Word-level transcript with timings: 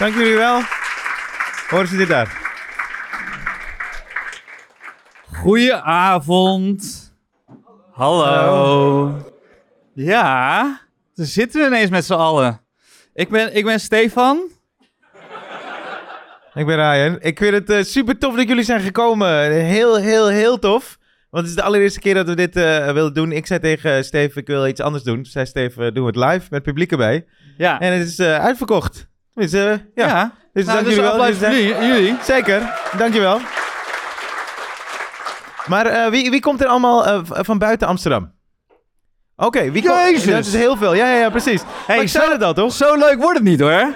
Hallo. 0.00 0.12
Dank 0.12 0.24
jullie 0.24 0.38
wel. 0.38 0.60
Horen 1.68 1.88
ze 1.88 1.96
dit 1.96 2.08
daar? 2.08 2.38
Goedenavond. 5.32 7.12
Hallo. 7.90 9.32
Ja, 9.94 10.62
daar 11.14 11.26
zitten 11.26 11.60
we 11.60 11.66
ineens 11.66 11.90
met 11.90 12.04
z'n 12.04 12.12
allen. 12.12 12.60
Ik 13.14 13.28
ben, 13.28 13.56
ik 13.56 13.64
ben 13.64 13.80
Stefan. 13.80 14.40
Ik 16.54 16.66
ben 16.66 16.76
Ryan. 16.76 17.18
Ik 17.20 17.38
vind 17.38 17.54
het 17.54 17.70
eh, 17.70 17.82
super 17.82 18.18
tof 18.18 18.36
dat 18.36 18.48
jullie 18.48 18.64
zijn 18.64 18.80
gekomen. 18.80 19.50
Heel, 19.52 19.96
heel, 19.96 20.28
heel 20.28 20.58
tof. 20.58 20.98
Want 21.30 21.46
het 21.46 21.56
is 21.56 21.62
de 21.62 21.62
allereerste 21.62 22.00
keer 22.00 22.14
dat 22.14 22.26
we 22.26 22.34
dit 22.34 22.56
eh, 22.56 22.92
willen 22.92 23.14
doen. 23.14 23.32
Ik 23.32 23.46
zei 23.46 23.60
tegen 23.60 24.04
Steve, 24.04 24.38
ik 24.38 24.46
wil 24.46 24.66
iets 24.66 24.80
anders 24.80 25.04
doen. 25.04 25.24
Zei 25.24 25.46
Steve, 25.46 25.84
eh, 25.84 25.94
doen 25.94 26.04
we 26.04 26.20
het 26.20 26.32
live 26.32 26.46
met 26.50 26.62
publiek 26.62 26.90
erbij. 26.90 27.26
Ja. 27.56 27.80
En 27.80 27.92
het 27.92 28.08
is 28.08 28.18
eh, 28.18 28.38
uitverkocht. 28.38 29.09
Eh, 29.40 29.70
ja. 29.94 30.06
ja. 30.06 30.32
Dus 30.52 30.64
Nou, 30.64 30.76
dank 30.76 30.88
dus 30.88 30.96
jullie 30.96 31.10
wel. 31.10 31.26
Dus, 31.26 31.88
jullie. 31.88 32.16
Zeker, 32.22 32.78
dankjewel. 32.96 33.40
Maar 35.66 35.86
eh, 35.86 36.10
wie, 36.10 36.30
wie 36.30 36.40
komt 36.40 36.60
er 36.60 36.66
allemaal 36.66 37.06
eh, 37.06 37.20
van 37.24 37.58
buiten 37.58 37.88
Amsterdam? 37.88 38.32
Oké, 39.36 39.70
wie 39.70 39.82
komt... 39.82 39.94
Jezus! 39.94 40.32
Dat 40.32 40.46
is 40.46 40.54
heel 40.54 40.76
veel. 40.76 40.94
Ja, 40.94 41.06
ja, 41.06 41.16
ja, 41.18 41.30
precies. 41.30 41.62
Hey, 41.86 41.96
maar 41.96 42.04
ik 42.04 42.10
zei 42.10 42.42
al, 42.42 42.54
toch? 42.54 42.72
Zo 42.72 42.96
leuk 42.96 43.16
wordt 43.16 43.38
het 43.38 43.46
niet 43.46 43.60
hoor. 43.60 43.92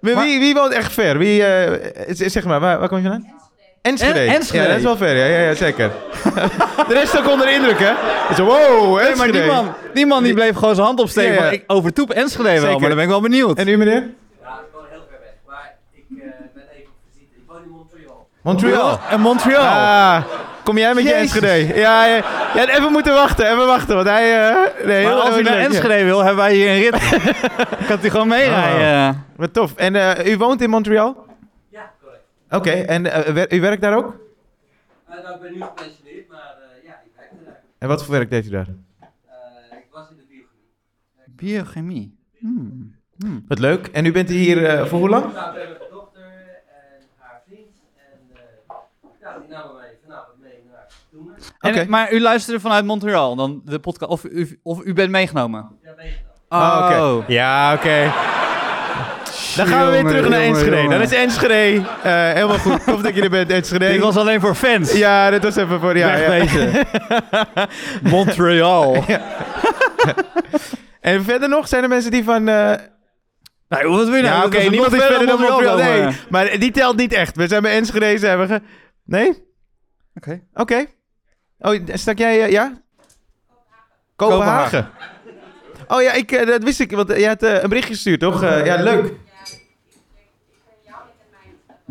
Maar 0.00 0.24
wie, 0.24 0.38
wie 0.38 0.54
woont 0.54 0.72
echt 0.72 0.92
ver? 0.92 1.18
Wie, 1.18 1.44
zeg 2.08 2.44
maar, 2.44 2.60
waar, 2.60 2.78
waar 2.78 2.88
kom 2.88 2.98
je 2.98 3.08
vandaan? 3.08 3.32
Enschede. 3.82 4.18
En- 4.20 4.34
Enschede. 4.34 4.62
Ja, 4.62 4.68
dat 4.68 4.76
is 4.78 4.82
wel 4.82 4.96
ver. 4.96 5.16
Ja, 5.16 5.24
ja, 5.24 5.38
ja 5.48 5.54
zeker. 5.54 5.90
de 6.88 6.94
rest 6.94 7.18
ook 7.18 7.30
onder 7.30 7.46
de 7.46 7.52
indruk, 7.52 7.78
hè? 7.78 7.92
Het 8.28 8.38
is, 8.38 8.44
wow, 8.44 8.84
Nee, 8.84 8.92
maar 8.94 9.06
Enschede. 9.10 9.32
die 9.32 9.46
man, 9.46 9.74
die 9.94 10.06
man 10.06 10.22
die 10.22 10.34
bleef 10.34 10.54
gewoon 10.56 10.74
zijn 10.74 10.86
hand 10.86 11.00
opsteken. 11.00 11.34
Ja, 11.34 11.44
ja. 11.44 11.50
Ik 11.50 11.64
overtoep 11.66 12.10
Enschede 12.10 12.42
wel, 12.48 12.56
Zeker. 12.60 12.70
maar 12.80 12.88
dan 12.88 12.94
ben 12.94 13.04
ik 13.04 13.10
wel 13.10 13.20
benieuwd. 13.20 13.58
En 13.58 13.68
u, 13.68 13.76
meneer? 13.76 13.94
Ja, 13.94 14.00
ik 14.00 14.10
woon 14.72 14.82
heel 14.90 15.00
ver 15.10 15.18
weg, 15.20 15.30
maar 15.46 15.74
ik 15.92 16.02
eh, 16.10 16.24
ben 16.54 16.62
even 16.72 16.86
op 16.86 16.96
visite. 17.12 17.34
Ik 17.36 17.42
woon 17.46 17.62
in 17.62 17.70
Montreal. 17.70 18.26
Montreal. 18.42 19.00
En 19.10 19.20
Montreal. 19.20 19.62
Ah, 19.62 20.22
kom 20.64 20.78
jij 20.78 20.94
met 20.94 21.04
je. 21.04 21.12
Enschede? 21.14 21.66
Ja, 21.74 22.04
ja, 22.06 22.22
ja, 22.54 22.68
even 22.68 22.92
moeten 22.92 23.14
wachten, 23.14 23.46
even 23.52 23.66
wachten, 23.66 23.94
want 23.94 24.08
hij... 24.08 24.48
eh 24.48 24.54
nee, 24.86 25.04
maar 25.04 25.12
heel, 25.12 25.22
als 25.22 25.36
u 25.38 25.42
naar. 25.42 25.56
Enschede 25.58 26.04
wil, 26.04 26.18
hebben 26.18 26.36
wij 26.44 26.54
hier 26.54 26.68
een 26.68 26.80
rit. 26.80 26.96
kan 27.88 27.98
u 28.02 28.10
gewoon 28.10 28.28
meerijden. 28.28 29.24
Wat 29.36 29.52
tof. 29.52 29.72
En 29.76 29.96
eh, 30.16 30.32
u 30.32 30.36
woont 30.36 30.60
in 30.62 30.70
Montreal? 30.70 31.26
Oké, 32.50 32.70
en 32.70 33.06
eh, 33.12 33.32
wer- 33.32 33.52
u 33.54 33.60
werkt 33.60 33.82
daar 33.82 33.96
ook? 33.96 34.16
Eh, 35.08 35.22
nou, 35.22 35.34
ik 35.34 35.40
ben 35.40 35.52
nu 35.52 35.62
gepensioneerd, 35.62 36.28
maar 36.28 36.56
eh, 36.78 36.84
ja, 36.84 36.92
ik 37.04 37.10
werkte 37.16 37.36
daar. 37.44 37.60
En 37.78 37.88
wat 37.88 38.04
voor 38.04 38.14
werk 38.14 38.30
deed 38.30 38.46
u 38.46 38.50
daar? 38.50 38.66
Eh, 39.00 39.78
ik 39.78 39.86
was 39.92 40.10
in 40.10 40.16
de 40.16 40.24
biochemie. 40.28 41.34
Biochemie. 41.34 42.16
Hmm. 42.38 43.44
Wat 43.48 43.58
leuk. 43.58 43.86
En 43.86 44.04
u 44.04 44.12
bent 44.12 44.28
hier 44.28 44.64
eh, 44.66 44.86
voor 44.86 44.98
hoe 44.98 45.08
lang? 45.08 45.32
Nou, 45.32 45.54
ben 45.54 45.68
mijn 45.68 45.78
dochter 45.90 46.22
en 46.22 47.06
haar 47.18 47.42
vriend. 47.46 47.76
En 47.96 48.36
eh, 48.36 48.76
ja, 49.20 49.38
die 49.38 49.48
namen 49.48 49.74
mij 49.76 49.96
vanavond 50.04 50.40
mee 50.40 50.52
naar 50.70 50.86
Toemen. 51.10 51.34
En, 51.58 51.70
Oké. 51.74 51.84
Maar 51.88 52.12
u 52.12 52.20
luisterde 52.20 52.60
vanuit 52.60 52.84
Montreal, 52.84 53.36
dan 53.36 53.62
de 53.64 53.78
podcast, 53.78 54.10
of 54.10 54.24
u, 54.24 54.58
of 54.62 54.84
u 54.84 54.92
bent 54.92 55.10
meegenomen? 55.10 55.78
Ja, 55.82 55.94
meegenomen. 55.96 56.26
Oh, 56.48 57.18
oké. 57.18 57.32
Ja, 57.32 57.74
oké. 57.74 58.12
Dan 59.56 59.66
gaan 59.66 59.84
we 59.84 59.90
weer 59.90 59.96
Jongen, 60.00 60.12
terug 60.14 60.28
naar 60.28 60.40
Enschede. 60.40 60.76
jongen. 60.76 60.90
Dan 60.90 61.00
is 61.00 61.12
Enschede 61.12 61.82
eh, 62.02 62.12
helemaal 62.32 62.58
goed. 62.58 62.84
Tof 62.84 63.00
dat 63.00 63.14
je 63.14 63.22
er 63.22 63.30
bent, 63.30 63.50
Enschede. 63.50 63.88
Dit 63.88 64.00
was 64.00 64.16
alleen 64.16 64.40
voor 64.40 64.54
fans. 64.54 64.92
Ja, 64.92 65.30
dit 65.30 65.42
was 65.42 65.56
even 65.56 65.80
voor... 65.80 65.96
Ja, 65.96 66.16
ja. 66.16 66.28
Wegwezen. 66.28 66.86
Montreal. 68.14 69.04
En 71.00 71.24
verder 71.24 71.48
nog, 71.48 71.68
zijn 71.68 71.82
er 71.82 71.88
mensen 71.88 72.10
die 72.10 72.24
van... 72.24 72.48
eh, 72.48 72.72
Nee, 73.68 73.86
wat 73.86 74.06
wil 74.08 74.14
je 74.16 74.22
nou? 74.22 74.34
ja, 74.34 74.40
Dat 74.40 74.54
oké, 74.54 74.68
niemand 74.68 74.92
is 74.92 75.02
verder 75.02 75.26
dan 75.26 75.40
Montreal. 75.40 75.76
Nee, 75.76 76.08
maar 76.28 76.58
die 76.58 76.70
telt 76.70 76.96
niet 76.96 77.12
echt. 77.12 77.36
We 77.36 77.48
zijn 77.48 77.62
bij 77.62 77.76
Enschede, 77.76 78.36
we... 78.36 78.46
Ge... 78.46 78.60
Nee? 79.04 79.44
Oké. 80.14 80.40
Oké. 80.54 80.84
Oh, 81.58 81.74
stak 81.92 82.18
jij... 82.18 82.42
eh, 82.42 82.50
ja? 82.50 82.72
Kopenhagen. 84.16 84.90
Oh 85.88 86.02
ja, 86.02 86.12
ik, 86.12 86.46
dat 86.46 86.62
wist 86.62 86.80
ik. 86.80 86.90
Want 86.90 87.08
jij 87.08 87.28
had 87.28 87.42
een 87.42 87.68
berichtje 87.68 87.92
gestuurd, 87.94 88.20
toch? 88.20 88.42
Eh, 88.42 88.64
ja, 88.66 88.82
leuk. 88.82 89.12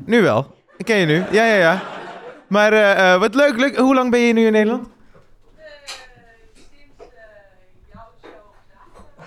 Nu 0.05 0.21
wel. 0.21 0.55
Ik 0.77 0.85
ken 0.85 0.97
je 0.97 1.05
nu. 1.05 1.23
Ja, 1.31 1.45
ja, 1.45 1.55
ja. 1.55 1.81
Maar 2.47 2.73
eh, 2.73 3.13
eh, 3.13 3.19
wat 3.19 3.35
leuk, 3.35 3.57
leuk. 3.57 3.77
Hoe 3.77 3.95
lang 3.95 4.11
ben 4.11 4.19
je 4.19 4.33
nu 4.33 4.45
in 4.45 4.51
Nederland? 4.51 4.87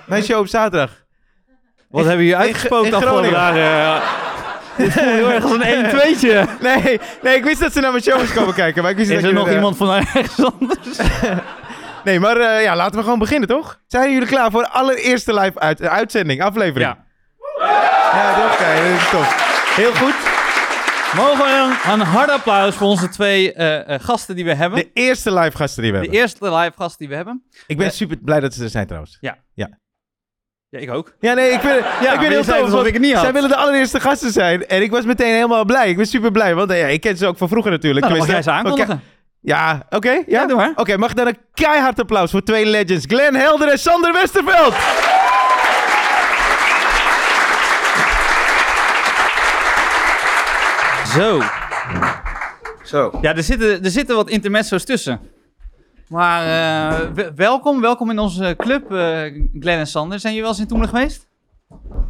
Mijn 0.07 0.23
show 0.23 0.39
op 0.39 0.47
zaterdag. 0.47 0.91
Wat 1.89 2.05
hebben 2.05 2.25
jullie 2.25 2.41
uitgesproken 2.41 2.91
de 2.91 2.97
afgelopen 2.97 3.31
dagen? 3.31 4.03
Dit 4.77 4.93
voelt 4.93 5.07
heel 5.07 5.31
erg 5.31 5.43
als 5.43 5.53
een 5.53 5.63
1 5.63 5.89
2 6.19 6.47
Nee, 6.61 7.01
nee, 7.23 7.37
ik 7.37 7.45
wist 7.45 7.61
dat 7.61 7.73
ze 7.73 7.81
naar 7.81 7.91
mijn 7.91 8.03
show 8.03 8.19
was 8.19 8.33
komen 8.33 8.55
kijken. 8.55 8.83
Maar 8.83 8.91
ik 8.91 8.97
wist 8.97 9.11
Is 9.11 9.17
dat 9.17 9.25
er 9.25 9.33
nog 9.33 9.47
eh, 9.49 9.55
iemand 9.55 9.77
van 9.77 9.95
ergens 9.95 10.45
anders? 10.45 10.99
Nee, 12.05 12.21
maar 12.21 12.37
eh, 12.37 12.63
ja, 12.63 12.77
laten 12.77 12.97
we 12.97 13.03
gewoon 13.03 13.19
beginnen, 13.19 13.49
toch? 13.49 13.79
Zijn 13.87 14.13
jullie 14.13 14.29
klaar 14.29 14.51
voor 14.51 14.63
de 14.63 14.69
allereerste 14.69 15.35
live 15.35 15.59
uit, 15.59 15.81
eh, 15.81 15.93
uitzending, 15.93 16.43
aflevering? 16.43 16.91
Ja. 16.91 17.05
Ja, 18.13 18.35
toch? 18.35 18.57
Kijk, 18.57 18.77
dat 18.77 19.01
is 19.01 19.11
tof. 19.11 19.75
Heel 19.77 19.95
goed. 19.95 20.30
Mogen 21.17 21.37
we 21.45 21.77
een, 21.85 21.93
een 21.93 22.01
hard 22.07 22.31
applaus 22.31 22.75
voor 22.75 22.87
onze 22.87 23.09
twee 23.09 23.53
eh, 23.53 23.95
eh, 23.95 24.01
gasten 24.03 24.35
die 24.35 24.45
we 24.45 24.55
hebben. 24.55 24.79
De 24.79 24.91
eerste 24.93 25.33
live 25.35 25.57
gasten 25.57 25.83
die 25.83 25.93
we 25.93 25.99
De 25.99 26.05
hebben. 26.05 26.21
eerste 26.23 26.55
live 26.55 26.73
gast 26.77 26.99
die 26.99 27.09
we 27.09 27.15
hebben. 27.15 27.43
Ik 27.67 27.77
ben 27.77 27.87
Eh, 27.87 27.93
super 27.93 28.17
blij 28.19 28.41
dat 28.41 28.55
ze 28.55 28.63
er 28.63 28.69
zijn 28.71 28.87
trouwens. 28.87 29.19
Ja, 29.21 29.39
ik 30.71 30.91
ook. 30.91 31.15
Ja, 31.21 31.35
nee, 31.35 31.51
ik 31.51 31.61
vind, 31.61 31.85
ja, 32.03 32.13
ik 32.13 32.21
ben 32.21 32.31
heel 32.31 32.45
tof. 32.45 32.71
want 32.71 32.87
ik 32.87 32.93
het 32.93 33.03
niet 33.03 33.13
had. 33.13 33.23
Zij 33.23 33.33
willen 33.33 33.49
de 33.49 33.57
allereerste 33.57 34.01
gasten 34.01 34.31
zijn. 34.33 34.67
En 34.67 34.83
ik 34.83 34.91
was 34.91 35.05
meteen 35.05 35.35
helemaal 35.35 35.65
blij. 35.65 35.89
Ik 35.89 35.97
ben 35.97 36.07
super 36.07 36.31
blij. 36.31 36.55
Want 36.55 36.71
ja, 36.71 36.87
ik 36.87 37.01
ken 37.01 37.17
ze 37.17 37.27
ook 37.27 37.37
van 37.37 37.49
vroeger 37.49 37.71
natuurlijk. 37.71 38.07
Nou, 38.07 38.19
dan 38.19 38.27
mag 38.27 38.35
jij 38.35 38.43
ze 38.43 38.51
aankondigen. 38.51 39.03
Ja, 39.41 39.87
oké. 39.91 40.11
ja, 40.11 40.23
Ja, 40.27 40.47
doe 40.47 40.57
maar. 40.57 40.73
Oké, 40.75 40.97
mag 40.97 41.11
ik 41.11 41.17
dan 41.17 41.27
een 41.27 41.39
keihard 41.55 42.01
applaus 42.01 42.31
voor 42.31 42.43
twee 42.43 42.67
legends. 42.67 43.05
Glenn 43.09 43.35
Helder 43.37 43.69
en 43.69 43.79
Sander 43.79 44.13
Westerveld. 44.13 44.75
Zo. 51.11 51.41
Zo. 52.85 53.19
Ja, 53.21 53.37
er 53.37 53.43
zitten, 53.43 53.85
er 53.85 53.91
zitten 53.91 54.17
wat 54.17 54.29
intermezzo's 54.29 54.85
tussen. 54.85 55.21
Maar 56.09 56.43
eh, 56.43 57.11
we- 57.15 57.33
welkom, 57.35 57.81
welkom 57.81 58.11
in 58.11 58.19
onze 58.19 58.55
club, 58.59 58.91
eh 58.93 59.21
Glenn 59.61 59.79
en 59.79 59.87
Sander. 59.87 60.19
Zijn 60.21 60.33
jullie 60.35 60.41
wel 60.49 60.51
eens 60.51 60.61
in 60.61 60.67
Toemelen 60.67 60.95
geweest? 60.95 61.29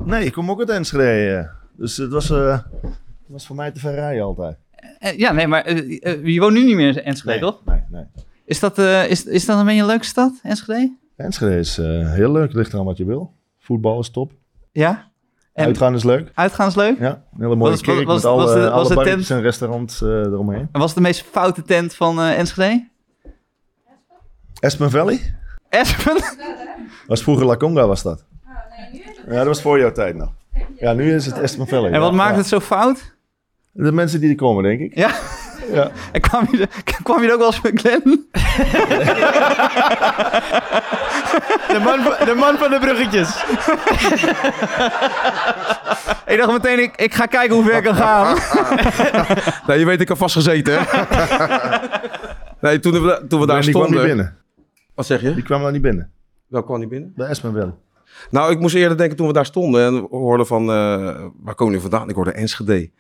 Nee, 0.05 0.25
ik 0.25 0.33
kom 0.33 0.51
ook 0.51 0.59
uit 0.59 0.69
Enschede. 0.71 1.37
eh. 1.37 1.55
Dus 1.77 1.97
het 1.97 2.11
was, 2.13 2.31
eh, 2.31 2.59
het 2.83 2.93
was 3.29 3.47
voor 3.47 3.57
mij 3.57 3.71
te 3.71 3.81
ver 3.81 3.95
rijden 3.95 4.23
altijd. 4.25 4.57
Eh, 4.99 5.19
ja, 5.19 5.33
nee, 5.33 5.47
maar 5.47 5.75
je 6.27 6.41
woont 6.41 6.53
nu 6.55 6.65
niet 6.65 6.77
meer 6.77 6.89
in 6.97 7.03
Enschede, 7.05 7.31
nee, 7.31 7.41
toch? 7.41 7.61
Nee, 7.65 7.83
nee. 7.89 8.05
Is 8.45 8.61
dat, 8.61 8.79
eh, 8.79 9.11
is, 9.11 9.25
is 9.25 9.45
dat 9.47 9.59
een 9.59 9.65
beetje 9.65 9.81
een 9.81 9.87
leuke 9.87 10.05
stad, 10.05 10.33
Enschede? 10.43 10.97
Enschede 11.17 11.59
is 11.59 11.79
eh, 11.79 12.13
heel 12.13 12.33
leuk. 12.33 12.53
Ligt 12.53 12.73
eraan 12.73 12.85
wat 12.85 12.97
je 12.97 13.05
wil. 13.05 13.35
Voetbal 13.59 14.01
is 14.01 14.11
top. 14.11 14.33
Ja? 14.73 15.10
En 15.53 15.65
Uitgaan 15.67 15.95
is 15.95 16.05
leuk. 16.05 16.31
uitgaan 16.35 16.67
is 16.69 16.75
leuk? 16.75 16.99
Ja, 16.99 17.09
een 17.09 17.23
hele 17.43 17.57
mooie 17.57 17.71
Was- 17.71 17.81
kerk 17.81 18.07
was- 18.07 18.15
met 18.15 18.25
alle, 18.25 18.43
was 18.45 18.53
de- 18.55 18.71
alle 18.71 18.89
de 18.89 18.95
barretjes 18.95 19.27
tent- 19.27 19.39
en 19.39 19.45
restaurants 19.45 20.03
eh, 20.03 20.09
eromheen. 20.09 20.69
En 20.73 20.81
was 20.81 20.85
het 20.85 20.95
de 20.95 21.01
meest 21.01 21.25
foute 21.31 21.63
tent 21.63 21.95
van 21.95 22.21
eh, 22.21 22.39
Enschede? 22.39 22.89
Aspen 24.61 24.91
Valley? 24.91 25.35
Espen? 25.69 26.23
Was 27.07 27.23
vroeger 27.23 27.47
La 27.47 27.57
Conga 27.57 27.87
was 27.87 28.03
dat. 28.03 28.25
Ja, 29.27 29.37
dat 29.37 29.47
was 29.47 29.63
voor 29.63 29.79
jouw 29.79 29.93
tijd 29.93 30.17
nog. 30.17 30.33
Ja, 30.79 30.93
nu 30.93 31.15
is 31.15 31.27
het 31.27 31.43
Aspen 31.43 31.67
Valley. 31.69 31.91
En 31.93 32.01
wat 32.01 32.11
ja, 32.11 32.17
maakt 32.17 32.31
ja. 32.33 32.37
het 32.39 32.47
zo 32.47 32.61
fout? 32.61 33.15
De 33.73 33.93
mensen 33.93 34.21
die 34.21 34.31
er 34.31 34.37
komen, 34.37 34.63
denk 34.63 34.81
ik. 34.81 34.95
Ja? 34.95 35.11
Ja. 35.73 35.91
En 36.13 36.21
kwam 36.21 36.49
je, 36.51 36.59
er- 36.61 36.83
kwam 37.03 37.21
je 37.23 37.27
er 37.29 37.33
ook 37.33 37.39
wel 37.39 37.47
eens 37.47 37.61
met 37.61 37.81
Glenn? 37.81 38.03
De 41.69 41.81
man, 41.85 42.01
van- 42.03 42.27
de 42.27 42.35
man 42.35 42.57
van 42.59 42.71
de 42.71 42.79
bruggetjes. 42.79 43.45
Ik 46.27 46.39
dacht 46.39 46.53
meteen, 46.53 46.79
ik, 46.79 46.97
ik 46.97 47.15
ga 47.15 47.27
kijken 47.27 47.55
hoe 47.57 47.65
ver 47.65 47.77
ik 47.77 47.83
kan 47.83 47.95
gaan. 47.95 48.37
Nou, 49.67 49.79
je 49.79 49.85
weet, 49.85 50.01
ik 50.01 50.09
heb 50.09 50.17
vastgezeten, 50.17 50.79
hè? 50.79 50.99
nee, 52.61 52.79
toen 52.81 52.93
we, 52.93 53.25
toen 53.29 53.41
we 53.41 53.47
daar 53.47 53.61
die 53.61 53.71
kwam 53.71 53.83
niet 53.83 53.91
stonden... 53.93 54.03
binnen. 54.03 54.37
Wat 54.95 55.07
zeg 55.07 55.21
je? 55.21 55.35
Die 55.35 55.43
kwam 55.43 55.63
daar 55.63 55.73
niet 55.73 55.83
binnen. 55.83 56.11
Welk 56.47 56.67
kwam 56.67 56.79
niet 56.79 56.89
binnen? 56.89 57.13
Bij 57.17 57.29
Aspen 57.29 57.53
Valley. 57.53 57.75
Nou, 58.31 58.53
ik 58.53 58.59
moest 58.61 58.75
eerder 58.75 58.97
denken 58.97 59.17
toen 59.17 59.27
we 59.27 59.33
daar 59.33 59.47
stonden 59.47 59.85
en 59.87 60.07
hoorden 60.11 60.47
van... 60.47 60.63
eh, 60.63 60.75
waar 61.43 61.55
komen 61.55 61.75
jullie 61.75 61.81
vandaan? 61.91 62.09
Ik 62.09 62.15
hoorde 62.15 62.33
Enschede. 62.33 62.91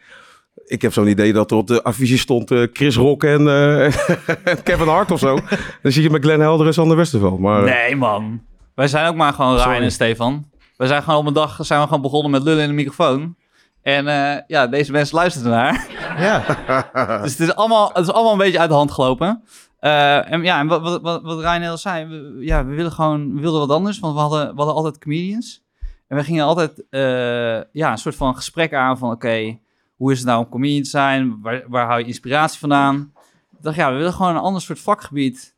Ik 0.64 0.82
heb 0.82 0.93
zo'n 0.93 1.06
idee 1.06 1.32
dat 1.32 1.50
er 1.50 1.56
op 1.56 1.67
de 1.67 1.82
affiche 1.82 2.19
stond 2.19 2.50
eh, 2.50 2.67
Chris 2.73 2.97
Rock 2.97 3.25
en, 3.25 3.49
eh, 3.49 3.85
en 4.50 4.62
Kevin 4.62 4.88
Hart 4.88 5.11
of 5.11 5.19
zo. 5.19 5.38
Dan 5.82 5.93
zie 5.93 6.02
je 6.02 6.11
met 6.11 6.23
Glenn 6.23 6.41
Helder 6.41 6.67
en 6.67 6.75
Sander 6.75 6.97
Westerveld. 6.97 7.38
Maar 7.38 7.62
Nee, 7.62 7.97
man. 7.97 8.43
Wij 8.75 8.88
zijn 8.88 9.06
ook 9.08 9.14
maar 9.14 9.32
gewoon 9.32 9.56
Ryan 9.56 9.82
en 9.82 9.93
Stefan. 9.93 10.50
We 10.76 10.87
zijn 10.87 11.02
gewoon 11.02 11.19
op 11.19 11.26
een 11.26 11.32
dag 11.32 11.58
zijn 11.61 11.81
we 11.81 11.87
gewoon 11.87 12.02
begonnen 12.02 12.31
met 12.31 12.43
lullen 12.43 12.62
in 12.62 12.69
de 12.69 12.75
microfoon. 12.75 13.37
En 13.82 14.06
eh, 14.06 14.43
ja, 14.47 14.67
deze 14.67 14.93
mensen 14.93 15.17
luisteren 15.17 15.50
naar. 15.50 15.87
Ja. 16.19 16.43
dus 17.23 17.38
het 17.38 17.49
is, 17.49 17.55
allemaal, 17.55 17.91
het 17.93 18.06
is 18.06 18.12
allemaal 18.12 18.32
een 18.32 18.38
beetje 18.38 18.58
uit 18.58 18.69
de 18.69 18.75
hand 18.75 18.91
gelopen. 18.91 19.43
Eh, 19.79 20.32
en 20.32 20.43
ja, 20.43 20.61
en 20.61 20.67
wat, 20.67 20.82
wat, 20.82 21.02
wat, 21.02 21.23
wat 21.23 21.38
Ryan 21.38 21.62
al 21.62 21.79
zei, 21.79 22.06
we, 22.06 22.44
ja, 22.44 22.64
we 22.64 22.75
willen 22.75 22.93
gewoon, 22.93 23.35
we 23.35 23.41
wilden 23.41 23.61
wat 23.61 23.76
anders, 23.76 23.99
want 23.99 24.14
we 24.14 24.20
hadden, 24.20 24.49
we 24.49 24.56
hadden 24.56 24.75
altijd 24.75 24.99
comedians. 24.99 25.62
En 26.08 26.17
we 26.17 26.25
gingen 26.25 26.44
altijd 26.44 26.85
eh, 26.91 27.73
ja, 27.73 27.91
een 27.91 27.99
soort 27.99 28.17
van 28.17 28.37
gesprek 28.37 28.75
aan 28.75 28.99
van, 28.99 29.11
oké, 29.11 29.58
hoe 30.00 30.12
is 30.12 30.19
het 30.19 30.26
nou 30.26 30.44
om 30.44 30.50
comedian 30.50 30.82
te 30.82 30.88
zijn? 30.88 31.41
Waar, 31.41 31.62
waar 31.69 31.87
hou 31.87 31.99
je 32.00 32.06
inspiratie 32.06 32.58
vandaan? 32.58 33.12
Ik 33.52 33.62
dacht, 33.62 33.76
ja, 33.76 33.91
we 33.91 33.97
willen 33.97 34.12
gewoon 34.12 34.35
een 34.35 34.41
ander 34.43 34.62
soort 34.62 34.81
vakgebied 34.81 35.55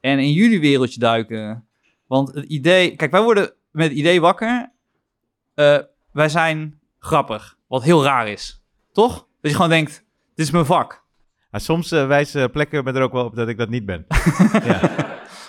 en 0.00 0.18
in 0.18 0.32
jullie 0.32 0.60
wereldje 0.60 1.00
duiken. 1.00 1.66
Want 2.06 2.34
het 2.34 2.44
idee, 2.44 2.96
kijk, 2.96 3.10
wij 3.10 3.22
worden 3.22 3.52
met 3.70 3.88
het 3.88 3.96
idee 3.98 4.20
wakker, 4.20 4.72
eh, 5.54 5.78
wij 6.12 6.28
zijn 6.28 6.80
grappig, 6.98 7.56
wat 7.66 7.82
heel 7.82 8.04
raar 8.04 8.28
is, 8.28 8.62
toch? 8.92 9.14
Dat 9.40 9.50
je 9.50 9.54
gewoon 9.56 9.70
denkt, 9.70 10.04
dit 10.34 10.46
is 10.46 10.50
mijn 10.52 10.64
vak. 10.66 11.04
Ja, 11.50 11.58
soms 11.58 11.92
eh, 11.92 12.06
wijzen 12.06 12.50
plekken 12.50 12.84
me 12.84 12.92
er 12.92 13.02
ook 13.02 13.12
wel 13.12 13.24
op 13.24 13.34
dat 13.36 13.48
ik 13.48 13.58
dat 13.58 13.68
niet 13.68 13.86
ben. 13.86 14.06
ja. 14.64 15.06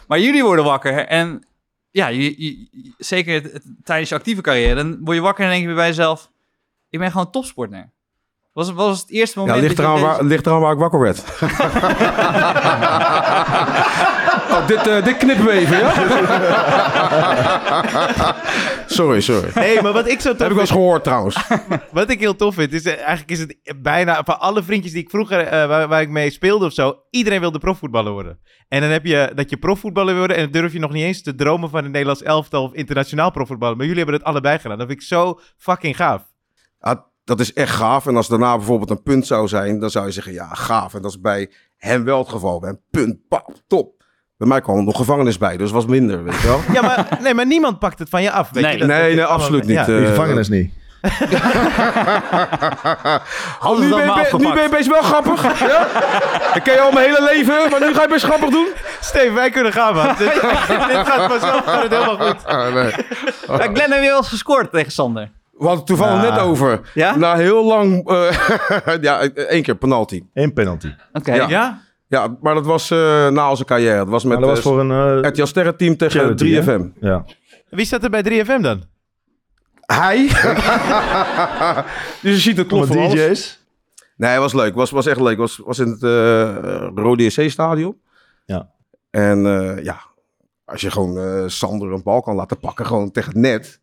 Maar 0.08 0.20
jullie 0.20 0.44
worden 0.44 0.66
wakker 0.66 1.06
en 1.08 1.48
ja, 1.92 2.08
je, 2.08 2.44
je- 2.44 2.68
je- 2.72 2.94
zeker 2.98 3.34
het- 3.34 3.52
het- 3.52 3.66
tijdens 3.84 4.10
je 4.10 4.16
actieve 4.16 4.42
carrière, 4.42 4.76
dan 4.76 4.98
word 5.04 5.16
je 5.18 5.24
wakker 5.24 5.46
en 5.46 5.52
denk 5.52 5.68
je 5.68 5.74
bij 5.76 5.88
jezelf, 5.88 6.32
ik 6.90 7.00
ben 7.00 7.12
gewoon 7.12 7.32
topsporter. 7.32 7.92
Was, 8.58 8.72
was 8.74 9.00
het 9.00 9.10
eerste 9.10 9.40
Ja, 9.40 9.46
moment 9.46 9.64
ligt 9.64 9.78
dat 9.78 9.86
je 9.86 9.92
eraan, 9.92 10.04
deze- 10.04 10.18
waar, 10.18 10.24
ligt 10.24 10.46
eraan 10.46 10.60
waar 10.60 10.72
ik 10.74 10.80
wakker 10.80 11.00
werd. 11.00 11.18
oh, 14.52 14.68
dit, 14.68 14.88
eh, 14.88 15.04
dit 15.04 15.18
knippen 15.18 15.46
we 15.46 15.52
even, 15.52 15.78
ja? 15.78 15.94
sorry, 18.88 19.22
sorry. 19.22 19.52
Nee, 19.56 19.82
maar 19.82 19.94
wat 19.94 20.08
ik 20.08 20.20
zo 20.22 20.30
Dat 20.30 20.38
tof 20.38 20.48
heb 20.48 20.48
ik 20.48 20.54
wel 20.54 20.60
eens 20.60 20.72
gehoord 20.72 21.04
trouwens. 21.04 21.48
wat 21.92 22.10
ik 22.10 22.20
heel 22.20 22.36
tof 22.36 22.56
vind, 22.56 22.74
is 22.74 22.86
eh, 22.86 22.98
eigenlijk 22.98 23.32
is 23.32 23.40
het 23.40 23.58
bijna 23.82 24.24
van 24.24 24.40
alle 24.40 24.64
vriendjes 24.64 24.94
die 24.94 25.02
ik 25.02 25.10
vroeger, 25.10 25.40
eh, 25.40 25.68
waar, 25.68 25.88
waar 25.88 26.02
ik 26.02 26.10
mee 26.10 26.30
speelde 26.30 26.66
of 26.66 26.74
zo, 26.74 26.96
iedereen 27.10 27.40
wilde 27.40 27.60
profvoetballer 27.60 28.12
worden. 28.12 28.40
En 28.68 28.82
dan 28.82 28.90
heb 28.90 29.06
je 29.06 29.32
dat 29.36 29.50
je 29.50 29.58
profvoetballer 29.58 30.10
wil 30.10 30.18
worden 30.18 30.38
en 30.38 30.44
dan 30.44 30.62
durf 30.62 30.74
je 30.74 30.80
nog 30.80 30.92
niet 30.92 31.04
eens 31.04 31.22
te 31.22 31.36
dromen 31.36 31.70
van 31.70 31.86
een 31.86 31.92
Nederlands 31.92 32.24
elftal 32.24 32.64
of 32.64 32.74
internationaal 32.74 33.32
profvoetballer. 33.32 33.76
Maar 33.78 33.86
jullie 33.86 34.02
hebben 34.04 34.20
het 34.20 34.30
allebei 34.30 34.60
gedaan. 34.60 34.78
Dat 34.78 34.88
vind 34.88 35.00
ik 35.02 35.08
zo 35.08 35.40
fucking 35.58 35.96
gaaf. 35.96 36.22
Ja, 36.80 37.06
dat 37.28 37.40
is 37.40 37.54
echt 37.54 37.76
gaaf. 37.76 38.06
En 38.08 38.16
als 38.16 38.28
daarna 38.28 38.56
bijvoorbeeld 38.58 38.90
een 38.90 39.04
punt 39.04 39.28
zou 39.28 39.48
zijn, 39.48 39.80
dan 39.80 39.90
zou 39.90 40.06
je 40.06 40.12
zeggen, 40.12 40.34
ja, 40.34 40.48
gaaf. 40.54 40.94
En 40.94 41.02
dat 41.02 41.12
is 41.12 41.22
bij 41.22 41.52
hem 41.78 42.04
wel 42.04 42.18
het 42.20 42.30
geval. 42.30 42.60
Bij 42.60 42.70
een 42.70 42.82
punt, 42.92 43.28
pap, 43.28 43.50
top. 43.68 43.96
Bij 44.38 44.48
mij 44.48 44.62
kwam 44.62 44.78
er 44.78 44.84
nog 44.84 44.98
gevangenis 44.98 45.38
bij, 45.38 45.58
dus 45.58 45.72
was 45.72 45.86
minder, 45.86 46.24
weet 46.24 46.42
je 46.42 46.48
wel. 46.48 46.62
Ja, 46.74 46.82
maar, 46.82 47.18
nee, 47.22 47.34
maar 47.34 47.46
niemand 47.46 47.80
pakt 47.80 48.00
het 48.00 48.10
van 48.10 48.22
je 48.24 48.32
af. 48.32 48.50
Weet 48.52 48.64
Nee. 48.64 48.72
je? 48.74 48.80
Dat- 48.80 48.88
Nee, 48.88 49.08
dat- 49.08 49.16
nee, 49.16 49.26
absoluut 49.26 49.62
niet. 49.66 49.76
Ja. 49.76 49.82
Eh, 49.82 49.98
Die 49.98 50.06
gevangenis 50.06 50.50
niet. 50.50 50.74
Oh, 53.62 53.80
nu, 53.80 53.90
ben 53.90 54.06
je, 54.06 54.28
nu 54.38 54.54
ben 54.54 54.64
je 54.64 54.70
best 54.70 54.88
wel 54.88 55.02
grappig. 55.02 55.60
ja? 55.60 55.88
Dat 56.54 56.64
ken 56.64 56.74
je 56.74 56.80
al 56.80 56.92
mijn 56.92 57.06
hele 57.06 57.24
leven, 57.34 57.70
maar 57.72 57.80
nu 57.80 57.94
ga 57.94 58.02
je 58.02 58.08
best 58.08 58.26
grappig 58.26 58.50
doen. 58.50 58.68
Steven, 59.02 59.34
wij 59.34 59.50
kunnen 59.50 59.74
gaan, 59.74 59.96
man. 59.96 60.08
dit, 60.08 60.18
dit 60.34 61.08
gaat 61.08 61.32
vanzelf 61.32 61.64
gaat 61.66 61.82
het 61.84 61.92
helemaal 61.92 62.18
goed. 62.28 62.46
Ah, 62.46 62.74
nee. 62.76 62.92
Glenn 63.48 63.92
heb 63.92 64.02
je 64.02 64.08
wel 64.08 64.18
eens 64.18 64.28
gescoord 64.30 64.72
tegen 64.72 64.92
Sander. 64.92 65.32
We 65.58 65.64
hadden 65.66 65.78
het 65.78 65.86
toevallig 65.86 66.24
Ja. 66.24 66.30
net 66.30 66.40
over. 66.40 66.92
Ja? 66.94 67.16
Na 67.16 67.36
heel 67.36 67.66
lang, 67.66 68.10
eh, 68.10 68.32
ja, 69.02 69.20
één 69.30 69.64
keer 69.64 69.76
penalty. 69.76 70.24
Eén 70.34 70.54
penalty. 70.54 70.94
Oké. 71.14 71.34
Ja. 71.34 71.50
Ja? 71.50 71.82
Ja, 72.08 72.38
maar 72.42 72.54
dat 72.54 72.66
was 72.66 72.92
eh, 72.92 73.28
na 73.28 73.50
onze 73.50 73.66
carrière. 73.66 73.98
Dat 73.98 74.08
was 74.08 74.24
met 74.24 74.40
Maar 74.40 74.48
dat 74.48 74.50
was 74.50 74.66
eh, 74.66 74.72
voor 74.72 74.80
een... 74.80 75.24
eh, 75.24 75.30
RTL 75.30 75.46
Sterrenteam 75.46 75.98
tegen 75.98 76.20
charity, 76.20 76.52
hè? 76.52 76.62
3FM. 76.80 76.84
Ja. 77.00 77.26
Wie 77.70 77.86
staat 77.86 78.04
er 78.04 78.10
bij 78.10 78.24
3FM 78.46 78.62
dan? 78.62 78.84
Hij. 79.86 80.28
dus 82.22 82.34
je 82.34 82.38
ziet 82.38 82.58
het 82.58 82.68
klopt 82.68 82.90
Allemaal 82.90 83.10
van 83.10 83.18
alles. 83.18 83.30
DJ's. 83.30 83.66
Nee, 84.18 84.32
het 84.32 84.40
was 84.40 84.54
leuk. 84.54 84.76
was, 84.76 84.90
was 84.92 85.06
echt 85.06 85.20
leuk. 85.20 85.38
was, 85.38 85.58
was 85.66 85.80
in 85.80 85.88
het 85.88 86.04
eh 86.04 86.88
Rode 86.96 87.30
SC-stadion. 87.30 87.98
Ja. 88.46 88.70
En 89.10 89.46
eh, 89.46 89.84
ja, 89.84 90.00
als 90.66 90.82
je 90.82 90.92
gewoon 90.92 91.18
eh, 91.18 91.44
Sander 91.48 91.92
een 91.92 92.04
bal 92.04 92.22
kan 92.22 92.36
laten 92.36 92.60
pakken, 92.60 92.86
gewoon 92.86 93.12
tegen 93.12 93.32
het 93.32 93.42
net. 93.42 93.80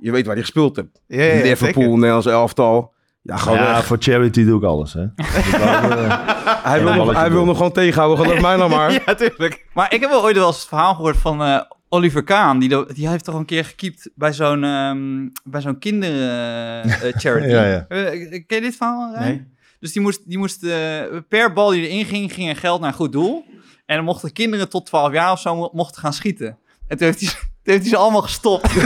Je 0.00 0.10
weet 0.10 0.24
waar 0.26 0.34
hij 0.34 0.44
gespeeld 0.44 0.76
hebt. 0.76 1.00
Ja, 1.06 1.22
ja, 1.22 1.42
Liverpool, 1.42 1.82
zeker. 1.82 1.98
Nederlands 1.98 2.26
elftal. 2.26 2.92
Ja, 3.22 3.36
gewoon 3.36 3.58
Ja, 3.58 3.76
echt. 3.76 3.84
voor 3.84 3.96
charity 4.00 4.44
doe 4.44 4.58
ik 4.58 4.64
alles, 4.64 4.92
hè. 4.92 5.06
Dus 5.14 5.52
eh, 5.52 6.62
Hij 6.62 6.82
wil, 6.84 6.94
nog, 6.94 7.12
hij 7.12 7.30
wil 7.30 7.44
nog 7.44 7.56
gewoon 7.56 7.72
tegenhouden. 7.72 8.24
Geloof 8.24 8.40
mij 8.40 8.56
nou 8.56 8.70
maar. 8.70 8.92
Ja, 9.06 9.14
tuurlijk. 9.14 9.66
Maar 9.74 9.94
ik 9.94 10.00
heb 10.00 10.10
wel 10.10 10.22
ooit 10.22 10.36
wel 10.36 10.46
eens 10.46 10.58
het 10.58 10.68
verhaal 10.68 10.94
gehoord 10.94 11.16
van 11.16 11.42
eh, 11.42 11.60
Oliver 11.88 12.22
Kaan. 12.24 12.58
Die, 12.58 12.92
die 12.94 13.08
heeft 13.08 13.24
toch 13.24 13.34
een 13.34 13.44
keer 13.44 13.64
gekiept 13.64 14.10
bij 14.14 14.32
zo'n 14.32 14.64
ehm 14.64 15.28
bij 15.44 15.60
zo'n 15.60 15.78
kindercharity. 15.78 17.46
Ja, 17.56 17.64
ja. 17.64 17.80
ken 17.88 18.44
je 18.46 18.60
dit 18.60 18.76
verhaal? 18.76 19.12
Rijn? 19.14 19.28
Nee. 19.28 19.46
Dus 19.80 19.92
die 19.92 20.02
moest, 20.02 20.28
die 20.28 20.38
moest 20.38 20.64
eh, 20.64 21.02
per 21.28 21.52
bal 21.52 21.70
die 21.70 21.88
erin 21.88 22.04
ging, 22.04 22.32
ging 22.32 22.48
er 22.48 22.56
geld 22.56 22.80
naar 22.80 22.88
een 22.88 22.94
goed 22.94 23.12
doel. 23.12 23.44
En 23.86 23.96
dan 23.96 24.04
mochten 24.04 24.32
kinderen 24.32 24.68
tot 24.68 24.86
12 24.86 25.12
jaar 25.12 25.32
of 25.32 25.40
zo 25.40 25.56
mo- 25.56 25.70
mochten 25.72 26.00
gaan 26.02 26.12
schieten. 26.12 26.58
En 26.88 26.96
toen 26.96 27.06
heeft 27.06 27.20
hij, 27.20 27.30
heeft 27.70 27.82
hij 27.82 27.90
ze 27.90 27.96
allemaal 27.96 28.22
gestopt. 28.22 28.72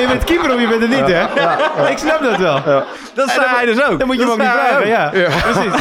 Je 0.00 0.04
bent 0.08 0.24
keeper 0.24 0.54
of 0.54 0.60
je 0.60 0.68
bent 0.68 0.80
het 0.80 0.90
niet, 0.90 1.06
hè? 1.06 1.22
Ik 1.90 1.98
snap 1.98 2.22
dat 2.22 2.36
wel. 2.36 2.84
Dat 3.14 3.30
zei 3.30 3.46
hij 3.46 3.64
dus 3.64 3.84
ook. 3.84 3.98
Dan 3.98 4.06
moet 4.06 4.16
je 4.16 4.22
hem 4.22 4.30
ook 4.30 4.38
niet 4.38 4.46
vragen, 4.46 4.86
ja. 4.86 5.08
Precies. 5.10 5.72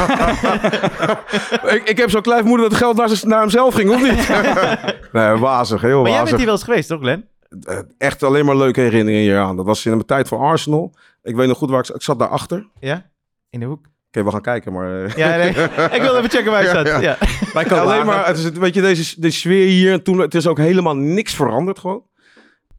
ik, 1.76 1.90
ik 1.90 1.98
heb 1.98 2.10
zo'n 2.10 2.22
klein 2.22 2.40
vermoeden 2.40 2.70
dat 2.70 2.80
het 2.80 2.88
geld 2.88 2.98
naar, 2.98 3.20
naar 3.24 3.40
hemzelf 3.40 3.74
ging, 3.74 3.90
of 3.90 4.02
niet? 4.02 4.30
nee, 5.12 5.36
wazig. 5.36 5.82
Heel 5.82 6.02
Maar 6.02 6.12
jij 6.12 6.24
bent 6.24 6.30
wazig. 6.30 6.38
hier 6.38 6.46
wel 6.46 6.56
eens 6.56 6.64
geweest, 6.64 6.90
toch, 6.90 7.00
Glenn? 7.00 7.28
Eh, 7.66 7.80
echt 7.98 8.24
alleen 8.24 8.46
maar 8.46 8.56
leuke 8.56 8.82
herinneringen 8.82 9.24
hier 9.24 9.40
aan. 9.40 9.56
Dat 9.56 9.66
was 9.66 9.86
in 9.86 9.92
mijn 9.92 10.06
tijd 10.06 10.28
voor 10.28 10.40
Arsenal. 10.40 10.94
Ik 11.24 11.36
weet 11.36 11.48
nog 11.48 11.58
goed 11.58 11.70
waar 11.70 11.80
ik, 11.80 11.90
ik 11.90 12.02
zat 12.02 12.20
daarachter. 12.20 12.68
Ja? 12.80 13.06
In 13.50 13.60
de 13.60 13.66
hoek? 13.66 13.86
We 14.12 14.32
gaan 14.32 14.42
kijken, 14.42 14.74
maar... 14.74 15.04
eh, 15.04 15.16
Ja, 15.16 15.36
nee. 15.38 15.50
Ik 15.92 16.02
wil 16.02 16.16
even 16.18 16.30
checken 16.30 16.52
waar 16.52 16.62
je 16.64 16.68
staat. 16.70 17.02
Ja, 17.02 17.18
alleen 17.80 18.06
maar, 18.06 18.28
het 18.28 18.38
is, 18.38 18.50
weet 18.50 18.74
je, 18.74 18.82
deze, 18.82 19.20
deze 19.22 19.38
sfeer 19.38 19.66
hier, 19.68 19.92
en 19.92 20.04
toen, 20.04 20.20
het 20.20 20.36
is 20.36 20.48
ook 20.48 20.58
helemaal 20.58 20.96
niks 20.96 21.36
veranderd 21.36 21.80
gewoon. 21.80 22.04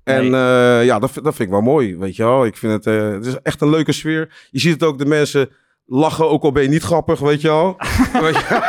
En 0.04 0.34
eh, 0.34 0.84
ja, 0.84 0.98
dat, 0.98 1.10
vind- 1.10 1.24
dat 1.24 1.34
vind 1.34 1.48
ik 1.48 1.54
wel 1.54 1.62
mooi, 1.64 1.96
weet 1.96 2.16
je 2.16 2.22
wel. 2.24 2.44
Ik 2.44 2.56
vind 2.56 2.72
het, 2.72 2.86
eh, 2.86 3.10
het 3.10 3.26
is 3.26 3.34
echt 3.42 3.60
een 3.60 3.70
leuke 3.70 3.92
sfeer. 3.92 4.34
Je 4.50 4.60
ziet 4.60 4.72
het 4.72 4.82
ook, 4.82 4.98
de 4.98 5.06
mensen 5.06 5.50
lachen, 5.86 6.28
ook 6.30 6.42
al 6.42 6.52
ben 6.52 6.62
je 6.62 6.68
niet 6.68 6.82
grappig, 6.82 7.18
weet 7.20 7.40
je 7.40 7.48
wel. 7.48 7.76
Weet 8.22 8.34
je- 8.36 8.60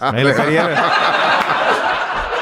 Mijn 0.00 0.14
hele 0.14 0.32
carrière. 0.34 0.74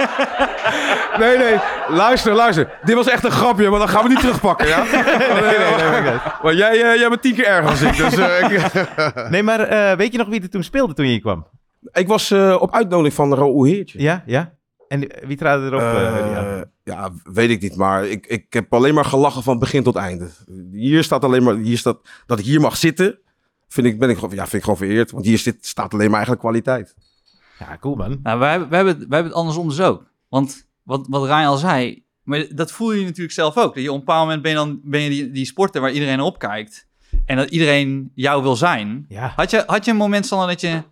nee, 1.21 1.37
nee, 1.39 1.57
luister, 1.89 2.33
luister. 2.35 2.79
Dit 2.83 2.95
was 2.95 3.09
echt 3.09 3.25
een 3.25 3.31
grapje, 3.31 3.71
maar 3.71 3.79
dat 3.79 3.91
gaan 3.91 4.03
we 4.03 4.09
niet 4.09 4.21
terugpakken, 4.21 4.67
ja? 4.69 4.83
nee, 4.93 5.59
nee, 5.59 6.01
nee, 6.01 6.13
Maar 6.43 6.55
jij, 6.55 6.83
eh, 6.93 6.99
jij 6.99 7.09
bent 7.09 7.23
tien 7.23 7.35
keer 7.35 7.47
erger 7.47 7.81
dan 7.81 7.89
ik, 7.89 7.97
dus... 7.97 8.17
eh, 8.17 8.51
ik, 8.51 9.31
Nee, 9.31 9.43
maar 9.43 9.61
eh, 9.61 9.97
weet 9.97 10.13
je 10.13 10.19
nog 10.19 10.29
wie 10.29 10.43
er 10.43 10.51
toen 10.51 10.63
speelde 10.63 10.95
toen 10.95 11.05
je 11.05 11.11
hier 11.11 11.21
kwam? 11.21 11.47
ik 11.93 12.09
was 12.09 12.31
eh, 12.31 12.57
op 12.61 12.75
uitnodiging 12.75 13.15
van 13.15 13.35
Raoul 13.35 13.65
Heertje. 13.65 14.01
Ja, 14.03 14.23
ja. 14.27 14.55
En 14.89 15.07
wie 15.27 15.37
traden 15.37 15.67
erop? 15.67 15.81
Eh, 15.81 16.61
ja. 16.85 17.11
weet 17.33 17.51
ik 17.51 17.61
niet, 17.61 17.77
maar 17.77 18.07
ik, 18.07 18.27
ik 18.27 18.53
heb 18.53 18.75
alleen 18.75 18.95
maar 18.95 19.05
gelachen 19.05 19.43
van 19.43 19.59
begin 19.59 19.83
tot 19.83 19.97
einde. 19.97 20.29
Hier 20.73 21.05
staat 21.05 21.25
alleen 21.25 21.43
maar, 21.43 21.55
hier 21.55 21.79
staat, 21.79 21.99
dat 22.27 22.39
ik 22.39 22.45
hier 22.45 22.61
mag 22.61 22.77
zitten, 22.77 23.19
vind 23.69 23.87
ik, 23.87 23.99
ben 23.99 24.11
ik, 24.11 24.19
gewoon- 24.19 24.35
ja, 24.35 24.43
vind 24.43 24.53
ik 24.55 24.63
gewoon 24.63 24.77
vereerd. 24.77 25.11
Want 25.11 25.25
hier 25.25 25.39
zit, 25.39 25.67
staat 25.67 25.93
alleen 25.93 26.07
maar 26.07 26.15
eigenlijk 26.27 26.41
kwaliteit. 26.41 26.95
Ja, 27.59 27.77
cool 27.81 27.95
man. 27.95 28.19
Nou, 28.23 28.39
wij, 28.39 28.51
hebben- 28.51 28.69
wij, 28.69 28.77
hebben, 28.79 28.97
het- 28.99 29.09
wij 29.09 29.19
hebben 29.19 29.33
het 29.33 29.41
andersom 29.41 29.69
dus 29.69 29.81
ook. 29.81 30.11
Want 30.29 30.67
wat, 30.83 31.07
wat 31.09 31.25
Ryan 31.25 31.45
al 31.45 31.57
zei, 31.57 32.05
maar 32.23 32.47
dat 32.55 32.73
voel 32.73 32.93
je 32.93 33.05
natuurlijk 33.05 33.33
zelf 33.33 33.57
ook. 33.57 33.75
Dat 33.75 33.83
je 33.83 33.89
op 33.93 33.95
een 33.99 34.05
bepaald 34.05 34.25
moment 34.25 34.43
ben 34.43 34.51
je, 34.51 34.57
dan, 34.57 34.81
ben 34.85 35.01
je 35.01 35.09
die, 35.09 35.31
die 35.31 35.45
sporter 35.45 35.81
waar 35.81 35.91
iedereen 35.93 36.17
naar 36.17 36.27
opkijkt. 36.27 36.87
En 37.27 37.37
dat 37.37 37.51
iedereen 37.51 38.11
jou 38.15 38.43
wil 38.43 38.57
zijn. 38.57 39.05
Ja. 39.09 39.33
Had 39.37 39.51
je, 39.51 39.63
had 39.67 39.85
je 39.85 39.91
een 39.91 39.97
moment, 39.97 40.27
Sander, 40.27 40.49
dat 40.49 40.61
je, 40.61 40.83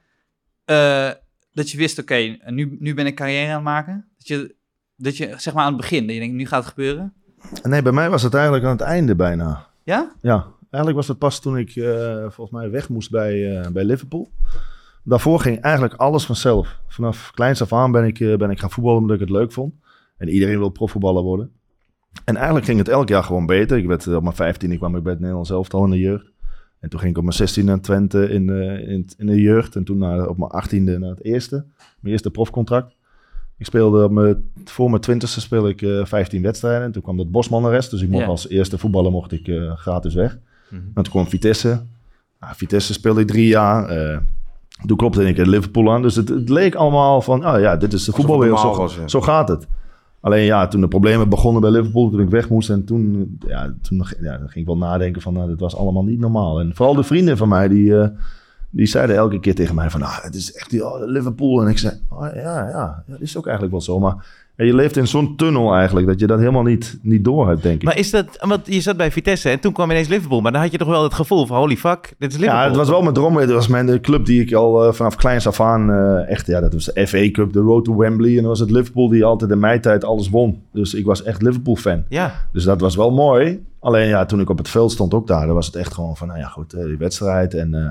eh, 0.65 1.11
dat 1.53 1.71
je 1.71 1.79
wist, 1.79 1.99
oké, 1.99 2.37
nu, 2.47 2.77
nu 2.81 2.95
ben 2.95 3.07
ik 3.07 3.15
carrière 3.15 3.49
aan 3.49 3.55
het 3.55 3.65
maken? 3.65 4.09
Dat 4.17 4.27
je, 4.27 4.55
dat 4.97 5.17
je, 5.17 5.35
zeg 5.37 5.55
maar 5.55 5.63
aan 5.65 5.73
het 5.73 5.81
begin, 5.81 6.05
dat 6.07 6.15
je 6.15 6.21
denkt, 6.21 6.35
nu 6.37 6.47
gaat 6.47 6.61
het 6.65 6.69
gebeuren? 6.73 7.13
Nee, 7.63 7.83
bij 7.83 7.93
mij 7.93 8.11
was 8.11 8.23
het 8.23 8.35
eigenlijk 8.35 8.65
aan 8.65 8.71
het 8.71 8.81
einde 8.81 9.15
bijna. 9.15 9.67
Ja? 9.83 10.13
Ja, 10.21 10.47
eigenlijk 10.61 10.97
was 10.97 11.09
het 11.09 11.19
pas 11.19 11.41
toen 11.41 11.59
ik 11.59 11.77
eh, 11.77 12.17
volgens 12.21 12.51
mij 12.51 12.71
weg 12.71 12.89
moest 12.89 13.11
bij, 13.11 13.59
eh, 13.61 13.69
bij 13.71 13.85
Liverpool. 13.85 14.31
Daarvoor 15.05 15.41
ging 15.41 15.61
eigenlijk 15.61 15.95
alles 15.95 16.27
vanzelf. 16.27 16.81
Vanaf 16.89 17.31
kleins 17.35 17.63
af 17.63 17.73
aan 17.73 17.93
ben 17.93 18.05
ik, 18.05 18.21
eh, 18.21 18.37
ben 18.37 18.51
ik 18.51 18.61
gaan 18.61 18.71
voetballen 18.71 19.01
omdat 19.01 19.15
ik 19.15 19.21
het 19.21 19.31
leuk 19.31 19.53
vond. 19.53 19.75
En 20.17 20.29
iedereen 20.29 20.59
wil 20.59 20.69
profvoetballer 20.69 21.23
worden. 21.23 21.51
En 22.25 22.37
eigenlijk 22.37 22.67
ging 22.67 22.79
het 22.79 22.89
elk 22.89 23.09
jaar 23.09 23.23
gewoon 23.23 23.47
beter. 23.47 23.79
Ik 23.79 23.87
werd, 23.87 24.07
eh, 24.07 24.15
op 24.15 24.23
mijn 24.23 24.35
15e 24.35 24.77
kwam 24.77 24.97
ik 24.97 25.03
bij 25.03 25.13
het 25.13 25.21
Nederlands 25.21 25.51
elftal 25.51 25.85
in 25.85 25.91
de 25.91 25.99
jeugd. 25.99 26.33
En 26.81 26.89
toen 26.91 27.01
ging 27.01 27.13
ik 27.13 27.19
op 27.19 27.25
mijn 27.25 27.37
16e 27.37 27.65
naar 27.65 27.81
Twente 27.81 28.29
in, 28.29 28.51
eh, 28.51 28.89
in, 28.89 29.09
in 29.17 29.27
de 29.27 29.41
jeugd. 29.41 29.77
En 29.77 29.85
toen 29.85 29.99
naar, 29.99 30.29
op 30.29 30.39
mijn 30.39 30.51
18e 30.51 30.99
naar 30.99 31.11
het 31.11 31.25
eerste. 31.25 31.65
Mijn 32.01 32.13
eerste 32.13 32.31
profcontract. 32.31 32.97
Ik 33.59 33.67
speelde 33.67 34.05
op 34.05 34.11
mijn, 34.11 34.51
voor 34.65 34.91
mijn 34.91 35.03
20e 35.03 35.41
speelde 35.41 35.69
ik 35.69 35.83
eh 35.83 36.05
15 36.05 36.43
wedstrijden. 36.43 36.83
En 36.83 36.93
toen 36.93 37.03
kwam 37.03 37.17
dat 37.17 37.31
Bosman-arrest. 37.31 37.91
Dus 37.91 38.03
ik 38.03 38.09
mocht 38.09 38.27
als 38.27 38.49
eerste 38.49 38.79
voetballer 38.79 39.11
mocht 39.11 39.33
ik 39.33 39.51
gratis 39.75 40.15
weg. 40.15 40.39
En 40.71 41.03
toen 41.03 41.13
kwam 41.13 41.27
Vitesse. 41.27 41.83
Nou, 42.41 42.55
Vitesse 42.57 42.93
speelde 42.93 43.21
ik 43.21 43.27
drie 43.27 43.47
jaar. 43.47 43.89
Toen 44.87 44.97
klopte 44.97 45.25
ik 45.25 45.37
in 45.37 45.49
Liverpool 45.49 45.93
aan. 45.93 46.03
Dus 46.03 46.17
het, 46.17 46.29
het 46.29 46.49
leek 46.49 46.75
allemaal 46.75 47.21
van, 47.21 47.43
ah 47.43 47.61
ja, 47.61 47.77
dit 47.77 47.93
is 47.93 48.05
de 48.05 48.13
voetbalwereld. 48.13 48.61
Zo, 48.61 48.77
was, 48.77 48.95
ja. 48.95 49.09
zo 49.09 49.21
gaat 49.21 49.49
het. 49.49 49.67
Alleen 50.21 50.45
ja, 50.45 50.69
toen 50.69 50.81
de 50.81 50.89
problemen 50.89 51.29
begonnen 51.29 51.61
bij 51.61 51.71
Liverpool, 51.71 52.11
toen 52.11 52.21
ik 52.21 52.29
weg 52.29 52.49
moest. 52.49 52.71
En 52.71 52.85
toen, 52.85 53.37
ja, 53.47 53.75
toen 53.83 54.07
ja, 54.21 54.37
ging 54.37 54.55
ik 54.55 54.67
wel 54.67 54.77
nadenken 54.77 55.23
van, 55.23 55.33
nou, 55.33 55.49
dit 55.49 55.61
was 55.61 55.77
allemaal 55.77 56.05
niet 56.05 56.19
normaal. 56.19 56.61
En 56.61 56.75
vooral 56.75 56.95
de 56.95 57.03
vrienden 57.03 57.37
van 57.37 57.49
mij, 57.49 57.69
die, 57.69 57.99
eh, 57.99 58.09
Die 58.71 58.87
zeiden 58.87 59.17
elke 59.17 59.41
keer 59.41 59.55
tegen 59.55 59.75
mij 59.75 59.91
van, 59.91 60.03
ah, 60.03 60.23
het 60.23 60.35
is 60.35 60.53
echt 60.53 60.71
die, 60.71 60.87
oh, 60.87 61.07
Liverpool. 61.07 61.63
En 61.63 61.69
ik 61.69 61.79
zei, 61.79 62.01
oh, 62.09 62.27
ja, 62.35 62.41
ja, 62.41 62.69
ja, 62.69 63.05
dat 63.07 63.21
is 63.21 63.37
ook 63.37 63.45
eigenlijk 63.45 63.77
wel 63.77 63.85
zo. 63.85 63.99
Maar 63.99 64.44
ja, 64.57 64.65
je 64.65 64.75
leeft 64.75 64.97
in 64.97 65.07
zo'n 65.07 65.37
tunnel 65.37 65.75
eigenlijk, 65.75 66.07
dat 66.07 66.21
je 66.21 66.27
dat 66.27 66.39
helemaal 66.39 66.63
niet, 66.63 66.99
niet 67.03 67.25
door 67.25 67.49
hebt, 67.49 67.63
denk 67.63 67.75
ik. 67.75 67.83
Maar 67.83 67.99
is 67.99 68.11
dat, 68.11 68.27
want 68.41 68.61
je 68.65 68.81
zat 68.81 68.97
bij 68.97 69.11
Vitesse 69.13 69.49
en 69.51 69.61
toen 69.61 69.73
kwam 69.73 69.91
ineens 69.91 70.09
Liverpool. 70.09 70.41
Maar 70.41 70.53
dan 70.53 70.61
had 70.61 70.71
je 70.71 70.79
toch 70.79 70.89
wel 70.89 71.03
het 71.03 71.15
gevoel 71.15 71.47
van 71.47 71.57
holy 71.57 71.77
fuck, 71.77 72.15
dit 72.19 72.31
is 72.33 72.37
Liverpool. 72.39 72.63
Ja, 72.63 72.67
het 72.69 72.77
was 72.77 72.89
wel 72.89 73.03
mijn 73.03 73.15
droom. 73.15 73.37
Het 73.37 73.51
was 73.51 73.67
mijn 73.69 73.87
de 73.87 74.01
club 74.01 74.25
die 74.27 74.41
ik 74.41 74.53
al 74.53 74.85
eh, 74.85 74.93
vanaf 74.93 75.15
kleins 75.17 75.47
af 75.47 75.61
aan 75.61 75.91
eh, 75.93 76.31
echt... 76.31 76.47
Ja, 76.47 76.61
dat 76.61 76.73
was 76.73 76.85
de 76.85 77.07
FA 77.07 77.31
Cup, 77.31 77.53
de 77.53 77.61
Road 77.61 77.85
to 77.85 77.97
Wembley. 77.97 78.31
En 78.31 78.37
dan 78.37 78.47
was 78.47 78.61
het 78.61 78.71
Liverpool 78.71 79.09
die 79.09 79.25
altijd 79.25 79.51
in 79.51 79.59
mijn 79.59 79.81
tijd 79.81 80.05
alles 80.05 80.29
won. 80.29 80.63
Dus 80.73 80.95
ik 80.95 81.05
was 81.05 81.23
echt 81.23 81.43
Liverpool-fan. 81.43 82.05
Ja, 82.09 82.47
Dus 82.53 82.65
dat 82.65 82.81
was 82.81 82.97
wel 82.97 83.11
mooi. 83.11 83.65
Alleen 83.81 84.09
ja, 84.09 84.25
toen 84.25 84.41
ik 84.41 84.51
op 84.51 84.59
het 84.59 84.69
veld 84.69 84.93
stond 84.93 85.15
ook 85.15 85.27
daar, 85.27 85.47
dan 85.47 85.55
was 85.55 85.67
het 85.67 85.77
echt 85.77 85.95
gewoon 85.95 86.17
van... 86.17 86.27
Nou 86.29 86.39
ja, 86.41 86.47
goed, 86.47 86.73
eh, 86.73 86.85
die 86.85 86.97
wedstrijd 86.97 87.55
en... 87.55 87.75
eh, 87.75 87.91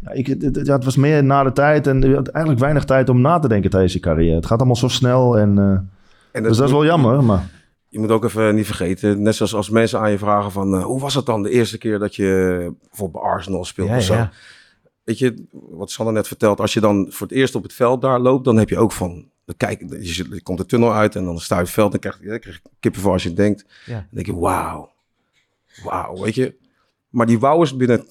ja, 0.00 0.10
ik, 0.10 0.26
het, 0.26 0.42
het- 0.42 0.66
ja, 0.66 0.72
het 0.74 0.84
was 0.84 0.96
meer 0.96 1.24
na 1.24 1.42
de 1.42 1.52
tijd 1.52 1.86
en 1.86 2.00
je 2.00 2.14
had 2.14 2.28
eigenlijk 2.28 2.62
weinig 2.64 2.84
tijd 2.84 3.08
om 3.08 3.20
na 3.20 3.38
te 3.38 3.48
denken 3.48 3.70
tijdens 3.70 3.92
je 3.92 4.00
carrière. 4.00 4.34
Het 4.36 4.46
gaat 4.46 4.58
allemaal 4.58 4.76
zo 4.76 4.88
snel 4.88 5.38
en... 5.38 5.58
eh, 5.58 5.78
En 6.32 6.42
dus 6.42 6.56
dat 6.56 6.66
is 6.66 6.72
wel 6.72 6.84
jammer, 6.84 7.24
maar... 7.24 7.58
Je 7.88 7.98
moet 7.98 8.10
ook 8.10 8.24
even 8.24 8.54
niet 8.54 8.66
vergeten, 8.66 9.22
net 9.22 9.34
zoals 9.34 9.54
als 9.54 9.70
mensen 9.70 10.00
aan 10.00 10.10
je 10.10 10.18
vragen 10.18 10.52
van... 10.52 10.74
eh, 10.74 10.84
hoe 10.84 11.00
was 11.00 11.14
het 11.14 11.26
dan 11.26 11.42
de 11.42 11.50
eerste 11.50 11.78
keer 11.78 11.98
dat 11.98 12.14
je 12.16 12.26
bijvoorbeeld 12.88 13.22
bij 13.22 13.32
Arsenal 13.32 13.64
speelde 13.64 13.90
ja, 13.90 13.96
of 13.96 14.02
zo? 14.04 14.14
ja. 14.14 14.30
Weet 15.04 15.18
je, 15.18 15.44
wat 15.70 15.90
Sander 15.90 16.14
net 16.14 16.26
vertelt, 16.26 16.60
als 16.60 16.72
je 16.74 16.80
dan 16.80 17.06
voor 17.10 17.26
het 17.26 17.36
eerst 17.36 17.54
op 17.54 17.62
het 17.62 17.72
veld 17.72 18.02
daar 18.02 18.20
loopt... 18.20 18.44
dan 18.44 18.56
heb 18.56 18.68
je 18.68 18.78
ook 18.78 18.92
van, 18.92 19.24
dan 19.44 19.54
kijk, 19.56 19.80
je, 19.88 20.04
zit- 20.04 20.26
je 20.30 20.42
komt 20.42 20.58
de 20.58 20.66
tunnel 20.66 20.92
uit 20.94 21.16
en 21.16 21.24
dan 21.24 21.38
sta 21.38 21.54
je 21.54 21.60
op 21.60 21.66
het 21.66 21.74
veld... 21.76 21.92
en 21.94 22.00
krijg 22.00 22.18
je, 22.20 22.38
krijg 22.38 22.60
je 22.62 22.70
kippenvel 22.80 23.12
als 23.12 23.22
je 23.22 23.32
denkt. 23.32 23.64
Ja. 23.86 23.94
Dan 23.94 24.04
denk 24.10 24.26
je, 24.26 24.36
wauw, 24.36 24.90
wauw, 25.84 26.22
weet 26.22 26.34
je. 26.34 26.54
Maar 27.08 27.26
die 27.26 27.38
wauw 27.38 27.62
is 27.62 27.76
binnen 27.76 28.04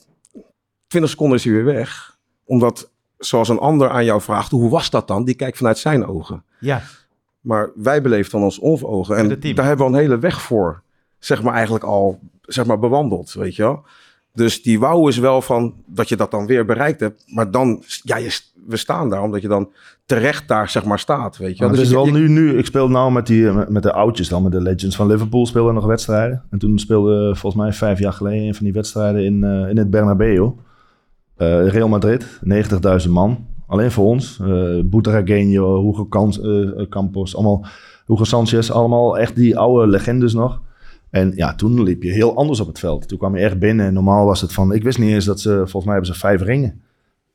20 0.89 1.09
seconden 1.11 1.37
is 1.37 1.43
hij 1.43 1.53
weer 1.53 1.63
weg. 1.65 2.17
Omdat, 2.45 2.89
zoals 3.17 3.49
een 3.49 3.59
ander 3.59 3.89
aan 3.89 4.05
jou 4.05 4.21
vraagt, 4.21 4.51
hoe 4.51 4.69
was 4.69 4.89
dat 4.89 5.07
dan? 5.07 5.23
Die 5.23 5.35
kijkt 5.35 5.57
vanuit 5.57 5.77
zijn 5.77 6.05
ogen. 6.05 6.43
ja. 6.59 6.81
Maar 7.39 7.71
wij 7.75 8.01
beleven 8.01 8.31
dan 8.31 8.41
ons 8.43 8.61
ogen. 8.61 9.15
En 9.17 9.27
daar 9.55 9.65
hebben 9.65 9.85
we 9.85 9.91
een 9.93 9.99
hele 9.99 10.17
weg 10.19 10.41
voor, 10.41 10.81
zeg 11.19 11.43
maar, 11.43 11.53
eigenlijk 11.53 11.83
al 11.83 12.19
zeg 12.41 12.65
maar, 12.65 12.79
bewandeld, 12.79 13.33
weet 13.33 13.55
je 13.55 13.61
wel. 13.61 13.83
Dus 14.33 14.61
die 14.63 14.79
wauw 14.79 15.07
is 15.07 15.17
wel 15.17 15.41
van 15.41 15.73
dat 15.85 16.09
je 16.09 16.15
dat 16.15 16.31
dan 16.31 16.45
weer 16.45 16.65
bereikt 16.65 16.99
hebt. 16.99 17.23
Maar 17.27 17.51
dan, 17.51 17.83
ja, 18.03 18.17
je, 18.17 18.39
we 18.67 18.77
staan 18.77 19.09
daar 19.09 19.21
omdat 19.21 19.41
je 19.41 19.47
dan 19.47 19.71
terecht 20.05 20.47
daar, 20.47 20.69
zeg 20.69 20.85
maar, 20.85 20.99
staat, 20.99 21.37
weet 21.37 21.53
je 21.57 21.59
wel. 21.59 21.69
Maar 21.69 21.77
het 21.77 21.87
Dus 21.87 21.97
is 21.97 22.03
je- 22.05 22.11
wel 22.11 22.21
je- 22.21 22.27
nu, 22.27 22.41
nu, 22.41 22.57
ik 22.57 22.65
speel 22.65 22.89
nou 22.89 23.11
met, 23.11 23.27
die, 23.27 23.51
met, 23.51 23.69
met 23.69 23.83
de 23.83 23.93
oudjes 23.93 24.27
dan, 24.29 24.43
met 24.43 24.51
de 24.51 24.61
Legends 24.61 24.95
van 24.95 25.07
Liverpool, 25.07 25.45
speelden 25.45 25.73
nog 25.73 25.85
wedstrijden. 25.85 26.43
En 26.49 26.59
toen 26.59 26.79
speelde 26.79 27.35
volgens 27.35 27.61
mij 27.63 27.73
vijf 27.73 27.99
jaar 27.99 28.13
geleden 28.13 28.47
een 28.47 28.55
van 28.55 28.63
die 28.65 28.73
wedstrijden 28.73 29.23
in, 29.25 29.43
eh, 29.43 29.69
in 29.69 29.77
het 29.77 29.89
Bernabeu. 29.89 30.49
Eh, 31.39 31.67
Real 31.67 31.87
Madrid, 31.87 32.25
90.000 32.43 33.09
man. 33.09 33.47
Alleen 33.67 33.91
voor 33.91 34.05
ons. 34.05 34.39
Uh, 34.41 34.83
Butragueño, 34.83 35.81
Hugo 35.85 36.07
Cans- 36.09 36.41
eh, 36.41 36.87
Campos, 36.89 37.35
allemaal 37.35 37.65
Hugo 38.05 38.23
Sanchez, 38.23 38.69
allemaal 38.69 39.17
echt 39.19 39.35
die 39.35 39.57
oude 39.57 39.87
legendes 39.87 40.33
nog. 40.33 40.61
En 41.09 41.31
ja, 41.35 41.55
toen 41.55 41.83
liep 41.83 42.03
je 42.03 42.11
heel 42.11 42.35
anders 42.35 42.59
op 42.59 42.67
het 42.67 42.79
veld. 42.79 43.07
Toen 43.07 43.17
kwam 43.17 43.35
je 43.35 43.43
echt 43.43 43.59
binnen 43.59 43.85
en 43.85 43.93
normaal 43.93 44.25
was 44.25 44.41
het 44.41 44.53
van... 44.53 44.73
Ik 44.73 44.83
wist 44.83 44.99
niet 44.99 45.09
eens 45.09 45.25
dat 45.25 45.39
ze... 45.39 45.49
Volgens 45.55 45.85
mij 45.85 45.93
hebben 45.93 46.13
ze 46.13 46.19
vijf 46.19 46.41
ringen. 46.41 46.81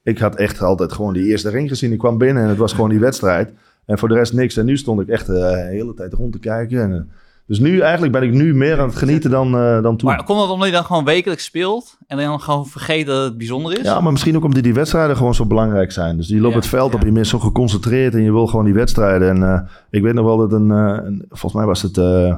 Ik 0.02 0.18
had 0.18 0.36
echt 0.36 0.62
altijd 0.62 0.92
gewoon 0.92 1.12
die 1.12 1.24
eerste 1.26 1.50
ring 1.50 1.68
gezien. 1.68 1.92
Ik 1.92 1.98
kwam 1.98 2.18
binnen 2.18 2.42
en 2.42 2.48
het 2.48 2.58
was 2.58 2.72
gewoon 2.72 2.90
die 2.90 3.00
wedstrijd. 3.00 3.52
En 3.86 3.98
voor 3.98 4.08
de 4.08 4.14
rest 4.14 4.32
niks. 4.32 4.56
En 4.56 4.64
nu 4.64 4.76
stond 4.76 5.00
ik 5.00 5.08
echt 5.08 5.26
de 5.26 5.66
hele 5.70 5.94
tijd 5.94 6.12
rond 6.12 6.32
te 6.32 6.38
kijken. 6.38 6.80
En, 6.80 7.10
dus 7.46 7.58
nu 7.58 7.80
eigenlijk 7.80 8.12
ben 8.12 8.22
ik 8.22 8.32
nu 8.32 8.54
meer 8.54 8.80
aan 8.80 8.88
het 8.88 8.96
genieten 8.96 9.30
dan, 9.30 9.56
eh, 9.58 9.82
dan 9.82 9.96
toen. 9.96 10.08
Maar 10.08 10.24
komt 10.24 10.38
dat 10.40 10.50
omdat 10.50 10.66
je 10.68 10.74
dan 10.74 10.84
gewoon 10.84 11.04
wekelijks 11.04 11.44
speelt 11.44 11.96
en 12.06 12.16
dan 12.18 12.40
gewoon 12.40 12.66
vergeet 12.66 13.06
dat 13.06 13.24
het 13.24 13.38
bijzonder 13.38 13.78
is? 13.78 13.84
Ja, 13.84 14.00
maar 14.00 14.12
misschien 14.12 14.36
ook 14.36 14.44
omdat 14.44 14.62
die 14.62 14.74
wedstrijden 14.74 15.16
gewoon 15.16 15.34
zo 15.34 15.46
belangrijk 15.46 15.92
zijn. 15.92 16.16
Dus 16.16 16.28
je 16.28 16.40
loopt 16.40 16.54
Ja, 16.54 16.58
het 16.60 16.68
veld 16.68 16.94
op, 16.94 17.02
je 17.02 17.12
bent 17.12 17.26
zo 17.26 17.38
geconcentreerd 17.38 18.14
en 18.14 18.22
je 18.22 18.32
wil 18.32 18.46
gewoon 18.46 18.64
die 18.64 18.74
wedstrijden. 18.74 19.28
En 19.28 19.42
eh, 19.54 19.60
ik 19.90 20.02
weet 20.02 20.14
nog 20.14 20.24
wel 20.24 20.36
dat 20.36 20.52
een, 20.52 20.70
eh, 20.70 20.98
een 21.04 21.24
volgens 21.28 21.52
mij 21.54 21.64
was 21.64 21.82
het, 21.82 21.98
eh, 21.98 22.28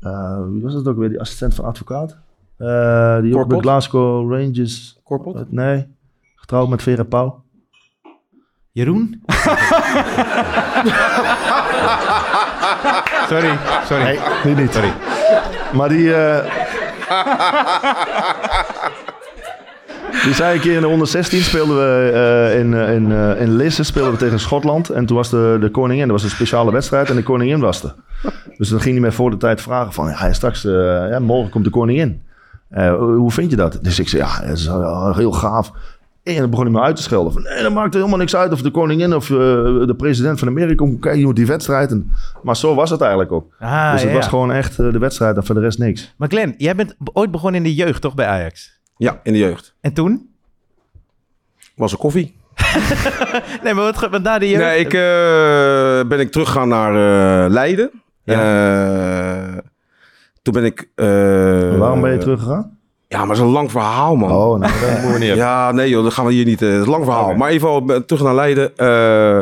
eh, 0.00 0.38
wie 0.52 0.62
was 0.62 0.74
het 0.74 0.88
ook 0.88 0.98
weer, 0.98 1.08
die 1.08 1.20
assistent 1.20 1.54
van 1.54 1.64
advocaat? 1.64 2.16
Eh, 2.56 2.66
die 2.66 3.16
ook 3.16 3.22
bij 3.22 3.30
Korpot? 3.32 3.60
Glasgow 3.62 4.32
Rangers, 4.32 4.98
Korpot? 5.04 5.34
eh, 5.36 5.42
nee, 5.48 5.86
getrouwd 6.34 6.68
met 6.68 6.82
Vera 6.82 7.02
Pauw. 7.04 7.42
Jeroen? 8.72 9.22
sorry, 13.28 13.58
sorry. 13.84 14.02
Nee, 14.02 14.18
die 14.44 14.54
niet. 14.54 14.72
Sorry. 14.72 14.92
Maar 15.72 15.88
die... 15.88 16.14
eh, 16.14 16.44
die 20.24 20.34
zei 20.34 20.54
een 20.54 20.60
keer 20.60 20.74
in 20.74 20.80
de 20.80 20.88
onder 20.88 21.06
16 21.06 21.42
speelden 21.42 21.76
we 21.76 22.10
eh, 22.12 22.58
in, 22.58 22.74
eh, 22.74 22.94
in, 22.94 23.10
in 23.38 23.56
Lisse 23.56 23.82
speelden 23.84 24.12
we 24.12 24.18
tegen 24.18 24.40
Schotland. 24.40 24.90
En 24.90 25.06
toen 25.06 25.16
was 25.16 25.30
de, 25.30 25.56
de 25.60 25.70
koningin, 25.70 26.02
dat 26.02 26.10
was 26.10 26.22
een 26.22 26.30
speciale 26.36 26.72
wedstrijd 26.72 27.10
en 27.10 27.16
de 27.16 27.22
koningin 27.22 27.60
was 27.60 27.82
er. 27.82 27.94
Dus 28.56 28.68
dan 28.68 28.80
ging 28.80 28.92
hij 28.92 29.00
mij 29.00 29.12
voor 29.12 29.30
de 29.30 29.36
tijd 29.36 29.60
vragen 29.60 29.92
van, 29.92 30.08
ja, 30.08 30.32
straks, 30.32 30.62
ja, 30.62 31.18
morgen 31.18 31.50
komt 31.50 31.64
de 31.64 31.70
koningin. 31.70 32.22
Hoe 32.98 33.30
vind 33.30 33.50
je 33.50 33.56
dat? 33.56 33.78
Dus 33.82 33.98
ik 33.98 34.08
zei, 34.08 34.22
ja, 34.22 34.46
dat 34.46 34.56
is 34.58 34.66
heel 35.16 35.32
gaaf. 35.32 35.72
En 36.22 36.36
dan 36.36 36.50
begon 36.50 36.64
hij 36.64 36.74
me 36.74 36.80
uit 36.80 36.96
te 36.96 37.02
schelden. 37.02 37.32
Van, 37.32 37.42
nee, 37.42 37.62
dat 37.62 37.72
maakt 37.72 37.88
er 37.94 37.98
helemaal 37.98 38.18
niks 38.18 38.36
uit 38.36 38.52
of 38.52 38.62
de 38.62 38.70
koningin 38.70 39.14
of 39.14 39.30
eh, 39.30 39.36
de 39.86 39.94
president 39.96 40.38
van 40.38 40.48
Amerika 40.48 40.74
komt 40.74 41.00
kijken 41.00 41.22
hoe 41.22 41.34
die 41.34 41.46
wedstrijd. 41.46 41.90
En, 41.90 42.10
maar 42.42 42.56
zo 42.56 42.74
was 42.74 42.90
het 42.90 43.00
eigenlijk 43.00 43.32
ook. 43.32 43.54
Ah, 43.58 43.92
dus 43.92 44.00
het 44.00 44.10
ja, 44.10 44.16
was 44.16 44.24
ja. 44.24 44.30
gewoon 44.30 44.52
echt 44.52 44.78
eh, 44.78 44.92
de 44.92 44.98
wedstrijd 44.98 45.36
en 45.36 45.44
voor 45.44 45.54
de 45.54 45.60
rest 45.60 45.78
niks. 45.78 46.14
Maar 46.16 46.28
Glenn, 46.28 46.54
jij 46.58 46.74
bent 46.74 46.96
ooit 47.12 47.30
begonnen 47.30 47.64
in 47.64 47.66
de 47.66 47.74
jeugd, 47.74 48.00
toch, 48.02 48.14
bij 48.14 48.26
Ajax? 48.26 48.80
Ja, 48.96 49.20
in 49.22 49.32
de 49.32 49.38
jeugd. 49.38 49.74
En 49.80 49.92
toen? 49.92 50.28
Was 51.76 51.92
er 51.92 51.98
koffie? 51.98 52.36
Nee, 53.62 53.74
maar 53.74 53.84
wat, 53.84 54.08
wat 54.10 54.22
na 54.22 54.38
de 54.38 54.48
jeugd? 54.48 54.62
Nee, 54.64 54.78
ik 54.78 54.94
eh, 54.94 56.08
ben 56.08 56.20
ik 56.20 56.30
teruggegaan 56.30 56.68
naar 56.68 56.90
eh, 57.44 57.50
Leiden. 57.52 57.90
Eh, 58.24 59.56
toen 60.42 60.54
ben 60.54 60.64
ik... 60.64 60.90
eh, 60.94 61.06
Waarom 61.78 62.00
ben 62.00 62.12
je 62.12 62.18
teruggegaan? 62.18 62.78
Ja, 63.12 63.18
maar 63.18 63.26
dat 63.26 63.36
is 63.36 63.42
een 63.42 63.48
lang 63.48 63.70
verhaal, 63.70 64.16
man. 64.16 64.30
Oh, 64.30 64.58
nou, 64.58 64.72
dat 64.80 64.90
moeten 64.90 65.12
we 65.12 65.18
niet 65.18 65.28
hebben. 65.28 65.36
Ja, 65.46 65.72
nee 65.72 65.88
joh, 65.88 66.02
dat 66.02 66.12
gaan 66.12 66.26
we 66.26 66.32
hier 66.32 66.44
niet. 66.44 66.62
eh, 66.62 66.68
Het 66.68 66.78
is 66.78 66.84
een 66.84 66.90
lang 66.90 67.04
verhaal. 67.04 67.34
Maar 67.34 67.48
in 67.48 67.54
ieder 67.54 67.68
geval, 67.68 67.84
ben- 67.84 68.06
terug 68.06 68.22
naar 68.22 68.34
Leiden. 68.34 68.76
Eh, 68.76 69.36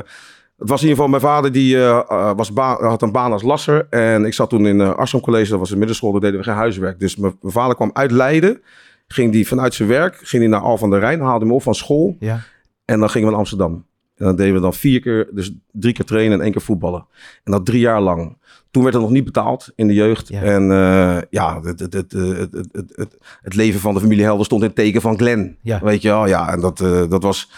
het 0.58 0.68
was 0.68 0.82
in 0.82 0.88
ieder 0.88 1.04
geval, 1.04 1.08
mijn 1.08 1.32
vader 1.32 1.52
die 1.52 1.76
eh, 1.76 1.98
eh, 2.08 2.30
was 2.36 2.52
baan, 2.52 2.84
had 2.84 3.02
een 3.02 3.12
baan 3.12 3.32
als 3.32 3.42
lasser. 3.42 3.86
En 3.90 4.24
ik 4.24 4.34
zat 4.34 4.50
toen 4.50 4.66
in 4.66 4.76
uh, 4.80 4.94
Arsenal 4.94 5.24
College, 5.24 5.50
dat 5.50 5.58
was 5.58 5.70
een 5.70 5.78
middenschool, 5.78 6.12
daar 6.12 6.20
deden 6.20 6.38
we 6.38 6.44
geen 6.44 6.54
huiswerk. 6.54 7.00
Dus 7.00 7.16
mijn 7.16 7.36
mijn 7.40 7.52
vader 7.52 7.74
kwam 7.74 7.90
uit 7.92 8.10
Leiden. 8.10 8.62
Ging 9.06 9.32
die 9.32 9.48
vanuit 9.48 9.74
zijn 9.74 9.88
werk, 9.88 10.18
ging 10.22 10.42
hij 10.42 10.50
naar 10.50 10.60
Al 10.60 10.78
van 10.78 10.90
der 10.90 11.00
Rijn, 11.00 11.20
haalde 11.20 11.44
hem 11.44 11.54
op 11.54 11.62
van 11.62 11.74
school. 11.74 12.16
Ja. 12.20 12.40
En 12.84 12.98
dan 13.00 13.08
gingen 13.10 13.24
we 13.26 13.30
naar 13.32 13.40
Amsterdam. 13.42 13.72
En 14.16 14.24
dan 14.26 14.36
deden 14.36 14.54
we 14.54 14.60
dan 14.60 14.74
vier 14.74 15.00
keer, 15.00 15.28
dus 15.32 15.52
drie 15.72 15.92
keer 15.92 16.04
trainen 16.04 16.38
en 16.38 16.44
één 16.44 16.52
keer 16.52 16.60
voetballen. 16.62 17.06
En 17.44 17.52
dat 17.52 17.66
drie 17.66 17.80
jaar 17.80 18.00
lang. 18.00 18.36
Toen 18.70 18.82
werd 18.82 18.94
er 18.94 19.00
nog 19.00 19.10
niet 19.10 19.24
betaald 19.24 19.72
in 19.74 19.86
de 19.86 19.94
jeugd. 19.94 20.30
En 20.30 20.70
eh, 20.70 21.18
ja, 21.30 21.56
eh, 21.56 21.62
het, 21.62 21.80
het, 21.80 21.92
het, 21.92 23.16
het, 23.42 23.54
leven 23.54 23.80
van 23.80 23.94
de 23.94 24.00
familie 24.00 24.24
Helder 24.24 24.44
stond 24.44 24.60
in 24.62 24.66
het 24.66 24.76
teken 24.76 25.00
van 25.00 25.18
Glen. 25.18 25.56
Ja. 25.62 25.80
Weet 25.82 26.02
je 26.02 26.08
wel, 26.08 26.26
ja. 26.26 26.52
En 26.52 26.60
dat, 26.60 26.80
eh, 26.80 27.02
dat 27.08 27.22
was 27.22 27.50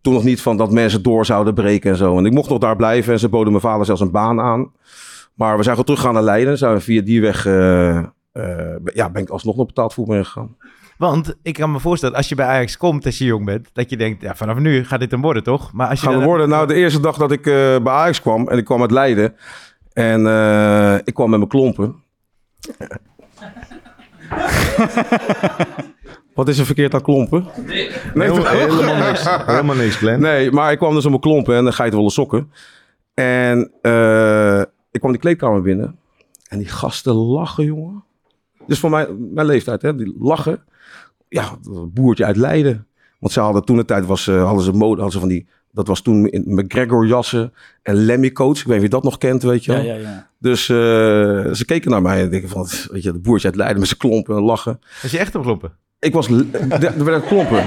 toen 0.00 0.12
nog 0.12 0.24
niet 0.24 0.42
van 0.42 0.56
dat 0.56 0.70
mensen 0.70 1.02
door 1.02 1.26
zouden 1.26 1.54
breken 1.54 1.90
en 1.90 1.96
zo. 1.96 2.18
En 2.18 2.26
ik 2.26 2.32
mocht 2.32 2.48
nog 2.48 2.58
daar 2.58 2.76
blijven 2.76 3.12
en 3.12 3.18
ze 3.18 3.28
boden 3.28 3.50
mijn 3.50 3.62
vader 3.62 3.86
zelfs 3.86 4.00
een 4.00 4.10
baan 4.10 4.40
aan. 4.40 4.72
Maar 5.34 5.56
we 5.56 5.62
zijn 5.62 5.76
gewoon 5.76 5.84
teruggegaan 5.84 6.14
naar 6.14 6.22
Leiden. 6.22 6.58
Zijn 6.58 6.74
we 6.74 6.80
via 6.80 7.02
die 7.02 7.20
weg, 7.20 7.44
ja, 8.94 9.10
ben 9.12 9.22
ik 9.22 9.28
alsnog 9.28 9.56
nog 9.56 9.66
betaald 9.66 9.94
voetbal 9.94 10.24
gegaan. 10.24 10.56
Want 10.98 11.36
ik 11.42 11.54
kan 11.54 11.72
me 11.72 11.80
voorstellen, 11.80 12.16
als 12.16 12.28
je 12.28 12.34
bij 12.34 12.46
Ajax 12.46 12.76
komt 12.76 13.06
als 13.06 13.18
je 13.18 13.24
jong 13.24 13.44
bent, 13.44 13.70
dat 13.72 13.90
je 13.90 13.96
denkt, 13.96 14.22
ja, 14.22 14.34
vanaf 14.34 14.58
nu 14.58 14.84
gaat 14.84 15.00
dit 15.00 15.12
een 15.12 15.20
worden, 15.20 15.42
toch? 15.42 15.72
Maar 15.72 15.88
als 15.88 16.00
je 16.00 16.06
Gaan 16.06 16.24
worden. 16.24 16.48
Nou, 16.48 16.66
de 16.66 16.74
eerste 16.74 17.00
dag 17.00 17.16
dat 17.16 17.32
ik 17.32 17.42
bij 17.42 17.92
Ajax 17.92 18.20
kwam 18.20 18.48
en 18.48 18.58
ik 18.58 18.64
kwam 18.64 18.80
uit 18.80 18.90
Leiden, 18.90 19.34
en 19.96 20.26
eh, 20.26 20.94
ik 21.04 21.14
kwam 21.14 21.30
met 21.30 21.38
mijn 21.38 21.50
klompen. 21.50 21.94
Wat 26.34 26.48
is 26.48 26.58
er 26.58 26.66
verkeerd 26.66 26.94
aan 26.94 27.02
klompen? 27.02 27.46
Nee, 27.66 27.90
Helemaal, 28.14 28.46
helemaal 28.46 28.96
niks. 29.08 29.24
Helemaal 29.46 29.76
niks, 29.76 29.96
Glenn. 29.96 30.20
nee, 30.20 30.50
maar 30.50 30.72
ik 30.72 30.78
kwam 30.78 30.94
dus 30.94 31.04
op 31.04 31.10
mijn 31.10 31.22
klompen 31.22 31.56
en 31.56 31.64
dan 31.64 31.72
ga 31.72 31.84
je 31.84 31.90
wollen 31.90 32.10
sokken. 32.10 32.52
En 33.14 33.70
eh, 33.82 34.60
ik 34.90 35.00
kwam 35.00 35.10
die 35.10 35.20
kleedkamer 35.20 35.62
binnen 35.62 35.98
en 36.48 36.58
die 36.58 36.68
gasten 36.68 37.14
lachen, 37.14 37.64
jongen. 37.64 38.04
Dus 38.66 38.78
voor 38.78 38.90
mijn, 38.90 39.32
mijn 39.34 39.46
leeftijd, 39.46 39.82
hè, 39.82 39.94
die 39.96 40.14
lachen. 40.18 40.64
Ja, 41.28 41.56
boertje 41.92 42.24
uit 42.24 42.36
Leiden. 42.36 42.86
Want 43.18 43.32
ze 43.32 43.40
hadden 43.40 43.64
toen 43.64 43.76
de 43.76 43.84
tijd 43.84 44.06
was, 44.06 44.28
eh, 44.28 44.44
hadden 44.44 44.64
ze 44.64 44.72
mode, 44.72 44.94
hadden 45.02 45.12
ze 45.12 45.18
van 45.20 45.28
die, 45.28 45.46
dat 45.76 45.86
was 45.86 46.00
toen 46.02 46.26
in 46.26 46.42
McGregor 46.46 47.06
jassen 47.06 47.52
en 47.82 47.94
Lemmy 47.94 48.32
coats. 48.32 48.60
Ik 48.60 48.66
weet 48.66 48.76
niet 48.80 48.84
of 48.86 48.90
je 48.92 49.00
dat 49.00 49.10
nog 49.10 49.18
kent, 49.18 49.42
weet 49.42 49.64
je 49.64 49.72
wel. 49.72 49.80
ja, 49.82 49.94
ja. 49.94 50.26
Dus 50.38 50.68
eh, 50.68 50.76
ze 51.52 51.62
keken 51.66 51.90
naar 51.90 52.02
mij 52.02 52.20
en 52.22 52.30
denken 52.30 52.48
van, 52.48 52.68
weet 52.90 53.02
je, 53.02 53.12
de 53.12 53.18
boertje 53.18 53.46
uit 53.48 53.56
Leiden 53.56 53.78
met 53.78 53.88
zijn 53.88 54.00
klompen 54.00 54.36
en 54.36 54.42
lachen. 54.42 54.80
Was 55.02 55.10
je 55.10 55.18
echt 55.18 55.34
op 55.34 55.42
kloppen? 55.42 55.72
Ik 55.98 56.12
was, 56.12 56.28
er 56.28 57.04
werden 57.04 57.24
klompen. 57.26 57.64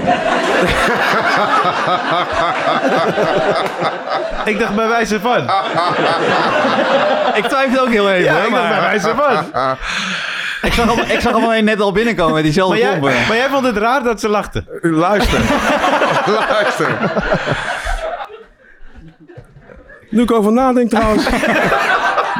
Ik 4.44 4.58
dacht 4.58 4.74
bij 4.74 4.88
wijze 4.88 5.20
van. 5.20 5.42
ik 7.34 7.44
twijfel 7.44 7.80
ook 7.80 7.88
heel 7.90 8.10
even, 8.10 8.24
Ja, 8.24 8.36
ik 8.36 8.38
dacht 8.38 8.50
maar 8.50 8.68
bij 8.68 8.70
bij 8.70 8.80
wijze 8.80 9.14
van. 9.16 9.44
Ik 10.62 10.72
zag, 10.72 10.94
hem, 10.94 11.04
ik 11.10 11.20
zag 11.20 11.32
hem 11.34 11.44
alleen 11.44 11.64
net 11.64 11.80
al 11.80 11.92
binnenkomen 11.92 12.34
met 12.34 12.42
diezelfde 12.42 12.74
Maar 12.74 12.84
jij, 12.90 12.98
klompen. 12.98 13.26
maar 13.28 13.36
jij 13.36 13.48
vond 13.48 13.66
het 13.66 13.76
raar 13.76 14.02
dat 14.02 14.20
ze 14.20 14.28
lachten. 14.28 14.66
Luister. 14.80 15.40
Luister. 16.50 16.98
Nu 20.10 20.22
ik 20.22 20.32
over 20.32 20.52
nadenk 20.52 20.90
trouwens. 20.90 21.28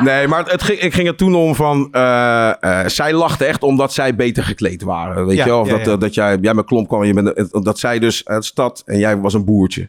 Nee, 0.05 0.29
maar 0.29 0.39
het, 0.39 0.51
het 0.51 0.63
ging, 0.63 0.79
ik 0.79 0.95
ging 0.95 1.09
er 1.09 1.17
toen 1.17 1.35
om 1.35 1.55
van... 1.55 1.89
eh, 1.93 2.49
eh, 2.63 2.87
zij 2.87 3.13
lachten 3.13 3.47
echt 3.47 3.63
omdat 3.63 3.93
zij 3.93 4.15
beter 4.17 4.45
gekleed 4.45 4.83
waren. 4.83 5.27
Weet 5.27 5.37
Ja, 5.37 5.45
je 5.45 5.51
wel? 5.51 5.61
Of 5.61 5.67
ja, 5.69 5.77
dat, 5.77 5.85
ja. 5.87 5.93
eh, 5.93 5.99
dat 5.99 6.15
jij, 6.15 6.39
jij 6.41 6.55
met 6.55 6.65
klomp 6.65 6.89
kwam 6.89 7.01
en 7.01 7.07
je 7.07 7.15
bent, 7.15 7.65
dat 7.65 7.79
zij 7.79 7.99
dus 7.99 8.25
uit 8.25 8.41
de 8.41 8.47
stad 8.47 8.83
en 8.87 8.99
jij 8.99 9.19
was 9.19 9.35
een 9.35 9.45
boertje. 9.45 9.89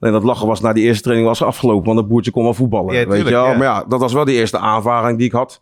En 0.00 0.12
dat 0.12 0.22
lachen 0.24 0.46
was 0.46 0.60
na 0.60 0.72
die 0.72 0.84
eerste 0.84 1.02
training 1.02 1.28
was 1.28 1.42
afgelopen. 1.42 1.84
Want 1.84 1.98
dat 1.98 2.08
boertje 2.08 2.30
kon 2.30 2.42
wel 2.42 2.54
voetballen. 2.54 2.94
Ja, 2.94 2.98
weet 2.98 3.06
tuurlijk, 3.06 3.28
je 3.28 3.34
wel? 3.34 3.46
ja. 3.46 3.56
Maar 3.56 3.66
ja, 3.66 3.84
dat 3.88 4.00
was 4.00 4.12
wel 4.12 4.24
die 4.24 4.36
eerste 4.36 4.58
aanvaring 4.58 5.18
die 5.18 5.26
ik 5.26 5.32
had 5.32 5.60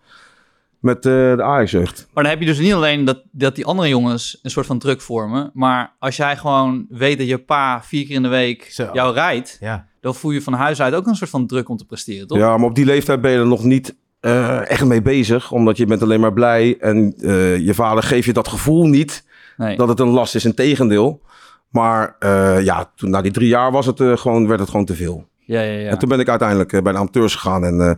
met 0.81 0.97
eh, 0.97 1.13
de 1.13 1.43
Ajax-jeugd. 1.43 2.09
Maar 2.15 2.23
dan 2.23 2.33
heb 2.33 2.41
je 2.43 2.47
dus 2.49 2.59
niet 2.59 2.73
alleen 2.73 3.05
dat, 3.05 3.23
dat 3.31 3.55
die 3.55 3.65
andere 3.65 3.89
jongens 3.89 4.39
een 4.43 4.51
soort 4.51 4.67
van 4.67 4.79
druk 4.79 5.01
vormen. 5.01 5.51
Maar 5.55 5.93
als 5.99 6.17
jij 6.17 6.37
gewoon 6.37 6.87
weet 6.89 7.19
dat 7.19 7.27
je 7.29 7.39
pa 7.39 7.83
vier 7.83 8.07
keer 8.07 8.15
in 8.15 8.23
de 8.23 8.29
week 8.29 8.69
Zo. 8.71 8.89
jou 8.93 9.15
rijdt. 9.15 9.57
Ja. 9.61 9.87
Dan 10.01 10.15
voel 10.15 10.31
je 10.31 10.43
van 10.43 10.53
huis 10.53 10.81
uit 10.81 10.95
ook 10.95 11.07
een 11.07 11.15
soort 11.17 11.31
van 11.31 11.47
druk 11.47 11.69
om 11.69 11.77
te 11.77 11.85
presteren, 11.87 12.27
toch? 12.27 12.39
Ja, 12.39 12.57
maar 12.57 12.69
op 12.69 12.75
die 12.75 12.85
leeftijd 12.85 13.21
ben 13.21 13.31
je 13.31 13.39
er 13.39 13.47
nog 13.47 13.65
niet 13.65 13.97
eh, 14.21 14.71
echt 14.71 14.85
mee 14.85 15.03
bezig. 15.03 15.53
Omdat 15.53 15.77
je 15.77 15.87
bent 15.87 16.03
alleen 16.03 16.21
maar 16.21 16.33
blij. 16.33 16.77
En 16.81 17.15
eh, 17.21 17.59
je 17.59 17.75
vader 17.75 18.03
geeft 18.03 18.27
je 18.27 18.33
dat 18.33 18.49
gevoel 18.49 18.87
niet 18.87 19.27
Nee. 19.57 19.77
dat 19.77 19.89
het 19.89 20.01
een 20.01 20.09
last 20.09 20.35
is. 20.35 20.45
Integendeel. 20.45 21.23
Maar 21.71 22.17
eh, 22.19 22.65
ja, 22.65 22.93
toen, 22.97 23.11
na 23.11 23.23
die 23.23 23.33
drie 23.33 23.49
jaar 23.49 23.73
was 23.73 23.87
het, 23.87 24.01
eh, 24.01 24.17
gewoon, 24.17 24.47
werd 24.49 24.61
het 24.61 24.71
gewoon 24.71 24.85
te 24.85 24.95
veel. 24.95 25.27
Ja, 25.39 25.61
ja, 25.61 25.73
ja. 25.79 25.89
En 25.91 25.99
toen 25.99 26.09
ben 26.09 26.21
ik 26.21 26.29
uiteindelijk 26.29 26.71
bij 26.83 26.93
de 26.93 26.99
amateurs 26.99 27.35
gegaan. 27.35 27.65
En 27.65 27.81
eh, 27.81 27.93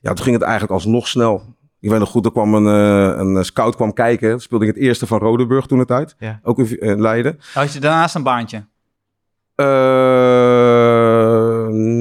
ja, 0.00 0.12
toen 0.12 0.24
ging 0.24 0.34
het 0.36 0.44
eigenlijk 0.44 0.72
alsnog 0.72 1.08
snel. 1.08 1.42
Ik 1.82 1.90
weet 1.90 1.98
nog 1.98 2.08
goed, 2.08 2.24
er 2.24 2.32
kwam 2.32 2.54
een, 2.54 2.66
eh, 2.66 3.18
een 3.18 3.44
scout 3.44 3.76
kwam 3.76 3.92
kijken. 3.92 4.40
Speelde 4.40 4.66
ik 4.66 4.74
het 4.74 4.82
eerste 4.84 5.06
van 5.06 5.18
Rodeburg 5.18 5.66
toen 5.66 5.78
de 5.78 5.84
tijd. 5.84 6.14
Ja. 6.18 6.40
Ook 6.42 6.58
in 6.58 7.00
Leiden. 7.00 7.38
Had 7.54 7.72
je 7.72 7.80
daarnaast 7.80 8.14
een 8.14 8.22
baantje? 8.22 8.64
Eh, 9.54 9.66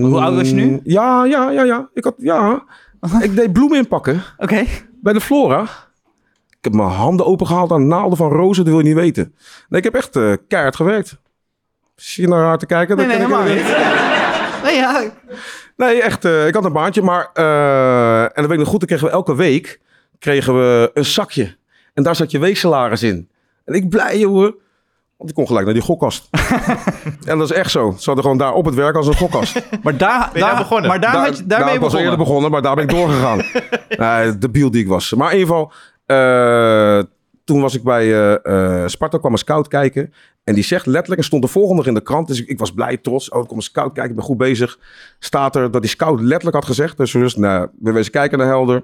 Hoe 0.01 0.19
oud 0.19 0.35
was 0.35 0.49
je 0.49 0.55
nu? 0.55 0.79
Ja, 0.83 1.25
ja, 1.25 1.49
ja, 1.51 1.63
ja. 1.63 1.89
Ik 1.93 2.03
had, 2.03 2.13
ja. 2.17 2.63
ik 3.21 3.35
deed 3.35 3.53
bloemen 3.53 3.77
inpakken 3.77 4.21
Oké. 4.37 4.63
bij 5.01 5.13
de 5.13 5.21
Flora. 5.21 5.61
Ik 6.49 6.67
heb 6.71 6.73
mijn 6.73 6.89
handen 6.89 7.25
opengehaald 7.25 7.71
aan 7.71 7.87
naalden 7.87 8.17
van 8.17 8.29
rozen, 8.31 8.63
dat 8.63 8.73
wil 8.73 8.81
je 8.83 8.87
niet 8.87 8.97
weten. 9.03 9.35
Nee, 9.69 9.79
ik 9.79 9.83
heb 9.85 9.95
echt 9.95 10.15
eh 10.15 10.33
keihard 10.47 10.75
gewerkt. 10.75 11.17
Zie 11.95 12.23
je 12.23 12.29
naar 12.29 12.43
haar 12.45 12.57
te 12.57 12.65
kijken? 12.65 12.97
Nee, 12.97 13.07
Dan 13.07 13.17
nee, 13.17 13.25
ik- 13.27 13.33
helemaal 13.33 13.55
niet. 13.55 13.75
Nee, 14.63 14.75
ja. 14.75 15.01
Nee, 15.87 16.01
echt. 16.01 16.25
eh, 16.25 16.47
ik 16.47 16.53
had 16.53 16.65
een 16.65 16.73
baantje, 16.73 17.01
maar... 17.01 17.29
eh, 17.33 18.21
en 18.23 18.29
dan 18.33 18.43
weet 18.43 18.51
ik 18.51 18.57
nog 18.59 18.67
goed, 18.67 18.79
dan 18.79 18.87
kregen 18.87 19.07
we 19.07 19.13
elke 19.13 19.35
week 19.35 19.79
kregen 20.19 20.53
we 20.53 20.91
een 20.93 21.05
zakje. 21.05 21.55
En 21.93 22.03
daar 22.03 22.15
zat 22.15 22.31
je 22.31 22.39
weeksalaris 22.39 23.03
in. 23.03 23.29
En 23.65 23.73
ik 23.73 23.89
blij, 23.89 24.19
jongen. 24.19 24.55
Want 25.17 25.29
ik 25.29 25.35
kon 25.35 25.47
gelijk 25.47 25.65
naar 25.65 25.73
die 25.73 25.83
gokkast. 25.83 26.29
en 27.25 27.37
dat 27.37 27.49
is 27.51 27.55
echt 27.57 27.71
zo. 27.71 27.93
Ze 27.97 28.05
hadden 28.05 28.23
gewoon 28.23 28.37
daar 28.39 28.53
op 28.53 28.65
het 28.65 28.75
werk 28.75 28.95
als 28.95 29.07
een 29.07 29.15
gokkast. 29.15 29.61
Maar 29.83 29.97
daar, 29.97 30.29
daar 30.33 30.57
begonnen? 30.57 30.89
Maar 30.89 30.99
daar, 30.99 31.15
had 31.15 31.37
je- 31.37 31.45
daar 31.45 31.59
ben 31.59 31.67
je 31.67 31.73
ik 31.73 31.79
was 31.79 31.91
begonnen. 31.91 32.01
eerder 32.11 32.25
begonnen, 32.25 32.51
maar 32.51 32.61
daar 32.61 32.75
ben 32.75 32.83
ik 32.83 32.89
doorgegaan. 32.89 33.41
nee, 34.23 34.37
de 34.37 34.49
biel 34.49 34.71
die 34.71 34.81
ik 34.81 34.87
was. 34.87 35.13
Maar 35.13 35.31
in 35.33 35.37
ieder 35.39 35.53
geval, 35.55 35.71
eh, 36.05 37.03
toen 37.43 37.61
was 37.61 37.75
ik 37.75 37.83
bij 37.83 38.03
eh, 38.13 38.81
eh, 38.83 38.87
Sparta, 38.87 39.17
kwam 39.17 39.31
een 39.31 39.37
scout 39.37 39.67
kijken. 39.67 40.13
En 40.43 40.53
die 40.53 40.63
zegt 40.63 40.85
letterlijk, 40.85 41.21
en 41.21 41.27
stond 41.27 41.41
de 41.41 41.47
volgende 41.47 41.83
in 41.83 41.93
de 41.93 42.01
krant. 42.01 42.27
Dus 42.27 42.41
ik, 42.41 42.47
ik 42.47 42.59
was 42.59 42.73
blij, 42.73 42.97
trots. 42.97 43.29
Oh, 43.29 43.39
er 43.39 43.45
komt 43.45 43.59
een 43.59 43.65
scout 43.65 43.93
kijken, 43.93 44.09
ik 44.09 44.15
ben 44.15 44.25
goed 44.25 44.37
bezig. 44.37 44.79
Staat 45.19 45.55
er 45.55 45.71
dat 45.71 45.81
die 45.81 45.89
scout 45.89 46.19
letterlijk 46.19 46.55
had 46.55 46.65
gezegd. 46.65 46.97
Dus 46.97 47.11
dus, 47.11 47.35
nou, 47.35 47.67
we 47.79 47.91
wezen 47.91 48.11
kijken 48.11 48.37
naar 48.37 48.47
Helder. 48.47 48.83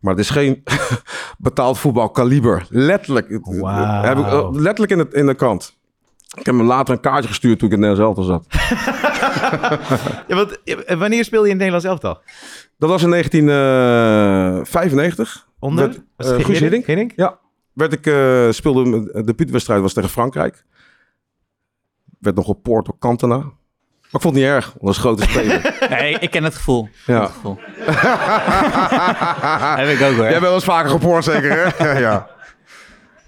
Maar 0.00 0.12
het 0.12 0.22
is 0.22 0.30
geen 0.30 0.62
betaald 1.38 1.78
voetbalkaliber. 1.78 2.66
Letterlijk. 2.68 3.38
Wauw. 3.42 4.02
Heb 4.02 4.18
ik, 4.18 4.26
eh, 4.26 4.48
letterlijk 4.52 4.92
in, 4.92 4.98
het, 4.98 5.14
in 5.14 5.26
de 5.26 5.34
krant. 5.34 5.76
Ik 6.34 6.46
heb 6.46 6.54
hem 6.54 6.66
later 6.66 6.94
een 6.94 7.00
kaartje 7.00 7.28
gestuurd 7.28 7.58
toen 7.58 7.68
ik 7.68 7.74
in 7.74 7.80
Nederland 7.80 8.16
zelf 8.16 8.26
zat. 8.26 8.46
Ja, 10.28 10.36
want, 10.36 10.62
eh, 10.64 10.98
wanneer 10.98 11.24
speel 11.24 11.44
je 11.44 11.50
in 11.50 11.58
het 11.58 11.70
Nederlands 11.70 11.86
elftal? 11.86 12.22
Dat 12.78 12.88
was 12.88 13.02
in 13.02 13.10
1995. 13.10 15.48
Onder? 15.58 15.86
Werd, 15.86 16.00
Was 16.16 16.26
het 16.26 16.38
eh, 16.38 16.44
Guus 16.44 16.58
Hiddink? 16.58 16.86
Hiddink? 16.86 17.12
Ja. 17.16 17.38
Werd 17.72 17.92
ik, 17.92 18.06
eh, 18.06 18.50
speelde 18.50 19.10
de 19.12 19.24
debuutwedstrijd 19.24 19.80
was 19.80 19.92
tegen 19.92 20.10
Frankrijk. 20.10 20.64
Werd 22.24 22.36
nog 22.36 22.46
gepoord 22.46 22.86
door 22.86 22.98
Cantona. 22.98 23.36
Maar 23.36 23.52
ik 24.12 24.20
vond 24.20 24.34
het 24.34 24.34
niet 24.34 24.44
erg, 24.52 24.64
want 24.66 24.80
dat 24.80 24.90
is 24.94 24.98
grote 24.98 25.22
speler. 25.22 25.74
Nee, 26.00 26.18
ik 26.18 26.30
ken 26.30 26.44
het 26.44 26.54
gevoel. 26.54 26.88
Ja. 27.06 27.20
Het 27.20 27.30
gevoel. 27.30 27.58
Heb 29.80 29.88
ik 29.88 30.00
ook 30.02 30.14
hoor. 30.14 30.22
Jij 30.22 30.28
bent 30.30 30.40
wel 30.40 30.54
eens 30.54 30.64
vaker 30.64 30.90
gepoord 30.90 31.24
zeker, 31.24 31.74
hè? 31.78 31.98
ja. 32.00 32.28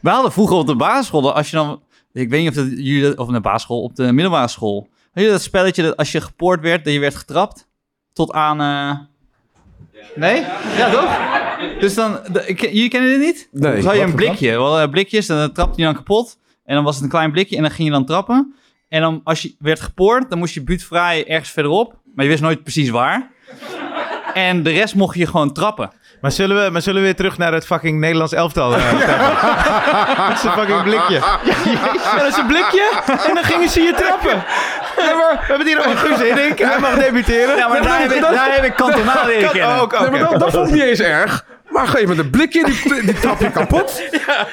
We 0.00 0.11
hadden 0.11 0.32
vroeger 0.32 0.56
op 0.56 0.66
de 0.66 0.76
basisschool, 0.76 1.35
als 1.35 1.50
je 1.50 1.56
dan... 1.56 1.82
Ik 2.12 2.30
weet 2.30 2.40
niet 2.40 2.48
of, 2.48 2.54
dat, 2.54 2.66
jullie 2.66 3.18
of 3.18 3.26
op 3.26 3.32
de 3.32 3.40
basisschool, 3.40 3.82
op 3.82 3.96
de 3.96 4.12
middelbare 4.12 4.48
school. 4.48 4.88
Weet 5.12 5.24
je 5.24 5.30
dat 5.30 5.42
spelletje 5.42 5.82
dat 5.82 5.96
als 5.96 6.12
je 6.12 6.20
gepoord 6.20 6.61
werd, 6.61 6.85
dat 6.85 6.92
je 6.92 6.98
werd 7.00 7.14
getrapt? 7.14 7.68
Tot 8.12 8.32
aan... 8.32 8.61
eh, 8.61 8.98
Nee? 10.14 10.40
Ja, 10.76 10.90
toch? 10.90 11.11
Dus 11.80 11.94
dan... 11.94 12.18
jullie 12.56 12.88
kennen 12.88 13.11
dit 13.11 13.20
niet? 13.20 13.48
Nee. 13.52 13.74
Dan 13.76 13.85
had 13.85 13.94
je 13.94 14.00
een 14.02 14.14
blikje. 14.14 14.50
Wel, 14.50 14.88
blikjes, 14.88 15.26
dan 15.26 15.52
trapte 15.52 15.80
je 15.80 15.85
dan 15.87 15.94
kapot. 15.94 16.38
En 16.64 16.74
dan 16.74 16.85
was 16.85 16.94
het 16.94 17.04
een 17.04 17.11
klein 17.11 17.30
blikje 17.32 17.56
en 17.56 17.62
dan 17.62 17.70
ging 17.70 17.88
je 17.88 17.94
dan 17.94 18.06
trappen. 18.06 18.54
En 18.96 19.02
dan 19.02 19.20
als 19.24 19.42
je 19.42 19.54
werd 19.59 19.80
gepoord, 19.80 20.30
dan 20.30 20.38
moest 20.38 20.54
je 20.54 20.62
buurtvrij 20.62 21.28
ergens 21.28 21.50
verderop. 21.50 21.94
Maar 22.14 22.24
je 22.24 22.30
wist 22.30 22.42
nooit 22.42 22.62
precies 22.62 22.90
waar. 22.90 23.30
En 24.35 24.62
de 24.62 24.70
rest 24.70 24.94
mocht 24.94 25.16
je 25.16 25.26
gewoon 25.26 25.52
trappen. 25.52 25.90
Maar 26.20 26.32
zullen, 26.32 26.64
we, 26.64 26.70
maar 26.70 26.82
zullen 26.82 27.00
we 27.00 27.06
weer 27.06 27.16
terug 27.16 27.38
naar 27.38 27.52
het 27.52 27.66
fucking 27.66 28.00
Nederlands 28.00 28.32
elftal? 28.32 28.74
eh? 28.76 28.92
Dat 30.28 30.37
is 30.37 30.42
een 30.44 30.50
fucking 30.52 30.82
blikje. 30.82 31.14
Ja, 31.14 32.18
dat 32.18 32.26
is 32.26 32.37
een 32.37 32.46
blikje. 32.46 32.90
En 33.28 33.35
dan 33.35 33.44
gingen 33.44 33.68
ze 33.68 33.80
je 33.80 33.94
trappen. 33.94 34.37
Maar 34.96 35.16
we 35.30 35.37
hebben 35.46 35.59
het 35.59 35.68
hier 35.68 35.78
over 35.87 35.96
Guus 35.98 36.18
Hiddink. 36.28 36.59
Hij 36.59 36.78
mag 36.80 36.94
debuteren. 36.94 37.56
Ja, 37.56 37.68
maar 37.68 37.82
daar 37.82 38.00
heb 38.00 38.11
ik, 38.12 38.20
daar 38.40 38.54
heb 38.54 38.64
ik 38.64 38.74
Cantona 38.74 39.24
leren 39.26 39.42
Kan 39.42 39.52
kennen. 39.52 39.80
ook. 39.80 40.00
Nee, 40.00 40.11
maar 40.11 40.20
dat, 40.20 40.40
dat 40.40 40.50
vond 40.50 40.68
ik 40.68 40.74
niet 40.74 40.82
eens 40.82 41.00
erg. 41.00 41.44
Maar 41.68 41.87
geef 41.87 42.07
me 42.07 42.18
een 42.18 42.31
blikje, 42.31 42.64
die, 42.64 43.02
die 43.05 43.14
trap 43.14 43.40
je 43.40 43.50
kapot. 43.50 44.02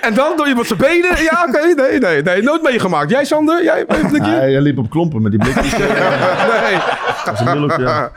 En 0.01 0.13
dan 0.13 0.37
door 0.37 0.47
iemand 0.47 0.67
zijn 0.67 0.79
benen. 0.79 1.23
Ja, 1.23 1.45
oké, 1.47 1.73
nee, 1.81 1.99
nee, 1.99 2.21
nee. 2.21 2.41
Nooit 2.41 2.61
meegemaakt. 2.61 3.09
Jij, 3.09 3.25
Sander? 3.25 3.63
Jij 3.63 3.83
een 3.87 4.07
blikje? 4.07 4.29
Hij, 4.31 4.51
hij 4.51 4.61
liep 4.61 4.77
op 4.77 4.89
klompen 4.89 5.21
met 5.21 5.31
die 5.31 5.39
blikjes. 5.39 5.71
Nee. 5.77 6.77
Dat 7.25 7.33
is 7.33 7.39
een 7.45 7.81
ja. 7.83 8.11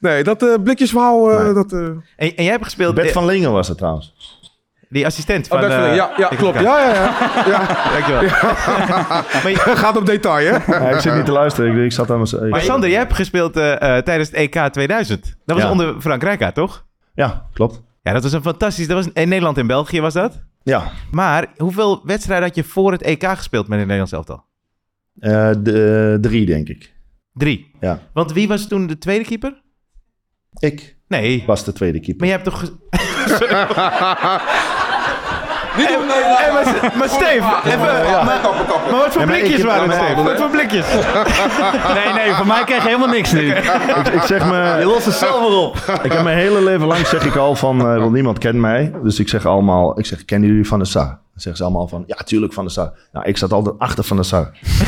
Nee, 0.00 0.24
dat 0.24 0.42
eh, 0.42 0.54
blikjesverhaal, 0.64 1.30
eh, 1.30 1.44
Nee. 1.44 1.52
dat... 1.52 1.72
eh, 1.72 1.78
En, 1.80 2.02
en 2.16 2.32
jij 2.34 2.44
hebt 2.52 2.64
gespeeld... 2.64 2.94
Bert 2.94 3.12
van 3.12 3.24
Lingen 3.26 3.52
was 3.52 3.68
het 3.68 3.78
trouwens. 3.78 4.14
Die 4.88 5.06
assistent 5.06 5.46
van... 5.48 5.56
Oh, 5.58 5.62
van 5.64 5.72
eh, 5.72 5.78
Lingen. 5.78 5.94
ja, 5.96 6.10
ja, 6.16 6.28
klopt. 6.28 6.60
Ja, 6.60 6.78
ja, 6.78 6.92
ja. 6.94 7.12
ja. 7.46 7.66
Dankjewel. 7.92 8.22
Maar, 9.42 9.50
je- 9.50 9.56
Gaat 9.76 9.96
op 9.96 10.06
detail, 10.06 10.46
hè? 10.54 10.72
Ja, 10.78 10.88
ik 10.88 11.00
zit 11.00 11.14
niet 11.14 11.24
te 11.24 11.32
luisteren. 11.32 11.76
Ik, 11.76 11.84
ik 11.84 11.92
zat 11.92 12.10
aan 12.10 12.22
mijn... 12.30 12.48
maar 12.48 12.60
Sander, 12.60 12.88
jij 12.90 12.98
hebt 12.98 13.14
gespeeld 13.14 13.52
tijdens 13.52 14.28
het 14.28 14.32
EK 14.36 14.68
2000. 14.72 15.24
Dat 15.44 15.56
was 15.56 15.64
Ja. 15.64 15.70
onder 15.70 15.94
Frank 16.00 16.22
Rijkaard, 16.22 16.54
toch? 16.54 16.84
Ja, 17.14 17.46
klopt. 17.52 17.82
Ja, 18.06 18.12
dat 18.12 18.22
was 18.22 18.32
een 18.32 18.42
fantastisch... 18.42 18.86
Dat 18.86 19.04
was 19.04 19.12
in 19.14 19.28
Nederland 19.28 19.58
en 19.58 19.66
België 19.66 20.00
was 20.00 20.14
dat. 20.14 20.42
Ja, 20.62 20.92
Maar 21.10 21.52
hoeveel 21.56 22.00
wedstrijden 22.04 22.46
had 22.46 22.56
je 22.56 22.64
voor 22.64 22.92
het 22.92 23.02
EK 23.02 23.24
gespeeld 23.28 23.68
met 23.68 23.78
het 23.78 23.88
Nederlands 23.88 24.12
elftal? 24.12 24.44
Eh, 25.18 25.50
de, 25.58 26.18
drie 26.20 26.46
denk 26.46 26.68
ik. 26.68 26.94
Drie. 27.32 27.70
Ja. 27.80 28.00
Want 28.12 28.32
wie 28.32 28.48
was 28.48 28.68
toen 28.68 28.86
de 28.86 28.98
tweede 28.98 29.24
keeper? 29.24 29.62
Ik 30.58 30.96
Nee. 31.08 31.42
was 31.46 31.64
de 31.64 31.72
tweede 31.72 32.00
keeper. 32.00 32.26
Maar 32.26 32.36
jij 32.36 32.42
hebt 32.42 32.50
toch... 32.50 32.72
en 35.84 36.52
maar, 36.52 36.92
maar 36.98 37.08
Steve, 37.08 37.44
even... 37.64 37.80
Maar, 37.80 38.24
maar 38.24 38.40
wat 38.90 39.12
voor 39.12 39.20
Ja, 39.20 39.26
maar 39.26 39.36
ik 39.36 39.42
blikjes 39.42 39.64
waren 39.64 39.90
het, 39.90 40.02
Steve? 40.02 40.22
Wat 40.22 40.36
voor 40.36 40.50
blikjes? 40.50 40.86
Nee, 41.94 42.12
nee, 42.12 42.32
van 42.32 42.46
mij 42.46 42.64
krijg 42.64 42.82
je 42.82 42.88
helemaal 42.88 43.08
niks 43.14 43.32
nu. 43.32 43.40
ik, 43.50 44.08
ik 44.08 44.22
zeg 44.22 44.44
Je 44.44 44.50
me, 44.50 44.84
lost 44.84 45.04
het 45.04 45.14
zelf 45.14 45.40
weer 45.40 45.58
op. 45.58 45.76
ik 46.02 46.12
heb 46.12 46.22
mijn 46.22 46.36
hele 46.38 46.62
leven 46.62 46.86
lang 46.86 47.06
zeg 47.06 47.24
ik 47.24 47.36
al 47.36 47.54
van, 47.54 47.80
eh, 47.80 47.98
want 47.98 48.12
niemand 48.12 48.38
kent 48.38 48.58
mij. 48.58 48.92
Dus 49.02 49.18
ik 49.20 49.28
zeg 49.28 49.46
allemaal, 49.46 49.98
ik 49.98 50.06
zeg, 50.06 50.24
kennen 50.24 50.48
jullie 50.48 50.66
Van 50.66 50.78
der 50.78 50.86
Sar? 50.88 51.04
Dan 51.04 51.44
zeggen 51.44 51.56
ze 51.56 51.62
allemaal 51.62 51.88
van, 51.88 52.04
ja, 52.06 52.16
tuurlijk 52.24 52.52
Van 52.52 52.64
der 52.64 52.72
Sar. 52.72 52.92
Nou, 53.12 53.26
ik 53.26 53.36
zat 53.36 53.52
altijd 53.52 53.74
achter 53.78 54.04
Van 54.04 54.16
der 54.16 54.24
Sar. 54.26 54.40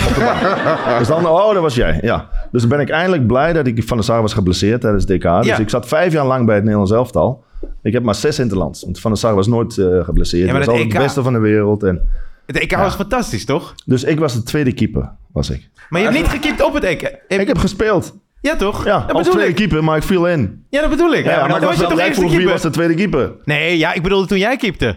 Op 0.08 0.14
de 0.14 0.20
bank. 0.20 0.98
dus 0.98 1.08
dan, 1.08 1.26
oh, 1.26 1.52
dat 1.52 1.62
was 1.62 1.74
jij. 1.74 1.98
Ja. 2.02 2.28
Dus 2.50 2.60
dan 2.60 2.70
ben 2.70 2.80
ik 2.80 2.90
eindelijk 2.90 3.26
blij 3.26 3.52
dat 3.52 3.66
ik 3.66 3.82
Van 3.86 3.96
der 3.96 4.06
Sar 4.06 4.22
was 4.22 4.32
geblesseerd 4.32 4.80
tijdens 4.80 5.06
DK. 5.06 5.22
Dus 5.22 5.46
Ja. 5.46 5.58
ik 5.58 5.70
zat 5.70 5.88
vijf 5.88 6.12
jaar 6.12 6.26
lang 6.26 6.44
bij 6.46 6.54
het 6.54 6.64
Nederlands 6.64 6.92
elftal. 6.92 7.44
Ik 7.82 7.92
heb 7.92 8.02
maar 8.02 8.14
zes 8.14 8.38
interlands. 8.38 8.82
Want 8.82 9.00
Van 9.00 9.10
der 9.10 9.20
Sar 9.20 9.34
was 9.34 9.46
nooit 9.46 9.78
eh, 9.78 10.04
geblesseerd. 10.04 10.46
Ja, 10.46 10.52
maar 10.52 10.62
Hij 10.62 10.66
was 10.66 10.68
altijd 10.68 10.86
EK 10.86 10.92
het 10.92 11.02
beste 11.02 11.22
van 11.22 11.32
de 11.32 11.38
wereld. 11.38 11.82
En, 11.82 12.08
Het 12.46 12.58
EK 12.58 12.76
was 12.76 12.94
fantastisch, 12.94 13.44
toch? 13.44 13.74
dus 13.86 14.04
ik 14.04 14.18
was 14.18 14.34
de 14.34 14.42
tweede 14.42 14.72
keeper, 14.72 15.10
was 15.32 15.50
ik. 15.50 15.68
Maar 15.88 16.00
je 16.00 16.06
hebt 16.06 16.18
niet 16.18 16.28
gekiept 16.28 16.64
op 16.64 16.74
het 16.74 16.84
EK. 16.84 17.18
Ik 17.28 17.46
heb 17.46 17.58
gespeeld. 17.58 18.14
Ja, 18.40 18.56
toch? 18.56 18.84
Ja, 18.84 19.04
dat 19.06 19.16
als 19.16 19.28
tweede 19.28 19.50
ik. 19.50 19.54
keeper, 19.56 19.84
maar 19.84 19.96
ik 19.96 20.02
viel 20.02 20.26
in. 20.26 20.64
Ja, 20.70 20.80
dat 20.80 20.90
bedoel 20.90 21.14
ik. 21.14 21.24
Ja, 21.24 21.36
maar, 21.36 21.44
ik 21.44 21.50
was 21.52 21.60
was 21.64 21.76
je 21.76 21.82
toch 21.86 21.98
eerste 21.98 22.12
vroeg 22.14 22.24
wie 22.24 22.34
keeper? 22.36 22.52
was 22.52 22.62
de 22.62 22.70
tweede 22.70 22.94
keeper? 22.94 23.32
Nee, 23.44 23.78
ja, 23.78 23.92
ik 23.92 24.02
bedoelde 24.02 24.26
toen 24.26 24.38
jij 24.38 24.56
keepte. 24.56 24.96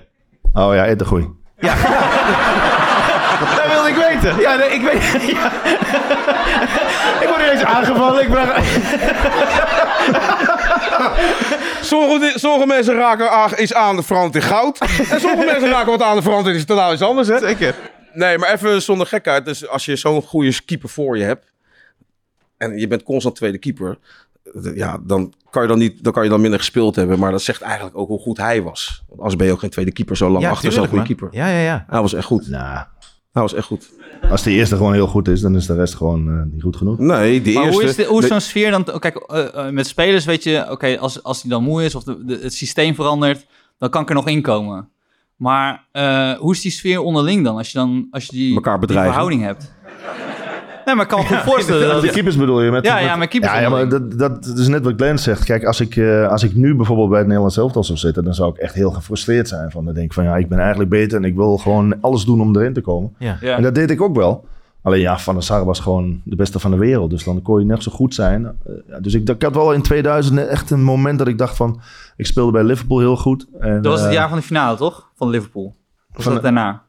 Oh 0.53 0.73
ja, 0.75 0.95
de 0.95 1.05
Goeie. 1.05 1.27
Dat 3.55 3.67
wilde 3.73 3.89
ik 3.89 3.95
weten. 3.95 4.39
Ja, 4.39 4.55
nee, 4.55 4.69
ik 4.69 4.81
weet... 4.81 5.21
Ja. 5.35 5.51
ik 7.21 7.27
word 7.27 7.39
ineens 7.41 7.63
aangevallen. 7.63 8.21
Ik 8.21 8.29
bracht... 8.29 8.51
sommige, 11.81 12.39
sommige 12.39 12.67
mensen 12.67 12.95
raken 12.95 13.31
aan, 13.31 13.55
is 13.55 13.73
aan 13.73 14.03
veranderd 14.03 14.43
in 14.43 14.49
goud. 14.49 14.79
En 14.79 15.19
sommige 15.19 15.45
mensen 15.45 15.69
raken 15.69 15.91
wat 15.91 16.01
aan 16.01 16.15
de 16.15 16.21
veranderd 16.21 16.55
is 16.55 16.65
totaal 16.65 16.93
iets 16.93 17.01
anders, 17.01 17.27
hè? 17.27 17.39
Zeker. 17.39 17.75
Nee, 18.13 18.37
maar 18.37 18.53
even 18.53 18.81
zonder 18.81 19.07
gekheid. 19.07 19.45
Dus 19.45 19.67
als 19.67 19.85
je 19.85 19.95
zo'n 19.95 20.21
goede 20.21 20.61
keeper 20.65 20.89
voor 20.89 21.17
je 21.17 21.23
hebt... 21.23 21.51
en 22.57 22.77
je 22.77 22.87
bent 22.87 23.03
constant 23.03 23.35
tweede 23.35 23.57
keeper... 23.57 23.97
ja, 24.75 24.97
dan 25.01 25.33
kan, 25.49 25.61
je 25.61 25.67
dan, 25.67 25.77
niet, 25.77 26.03
dan 26.03 26.13
kan 26.13 26.23
je 26.23 26.29
dan 26.29 26.41
minder 26.41 26.59
gespeeld 26.59 26.95
hebben. 26.95 27.19
Maar 27.19 27.31
dat 27.31 27.41
zegt 27.41 27.61
eigenlijk 27.61 27.97
ook 27.97 28.07
hoe 28.07 28.19
goed 28.19 28.37
hij 28.37 28.61
was. 28.61 29.03
Want 29.07 29.19
anders 29.19 29.37
ben 29.37 29.47
je 29.47 29.53
ook 29.53 29.59
geen 29.59 29.69
tweede 29.69 29.91
keeper 29.91 30.17
zo 30.17 30.29
lang 30.29 30.43
Ja, 30.43 30.49
achter 30.49 30.71
zo'n 30.71 30.87
goede 30.87 31.05
keeper. 31.05 31.27
Ja, 31.31 31.47
ja, 31.47 31.59
ja. 31.59 31.85
Hij 31.89 32.01
was 32.01 32.13
echt 32.13 32.25
goed. 32.25 32.47
Nou, 32.49 32.85
Hij 33.31 33.41
was 33.41 33.53
echt 33.53 33.65
goed. 33.67 33.89
als 34.29 34.43
de 34.43 34.51
eerste 34.51 34.75
gewoon 34.75 34.93
heel 34.93 35.07
goed 35.07 35.27
is, 35.27 35.41
dan 35.41 35.55
is 35.55 35.65
de 35.65 35.75
rest 35.75 35.95
gewoon 35.95 36.29
eh, 36.29 36.43
niet 36.53 36.61
goed 36.61 36.75
genoeg. 36.75 36.97
Nee, 36.97 37.41
de 37.41 37.51
Maar 37.51 37.63
eerste... 37.63 37.81
hoe 37.81 37.89
is, 37.89 37.95
de, 37.95 38.03
hoe 38.05 38.21
is 38.21 38.27
zo'n 38.27 38.39
sfeer 38.41 38.71
dan? 38.71 38.83
Kijk, 38.99 39.15
eh, 39.15 39.55
eh, 39.67 39.73
met 39.73 39.87
spelers 39.87 40.25
weet 40.25 40.43
je, 40.43 40.65
oké, 40.69 40.97
als, 40.99 41.23
als 41.23 41.41
die 41.41 41.51
dan 41.51 41.63
moe 41.63 41.83
is 41.83 41.95
of 41.95 42.03
de, 42.03 42.25
de- 42.25 42.39
het 42.41 42.53
systeem 42.53 42.95
verandert, 42.95 43.45
dan 43.77 43.89
kan 43.89 44.01
ik 44.01 44.09
er 44.09 44.15
nog 44.15 44.27
inkomen. 44.27 44.89
Maar 45.35 45.85
eh, 45.91 46.31
hoe 46.33 46.53
is 46.53 46.61
die 46.61 46.71
sfeer 46.71 46.99
onderling 46.99 47.43
dan? 47.43 47.57
Als 47.57 47.71
je 47.71 47.77
dan 47.77 48.07
als 48.11 48.25
je 48.25 48.31
die, 48.31 48.61
die 48.85 48.97
verhouding 48.97 49.41
hebt. 49.41 49.73
Nee, 50.85 50.95
maar 50.95 51.03
ik 51.03 51.09
kan 51.09 51.19
me 51.19 51.25
goed 51.25 51.37
voorstellen 51.37 51.87
dat... 51.87 52.01
De 52.01 52.09
keepers 52.09 52.37
bedoel 52.37 52.61
je? 52.61 52.71
Met, 52.71 52.85
Ja, 52.85 52.93
met- 52.95 53.03
ja, 53.03 53.15
met 53.15 53.29
keepers 53.29 53.51
Ja, 53.53 53.59
ja, 53.59 53.69
maar 53.69 53.89
dat, 53.89 54.11
dat, 54.17 54.43
dat 54.43 54.57
is 54.57 54.67
net 54.67 54.83
wat 54.83 54.93
Glenn 54.95 55.17
zegt. 55.17 55.43
Kijk, 55.43 55.65
als 55.65 55.79
ik, 55.79 55.95
eh, 55.95 56.27
als 56.27 56.43
ik 56.43 56.55
nu 56.55 56.75
bijvoorbeeld 56.75 57.07
bij 57.09 57.17
het 57.17 57.27
Nederlands 57.27 57.57
elftal 57.57 57.83
zou 57.83 57.97
zitten, 57.97 58.23
dan 58.23 58.33
zou 58.33 58.49
ik 58.51 58.57
echt 58.57 58.73
heel 58.73 58.91
gefrustreerd 58.91 59.47
zijn. 59.47 59.71
Van, 59.71 59.85
dan 59.85 59.93
denk 59.93 60.05
ik 60.05 60.13
van, 60.13 60.23
ja, 60.23 60.35
ik 60.35 60.49
ben 60.49 60.59
eigenlijk 60.59 60.89
beter 60.89 61.17
en 61.17 61.23
ik 61.23 61.35
wil 61.35 61.57
gewoon 61.57 62.01
alles 62.01 62.25
doen 62.25 62.41
om 62.41 62.55
erin 62.55 62.73
te 62.73 62.81
komen. 62.81 63.13
Ja. 63.17 63.37
Ja. 63.41 63.55
En 63.57 63.63
dat 63.63 63.75
deed 63.75 63.91
ik 63.91 64.01
ook 64.01 64.15
wel. 64.15 64.45
Alleen 64.83 64.99
ja, 64.99 65.17
Van 65.19 65.33
der 65.33 65.43
Sar 65.43 65.65
was 65.65 65.79
gewoon 65.79 66.21
de 66.25 66.35
beste 66.35 66.59
van 66.59 66.71
de 66.71 66.77
wereld. 66.77 67.09
Dus 67.09 67.23
dan 67.23 67.41
kon 67.41 67.59
je 67.59 67.65
net 67.65 67.83
zo 67.83 67.91
goed 67.91 68.13
zijn. 68.13 68.45
Eh, 68.45 68.73
ja, 68.87 68.99
dus 68.99 69.13
ik, 69.13 69.29
ik 69.29 69.41
had 69.41 69.55
wel 69.55 69.73
in 69.73 69.81
2000 69.81 70.47
echt 70.47 70.69
een 70.71 70.83
moment 70.83 71.17
dat 71.17 71.27
ik 71.27 71.37
dacht 71.37 71.55
van... 71.55 71.81
Ik 72.15 72.25
speelde 72.25 72.51
bij 72.51 72.63
Liverpool 72.63 72.99
heel 72.99 73.17
goed. 73.17 73.47
En, 73.59 73.81
Dat 73.81 73.91
was 73.91 73.99
het 73.99 74.09
eh, 74.09 74.15
jaar 74.15 74.29
van 74.29 74.37
de 74.37 74.43
finale, 74.43 74.77
toch? 74.77 75.09
Van 75.15 75.29
Liverpool. 75.29 75.65
Of 75.65 75.73
Van 76.23 76.23
was 76.23 76.33
dat 76.33 76.41
daarna? 76.43 76.81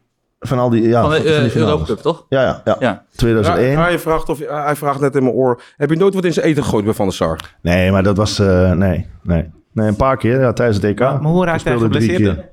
Van 0.44 0.58
al 0.58 0.70
die, 0.70 0.82
ja, 0.88 1.00
van 1.00 1.10
de 1.10 1.16
van 1.16 1.24
die 1.24 1.34
eh. 1.50 1.56
Europa 1.56 1.84
Cup, 1.84 1.98
toch? 1.98 2.26
Ja, 2.28 2.42
ja, 2.42 2.60
ja. 2.64 2.76
Ja. 2.80 3.04
2001. 3.16 3.70
Ja, 3.70 3.80
hij, 3.82 3.98
vraagt 3.98 4.28
of, 4.28 4.38
hij 4.48 4.76
vraagt 4.76 5.00
net 5.00 5.16
in 5.16 5.22
mijn 5.22 5.34
oor... 5.34 5.62
Heb 5.76 5.90
je 5.90 5.96
nooit 5.96 6.14
wat 6.14 6.24
in 6.24 6.32
zijn 6.32 6.46
eten 6.46 6.62
gegooid 6.64 6.84
bij 6.84 6.94
Van 6.94 7.06
der 7.06 7.14
Sar? 7.14 7.38
Nee, 7.62 7.90
maar 7.90 8.02
dat 8.02 8.16
was... 8.16 8.38
eh, 8.38 8.70
nee, 8.70 9.06
nee. 9.22 9.50
Nee, 9.72 9.88
een 9.88 9.96
paar 9.96 10.16
keer 10.16 10.40
ja, 10.40 10.52
tijdens 10.52 10.76
het 10.78 10.86
EK. 10.86 10.98
Maar 10.98 11.18
hoe 11.20 11.44
raakte 11.44 11.64
hij 11.68 11.74
Ik 11.76 11.82
geblesseerd. 11.82 12.20
Nee, 12.20 12.44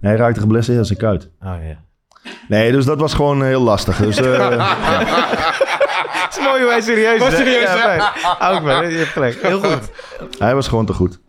hij 0.00 0.16
raakte 0.16 0.40
geblesseerd 0.40 0.78
aan 0.78 0.84
zijn 0.84 0.98
kuit. 0.98 1.30
Oh, 1.42 1.54
ja. 1.68 1.76
Nee, 2.48 2.72
dus 2.72 2.84
dat 2.84 3.00
was 3.00 3.14
gewoon 3.14 3.42
heel 3.42 3.62
lastig. 3.62 3.96
Dus, 3.96 4.16
eh, 4.16 4.48
Het 6.24 6.36
is 6.38 6.44
mooi 6.44 6.62
hoe 6.62 6.70
hij 6.70 6.80
serieus 6.80 7.18
Was 7.18 7.28
hè? 7.30 7.36
serieus, 7.36 7.62
ja, 7.62 8.10
hè? 8.38 8.54
Ook 8.56 8.62
wel, 8.62 8.82
je 8.84 8.96
hebt 8.96 9.08
gelijk. 9.10 9.38
Heel 9.42 9.60
goed. 9.60 9.90
hij 10.38 10.54
was 10.54 10.68
gewoon 10.68 10.86
te 10.86 10.92
goed. 10.92 11.20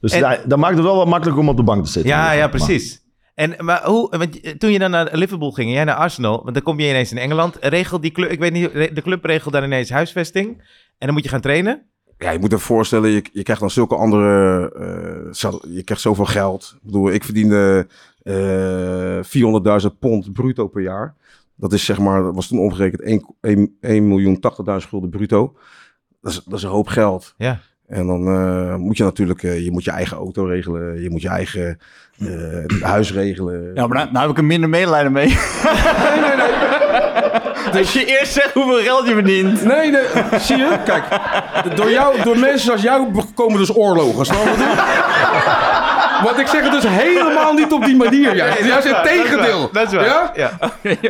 Dus 0.00 0.12
En- 0.12 0.40
dat 0.44 0.58
maakt 0.58 0.74
het 0.74 0.84
wel 0.84 0.96
wat 0.96 1.06
makkelijk 1.06 1.38
om 1.38 1.48
op 1.48 1.56
de 1.56 1.62
bank 1.62 1.84
te 1.84 1.90
zitten. 1.90 2.10
Ja, 2.12 2.32
ja, 2.32 2.38
Maar- 2.40 2.48
precies. 2.48 3.06
En 3.38 3.54
maar 3.64 3.84
hoe, 3.84 4.16
want 4.18 4.60
toen 4.60 4.72
je 4.72 4.78
dan 4.78 4.90
naar 4.90 5.08
Liverpool 5.12 5.50
ging, 5.50 5.68
en 5.68 5.74
jij 5.74 5.84
naar 5.84 5.94
Arsenal, 5.94 6.40
want 6.42 6.54
dan 6.54 6.62
kom 6.62 6.80
je 6.80 6.88
ineens 6.88 7.10
in 7.10 7.18
Engeland. 7.18 7.56
Regelt 7.60 8.02
die 8.02 8.10
club, 8.10 8.30
ik 8.30 8.38
weet 8.38 8.52
niet, 8.52 8.72
de 8.72 9.02
club 9.02 9.24
regelt 9.24 9.52
dan 9.52 9.64
ineens 9.64 9.90
huisvesting. 9.90 10.48
En 10.98 11.06
dan 11.06 11.12
moet 11.12 11.22
je 11.22 11.28
gaan 11.28 11.40
trainen. 11.40 11.82
Ja, 12.18 12.30
je 12.30 12.38
moet 12.38 12.50
je 12.50 12.58
voorstellen, 12.58 13.10
je, 13.10 13.24
je 13.32 13.42
krijgt 13.42 13.60
dan 13.60 13.70
zulke 13.70 13.96
andere... 13.96 14.70
eh, 15.32 15.74
je 15.74 15.82
krijgt 15.82 16.02
zoveel 16.02 16.24
geld. 16.24 16.72
Ik 16.76 16.86
bedoel, 16.86 17.10
ik 17.10 17.24
verdiende 17.24 17.86
eh 18.22 19.82
400.000 19.82 19.98
pond 19.98 20.32
bruto 20.32 20.68
per 20.68 20.82
jaar. 20.82 21.14
Dat 21.54 21.72
is 21.72 21.84
zeg 21.84 21.98
maar, 21.98 22.22
dat 22.22 22.34
was 22.34 22.48
toen 22.48 22.58
omgerekend 22.58 23.30
1 23.80 24.08
miljoen 24.08 24.42
80.000 24.82 24.88
gulden 24.88 25.10
bruto. 25.10 25.56
Dat 26.20 26.32
is, 26.32 26.42
dat 26.44 26.58
is 26.58 26.62
een 26.62 26.70
hoop 26.70 26.88
geld. 26.88 27.34
Ja. 27.36 27.60
En 27.88 28.06
dan 28.06 28.28
eh, 28.28 28.74
moet 28.74 28.96
je 28.96 29.04
natuurlijk, 29.04 29.42
eh, 29.42 29.64
je 29.64 29.70
moet 29.70 29.84
je 29.84 29.90
eigen 29.90 30.16
auto 30.16 30.44
regelen. 30.44 31.02
Je 31.02 31.10
moet 31.10 31.22
je 31.22 31.28
eigen 31.28 31.78
eh, 32.18 32.82
huis 32.82 33.12
regelen. 33.12 33.70
Ja, 33.74 33.86
maar 33.86 33.96
nou, 33.96 34.12
nou 34.12 34.20
heb 34.20 34.30
ik 34.30 34.38
er 34.38 34.44
minder 34.44 34.68
medelijden 34.68 35.12
mee. 35.12 35.26
Als 37.78 37.92
je 37.92 38.04
eerst 38.04 38.32
zegt 38.32 38.54
hoeveel 38.54 38.82
geld 38.82 39.06
je 39.06 39.14
verdient. 39.14 39.64
Nee, 39.64 39.90
nee, 39.90 40.02
zie 40.38 40.56
je? 40.56 40.78
Kijk, 40.84 41.04
door, 41.76 41.90
jou, 41.90 42.22
door 42.22 42.38
mensen 42.38 42.60
zoals 42.66 42.82
jou 42.82 43.22
komen 43.34 43.58
dus 43.58 43.76
oorlogen. 43.76 44.26
Snap 44.26 44.44
je? 44.46 45.67
Want 46.24 46.38
ik 46.38 46.46
zeg 46.46 46.62
het 46.62 46.72
dus 46.82 46.90
helemaal 46.90 47.52
niet 47.52 47.72
op 47.72 47.84
die 47.84 47.96
manier. 47.96 48.36
Juist, 48.36 48.64
juist 48.64 48.88
het 48.90 49.02
tegendeel. 49.04 49.68
Dat 49.72 49.86
is 49.86 49.92
waar. 49.94 50.04
Ja? 50.04 50.32
Ja? 50.34 50.58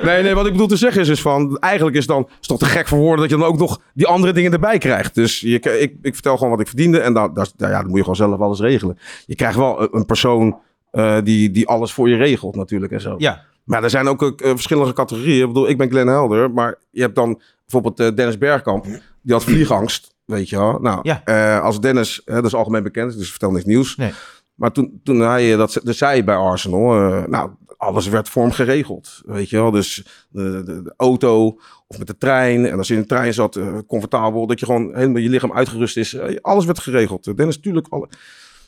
Nee, 0.02 0.22
nee, 0.22 0.34
wat 0.34 0.46
ik 0.46 0.52
bedoel 0.52 0.66
te 0.66 0.76
zeggen 0.76 1.00
is 1.06 1.20
van... 1.20 1.56
Eigenlijk 1.58 1.96
is 1.96 2.06
dan, 2.06 2.28
is 2.40 2.46
toch 2.46 2.58
te 2.58 2.64
gek 2.64 2.88
voor 2.88 2.98
woorden 2.98 3.20
dat 3.20 3.30
je 3.30 3.36
dan 3.36 3.46
ook 3.46 3.58
nog 3.58 3.80
die 3.94 4.06
andere 4.06 4.32
dingen 4.32 4.52
erbij 4.52 4.78
krijgt. 4.78 5.14
Dus 5.14 5.40
je, 5.40 5.60
ik, 5.60 5.94
ik 6.02 6.14
vertel 6.14 6.36
gewoon 6.36 6.50
wat 6.50 6.60
ik 6.60 6.66
verdiende 6.66 7.00
en 7.00 7.12
daar- 7.14 7.30
ja, 7.56 7.68
dan 7.70 7.86
moet 7.86 7.94
je 7.96 8.00
gewoon 8.00 8.16
zelf 8.16 8.40
alles 8.40 8.60
regelen. 8.60 8.98
Je 9.26 9.34
krijgt 9.34 9.56
wel 9.56 9.94
een, 9.94 10.06
persoon 10.06 10.58
eh, 10.90 11.16
die, 11.24 11.50
die 11.50 11.68
alles 11.68 11.92
voor 11.92 12.08
je 12.08 12.16
regelt 12.16 12.56
natuurlijk 12.56 12.92
en 12.92 13.00
zo. 13.00 13.14
Ja. 13.18 13.42
Maar 13.64 13.82
er 13.82 13.90
zijn 13.90 14.08
ook 14.08 14.22
eh, 14.22 14.30
verschillende 14.50 14.92
categorieën. 14.92 15.40
Ik 15.40 15.46
bedoel, 15.46 15.68
ik 15.68 15.78
ben 15.78 15.90
Glenn 15.90 16.08
Helder, 16.08 16.50
maar 16.50 16.74
je 16.90 17.00
hebt 17.00 17.14
dan 17.14 17.40
bijvoorbeeld 17.62 18.00
eh, 18.00 18.16
Dennis 18.16 18.38
Bergkamp. 18.38 18.84
Die 19.22 19.32
had 19.32 19.44
vliegangst, 19.44 20.14
weet 20.24 20.48
je 20.48 20.56
wel. 20.58 20.78
Nou, 20.80 20.98
Ja. 21.02 21.58
als 21.58 21.80
Dennis, 21.80 22.22
dat 22.24 22.44
is 22.44 22.54
algemeen 22.54 22.82
bekend, 22.82 23.18
dus 23.18 23.30
vertel 23.30 23.50
niks 23.50 23.64
nieuws. 23.64 23.96
Nee. 23.96 24.12
Maar 24.58 24.72
toen, 24.72 25.00
toen 25.04 25.20
hij 25.20 25.52
eh, 25.52 25.58
dat 25.58 25.72
ze- 25.72 25.80
dus 25.84 25.98
zei 25.98 26.24
bij 26.24 26.36
Arsenal, 26.36 26.94
eh, 27.12 27.24
nou, 27.26 27.50
alles 27.76 28.08
werd 28.08 28.28
voor 28.28 28.42
hem 28.42 28.52
geregeld, 28.52 29.20
weet 29.24 29.50
je 29.50 29.56
wel. 29.56 29.70
Dus 29.70 30.04
de, 30.30 30.62
de, 30.64 30.82
de 30.82 30.94
auto 30.96 31.58
of 31.86 31.98
met 31.98 32.06
de 32.06 32.18
trein. 32.18 32.66
En 32.66 32.78
als 32.78 32.88
je 32.88 32.94
in 32.94 33.00
de 33.00 33.06
trein 33.06 33.34
zat, 33.34 33.56
eh, 33.56 33.66
comfortabel, 33.86 34.46
dat 34.46 34.60
je 34.60 34.66
gewoon 34.66 34.90
helemaal 34.94 35.22
je 35.22 35.28
lichaam 35.28 35.52
uitgerust 35.52 35.96
is. 35.96 36.18
Alles 36.42 36.64
werd 36.64 36.78
geregeld. 36.78 37.36
Dennis, 37.36 37.60
tuurlijk, 37.60 37.86
alle... 37.90 38.08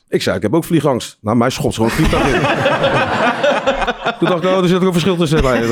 Ik 0.09 0.23
zei, 0.23 0.37
ik 0.37 0.43
heb 0.43 0.55
ook 0.55 0.65
vliegangst. 0.65 1.19
Nou, 1.21 1.37
mij 1.37 1.51
schopt 1.51 1.75
gewoon 1.75 1.91
vliegtuig 1.91 2.27
in. 2.27 2.41
Toen 4.19 4.29
dacht 4.29 4.45
ik, 4.45 4.51
oh, 4.51 4.59
er 4.63 4.69
zit 4.69 4.77
ook 4.77 4.83
een 4.87 4.93
verschil 4.93 5.17
tussen. 5.17 5.43
Bij. 5.43 5.63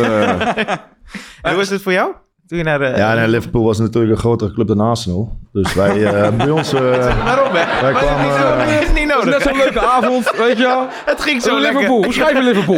En 1.42 1.52
hoe 1.52 1.61
is 1.62 1.70
het 1.70 1.83
voor 1.83 1.92
jou? 1.92 2.12
Toen 2.48 2.58
je 2.58 2.64
naar... 2.64 2.80
eh, 2.80 2.96
Ja, 2.96 3.16
en 3.16 3.28
Liverpool 3.28 3.64
was 3.64 3.78
natuurlijk 3.78 4.12
een 4.14 4.18
grotere 4.18 4.52
club 4.52 4.66
dan 4.66 4.80
Arsenal. 4.80 5.37
Dus 5.52 5.74
wij, 5.74 6.04
eh, 6.04 6.28
bij 6.37 6.50
ons... 6.50 6.72
eh, 6.72 6.80
Waarom, 7.24 7.54
hè? 7.54 7.80
Wij 7.80 7.92
Maar 7.92 8.02
kwamen, 8.02 8.58
dat 8.58 8.68
is, 8.82 8.92
niet 8.92 9.08
Dat 9.08 9.18
is 9.18 9.24
nodig. 9.24 9.24
net 9.24 9.42
zo'n 9.42 9.56
leuke 9.56 9.80
avond, 9.80 10.30
weet 10.37 10.56
je 10.58 10.62
wel. 10.62 10.87
Het 11.06 11.20
ging 11.22 11.42
zo 11.42 11.52
lekker. 11.61 11.72
Liverpool, 11.80 12.04
hoe 12.04 12.12
schrijf 12.12 12.32
je 12.37 12.42
Liverpool? 12.42 12.76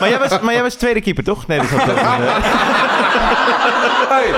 Maar 0.00 0.08
jij, 0.08 0.18
was, 0.18 0.40
maar 0.40 0.52
jij 0.54 0.62
was 0.62 0.74
tweede 0.74 1.00
keeper, 1.00 1.24
toch? 1.24 1.46
Nee, 1.46 1.58
dat 1.58 1.66
is 1.66 1.72
wel 1.72 1.80
Hey. 4.12 4.30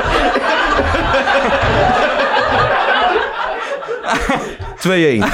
2-1. 4.78 5.24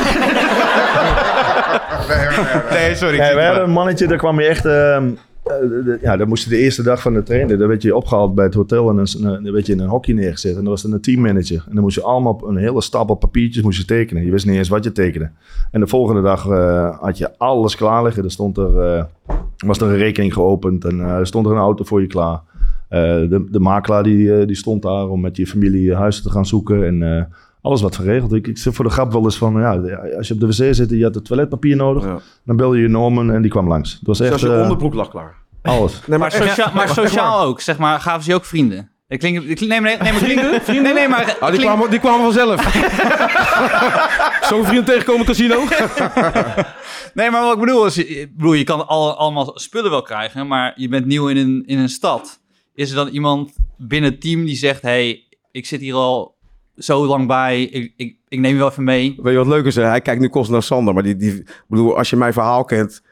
Nee, 2.70 2.94
sorry. 2.94 3.18
Nee, 3.18 3.28
we 3.34 3.40
wel. 3.40 3.56
een 3.56 3.70
mannetje, 3.70 4.06
daar 4.06 4.18
kwam 4.18 4.40
je 4.40 4.46
echt... 4.46 4.64
eh, 5.58 6.02
ja, 6.02 6.16
dan 6.16 6.28
moest 6.28 6.44
je 6.44 6.50
de 6.50 6.56
eerste 6.56 6.82
dag 6.82 7.02
van 7.02 7.14
de 7.14 7.22
trainer, 7.22 7.58
dan 7.58 7.68
werd 7.68 7.82
je 7.82 7.96
opgehaald 7.96 8.34
bij 8.34 8.44
het 8.44 8.54
hotel 8.54 8.88
en 8.90 8.96
dan, 8.96 9.06
dan 9.42 9.52
werd 9.52 9.66
je 9.66 9.72
in 9.72 9.80
een 9.80 9.88
hokje 9.88 10.14
neergezet. 10.14 10.50
En 10.56 10.60
dan 10.60 10.68
was 10.70 10.84
er 10.84 10.92
een 10.92 11.00
teammanager. 11.00 11.64
En 11.68 11.74
dan 11.74 11.82
moest 11.82 11.94
je 11.96 12.02
allemaal 12.02 12.42
een 12.48 12.56
hele 12.56 12.82
stapel 12.82 13.14
papiertjes 13.14 13.62
moest 13.62 13.78
je 13.78 13.84
tekenen. 13.84 14.24
Je 14.24 14.30
wist 14.30 14.46
niet 14.46 14.56
eens 14.56 14.68
wat 14.68 14.84
je 14.84 14.92
tekende. 14.92 15.30
En 15.70 15.80
de 15.80 15.86
volgende 15.86 16.22
dag 16.22 16.48
eh, 16.48 16.98
had 17.00 17.18
je 17.18 17.38
alles 17.38 17.76
klaar 17.76 18.02
liggen. 18.04 18.24
Er 18.24 18.30
stond 18.30 18.56
er, 18.56 18.78
eh, 18.80 19.04
was 19.66 19.78
er 19.78 19.86
een 19.88 19.96
rekening 19.96 20.32
geopend 20.32 20.84
en 20.84 21.26
stond 21.26 21.46
er 21.46 21.52
een 21.52 21.58
auto 21.58 21.84
voor 21.84 22.00
je 22.00 22.06
klaar. 22.06 22.40
De, 22.88 23.46
de 23.50 23.60
makelaar 23.60 24.02
die, 24.02 24.46
die 24.46 24.56
stond 24.56 24.82
daar 24.82 25.08
om 25.08 25.20
met 25.20 25.36
je 25.36 25.46
familie 25.46 25.94
huizen 25.94 26.22
te 26.22 26.30
gaan 26.30 26.46
zoeken 26.46 26.86
en 26.86 27.28
alles 27.62 27.82
wat 27.82 27.96
geregeld. 27.96 28.32
Ik, 28.32 28.46
ik 28.46 28.58
zeg 28.58 28.74
voor 28.74 28.84
de 28.84 28.90
grap 28.90 29.12
wel 29.12 29.24
eens 29.24 29.38
van, 29.38 29.52
ja, 29.52 29.74
als 30.16 30.28
je 30.28 30.34
op 30.34 30.40
de 30.40 30.46
wc 30.46 30.74
zit 30.74 30.90
en 30.90 30.96
je 30.96 31.04
had 31.04 31.14
het 31.14 31.24
toiletpapier 31.24 31.76
nodig, 31.76 32.04
Ja. 32.04 32.18
dan 32.44 32.56
belde 32.56 32.78
je 32.78 32.88
Norman 32.88 33.30
en 33.30 33.42
die 33.42 33.50
kwam 33.50 33.68
langs. 33.68 33.92
Het 33.92 34.06
was 34.06 34.18
Dus 34.18 34.26
echt 34.30 34.42
als 34.42 34.52
je 34.52 34.62
onderbroek 34.62 34.94
lag 34.94 35.08
klaar. 35.10 35.34
Alles. 35.62 36.00
Nee, 36.06 36.18
Maar, 36.18 36.32
socia 36.32 36.70
maar 36.74 36.88
sociaal 36.88 37.42
ook, 37.42 37.60
zeg 37.60 37.78
maar, 37.78 38.00
gaven 38.00 38.22
ze 38.22 38.30
je 38.30 38.36
ook 38.36 38.44
vrienden? 38.44 38.90
Ik 39.08 39.18
klink, 39.18 39.42
ik, 39.42 39.60
nee, 39.60 39.80
maar, 39.80 39.96
nee, 40.02 40.12
maar 40.12 40.20
vrienden? 40.20 40.82
Nee, 40.82 40.92
nee, 40.92 41.08
maar... 41.08 41.36
Ah, 41.40 41.50
die, 41.50 41.60
kwamen, 41.60 41.90
die 41.90 41.98
kwamen 41.98 42.20
vanzelf. 42.20 42.62
Zo'n 44.48 44.64
vriend 44.64 44.86
tegenkomen 44.86 45.26
casino. 45.26 45.62
Nee, 47.14 47.30
maar 47.30 47.42
wat 47.42 47.52
ik 47.54 47.60
bedoel 47.60 47.86
is, 47.86 47.98
ik 47.98 48.36
bedoel, 48.36 48.52
je 48.52 48.64
kan 48.64 48.86
al, 48.86 49.16
allemaal 49.16 49.52
spullen 49.54 49.90
wel 49.90 50.02
krijgen, 50.02 50.46
maar 50.46 50.72
je 50.76 50.88
bent 50.88 51.06
nieuw 51.06 51.28
in 51.28 51.36
een, 51.36 51.62
in 51.66 51.78
een 51.78 51.88
stad. 51.88 52.40
Is 52.74 52.90
er 52.90 52.96
dan 52.96 53.08
iemand 53.08 53.52
binnen 53.76 54.10
het 54.10 54.20
team 54.20 54.44
die 54.44 54.56
zegt, 54.56 54.82
hey, 54.82 55.26
ik 55.50 55.66
zit 55.66 55.80
hier 55.80 55.94
al 55.94 56.36
zo 56.76 57.06
lang 57.06 57.26
bij, 57.26 57.62
ik, 57.62 57.92
ik, 57.96 58.16
ik 58.28 58.38
neem 58.38 58.52
je 58.52 58.58
wel 58.58 58.70
even 58.70 58.84
mee. 58.84 59.18
Weet 59.22 59.32
je 59.32 59.38
wat 59.38 59.46
leuk 59.46 59.64
is? 59.64 59.74
hè? 59.74 59.82
Hij 59.82 60.00
kijkt 60.00 60.20
nu 60.20 60.28
constant 60.28 60.58
naar 60.58 60.66
Sander. 60.66 60.94
Maar 60.94 61.02
die, 61.02 61.16
die, 61.16 61.34
ik 61.34 61.64
bedoel, 61.68 61.96
als 61.96 62.10
je 62.10 62.16
mijn 62.16 62.32
verhaal 62.32 62.64
kent... 62.64 63.02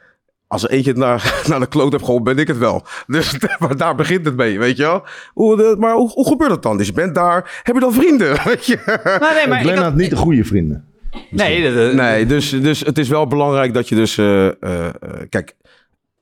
Als 0.48 0.62
er 0.62 0.70
eentje 0.70 0.92
naar, 0.92 1.34
naar 1.48 1.60
de 1.60 1.66
kloot 1.66 1.92
heb 1.92 2.02
geholpen, 2.02 2.34
ben 2.34 2.42
ik 2.42 2.48
het 2.48 2.58
wel. 2.58 2.82
Dus 3.06 3.36
maar 3.58 3.76
daar 3.76 3.94
begint 3.94 4.24
het 4.24 4.36
mee, 4.36 4.58
weet 4.58 4.76
je 4.76 4.82
wel. 4.82 5.02
Hoe, 5.32 5.76
maar 5.78 5.94
hoe, 5.94 6.10
hoe 6.10 6.26
gebeurt 6.26 6.50
dat 6.50 6.62
dan? 6.62 6.76
Dus 6.76 6.86
je 6.86 6.92
bent 6.92 7.14
daar, 7.14 7.60
heb 7.62 7.74
je 7.74 7.80
dan 7.80 7.92
vrienden, 7.92 8.36
weet 8.44 8.66
je? 8.66 8.76
Nee, 9.20 9.32
nee, 9.34 9.46
maar 9.46 9.60
Glenn 9.60 9.76
ik 9.78 9.82
had 9.84 9.94
niet 9.94 10.10
de 10.10 10.16
goede 10.16 10.44
vrienden. 10.44 10.86
Nee, 11.30 11.62
dat- 11.62 11.74
dat- 11.74 11.92
Nee, 11.92 12.26
dus, 12.26 12.50
dus 12.50 12.80
het 12.80 12.98
is 12.98 13.08
wel 13.08 13.26
belangrijk 13.26 13.74
dat 13.74 13.88
je 13.88 13.94
dus... 13.94 14.18
eh, 14.18 14.46
eh, 14.46 14.86
eh, 14.86 14.92
kijk, 15.28 15.56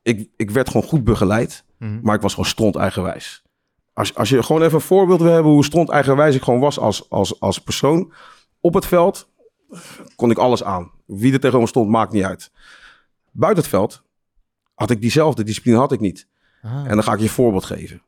ik, 0.02 0.28
ik 0.36 0.50
werd 0.50 0.70
gewoon 0.70 0.86
goed 0.86 1.04
begeleid. 1.04 1.64
Mhm. 1.78 1.98
Maar 2.02 2.14
ik 2.14 2.20
was 2.20 2.34
gewoon 2.34 2.48
stront 2.48 2.76
eigenwijs. 2.76 3.42
Als, 3.92 4.14
als 4.14 4.28
je 4.28 4.42
gewoon 4.42 4.62
even 4.62 4.74
een 4.74 4.80
voorbeeld 4.80 5.20
wil 5.20 5.32
hebben 5.32 5.52
hoe 5.52 5.64
stront 5.64 5.88
eigenwijs 5.90 6.34
ik 6.34 6.42
gewoon 6.42 6.60
was 6.60 6.78
als, 6.78 7.10
als, 7.10 7.40
als 7.40 7.58
persoon. 7.58 8.12
Op 8.60 8.74
het 8.74 8.86
veld 8.86 9.28
kon 10.16 10.30
ik 10.30 10.38
alles 10.38 10.64
aan. 10.64 10.90
Wie 11.06 11.32
er 11.32 11.40
tegenover 11.40 11.68
stond, 11.68 11.90
maakt 11.90 12.12
niet 12.12 12.24
uit. 12.24 12.50
Buiten 13.30 13.62
het 13.62 13.72
veld 13.72 14.02
had 14.76 14.90
ik 14.90 15.00
diezelfde 15.00 15.42
discipline 15.44 15.76
had 15.78 15.92
ik 15.92 16.00
niet. 16.00 16.26
En 16.62 16.88
dan 16.88 17.02
ga 17.02 17.12
ik 17.12 17.18
je 17.18 17.24
een 17.24 17.30
voorbeeld 17.30 17.64
geven. 17.64 18.02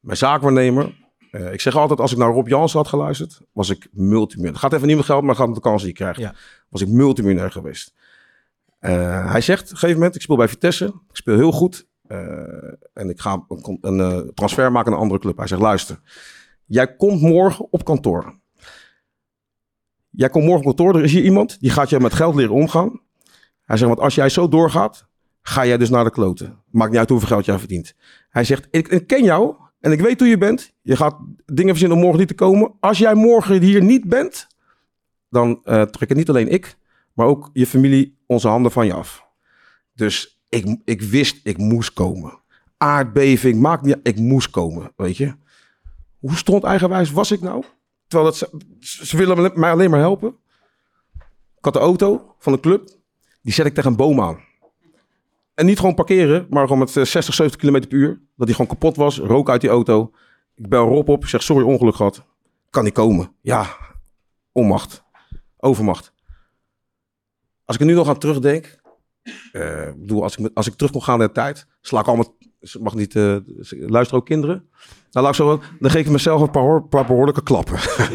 Mijn 0.00 0.16
zaakwaarnemer, 0.16 0.94
eh, 1.30 1.52
ik 1.52 1.60
zeg 1.60 1.76
altijd 1.76 2.00
als 2.00 2.12
ik 2.12 2.18
naar 2.18 2.32
Rob 2.32 2.48
Jansen 2.48 2.78
had 2.78 2.88
geluisterd, 2.88 3.40
was 3.52 3.70
ik 3.70 3.88
multimiljonair. 3.92 4.60
Gaat 4.60 4.72
even 4.72 4.86
niet 4.86 4.96
om 4.96 5.02
geld, 5.02 5.20
maar 5.20 5.28
het 5.30 5.38
gaat 5.38 5.48
om 5.48 5.54
de 5.54 5.60
kans 5.60 5.80
die 5.82 5.90
je 5.90 5.96
krijgt. 5.96 6.20
Ja. 6.20 6.34
Was 6.68 6.80
ik 6.80 6.88
multimiljonair 6.88 7.50
geweest. 7.50 7.94
Eh, 8.78 9.30
hij 9.30 9.40
zegt 9.40 9.62
op 9.62 9.70
een 9.70 9.76
gegeven 9.76 9.96
moment, 9.96 10.14
ik 10.14 10.22
speel 10.22 10.36
bij 10.36 10.48
Vitesse, 10.48 10.84
ik 10.86 11.16
speel 11.16 11.36
heel 11.36 11.52
goed. 11.52 11.86
eh, 12.06 12.18
en 12.92 13.08
ik 13.08 13.20
ga 13.20 13.44
een, 13.48 13.78
een 13.80 14.00
eh, 14.00 14.18
transfer 14.34 14.72
maken 14.72 14.90
naar 14.90 14.98
een 14.98 15.04
andere 15.04 15.20
club. 15.20 15.36
Hij 15.36 15.46
zegt, 15.46 15.60
luister, 15.60 16.00
jij 16.64 16.96
komt 16.96 17.20
morgen 17.20 17.66
op 17.70 17.84
kantoor. 17.84 18.38
Jij 20.10 20.28
komt 20.28 20.44
morgen 20.44 20.66
op 20.66 20.76
kantoor, 20.76 20.96
er 20.96 21.04
is 21.04 21.12
hier 21.12 21.22
iemand, 21.24 21.60
die 21.60 21.70
gaat 21.70 21.90
je 21.90 22.00
met 22.00 22.14
geld 22.14 22.34
leren 22.34 22.54
omgaan. 22.54 23.00
Hij 23.64 23.76
zegt, 23.76 23.88
want 23.90 24.00
als 24.02 24.14
jij 24.14 24.28
zo 24.28 24.48
doorgaat, 24.48 25.06
ga 25.42 25.66
jij 25.66 25.76
dus 25.76 25.90
naar 25.90 26.04
de 26.04 26.10
kloten. 26.10 26.62
Maakt 26.70 26.90
niet 26.90 26.98
uit 26.98 27.08
hoeveel 27.08 27.28
geld 27.28 27.44
jij 27.44 27.58
verdient. 27.58 27.94
Hij 28.28 28.44
zegt, 28.44 28.68
ik, 28.70 29.06
ken 29.06 29.24
jou 29.24 29.54
en 29.80 29.92
ik 29.92 30.00
weet 30.00 30.18
hoe 30.18 30.28
je 30.28 30.38
bent. 30.38 30.72
Je 30.82 30.96
gaat 30.96 31.16
dingen 31.46 31.68
verzinnen 31.68 31.96
om 31.96 32.02
morgen 32.02 32.20
niet 32.20 32.28
te 32.28 32.34
komen. 32.34 32.72
Als 32.80 32.98
jij 32.98 33.14
morgen 33.14 33.62
hier 33.62 33.82
niet 33.82 34.08
bent, 34.08 34.46
dan 35.28 35.60
eh 35.64 35.82
trekken 35.82 36.16
niet 36.16 36.28
alleen 36.28 36.48
ik, 36.48 36.76
maar 37.12 37.26
ook 37.26 37.50
je 37.52 37.66
familie 37.66 38.18
onze 38.26 38.48
handen 38.48 38.72
van 38.72 38.86
je 38.86 38.92
af. 38.92 39.26
Dus 39.94 40.42
ik, 40.48 40.76
ik 40.84 41.02
wist, 41.02 41.40
ik 41.42 41.58
moest 41.58 41.92
komen. 41.92 42.40
Aardbeving, 42.76 43.60
maakt 43.60 43.82
niet 43.82 43.98
ik 44.02 44.16
moest 44.16 44.50
komen, 44.50 44.92
weet 44.96 45.16
je. 45.16 45.34
Hoe 46.18 46.36
stond 46.36 46.64
eigenwijs 46.64 47.10
was 47.10 47.30
ik 47.30 47.40
nou? 47.40 47.64
Terwijl 48.06 48.30
dat 48.30 48.36
ze, 48.38 49.04
ze 49.04 49.16
willen 49.16 49.52
mij 49.54 49.70
alleen 49.70 49.90
maar 49.90 50.00
helpen. 50.00 50.36
Ik 51.56 51.64
had 51.64 51.72
de 51.72 51.78
auto 51.78 52.34
van 52.38 52.52
de 52.52 52.60
club, 52.60 52.88
die 53.42 53.52
zet 53.52 53.66
ik 53.66 53.74
tegen 53.74 53.90
een 53.90 53.96
boom 53.96 54.20
aan. 54.20 54.40
En 55.54 55.66
niet 55.66 55.78
gewoon 55.78 55.94
parkeren, 55.94 56.46
maar 56.50 56.62
gewoon 56.62 56.78
met 56.78 56.96
eh, 56.96 57.04
60, 57.04 57.34
70 57.34 57.60
km 57.60 57.80
per 57.88 57.98
uur. 57.98 58.20
Dat 58.36 58.46
die 58.46 58.56
gewoon 58.56 58.70
kapot 58.70 58.96
was, 58.96 59.18
rook 59.18 59.50
uit 59.50 59.60
die 59.60 59.70
auto. 59.70 60.10
Ik 60.54 60.68
bel 60.68 60.88
Rob 60.88 61.08
op, 61.08 61.26
zeg 61.26 61.42
sorry, 61.42 61.64
ongeluk 61.64 61.94
gehad. 61.94 62.22
Kan 62.70 62.84
niet 62.84 62.92
komen. 62.92 63.32
Ja, 63.40 63.66
onmacht. 64.52 65.04
Overmacht. 65.56 66.12
Als 67.64 67.76
ik 67.76 67.82
er 67.82 67.88
nu 67.88 67.94
nog 67.94 68.08
aan 68.08 68.18
terugdenk. 68.18 68.80
eh, 69.52 69.86
ik 69.88 70.00
bedoel, 70.00 70.22
als 70.22 70.36
ik, 70.36 70.50
als 70.54 70.66
ik 70.66 70.74
terug 70.74 70.92
kon 70.92 71.02
gaan 71.02 71.20
in 71.20 71.26
de 71.26 71.32
tijd. 71.32 71.66
Sla 71.80 72.00
ik 72.00 72.06
allemaal. 72.06 72.36
Mag 72.80 72.94
niet. 72.94 73.16
eh, 73.16 73.36
ze- 73.60 73.84
luisteren 73.88 74.20
ook 74.20 74.26
kinderen. 74.26 74.68
Nou, 75.10 75.24
laat 75.26 75.28
ik 75.28 75.34
zo. 75.34 75.62
Dan 75.80 75.90
geef 75.90 76.04
ik 76.06 76.12
mezelf 76.12 76.40
een 76.40 76.50
paar, 76.50 76.62
hoor- 76.62 76.88
paar 76.88 77.06
behoorlijke 77.06 77.42
klappen. 77.42 77.78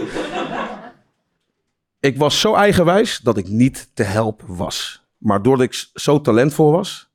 ik 2.00 2.18
was 2.18 2.40
zo 2.40 2.54
eigenwijs 2.54 3.20
dat 3.20 3.38
ik 3.38 3.48
niet 3.48 3.90
te 3.94 4.04
helpen 4.04 4.56
was. 4.56 5.06
Maar 5.18 5.42
doordat 5.42 5.66
ik 5.66 5.90
zo 5.94 6.22
talentvol 6.22 6.72
was. 6.72 7.07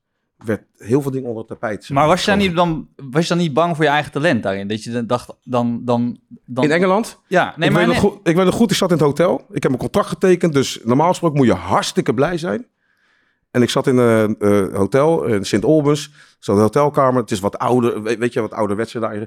Werd 0.45 0.63
heel 0.77 1.03
veel 1.03 1.11
dingen 1.11 1.29
onder 1.29 1.45
het 1.49 1.61
tapijt. 1.61 1.91
Maar 1.91 2.07
was 2.07 2.25
je, 2.25 2.31
dan 2.31 2.39
niet, 2.39 2.55
dan, 2.55 2.89
was 3.11 3.23
je 3.23 3.29
dan 3.29 3.39
niet 3.39 3.53
bang 3.53 3.77
voor 3.77 3.85
je 3.85 3.91
eigen 3.91 4.13
talent 4.13 4.43
daarin? 4.43 4.69
Dat 4.69 4.85
je 4.85 4.91
dan 4.91 5.07
dacht, 5.07 5.37
dan... 5.43 5.81
dan, 5.85 6.19
dan 6.45 6.65
In 6.65 6.71
Engeland? 6.71 7.21
Ja, 7.27 7.55
nee, 7.57 7.69
ik, 7.69 7.75
maar... 7.75 7.87
weet 7.87 7.93
nee. 7.93 8.11
goed, 8.11 8.29
ik 8.29 8.37
weet 8.37 8.45
nog 8.45 8.55
goed, 8.55 8.71
ik 8.71 8.77
zat 8.77 8.91
in 8.91 8.97
het 8.97 9.05
hotel. 9.05 9.47
Ik 9.51 9.63
heb 9.63 9.73
een 9.73 9.79
contract 9.79 10.09
getekend, 10.09 10.53
dus 10.53 10.81
normaal 10.85 11.09
gesproken 11.09 11.37
moet 11.37 11.47
je 11.47 11.53
hartstikke 11.53 12.15
blij 12.15 12.39
zijn. 12.39 12.67
En 13.51 13.63
ik 13.63 13.71
zat 13.71 13.87
in 13.87 13.97
een 13.97 14.39
eh, 14.39 14.75
hotel 14.75 15.25
in 15.25 15.45
Sint 15.45 15.65
Albans. 15.65 16.07
Ik 16.07 16.37
zat 16.39 16.55
in 16.55 16.61
een 16.61 16.67
hotelkamer. 16.67 17.21
Het 17.21 17.31
is 17.31 17.41
wat 17.41 17.59
ouder, 17.59 18.03
weet, 18.03 18.19
weet 18.19 18.33
je, 18.33 18.41
wat 18.41 18.53
ouderwetse 18.53 18.99
daar. 18.99 19.27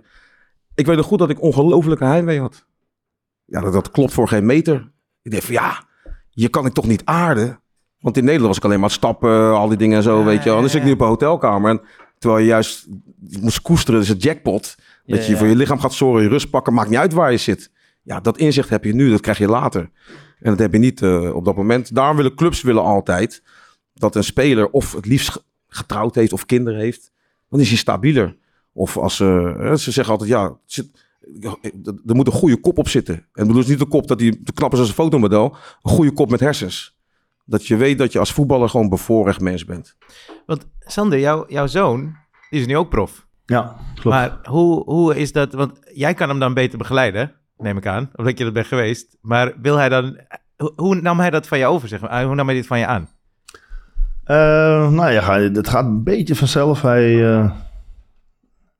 Ik 0.76 0.86
weet 0.86 0.96
nog 0.96 1.06
goed 1.06 1.20
dat 1.20 1.30
ik 1.30 1.42
ongelofelijke 1.42 2.06
heimwee 2.06 2.40
had. 2.40 2.66
Ja, 3.46 3.62
dat, 3.62 3.74
dat 3.74 3.92
klopt 3.92 4.14
voor 4.14 4.28
geen 4.28 4.46
meter. 4.46 4.92
Ik 5.22 5.32
dacht 5.32 5.46
van 5.46 5.54
ja, 5.54 5.84
je 6.30 6.50
kan 6.50 6.66
ik 6.66 6.74
toch 6.74 6.88
niet 6.88 7.06
aarden? 7.06 7.60
Want 8.06 8.18
in 8.18 8.24
Nederland 8.24 8.48
was 8.48 8.58
ik 8.58 8.64
alleen 8.64 8.80
maar 8.80 8.90
het 8.90 8.98
stappen, 8.98 9.54
al 9.54 9.68
die 9.68 9.78
dingen 9.78 9.98
en 9.98 10.04
zo, 10.04 10.20
Ja, 10.20 10.26
weet 10.26 10.44
je. 10.44 10.50
wel. 10.50 10.58
En 10.58 10.64
dan 10.64 10.64
ja, 10.64 10.70
zit 10.70 10.80
ik 10.80 10.86
nu 10.88 10.92
op 10.94 11.02
een 11.02 11.08
hotelkamer. 11.08 11.70
En 11.70 11.82
terwijl 12.20 12.42
je 12.42 12.48
juist 12.48 12.88
moest 13.42 13.62
koesteren, 13.62 14.00
dus 14.00 14.10
het 14.10 14.24
jackpot. 14.24 14.76
Dat 15.06 15.26
je 15.28 15.38
voor 15.38 15.48
je 15.48 15.56
lichaam 15.56 15.80
gaat 15.80 15.94
zorgen, 15.94 16.24
je 16.24 16.30
rust 16.30 16.50
pakken, 16.50 16.74
maakt 16.74 16.90
niet 16.90 17.00
uit 17.00 17.14
waar 17.14 17.32
je 17.32 17.38
zit. 17.38 17.72
Ja, 18.02 18.20
dat 18.20 18.38
inzicht 18.38 18.70
heb 18.70 18.84
je 18.84 18.94
nu, 18.94 19.10
dat 19.10 19.22
krijg 19.22 19.38
je 19.38 19.48
later. 19.48 19.82
En 20.40 20.50
dat 20.50 20.60
heb 20.60 20.72
je 20.74 20.80
niet 20.80 21.02
eh, 21.02 21.36
op 21.36 21.46
dat 21.46 21.56
moment. 21.56 21.96
Daarom 21.96 22.16
willen 22.16 22.36
clubs 22.36 22.62
willen 22.62 22.84
altijd 22.84 23.44
dat 23.94 24.16
een 24.16 24.24
speler 24.24 24.70
of 24.70 24.94
het 24.94 25.06
liefst 25.06 25.30
ge- 25.30 25.42
getrouwd 25.68 26.16
heeft 26.16 26.34
of 26.34 26.46
kinderen 26.46 26.80
heeft. 26.80 27.12
Dan 27.50 27.60
is 27.60 27.68
hij 27.68 27.78
stabieler. 27.78 28.38
Of 28.74 28.98
als 28.98 29.20
eh, 29.20 29.74
ze 29.74 29.92
zeggen 29.92 30.14
altijd, 30.14 30.30
ja, 30.30 30.58
zit, 30.66 30.90
er 32.06 32.16
moet 32.16 32.28
een 32.28 32.34
goede 32.34 32.60
kop 32.60 32.78
op 32.78 32.90
zitten. 32.90 33.16
En 33.16 33.48
bedoel 33.48 33.62
dus 33.62 33.68
niet 33.68 33.82
een 33.82 33.88
kop 33.88 34.08
dat 34.08 34.20
hij 34.20 34.38
te 34.44 34.54
knap 34.54 34.74
is 34.74 34.80
als 34.80 34.88
een 34.88 34.94
fotomodel. 34.94 35.56
Een 35.82 35.92
goede 35.92 36.12
kop 36.12 36.30
met 36.30 36.40
hersens. 36.40 36.95
Dat 37.46 37.68
je 37.68 37.76
weet 37.76 37.98
dat 37.98 38.12
je 38.12 38.20
als 38.20 38.32
voetballer 38.34 38.70
gewoon 38.70 38.90
bevoorrecht 38.90 39.40
mens 39.40 39.66
bent. 39.66 39.96
Want 40.46 40.68
Sander, 40.80 41.20
jouw 41.20 41.46
jouw 41.48 41.68
zoon, 41.68 42.16
die 42.50 42.60
is 42.60 42.68
nu 42.68 42.78
ook 42.78 42.90
prof. 42.90 43.28
Ja, 43.46 43.76
klopt. 43.94 44.04
Maar 44.18 44.38
hoe, 44.44 44.84
hoe 44.84 45.16
is 45.16 45.32
dat? 45.32 45.54
Want 45.54 45.80
jij 45.94 46.14
kan 46.14 46.30
hem 46.30 46.40
dan 46.40 46.54
beter 46.54 46.78
begeleiden, 46.78 47.32
neem 47.58 47.78
ik 47.78 47.88
aan, 47.88 48.10
omdat 48.16 48.38
je 48.38 48.44
dat 48.44 48.54
bent 48.54 48.68
geweest. 48.68 49.18
Maar 49.22 49.54
wil 49.62 49.78
hij 49.78 49.90
dan. 49.90 50.18
Hoe, 50.58 50.74
hoe 50.76 50.96
nam 50.96 51.20
hij 51.20 51.30
dat 51.30 51.48
van 51.48 51.58
je 51.58 51.66
over? 51.66 51.88
Zeg 51.88 52.02
maar? 52.02 52.24
Hoe 52.26 52.36
nam 52.36 52.46
hij 52.46 52.56
dit 52.56 52.68
van 52.68 52.80
je 52.80 52.86
aan? 52.88 53.10
Eh, 54.24 54.90
nou 54.90 55.12
ja, 55.12 55.40
het 55.40 55.68
gaat 55.70 55.86
een 55.86 56.04
beetje 56.04 56.36
vanzelf. 56.36 56.82
Hij, 56.82 57.26
eh, 57.34 57.52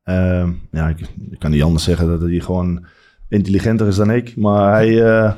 eh, 0.04 0.50
ja, 0.72 0.88
ik, 0.88 1.00
ik 1.32 1.40
kan 1.40 1.52
niet 1.52 1.64
anders 1.64 1.84
zeggen 1.84 2.08
dat 2.08 2.22
hij 2.22 2.40
gewoon 2.40 2.86
intelligenter 3.30 3.88
is 3.88 3.96
dan 3.96 4.12
ik. 4.12 4.36
Maar 4.36 4.72
hij, 4.74 5.04
eh, 5.04 5.34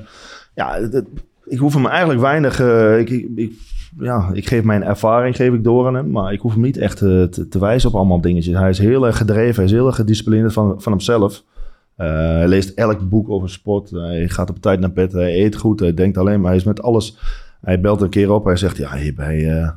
ja, 0.54 0.74
het- 0.82 1.06
ik 1.48 1.58
hoef 1.58 1.74
hem 1.74 1.86
eigenlijk 1.86 2.20
weinig. 2.20 2.60
eh, 2.60 3.00
ik, 3.00 3.10
ik, 3.10 3.52
ja, 4.00 4.30
ik 4.34 4.48
geef 4.48 4.64
mijn 4.64 4.84
ervaring 4.84 5.36
geef 5.36 5.54
ik 5.54 5.64
door 5.64 5.88
aan 5.88 5.96
hem, 5.96 6.12
maar 6.12 6.34
ik 6.34 6.40
hoef 6.40 6.54
hem 6.54 6.62
niet 6.62 6.78
echt 6.78 7.02
eh, 7.02 7.24
te, 7.24 7.60
wijzen 7.60 7.90
op 7.90 7.96
allemaal 7.96 8.22
dingetjes. 8.22 8.58
Hij 8.58 8.70
is 8.70 8.80
heel 8.80 9.06
erg 9.06 9.18
gedreven, 9.18 9.56
hij 9.56 9.64
is 9.64 9.72
heel 9.72 9.88
erg 9.88 9.96
gedisciplineerd 9.96 10.54
van, 10.54 10.82
van 10.82 10.92
hemzelf. 10.92 11.44
Eh, 11.96 12.08
hij 12.08 12.48
leest 12.48 12.70
elk 12.70 13.10
boek 13.10 13.30
over 13.30 13.50
sport. 13.50 13.90
Hij 13.90 14.30
gaat 14.30 14.50
op 14.50 14.62
tijd 14.62 14.80
naar 14.80 14.94
bed. 14.94 15.12
Hij 15.12 15.44
eet 15.44 15.56
goed. 15.56 15.80
Hij 15.80 15.94
denkt 15.94 16.18
alleen 16.18 16.40
maar. 16.40 16.50
Hij 16.50 16.60
is 16.60 16.64
met 16.64 16.82
alles. 16.82 17.18
Hij 17.62 17.80
belt 17.82 18.02
een 18.02 18.10
keer 18.10 18.32
op. 18.32 18.46
Hij 18.46 18.56
zegt: 18.56 18.78
Ja, 18.78 18.96
hier 18.96 19.14
bij. 19.14 19.72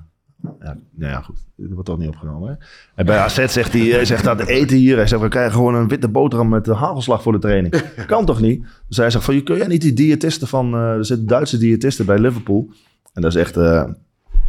Eh, 0.44 0.50
ja, 0.60 0.76
nou 0.94 1.12
ja, 1.12 1.20
goed. 1.20 1.38
Dit 1.56 1.72
wordt 1.72 1.86
toch 1.86 1.98
niet 1.98 2.08
opgenomen. 2.08 2.48
Hè? 2.48 2.54
En 2.94 3.06
bij 3.06 3.18
AZ 3.18 3.46
zegt 3.46 3.72
hij: 3.72 3.82
Hij 3.82 4.04
zegt 4.04 4.24
dat 4.24 4.40
eten 4.46 4.76
hier. 4.76 4.96
Hij 4.96 5.06
zegt: 5.06 5.22
We 5.22 5.28
krijgen 5.28 5.52
gewoon 5.52 5.74
een 5.74 5.88
witte 5.88 6.08
boterham 6.08 6.48
met 6.48 6.66
hagelslag 6.66 7.22
voor 7.22 7.32
de 7.32 7.38
training. 7.38 7.82
kan 8.06 8.24
toch 8.24 8.40
niet? 8.40 8.64
Dus 8.88 8.96
hij 8.96 9.10
zegt: 9.10 9.24
van, 9.24 9.34
Je 9.34 9.42
kun 9.42 9.56
jij 9.56 9.66
niet 9.66 9.80
die 9.80 9.92
diëtisten 9.92 10.48
van. 10.48 10.74
eh, 10.74 10.80
er 10.80 11.04
zitten 11.04 11.26
Duitse 11.26 11.58
diëtisten 11.58 12.06
bij 12.06 12.18
Liverpool. 12.18 12.70
En 13.12 13.22
dat 13.22 13.34
is 13.34 13.40
echt. 13.40 13.56
eh, 13.56 13.84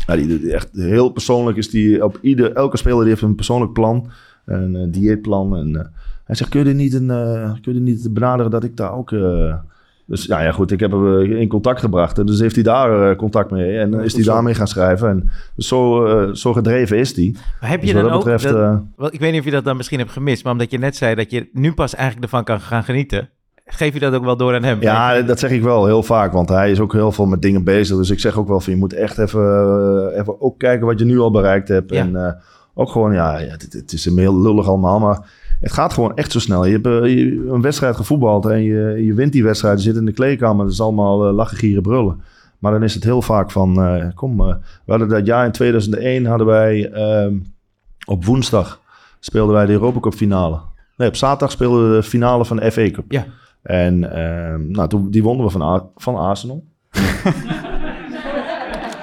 ja, 0.08 0.16
die, 0.16 0.52
echt 0.54 0.70
heel 0.74 1.10
persoonlijk 1.10 1.58
is 1.58 1.70
die. 1.70 2.04
Op 2.04 2.18
ieder, 2.22 2.54
elke 2.54 2.78
speler 2.78 3.00
die 3.00 3.10
heeft 3.10 3.22
een 3.22 3.36
persoonlijk 3.36 3.74
plan. 3.74 4.12
Een 4.46 4.76
eh, 4.76 4.88
dieetplan. 4.92 5.56
En, 5.58 5.76
eh, 5.76 5.86
hij 6.26 6.36
zegt, 6.36 6.50
kun 6.50 6.68
je 6.68 6.74
niet, 6.74 6.94
een, 6.94 7.10
eh, 7.10 7.54
kun 7.62 7.74
je 7.74 7.80
niet 7.80 8.14
benaderen 8.14 8.52
dat 8.52 8.64
ik 8.64 8.78
daar 8.78 8.94
ook... 8.94 9.12
Dus 10.12 10.26
ja, 10.26 10.42
ja, 10.42 10.52
goed, 10.52 10.72
ik 10.72 10.80
heb 10.80 10.92
hem 10.92 11.18
eh, 11.20 11.40
in 11.40 11.48
contact 11.48 11.80
gebracht. 11.80 12.18
En 12.18 12.26
dus 12.26 12.40
heeft 12.40 12.56
hij 12.56 12.64
daar 12.64 13.10
eh, 13.10 13.18
contact 13.18 13.52
mee. 13.52 13.78
En 13.78 13.94
eh, 14.00 14.06
is 14.06 14.14
hij 14.14 14.24
daarmee 14.24 14.54
gaan 14.54 14.68
schrijven. 14.68 15.10
En 15.10 15.30
dus 15.56 15.68
zo, 15.68 16.06
zo 16.34 16.54
gedreven 16.54 16.98
is 16.98 17.16
hij. 17.16 17.36
Heb 17.60 17.80
Dus 17.82 17.90
je 17.90 17.96
dan 17.96 18.04
dat 18.04 18.12
ook. 18.12 18.18
betreft... 18.24 18.44
dat- 18.44 18.82
wel, 18.96 19.14
ik 19.14 19.20
weet 19.20 19.32
niet 19.32 19.40
of 19.40 19.46
je 19.46 19.52
dat 19.52 19.64
dan 19.64 19.78
misschien 19.78 20.00
hebt 20.00 20.12
gemist, 20.12 20.44
maar 20.44 20.52
omdat 20.54 20.72
je 20.72 20.78
net 20.78 20.96
zei 20.96 21.16
dat 21.16 21.32
je 21.32 21.50
nu 21.54 21.74
pas 21.74 21.96
eigenlijk 21.96 22.24
ervan 22.24 22.44
kan 22.44 22.60
gaan 22.60 22.84
genieten. 22.84 23.30
Geef 23.66 23.94
je 23.94 24.00
dat 24.00 24.14
ook 24.14 24.24
wel 24.24 24.38
door 24.38 24.56
aan 24.56 24.64
hem? 24.64 24.82
ja, 24.82 25.22
dat 25.22 25.40
zeg 25.40 25.52
ik 25.52 25.62
wel 25.62 25.86
heel 25.86 26.04
vaak. 26.04 26.34
Want 26.34 26.50
hij 26.50 26.72
is 26.72 26.80
ook 26.80 26.94
heel 26.94 27.12
veel 27.12 27.26
met 27.26 27.42
dingen 27.42 27.64
bezig. 27.64 27.98
Dus 27.98 28.10
ik 28.10 28.20
zeg 28.20 28.38
ook 28.38 28.48
wel 28.48 28.60
van, 28.60 28.74
je 28.74 28.80
moet 28.80 28.94
echt 28.94 29.18
even, 29.18 30.12
even 30.20 30.42
ook 30.42 30.60
kijken 30.60 30.86
wat 30.86 31.00
je 31.00 31.06
nu 31.06 31.20
al 31.20 31.32
bereikt 31.32 31.68
hebt. 31.68 31.94
Ja. 31.94 32.00
En 32.00 32.38
ook 32.74 32.90
gewoon, 32.90 33.14
ja, 33.14 33.40
ja 33.40 33.52
het, 33.52 33.74
het 33.74 33.94
is 33.94 34.06
een 34.06 34.18
heel 34.18 34.42
lullig 34.42 34.68
allemaal. 34.68 35.00
Maar 35.00 35.30
het 35.62 35.72
gaat 35.72 35.94
gewoon 35.94 36.16
echt 36.16 36.32
zo 36.32 36.40
snel. 36.40 36.66
Je 36.66 36.72
hebt 36.72 36.86
eh, 36.86 37.16
je- 37.18 37.46
een 37.50 37.62
wedstrijd 37.62 37.96
gevoetbald 37.96 38.46
en 38.46 38.64
je, 38.64 39.06
je 39.06 39.14
wint 39.14 39.32
die 39.32 39.44
wedstrijd. 39.44 39.78
Je 39.84 39.90
zit 39.90 39.96
in 40.00 40.06
de 40.06 40.12
kleedkamer. 40.12 40.64
Dat 40.66 40.74
is 40.74 40.82
allemaal 40.82 41.28
eh, 41.28 41.34
lachen, 41.34 41.58
gieren, 41.58 41.82
brullen. 41.82 42.22
Maar 42.60 42.72
dan 42.72 42.84
is 42.84 42.94
het 42.94 43.04
heel 43.04 43.22
vaak 43.22 43.52
van, 43.52 43.82
eh, 43.84 44.06
kom, 44.16 44.38
we 44.38 44.58
hadden 44.86 45.08
dat 45.08 45.26
jaar 45.26 45.46
in 45.46 45.52
2001 45.52 46.26
hadden 46.26 46.48
wij 46.48 46.92
ehm, 46.92 47.34
op 48.06 48.26
woensdag 48.26 48.80
speelden 49.20 49.56
wij 49.56 49.66
de 49.66 49.72
Europa 49.72 50.00
Cup 50.00 50.14
finale. 50.14 50.60
Nee, 50.98 51.08
op 51.08 51.16
zaterdag 51.16 51.52
speelden 51.52 51.90
we 51.90 51.96
de 51.96 52.04
finale 52.04 52.46
van 52.46 52.58
de 52.58 52.72
FA 52.72 52.90
Cup. 52.92 53.12
Ja. 53.12 53.26
En 53.62 54.14
ehm, 54.16 54.72
nou, 54.72 54.90
toen, 54.90 55.10
die 55.12 55.24
wonnen 55.24 55.46
we 55.46 55.52
van, 55.52 55.90
van 55.96 56.16
Arsenal. 56.16 56.64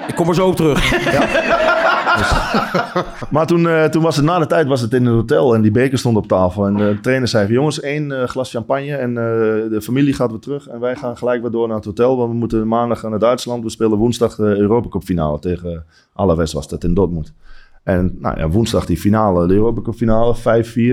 Ik 0.07 0.15
kom 0.15 0.27
er 0.27 0.35
zo 0.35 0.47
op 0.47 0.55
terug. 0.55 0.91
Maar 3.33 3.47
toen, 3.47 3.67
eh, 3.67 3.85
toen 3.85 4.01
was 4.01 4.15
het 4.15 4.25
na 4.25 4.39
de 4.39 4.45
tijd 4.45 4.67
was 4.67 4.81
het 4.81 4.93
in 4.93 5.05
het 5.05 5.13
hotel 5.13 5.55
en 5.55 5.61
die 5.61 5.71
beker 5.71 5.97
stond 5.97 6.17
op 6.17 6.27
tafel. 6.27 6.65
En 6.65 6.75
de 6.75 6.97
trainer 7.01 7.27
zei 7.27 7.53
jongens, 7.53 7.79
één 7.79 8.21
eh, 8.21 8.27
glas 8.27 8.51
champagne 8.51 8.95
en 8.95 9.09
eh, 9.09 9.23
de 9.69 9.79
familie 9.81 10.13
gaat 10.13 10.29
weer 10.29 10.39
terug. 10.39 10.67
En 10.67 10.79
wij 10.79 10.95
gaan 10.95 11.17
gelijk 11.17 11.41
weer 11.41 11.51
door 11.51 11.67
naar 11.67 11.75
het 11.75 11.85
hotel, 11.85 12.17
want 12.17 12.31
we 12.31 12.37
moeten 12.37 12.67
maandag 12.67 13.03
naar 13.03 13.19
Duitsland. 13.19 13.63
We 13.63 13.69
spelen 13.69 13.97
woensdag 13.97 14.35
de 14.35 14.57
Europa 14.57 14.89
Cup 14.89 15.03
finale 15.03 15.39
tegen 15.39 15.85
Alaves 16.13 16.53
was 16.53 16.67
dat 16.67 16.83
in 16.83 16.93
Dortmund. 16.93 17.33
En 17.83 18.17
nou 18.19 18.39
ja, 18.39 18.49
woensdag 18.49 18.85
die 18.85 18.97
finale, 18.97 19.47
de 19.47 19.53
Europa 19.53 19.81
Cup 19.81 19.95
finale, 19.95 20.35
5-4 20.37 20.41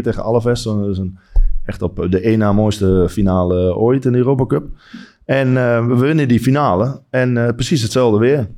tegen 0.02 0.22
Alaves. 0.22 0.62
Dat 0.62 0.88
is 0.88 0.98
een, 0.98 1.18
echt 1.64 1.82
op 1.82 2.06
de 2.10 2.20
één 2.20 2.38
na 2.38 2.52
mooiste 2.52 3.06
finale 3.10 3.76
ooit 3.76 4.04
in 4.04 4.12
de 4.12 4.18
Europa 4.18 4.46
Cup. 4.46 4.64
En 5.26 5.56
eh, 5.56 5.86
we 5.86 5.96
winnen 5.96 6.28
die 6.28 6.40
finale 6.40 7.00
en 7.10 7.46
eh, 7.46 7.54
precies 7.54 7.82
hetzelfde 7.82 8.18
weer. 8.18 8.48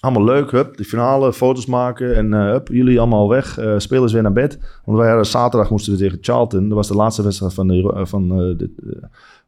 Allemaal 0.00 0.24
leuk, 0.24 0.50
hup, 0.50 0.76
de 0.76 0.84
finale, 0.84 1.32
foto's 1.32 1.66
maken 1.66 2.16
en 2.16 2.34
eh, 2.34 2.50
hup, 2.50 2.68
jullie 2.68 2.98
allemaal 2.98 3.28
weg, 3.28 3.58
eh, 3.58 3.74
spelers 3.78 4.12
weer 4.12 4.22
naar 4.22 4.32
bed. 4.32 4.58
Want 4.84 4.98
wij 4.98 5.08
hadden 5.08 5.26
zaterdag 5.26 5.70
moesten 5.70 5.92
we 5.92 5.98
tegen 5.98 6.18
Charlton, 6.20 6.68
dat 6.68 6.76
was 6.76 6.88
de 6.88 6.94
laatste 6.94 7.22
wedstrijd 7.22 7.54
van 7.54 7.66
de, 7.66 7.92
eh, 7.94 8.04
van, 8.04 8.28
de, 8.28 8.70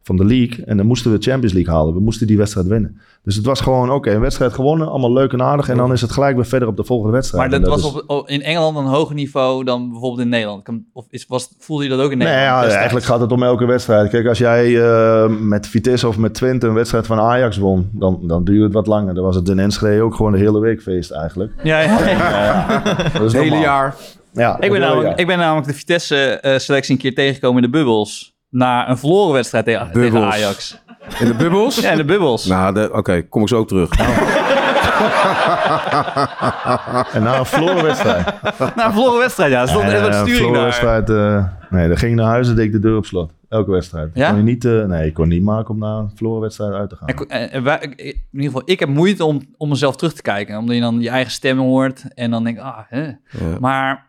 van 0.02 0.16
de 0.16 0.24
league. 0.24 0.64
En 0.64 0.76
dan 0.76 0.86
moesten 0.86 1.10
we 1.12 1.18
Champions 1.20 1.52
League 1.54 1.74
halen, 1.74 1.94
we 1.94 2.00
moesten 2.00 2.26
die 2.26 2.36
wedstrijd 2.36 2.66
winnen. 2.66 3.00
Dus 3.24 3.36
het 3.36 3.44
was 3.44 3.60
gewoon, 3.60 3.90
oké, 3.90 4.10
een 4.10 4.20
wedstrijd 4.20 4.52
gewonnen, 4.52 4.88
allemaal 4.88 5.12
leuk 5.12 5.32
en 5.32 5.42
aardig. 5.42 5.68
En 5.68 5.76
dan 5.76 5.92
is 5.92 6.00
het 6.00 6.12
gelijk 6.12 6.34
weer 6.36 6.46
verder 6.46 6.68
op 6.68 6.76
de 6.76 6.84
volgende 6.84 7.12
wedstrijd. 7.12 7.50
Maar 7.50 7.60
dat 7.60 7.68
was 7.68 7.94
is- 7.94 8.02
op, 8.06 8.28
in 8.28 8.42
Engeland 8.42 8.76
een 8.76 8.84
hoger 8.84 9.14
niveau 9.14 9.64
dan 9.64 9.90
bijvoorbeeld 9.90 10.20
in 10.22 10.28
Nederland. 10.28 10.62
Kan- 10.62 10.84
Of 10.92 11.06
is, 11.10 11.26
was, 11.26 11.48
voelde 11.58 11.82
je 11.84 11.88
dat 11.90 12.00
ook 12.00 12.10
in 12.10 12.18
Nee, 12.18 12.26
Nederland? 12.26 12.48
ja, 12.50 12.54
destijds? 12.60 12.76
eigenlijk 12.76 13.06
gaat 13.06 13.20
het 13.20 13.32
om 13.32 13.42
elke 13.42 13.64
wedstrijd. 13.64 14.10
Kijk, 14.10 14.26
als 14.26 14.38
jij 14.38 14.82
eh, 14.82 15.28
met 15.40 15.66
Vitesse 15.66 16.08
of 16.08 16.18
met 16.18 16.34
Twente 16.34 16.66
een 16.66 16.74
wedstrijd 16.74 17.06
van 17.06 17.18
Ajax 17.18 17.56
won, 17.58 17.90
dan, 17.92 18.20
dan 18.22 18.44
duurde 18.44 18.64
het 18.64 18.72
wat 18.72 18.86
langer. 18.86 19.14
Dan 19.14 19.24
was 19.24 19.36
het 19.36 19.48
in 19.48 19.58
Enschede 19.58 20.02
ook 20.02 20.14
gewoon 20.14 20.32
de 20.32 20.38
hele 20.38 20.60
week 20.60 20.82
feest 20.82 21.10
eigenlijk. 21.10 21.52
Ja, 21.62 21.80
ja, 21.80 22.08
ja. 22.08 22.78
Dat 23.12 23.22
is 23.22 23.32
Het 23.32 23.42
hele 23.42 23.56
jaar. 23.56 23.96
Ja, 24.32 24.60
Ik, 24.60 24.70
ben 24.70 24.80
namelijk, 24.80 25.18
ik 25.18 25.26
ben 25.26 25.38
namelijk 25.38 25.66
de 25.66 25.74
Vitesse-selectie 25.74 26.94
een 26.94 27.00
keer 27.00 27.14
tegengekomen 27.14 27.62
in 27.64 27.70
de 27.70 27.76
bubbels. 27.78 28.38
Na 28.50 28.88
een 28.88 28.98
verloren 28.98 29.32
wedstrijd 29.32 29.64
tegen, 29.64 29.86
tegen 29.92 30.00
Bubbels. 30.12 30.34
Ajax. 30.34 30.82
In 31.18 31.26
de 31.26 31.34
bubbels? 31.34 31.80
Ja, 31.80 31.90
in 31.90 31.96
de 31.96 32.04
bubbels. 32.04 32.46
Nou, 32.46 32.74
de- 32.74 32.90
oké, 32.92 33.22
kom 33.22 33.42
ik 33.42 33.48
zo 33.48 33.60
op 33.60 33.68
terug. 33.68 33.90
En 37.12 37.22
na 37.22 37.38
een 37.38 37.46
verloren 37.46 37.82
wedstrijd. 37.84 38.26
Na 38.76 38.86
een 38.86 38.92
verloren 38.92 39.18
wedstrijd, 39.18 39.50
ja. 39.52 39.60
Er 39.60 39.68
stond 39.68 39.84
Ja, 39.84 39.90
er 39.90 40.00
wat 40.00 40.08
een 40.08 40.14
sturing 40.14 40.36
verloren 40.36 40.54
daar. 40.60 40.64
wedstrijd. 40.64 41.10
eh, 41.10 41.44
nee, 41.70 41.88
dan 41.88 41.96
ging 41.96 42.10
ik 42.12 42.18
naar 42.18 42.26
huis 42.26 42.48
en 42.48 42.54
deed 42.54 42.64
ik 42.64 42.72
de 42.72 42.78
deur 42.78 42.96
op 42.96 43.04
slot. 43.06 43.32
Elke 43.48 43.70
wedstrijd. 43.70 44.10
Ja? 44.14 44.28
Kon 44.28 44.36
je 44.38 44.42
niet, 44.44 44.64
eh, 44.64 44.84
nee, 44.84 45.06
ik 45.06 45.14
kon 45.14 45.28
niet 45.28 45.42
maken 45.42 45.70
om 45.74 45.78
na 45.78 45.96
een 45.98 46.10
verloren 46.14 46.40
wedstrijd 46.40 46.72
uit 46.72 46.88
te 46.88 46.96
gaan. 46.96 47.08
En, 47.08 47.16
en- 47.28 47.50
en 47.50 47.62
wij- 47.62 47.78
ik- 47.80 47.98
in 48.00 48.14
ieder 48.32 48.46
geval, 48.46 48.62
ik 48.64 48.80
heb 48.80 48.88
moeite 48.88 49.24
om, 49.24 49.40
om 49.56 49.68
mezelf 49.68 49.96
terug 49.96 50.12
te 50.12 50.22
kijken. 50.22 50.58
Omdat 50.58 50.74
je 50.74 50.80
dan 50.80 51.00
je 51.00 51.08
eigen 51.10 51.32
stem 51.32 51.58
hoort. 51.58 52.04
En 52.14 52.30
dan 52.30 52.44
denk 52.44 52.56
ik, 52.56 52.62
ah, 52.62 52.78
hè. 52.88 53.02
Ja. 53.04 53.14
Maar 53.60 54.06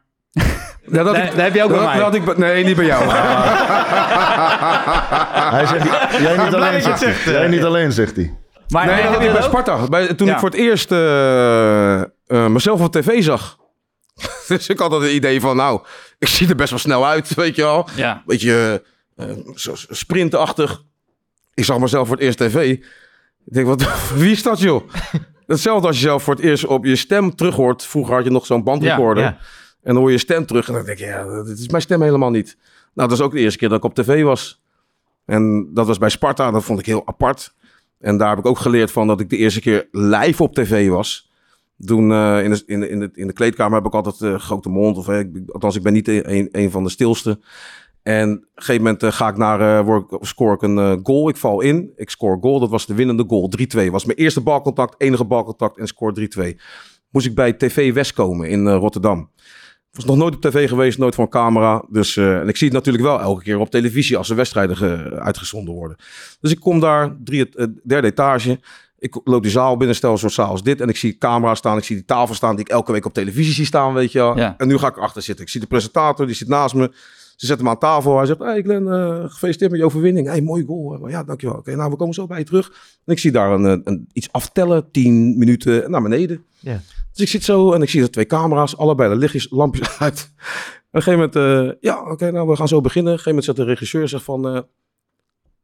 Ja, 0.92 1.04
dat 1.04 1.18
ik- 1.18 1.36
daar 1.36 1.44
heb 1.44 1.54
je 1.56 1.64
ook 1.64 1.70
dat, 1.70 1.78
bij 1.80 1.88
mij. 1.88 1.96
dat 1.96 2.04
had 2.04 2.16
ik, 2.16 2.38
nee, 2.38 2.64
niet 2.64 2.76
bij 2.76 2.86
jou. 2.86 3.04
Hij 5.52 5.66
zegt, 5.66 5.84
jij 6.24 6.38
niet 6.46 6.54
alleen, 6.56 6.74
dat 6.74 6.84
zegt 6.84 7.00
zegt, 7.00 7.24
hij. 7.26 7.34
eh. 7.34 7.40
Jij 7.40 7.48
niet 7.50 7.64
alleen, 7.64 7.92
zegt 7.92 8.16
hij. 8.16 8.38
maar 8.70 8.86
nee, 8.86 8.96
dat 8.96 9.04
heb 9.04 9.14
had 9.14 9.22
je 9.22 9.28
ik 9.28 9.34
bij? 9.34 9.42
Sparta. 9.42 9.86
Bij, 9.88 10.14
toen 10.14 10.28
Ja. 10.28 10.34
ik 10.34 10.40
voor 10.40 10.50
het 10.50 10.58
eerst 10.58 10.92
eh, 10.92 12.02
eh, 12.02 12.08
mezelf 12.28 12.82
op 12.82 12.92
tv 12.92 13.24
zag. 13.24 13.58
dus 14.48 14.68
ik 14.70 14.80
had 14.80 14.92
het 14.92 15.04
idee 15.12 15.42
van, 15.42 15.56
nou, 15.56 15.82
ik 16.20 16.28
zie 16.28 16.50
er 16.50 16.56
best 16.56 16.70
wel 16.70 16.80
snel 16.80 17.08
uit, 17.08 17.34
weet 17.34 17.56
je 17.56 17.62
wel. 17.62 17.88
Ja. 17.96 18.22
Beetje 18.26 18.84
eh, 19.16 19.26
sprintachtig. 19.90 20.82
Ik 21.54 21.64
zag 21.66 21.80
mezelf 21.80 22.08
voor 22.08 22.16
het 22.16 22.26
eerst 22.26 22.38
tv. 22.38 22.56
Ik 23.46 23.54
denk, 23.54 23.68
wat, 23.68 24.10
wie 24.14 24.32
is 24.32 24.44
dat 24.44 24.60
joh? 24.60 24.90
Hetzelfde 25.48 25.88
als 25.88 25.96
je 25.96 26.02
zelf 26.02 26.24
voor 26.24 26.36
het 26.36 26.44
eerst 26.44 26.66
op 26.66 26.86
je 26.86 26.96
stem 26.96 27.36
terug 27.36 27.56
hoort. 27.56 27.86
Vroeger 27.86 28.16
had 28.16 28.24
je 28.24 28.30
nog 28.32 28.46
zo'n 28.46 28.64
bandrecorder. 28.64 29.24
Ja, 29.24 29.30
ja. 29.40 29.46
En 29.84 29.94
dan 29.94 29.96
hoor 29.96 30.12
je 30.12 30.18
stem 30.18 30.46
terug. 30.46 30.68
En 30.68 30.74
dan 30.74 30.86
denk 30.86 30.98
je, 30.98 31.06
ja, 31.06 31.44
dit 31.44 31.60
is 31.60 31.70
mijn 31.70 31.82
stem 31.82 32.02
helemaal 32.02 32.30
niet. 32.30 32.58
Nou, 32.94 33.10
dat 33.10 33.18
is 33.18 33.24
ook 33.24 33.32
de 33.32 33.40
eerste 33.40 33.60
keer 33.60 33.70
dat 33.70 33.78
ik 33.78 33.84
op 33.84 33.96
tv 33.96 34.24
was. 34.24 34.62
En 35.26 35.70
dat 35.74 35.88
was 35.88 35.98
bij 35.98 36.10
Sparta. 36.10 36.52
Dat 36.52 36.64
vond 36.64 36.80
ik 36.80 36.86
heel 36.86 37.08
apart. 37.08 37.54
En 38.00 38.18
daar 38.18 38.30
heb 38.30 38.38
ik 38.38 38.46
ook 38.46 38.58
geleerd 38.58 38.92
van 38.92 39.08
dat 39.08 39.20
ik 39.20 39.30
de 39.30 39.38
eerste 39.38 39.62
keer 39.62 39.88
live 39.92 40.44
op 40.44 40.54
tv 40.54 40.90
was. 40.90 41.30
Toen 41.86 42.12
eh, 42.12 42.44
in, 42.44 42.50
de, 42.50 42.64
in, 42.66 42.90
in, 42.90 43.12
in 43.14 43.28
de 43.28 43.34
kleedkamer 43.34 43.78
heb 43.78 43.86
ik 43.86 43.94
altijd 43.94 44.20
een 44.20 44.40
grote 44.40 44.70
mond. 44.70 44.98
Of, 44.98 45.08
althans, 45.48 45.76
ik 45.76 45.84
ben 45.84 45.94
niet 45.94 46.08
een, 46.08 46.72
van 46.72 46.84
de 46.84 46.90
stilste. 46.90 47.40
En 48.04 48.32
op 48.32 48.38
een 48.38 48.48
gegeven 48.56 48.84
moment 48.84 49.04
eh, 49.04 49.12
ga 49.12 49.28
ik 49.28 49.38
naar, 49.38 49.86
score 50.20 50.54
ik 50.54 50.62
een 50.62 51.00
goal. 51.04 51.30
Ik 51.30 51.38
val 51.38 51.62
in. 51.62 51.92
Ik 51.96 52.10
score 52.10 52.38
goal. 52.42 52.60
Dat 52.60 52.70
was 52.70 52.86
de 52.86 52.94
winnende 52.94 53.24
goal. 53.28 53.52
3-2. 53.88 53.92
Was 53.92 54.06
mijn 54.06 54.18
eerste 54.18 54.42
balcontact, 54.42 54.96
enige 54.98 55.26
balcontact 55.26 55.78
en 55.78 55.88
score 55.88 56.30
3-2. 56.56 56.60
Moest 57.10 57.26
ik 57.26 57.36
bij 57.36 57.54
TV 57.54 57.94
West 57.94 58.14
komen 58.14 58.50
in 58.50 58.68
Rotterdam. 58.68 59.30
Was 59.92 60.06
nog 60.06 60.18
nooit 60.18 60.36
op 60.36 60.42
tv 60.42 60.68
geweest, 60.70 60.98
nooit 60.98 61.16
voor 61.16 61.24
een 61.24 61.30
camera. 61.30 61.84
Dus, 61.90 62.18
eh, 62.18 62.40
en 62.40 62.48
ik 62.48 62.58
zie 62.58 62.68
het 62.68 62.76
natuurlijk 62.76 63.04
wel 63.04 63.20
elke 63.20 63.44
keer 63.44 63.58
op 63.60 63.70
televisie 63.70 64.18
als 64.18 64.30
er 64.30 64.36
wedstrijden 64.36 64.78
ge- 64.78 65.20
uitgezonden 65.20 65.74
worden. 65.74 65.98
Dus 66.40 66.52
ik 66.52 66.60
kom 66.60 66.80
daar, 66.80 67.16
drie, 67.24 67.50
eh, 67.50 67.66
derde 67.84 68.08
etage. 68.08 68.60
Ik 69.00 69.20
loop 69.24 69.42
die 69.42 69.52
zaal 69.52 69.78
binnen, 69.78 69.96
stel 69.96 70.12
een 70.12 70.18
soort 70.18 70.34
zaal 70.34 70.50
als 70.50 70.64
dit. 70.64 70.82
En 70.82 70.90
ik 70.90 70.96
zie 70.98 71.18
camera 71.18 71.56
staan, 71.56 71.78
ik 71.78 71.84
zie 71.84 71.96
die 71.96 72.06
tafel 72.06 72.36
staan 72.36 72.56
die 72.56 72.66
ik 72.66 72.72
elke 72.72 72.92
week 72.92 73.06
op 73.06 73.14
televisie 73.14 73.54
zie 73.54 73.66
staan, 73.66 73.94
weet 73.94 74.12
je 74.12 74.18
wel. 74.20 74.38
Ja. 74.38 74.54
En 74.58 74.68
nu 74.68 74.78
ga 74.78 74.88
ik 74.88 74.98
achter 74.98 75.22
zitten. 75.22 75.46
Ik 75.46 75.52
zie 75.52 75.62
de 75.62 75.68
presentator, 75.68 76.26
die 76.26 76.36
zit 76.36 76.48
naast 76.48 76.76
me. 76.76 76.92
Ze 77.36 77.46
zetten 77.48 77.66
me 77.66 77.72
aan 77.72 77.78
tafel. 77.80 78.18
Hij 78.18 78.26
zegt, 78.26 78.40
hey 78.40 78.62
Glenn, 78.62 78.88
eh, 78.88 79.24
gefeliciteerd 79.30 79.72
met 79.72 79.80
je 79.80 79.86
overwinning. 79.86 80.28
Hey, 80.28 80.42
mooi 80.42 80.64
goal. 80.66 81.08
Ja, 81.10 81.24
dankjewel. 81.24 81.56
Oké, 81.58 81.76
nou, 81.76 81.90
we 81.90 81.96
komen 81.96 82.14
zo 82.14 82.28
bij 82.28 82.38
je 82.38 82.44
terug. 82.46 82.68
En 83.06 83.14
ik 83.14 83.20
zie 83.20 83.32
daar 83.32 83.52
een, 83.52 83.82
een, 83.84 84.08
iets 84.14 84.32
aftellen, 84.32 84.92
10 84.92 85.38
minuten 85.38 85.92
naar 85.92 86.02
beneden. 86.02 86.44
Ja. 86.60 86.80
Dus 87.14 87.22
ik 87.22 87.28
zit 87.28 87.44
zo 87.44 87.74
en 87.74 87.82
ik 87.82 87.90
zie 87.90 88.02
er 88.02 88.12
twee 88.12 88.26
camera's, 88.26 88.78
allebei 88.78 89.10
de 89.10 89.16
lichtjes, 89.16 89.48
lampjes 89.50 89.98
uit. 90.00 90.32
En 90.36 90.88
op 90.88 90.92
een 90.92 91.02
gegeven 91.02 91.32
moment, 91.34 91.36
eh, 91.36 91.76
ja, 91.92 92.12
oké, 92.12 92.32
nou, 92.32 92.48
we 92.48 92.56
gaan 92.56 92.68
zo 92.68 92.82
beginnen. 92.82 93.14
Op 93.14 93.18
een 93.18 93.24
gegeven 93.24 93.46
moment 93.46 93.46
zegt 93.46 93.58
de 93.58 93.74
regisseur 93.74 94.08
zegt 94.08 94.24
van... 94.24 94.56
eh 94.56 94.62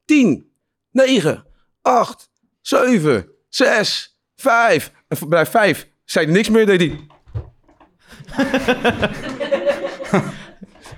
10, 0.06 0.52
9, 0.92 1.46
8, 1.82 2.30
7, 2.62 3.30
6, 3.50 4.20
5. 4.36 4.92
En 5.08 5.30
bij 5.30 5.46
5 5.46 5.90
zei 6.06 6.26
hij 6.26 6.34
niks 6.34 6.50
meer, 6.50 6.66
deed 6.66 6.80
hij... 6.80 7.08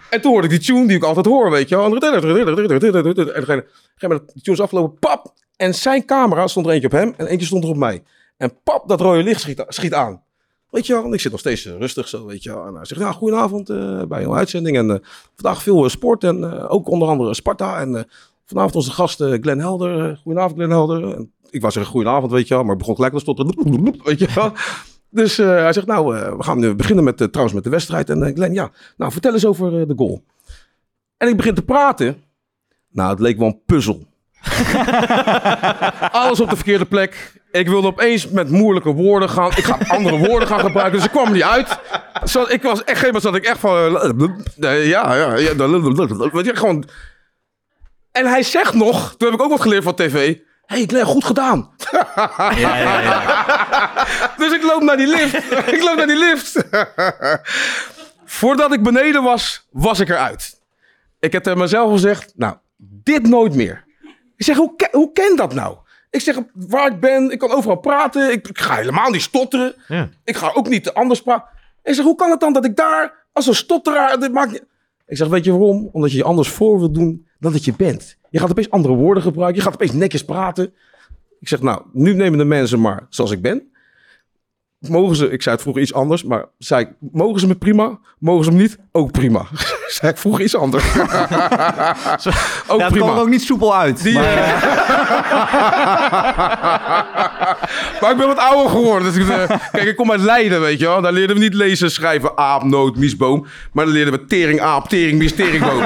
En 0.10 0.22
toen 0.22 0.32
hoorde 0.32 0.48
ik 0.48 0.54
die 0.54 0.66
tune 0.66 0.88
die 0.88 0.98
ik 0.98 1.04
altijd 1.04 1.26
hoor, 1.26 1.52
weet 1.52 1.70
je 1.70 1.76
wel. 1.76 1.86
En 1.86 1.92
moment, 4.02 4.34
de 4.34 4.42
tune 4.42 4.58
is 4.58 4.62
afgelopen, 4.62 5.00
pap. 5.00 5.34
En 5.56 5.76
zijn 5.76 6.06
camera 6.06 6.48
stond 6.48 6.66
er 6.66 6.72
eentje 6.72 6.88
op 6.88 6.94
hem 6.94 7.14
en 7.18 7.26
eentje 7.26 7.46
stond 7.46 7.64
er 7.64 7.70
op 7.70 7.78
mij. 7.78 8.04
En 8.38 8.62
pap, 8.64 8.88
dat 8.88 9.02
rode 9.02 9.24
licht 9.24 9.42
schiet, 9.42 9.64
schiet 9.68 9.94
aan. 9.94 10.24
Weet 10.70 10.88
je 10.88 10.94
wel, 10.94 11.04
en 11.04 11.14
ik 11.14 11.20
zit 11.20 11.32
nog 11.32 11.40
steeds 11.40 11.66
eh, 11.66 11.78
rustig 11.78 12.08
zo, 12.08 12.26
weet 12.26 12.44
je 12.44 12.54
wel. 12.54 12.66
En 12.66 12.76
hij 12.76 12.86
zegt, 12.86 13.02
ja, 13.02 13.12
goedenavond 13.12 13.70
eh, 13.70 14.04
bij 14.04 14.24
een 14.24 14.34
uitzending. 14.34 14.78
En 14.78 14.92
eh, 14.92 14.98
vandaag 15.36 15.64
veel 15.64 15.90
sport 15.90 16.24
en 16.24 16.44
ook 16.68 16.90
onder 16.90 17.08
andere 17.08 17.34
Sparta. 17.34 17.80
En 17.80 18.08
vanavond 18.46 18.76
onze 18.76 18.92
gast 18.92 19.18
Glenn 19.18 19.60
Helder. 19.60 20.20
Goedenavond 20.24 20.56
Glenn 20.56 20.72
Helder. 20.72 21.16
En 21.16 21.32
ik 21.50 21.62
wou 21.62 21.74
zeggen 21.74 21.92
goedenavond, 21.92 22.32
weet 22.32 22.48
je 22.48 22.54
wel. 22.54 22.64
Maar 22.64 22.76
begon 22.76 22.96
gelijk 22.96 23.14
te 23.14 23.20
stotteren. 23.20 23.96
Weet 24.04 24.20
je 24.20 24.28
wel. 24.36 24.52
Dus 25.12 25.38
hij 25.38 25.74
zegt, 25.74 25.88
nou, 25.88 26.14
we 26.38 26.44
gaan 26.44 26.60
nu 26.60 26.76
beginnen 26.76 27.04
met, 27.04 27.18
trouwens 27.18 27.54
met 27.54 27.64
de 27.64 27.70
wedstrijd. 27.70 28.10
En 28.10 28.36
Glenn, 28.36 28.54
ja, 28.54 28.72
nou, 28.98 29.12
vertel 29.12 29.34
eens 29.34 29.46
over 29.46 29.88
de 29.88 29.94
goal. 29.96 30.24
En 31.18 31.28
ik 31.28 31.38
begin 31.38 31.54
te 31.54 31.62
praten. 31.62 32.24
Nou, 32.92 33.10
het 33.10 33.20
leek 33.20 33.38
wel 33.38 33.48
een 33.48 33.62
puzzel. 33.66 34.09
Alles 36.12 36.40
op 36.40 36.50
de 36.50 36.56
verkeerde 36.56 36.86
plek. 36.86 37.34
Ik 37.52 37.68
wilde 37.68 37.88
opeens 37.88 38.30
met 38.30 38.50
moeilijke 38.50 38.92
woorden 38.92 39.30
gaan. 39.30 39.52
Ik 39.56 39.64
ga 39.64 39.78
andere 39.88 40.18
woorden 40.18 40.48
gaan 40.48 40.60
gebruiken. 40.60 40.96
Dus 40.98 41.06
ik 41.06 41.12
kwam 41.12 41.26
er 41.26 41.32
niet 41.32 41.44
uit. 41.44 41.80
Zo, 42.26 42.46
ik 42.48 42.62
was 42.62 42.84
echt, 42.84 43.00
geen 43.00 43.22
zat 43.22 43.36
ik 43.36 43.46
echt 43.46 43.60
van. 43.60 43.98
eh, 44.00 44.88
ja, 44.88 45.16
ja, 45.16 45.36
ja. 45.36 45.36
Weet 46.32 46.46
je, 46.46 46.56
gewoon. 46.56 46.90
En 48.12 48.26
hij 48.26 48.44
zegt 48.44 48.74
nog, 48.74 49.16
toen 49.18 49.30
heb 49.32 49.40
ik 49.40 49.46
ook 49.46 49.52
wat 49.52 49.62
geleerd 49.62 49.84
van 49.84 49.96
tv. 49.96 50.38
hey 50.66 50.84
Glenn, 50.88 51.06
goed 51.06 51.24
gedaan. 51.24 51.70
Ja, 51.92 52.52
ja, 52.58 53.02
ja. 53.02 53.28
Dus 54.38 54.54
ik 54.54 54.64
loop 54.64 54.82
naar 54.82 54.98
die 54.98 55.08
lift. 55.08 55.34
ik 55.74 55.82
loop 55.84 55.98
naar 55.98 56.08
die 56.08 56.18
lift. 56.18 56.64
Voordat 58.26 58.74
ik 58.74 58.84
beneden 58.84 59.24
was, 59.24 59.68
was 59.72 60.00
ik 60.00 60.10
eruit. 60.10 60.62
Ik 61.20 61.32
heb 61.32 61.44
tegen 61.44 61.60
mezelf 61.60 61.92
gezegd, 61.92 62.34
nou, 62.36 62.56
dit 62.78 63.28
nooit 63.28 63.56
meer. 63.56 63.88
Ik 64.40 64.46
zeg, 64.46 64.56
hoe, 64.56 64.74
hoe 64.92 65.12
ken 65.12 65.36
dat 65.36 65.54
nou? 65.54 65.78
Ik 66.10 66.22
zeg, 66.22 66.40
waar 66.54 66.92
ik 66.92 67.00
ben, 67.00 67.32
ik 67.32 67.40
kan 67.40 67.52
overal 67.52 67.76
praten. 67.76 68.32
Ik, 68.32 68.48
ik 68.48 68.60
ga 68.60 68.76
helemaal 68.76 69.10
niet 69.10 69.22
stotteren. 69.22 69.76
Ja. 69.88 70.10
Ik 70.24 70.36
ga 70.36 70.52
ook 70.54 70.70
niet 70.70 70.94
anders 70.94 71.22
praten. 71.22 71.48
Ik 71.84 71.94
zeg, 71.94 72.06
hoe 72.06 72.16
kan 72.16 72.30
het 72.30 72.40
dan 72.40 72.54
dat 72.54 72.66
ik 72.66 72.76
daar 72.76 73.26
als 73.34 73.48
een 73.48 73.56
stotteraar... 73.56 74.20
Dit 74.20 74.32
maakt 74.32 74.52
niet... 74.52 74.66
Ik 75.08 75.18
zeg, 75.18 75.28
weet 75.28 75.44
je 75.44 75.52
waarom? 75.52 75.90
Omdat 75.92 76.12
je 76.12 76.18
je 76.18 76.24
anders 76.24 76.50
voor 76.50 76.80
wil 76.80 76.92
doen 76.92 77.28
dan 77.40 77.52
dat 77.52 77.66
je 77.66 77.74
bent. 77.78 78.18
Je 78.30 78.40
gaat 78.40 78.50
opeens 78.50 78.70
andere 78.70 78.94
woorden 78.94 79.24
gebruiken. 79.24 79.58
Je 79.58 79.64
gaat 79.64 79.74
opeens 79.74 79.92
netjes 79.92 80.26
praten. 80.26 80.74
Ik 81.40 81.48
zeg, 81.48 81.62
nou, 81.62 81.82
nu 81.94 82.14
nemen 82.14 82.38
de 82.38 82.46
mensen 82.46 82.82
maar 82.82 83.06
zoals 83.10 83.32
ik 83.32 83.42
ben. 83.42 83.72
Mogen 84.80 85.16
ze, 85.16 85.30
ik 85.30 85.42
zei 85.42 85.56
het 85.56 85.64
vroeger 85.64 85.84
iets 85.84 85.94
anders, 85.94 86.24
maar 86.24 86.46
zei 86.58 86.86
ik, 86.86 86.94
mogen 87.12 87.40
ze 87.40 87.48
me 87.48 87.56
prima? 87.56 88.00
Mogen 88.20 88.46
ze 88.46 88.52
me 88.52 88.62
niet? 88.62 88.78
Ook 88.92 89.12
prima. 89.12 89.48
zei 90.00 90.12
ik 90.12 90.18
vroeger 90.18 90.44
iets 90.44 90.56
anders. 90.56 90.84
ook 90.96 91.04
Ja, 91.04 91.12
het 92.26 92.28
kwam 92.68 92.90
prima. 92.90 93.06
er 93.06 93.20
ook 93.20 93.30
niet 93.30 93.42
soepel 93.42 93.76
uit. 93.76 94.04
Die, 94.04 94.14
maar, 94.14 94.24
maar 98.02 98.12
ik 98.12 98.18
ben 98.18 98.28
wat 98.28 98.38
ouder 98.38 98.70
geworden. 98.70 99.14
Dus 99.14 99.24
ik, 99.24 99.30
eh, 99.30 99.50
kijk, 99.72 99.88
ik 99.88 99.96
kom 99.96 100.12
uit 100.12 100.22
Leiden, 100.22 100.62
weet 100.62 100.80
je 100.80 100.86
wel. 100.86 101.02
Daar 101.02 101.12
leerden 101.14 101.36
we 101.36 101.42
niet 101.42 101.54
lezen, 101.54 101.92
schrijven, 101.92 102.38
aap, 102.38 102.64
noot, 102.64 102.96
miesboom. 102.96 103.46
Maar 103.74 103.86
dan 103.86 103.94
leerden 103.94 104.14
we 104.14 104.26
tering, 104.26 104.62
aap, 104.62 104.90
tering, 104.90 105.18
mies, 105.18 105.36
teringboom. 105.36 105.84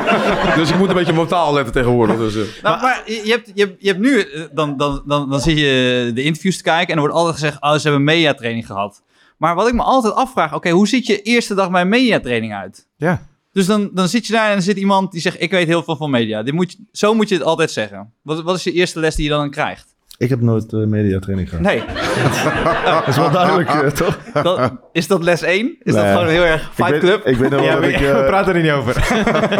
dus 0.55 0.69
ik 0.69 0.77
moet 0.77 0.89
een 0.89 0.95
beetje 0.95 1.19
op 1.19 1.27
taal 1.27 1.53
letten 1.53 1.73
tegenwoordig. 1.73 2.17
Dus, 2.17 2.35
eh. 2.35 2.41
Nou, 2.63 2.81
maar 2.81 3.01
je, 3.05 3.31
hebt, 3.31 3.51
je, 3.53 3.65
hebt, 3.65 3.75
je 3.79 3.87
hebt 3.87 3.99
nu, 3.99 4.19
eh, 4.19 4.41
dan, 4.51 4.77
dan, 4.77 5.03
dan, 5.05 5.29
dan 5.29 5.39
zie 5.39 5.55
je 5.55 6.11
de 6.13 6.23
interviews 6.23 6.57
te 6.57 6.63
kijken 6.63 6.87
en 6.87 6.93
er 6.93 6.99
wordt 6.99 7.15
altijd 7.15 7.33
gezegd, 7.35 7.61
oh, 7.61 7.71
ze 7.71 7.81
hebben 7.81 7.93
een 7.99 8.03
mediatraining 8.03 8.65
gehad. 8.65 9.01
Maar 9.37 9.55
wat 9.55 9.67
ik 9.67 9.73
me 9.73 9.81
altijd 9.81 10.13
afvraag, 10.13 10.53
oké, 10.53 10.69
hoe 10.69 10.87
ziet 10.87 11.05
je 11.05 11.21
eerste 11.21 11.53
dag 11.53 11.71
bij 11.71 11.85
mediatraining 11.85 12.53
uit? 12.53 12.87
Ja. 12.97 13.31
Dus 13.53 13.65
dan, 13.65 13.89
dan 13.93 14.07
zit 14.07 14.27
je 14.27 14.33
daar 14.33 14.49
en 14.49 14.55
er 14.55 14.61
zit 14.61 14.77
iemand 14.77 15.11
die 15.11 15.21
zegt, 15.21 15.41
ik 15.41 15.51
weet 15.51 15.67
heel 15.67 15.83
veel 15.83 15.95
van 15.95 16.09
media. 16.09 16.43
Dit 16.43 16.53
moet 16.53 16.71
je, 16.71 16.77
zo 16.91 17.13
moet 17.13 17.29
je 17.29 17.35
het 17.35 17.43
altijd 17.43 17.71
zeggen. 17.71 18.13
Wat, 18.21 18.41
wat 18.41 18.55
is 18.55 18.63
je 18.63 18.71
eerste 18.71 18.99
les 18.99 19.15
die 19.15 19.23
je 19.25 19.29
dan 19.31 19.49
krijgt? 19.49 19.91
Ik 20.17 20.29
heb 20.29 20.41
nooit 20.41 20.73
eh, 20.73 20.79
mediatraining 20.85 21.49
gehad. 21.49 21.63
Nee. 21.65 21.83
Dat 22.93 23.07
is 23.07 23.15
wel 23.17 23.31
duidelijk, 23.31 23.69
eh, 23.69 23.87
toch? 24.03 24.17
Dat, 24.43 24.71
is 24.91 25.07
dat 25.07 25.23
les 25.23 25.41
1? 25.41 25.75
Is 25.79 25.93
dat 25.93 26.03
Nee. 26.03 26.13
gewoon 26.13 26.27
heel 26.27 26.43
erg 26.43 26.61
Ik 26.67 26.73
Fight 26.73 26.91
weet, 26.91 26.99
Club? 26.99 27.25
ik 27.25 27.37
weet 27.37 27.49
nog 27.49 27.59
wel 27.59 27.69
Ja, 27.69 27.73
dat 27.75 27.83
we, 27.85 27.91
ik... 27.91 27.99
we 27.99 28.05
eh, 28.07 28.25
praten 28.25 28.55
er 28.55 28.61
niet 28.61 28.71
over. 28.71 28.93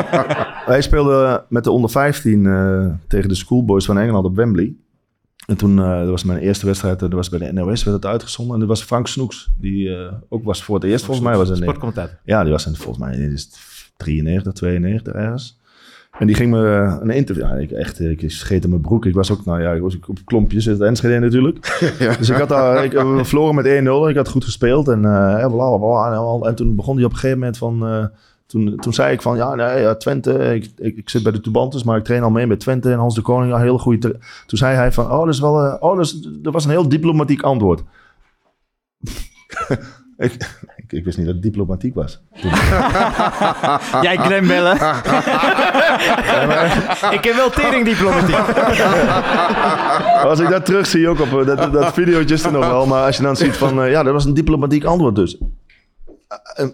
wij 0.66 0.82
speelden 0.82 1.46
met 1.50 1.64
de 1.64 1.72
onder 1.72 1.90
15 1.90 2.46
eh, 2.46 2.86
tegen 3.08 3.30
de 3.30 3.36
Schoolboys 3.36 3.86
van 3.86 3.98
Engeland 3.98 4.26
op 4.26 4.36
Wembley. 4.36 4.74
En 5.48 5.58
toen, 5.58 5.80
eh, 5.80 6.00
dat 6.00 6.10
was 6.10 6.24
mijn 6.24 6.40
eerste 6.40 6.66
wedstrijd, 6.66 6.96
eh, 6.96 7.02
dat 7.02 7.14
was 7.14 7.30
bij 7.30 7.40
de 7.40 7.52
NOS, 7.54 7.84
werd 7.84 7.96
het 7.96 8.06
uitgezonden. 8.06 8.54
En 8.54 8.60
dat 8.60 8.70
was 8.70 8.84
Frank 8.84 9.08
Snoeks, 9.08 9.50
die 9.60 9.96
eh, 9.96 10.14
ook 10.30 10.44
was 10.44 10.64
voor 10.64 10.76
het 10.76 10.84
eerst 10.84 11.06
volgens 11.06 11.26
mij. 11.28 11.38
Was 11.38 11.50
in, 11.50 11.56
Sportcommentator. 11.56 12.20
ja, 12.24 12.44
die 12.44 12.52
was 12.52 12.66
in, 12.66 12.76
volgens 12.76 12.98
mij 12.98 13.18
in 13.18 13.38
93, 14.04 14.54
92 14.54 15.14
ergens. 15.14 15.62
En 16.20 16.28
die 16.28 16.36
ging 16.36 16.52
me 16.52 16.68
eh, 16.68 16.98
een 17.02 17.10
interview. 17.10 17.44
Ja, 17.44 17.54
ik, 17.54 17.72
echt, 17.72 18.00
ik 18.00 18.32
scheet 18.32 18.64
in 18.64 18.70
mijn 18.70 18.82
broek. 18.82 19.06
Ik 19.06 19.14
was 19.14 19.32
ook, 19.32 19.46
nou 19.46 19.62
ja, 19.62 19.72
ik 19.72 19.82
was 19.82 19.98
op 20.08 20.18
klompjes 20.26 20.66
in 20.66 20.72
het 20.72 20.82
Enschede 20.82 21.20
natuurlijk. 21.20 21.80
Dus 22.20 22.30
ik 22.30 22.36
had 22.36 22.50
daar, 22.50 22.84
ik, 22.84 22.92
we 22.92 23.22
verloren 23.24 23.56
met 23.56 23.66
1-0. 23.66 24.10
Ik 24.10 24.16
had 24.16 24.30
goed 24.30 24.44
gespeeld 24.44 24.88
en 24.88 25.06
eh 25.06 25.48
bla, 25.48 25.78
bla, 25.78 25.78
bla, 25.78 26.48
en, 26.48 26.56
toen 26.56 26.76
begon 26.76 26.96
hij 26.96 27.06
op 27.06 27.12
een 27.12 27.18
gegeven 27.18 27.40
moment 27.40 27.58
van. 27.58 27.88
eh, 27.88 28.06
toen, 28.46 28.76
toen 28.76 28.94
zei 28.94 29.14
ik 29.14 29.22
van, 29.22 29.38
ja, 29.38 29.56
nee, 29.56 29.82
ja, 29.82 29.96
Twente, 29.96 30.32
ik, 30.56 30.72
ik, 30.78 30.98
ik 30.98 31.10
zit 31.10 31.24
bij 31.24 31.32
de 31.32 31.42
Tubantes, 31.42 31.84
maar 31.84 31.98
ik 31.98 32.04
train 32.04 32.24
al 32.24 32.30
mee 32.30 32.48
met 32.48 32.60
Twente 32.60 32.92
en 32.92 32.98
Hans 32.98 33.16
de 33.16 33.22
Koning. 33.22 33.52
Ja, 33.52 33.60
heel 33.60 33.80
goede. 33.80 34.20
Toen 34.46 34.58
zei 34.58 34.76
hij 34.76 34.92
van, 34.92 35.12
oh, 35.12 35.20
dat 35.20 35.34
is 35.34 35.40
wel, 35.40 35.64
eh, 35.64 35.76
oh, 35.80 35.96
dat, 35.96 36.06
is, 36.06 36.28
dat 36.42 36.54
was 36.54 36.66
een 36.66 36.72
heel 36.72 36.90
diplomatiek 36.90 37.42
antwoord. 37.42 37.84
ik, 40.18 40.34
ik, 40.82 40.92
ik 40.92 41.04
wist 41.04 41.18
niet 41.18 41.26
dat 41.26 41.36
het 41.36 41.44
diplomatiek 41.44 41.96
was. 41.96 42.22
Jij 44.02 44.42
bellen. 44.42 44.76
Ik 47.18 47.24
heb 47.24 47.36
wel 47.36 47.50
teringdiplomatiek. 47.50 48.36
Als 50.24 50.40
ik 50.40 50.50
dat 50.50 50.66
terug 50.66 50.86
zie, 50.86 51.08
ook 51.08 51.20
op 51.20 51.40
eh, 51.40 51.46
dat, 51.46 51.74
dat 51.74 51.94
videootje 51.94 52.36
is 52.36 52.44
er 52.44 52.52
nog 52.52 52.68
wel. 52.68 52.86
Maar 52.86 53.06
als 53.06 53.18
je 53.18 53.24
dan 53.24 53.36
ziet 53.36 53.58
van, 53.58 53.82
eh, 53.82 53.92
ja, 53.92 54.04
dat 54.04 54.14
was 54.14 54.26
een 54.26 54.34
diplomatiek 54.34 54.84
antwoord 54.84 55.16
dus. 55.16 55.38
Eh, 56.56 56.68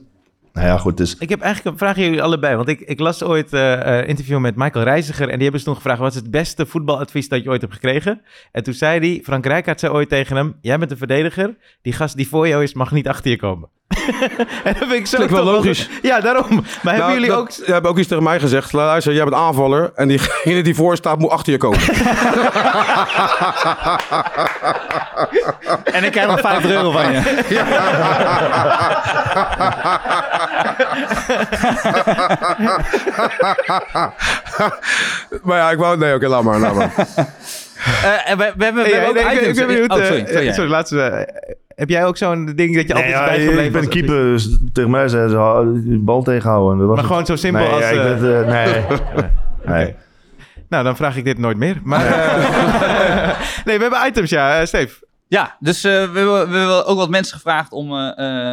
nou 0.60 0.72
ja, 0.72 0.78
goed, 0.78 0.97
dus 0.97 1.16
Ik 1.18 1.30
heb 1.30 1.41
eigenlijk 1.41 1.74
een 1.74 1.80
vraag 1.80 1.97
aan 1.97 2.03
jullie 2.03 2.24
allebei. 2.24 2.55
Want 2.55 2.68
ik, 2.68 2.80
ik 2.80 2.99
las 2.99 3.24
ooit 3.24 3.51
een 3.51 4.07
interview 4.07 4.39
met 4.39 4.55
Michael 4.55 4.86
Reiziger. 4.86 5.28
En 5.30 5.34
die 5.34 5.41
hebben 5.41 5.60
ze 5.60 5.66
toen 5.66 5.76
gevraagd: 5.76 5.99
wat 5.99 6.10
is 6.10 6.16
het 6.16 6.32
beste 6.32 6.66
voetbaladvies 6.66 7.30
dat 7.30 7.43
je 7.43 7.49
ooit 7.49 7.62
hebt 7.62 7.74
gekregen? 7.74 8.22
En 8.51 8.64
toen 8.64 8.74
zei 8.74 8.99
hij: 8.99 9.24
Frank 9.24 9.45
Rijkaard 9.45 9.80
zei 9.80 9.93
ooit 9.93 10.10
tegen 10.10 10.36
hem: 10.36 10.55
Jij 10.62 10.78
bent 10.78 10.91
een 10.91 10.97
verdediger. 10.97 11.57
Die 11.82 11.93
gast 11.93 12.16
die 12.16 12.28
voor 12.28 12.47
jou 12.47 12.64
is, 12.64 12.74
mag 12.74 12.91
niet 12.91 13.07
achter 13.07 13.32
je 13.32 13.38
komen. 13.38 13.70
en 14.64 14.74
dat 14.74 14.78
vind 14.78 14.92
ik 14.94 15.08
zo 15.08 15.16
Klinkt 15.18 15.34
wel 15.34 15.44
logisch. 15.44 15.90
Ja, 16.02 16.20
daarom. 16.20 16.48
Maar 16.82 16.94
hebben 16.94 17.00
Nou, 17.00 17.14
jullie 17.14 17.30
dat- 17.30 17.40
ook. 17.40 17.50
Jij 17.52 17.74
hebt 17.76 17.88
ook 17.88 17.98
iets 17.98 18.08
tegen 18.08 18.24
mij 18.24 18.40
gezegd. 18.40 18.74
Luister, 18.74 19.14
jij 19.14 19.24
bent 19.24 19.36
aanvaller. 19.36 19.92
En 19.96 20.08
diegene 20.08 20.62
die 20.62 20.76
voor 20.76 20.96
staat 20.96 21.20
moet 21.20 21.30
achter 21.30 21.52
je 21.52 21.58
komen. 21.58 21.80
En 25.84 26.04
ik 26.04 26.12
krijg 26.12 26.28
nog 26.28 26.40
50 26.40 26.72
euro 26.72 26.92
van 26.92 27.12
je. 27.12 27.22
maar 35.44 35.58
ja, 35.58 35.72
ik 35.72 35.78
wou... 35.78 35.98
Nee, 35.98 36.14
oké, 36.16 36.28
laat 36.28 36.44
maar. 36.44 36.60
Laat 36.60 36.76
maar. 36.76 36.94
Eh, 37.86 38.32
en 38.32 38.38
we, 38.38 38.54
we 38.58 38.64
hebben, 38.64 38.84
we 38.84 38.90
Hey, 38.90 39.00
hebben 39.00 39.14
nee, 39.14 39.26
ook 39.26 39.32
ik, 39.32 39.40
ben- 39.40 39.42
ik 39.42 39.42
items. 39.42 39.58
ben 39.58 39.68
benieuwd. 39.68 39.92
Oh, 39.92 40.00
eh, 40.00 40.06
sorry. 40.06 40.26
sorry, 40.26 40.48
eh, 40.48 40.54
sorry, 40.54 40.70
laatste. 40.70 41.02
eh, 41.02 41.56
heb 41.76 41.90
jij 41.90 42.06
ook 42.06 42.18
zo'n 42.18 42.46
ding 42.56 42.76
dat 42.76 42.88
je 42.88 42.94
Nee, 42.94 43.04
altijd 43.04 43.12
ja, 43.14 43.22
is 43.32 43.36
bijgebleven? 43.38 43.66
ik 43.66 43.72
ben 43.72 43.88
keeper, 43.90 44.24
dus 44.24 44.58
tegen 44.74 44.90
mij 44.90 45.08
zei 45.08 45.30
ze, 45.30 45.38
"Ah, 45.38 45.74
die 45.74 45.98
bal 46.00 46.24
tegenhouden. 46.24 46.78
Dat 46.78 46.88
was 46.88 46.96
Maar 46.96 46.98
het. 47.06 47.14
gewoon 47.14 47.26
zo 47.26 47.36
simpel 47.36 47.64
nee, 47.64 47.72
als, 47.72 47.84
ja, 47.84 47.90
ik 47.90 47.98
eh, 47.98 48.20
ben, 48.20 48.46
eh, 48.48 48.64
nee, 48.66 48.84
nee. 49.66 49.84
nee. 49.84 49.96
Nou, 50.70 50.84
dan 50.84 50.96
vraag 50.96 51.16
ik 51.18 51.24
dit 51.26 51.38
nooit 51.38 51.58
meer. 51.58 51.80
Maar, 51.84 52.06
eh, 52.06 53.40
nee, 53.66 53.76
we 53.78 53.82
hebben 53.82 54.08
items, 54.08 54.30
ja. 54.30 54.60
Uh, 54.60 54.66
Steve. 54.66 55.08
Ja, 55.28 55.56
dus 55.60 55.84
eh, 55.84 55.92
we, 55.92 56.18
hebben, 56.20 56.50
we 56.52 56.58
hebben 56.58 56.86
ook 56.86 56.98
wat 56.98 57.10
mensen 57.10 57.36
gevraagd 57.36 57.72
om 57.72 57.92
eh, 57.92 58.12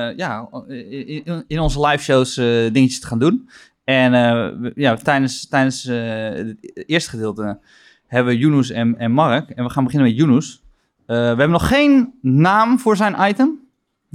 eh, 0.09 0.17
ja, 0.17 0.49
in, 0.69 1.45
in 1.49 1.59
onze 1.61 1.87
live 1.87 2.03
shows 2.03 2.37
eh, 2.37 2.45
dingetjes 2.73 3.01
te 3.01 3.07
gaan 3.07 3.19
doen. 3.19 3.49
En 3.85 4.15
eh, 4.15 4.49
we- 4.61 4.73
ja, 4.75 4.95
tijdens, 4.95 5.49
tijdens 5.49 5.87
eh, 5.87 5.97
het 6.35 6.57
eerste 6.87 7.11
gedeelte 7.11 7.59
hebben 8.07 8.33
we 8.33 8.39
Yunus 8.39 8.71
en, 8.71 8.99
en 8.99 9.13
Mark. 9.13 9.51
En 9.51 9.65
we 9.65 9.71
gaan 9.71 9.85
beginnen 9.85 10.09
met 10.09 10.19
Yunus. 10.19 10.63
Eh, 11.07 11.17
we 11.17 11.23
hebben 11.23 11.51
nog 11.51 11.69
geen 11.69 12.15
naam 12.21 12.79
voor 12.79 12.97
zijn 12.97 13.29
item. 13.29 13.66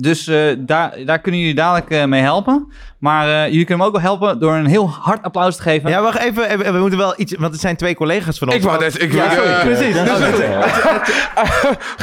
Dus 0.01 0.27
eh, 0.27 0.55
daar, 0.57 1.05
daar 1.05 1.19
kunnen 1.19 1.39
jullie 1.39 1.55
dadelijk 1.55 1.89
eh, 1.89 2.05
mee 2.05 2.21
helpen. 2.21 2.67
Maar 2.99 3.27
eh, 3.27 3.49
jullie 3.49 3.65
kunnen 3.65 3.85
hem 3.85 3.95
ook 3.95 4.01
wel 4.01 4.11
helpen 4.11 4.39
door 4.39 4.53
een 4.53 4.65
heel 4.65 4.89
hard 4.89 5.23
applaus 5.23 5.55
te 5.55 5.61
geven. 5.61 5.89
Ja, 5.89 6.01
wacht 6.01 6.19
even. 6.19 6.49
even, 6.49 6.73
We 6.73 6.79
moeten 6.79 6.97
wel 6.97 7.13
iets... 7.17 7.35
Want 7.35 7.51
het 7.51 7.61
zijn 7.61 7.75
twee 7.75 7.95
collega's 7.95 8.37
van 8.37 8.47
ons. 8.47 8.57
Ik 8.57 8.63
wou 8.63 8.79
net... 8.79 9.01
Ik, 9.01 9.13
Ja, 9.13 9.31
sorry. 9.31 9.59
Precies. 9.59 9.93
Dus- 9.93 10.03
nou, 10.03 10.21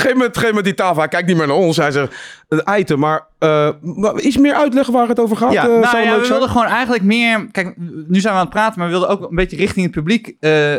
Geef 0.03 0.15
me, 0.15 0.29
geef 0.33 0.53
me 0.53 0.63
die 0.63 0.75
tafel. 0.75 0.99
Hij 0.99 1.09
kijkt 1.09 1.27
niet 1.27 1.37
meer 1.37 1.47
naar 1.47 1.57
ons. 1.57 1.77
Hij 1.77 1.91
zegt, 1.91 2.15
het 2.49 2.71
item. 2.79 2.99
Maar 2.99 3.27
eh, 3.39 3.69
iets 4.17 4.37
meer 4.37 4.55
uitleggen 4.55 4.93
waar 4.93 5.09
het 5.09 5.21
over 5.21 5.37
gaat. 5.37 5.53
Ja, 5.53 5.63
eh, 5.63 5.69
Nou 5.69 5.85
zou 5.85 6.03
ja, 6.03 6.11
leuk 6.11 6.23
we 6.23 6.29
wilden 6.29 6.49
gewoon 6.49 6.67
eigenlijk 6.67 7.03
meer... 7.03 7.49
Kijk, 7.51 7.75
nu 8.07 8.21
zijn 8.21 8.35
we 8.35 8.39
aan 8.41 8.47
het 8.47 8.55
praten, 8.55 8.79
maar 8.79 8.89
we 8.89 8.93
wilden 8.99 9.11
ook 9.11 9.31
een 9.31 9.37
beetje 9.37 9.57
richting 9.57 9.85
het 9.85 9.95
publiek 9.95 10.37
eh, 10.41 10.75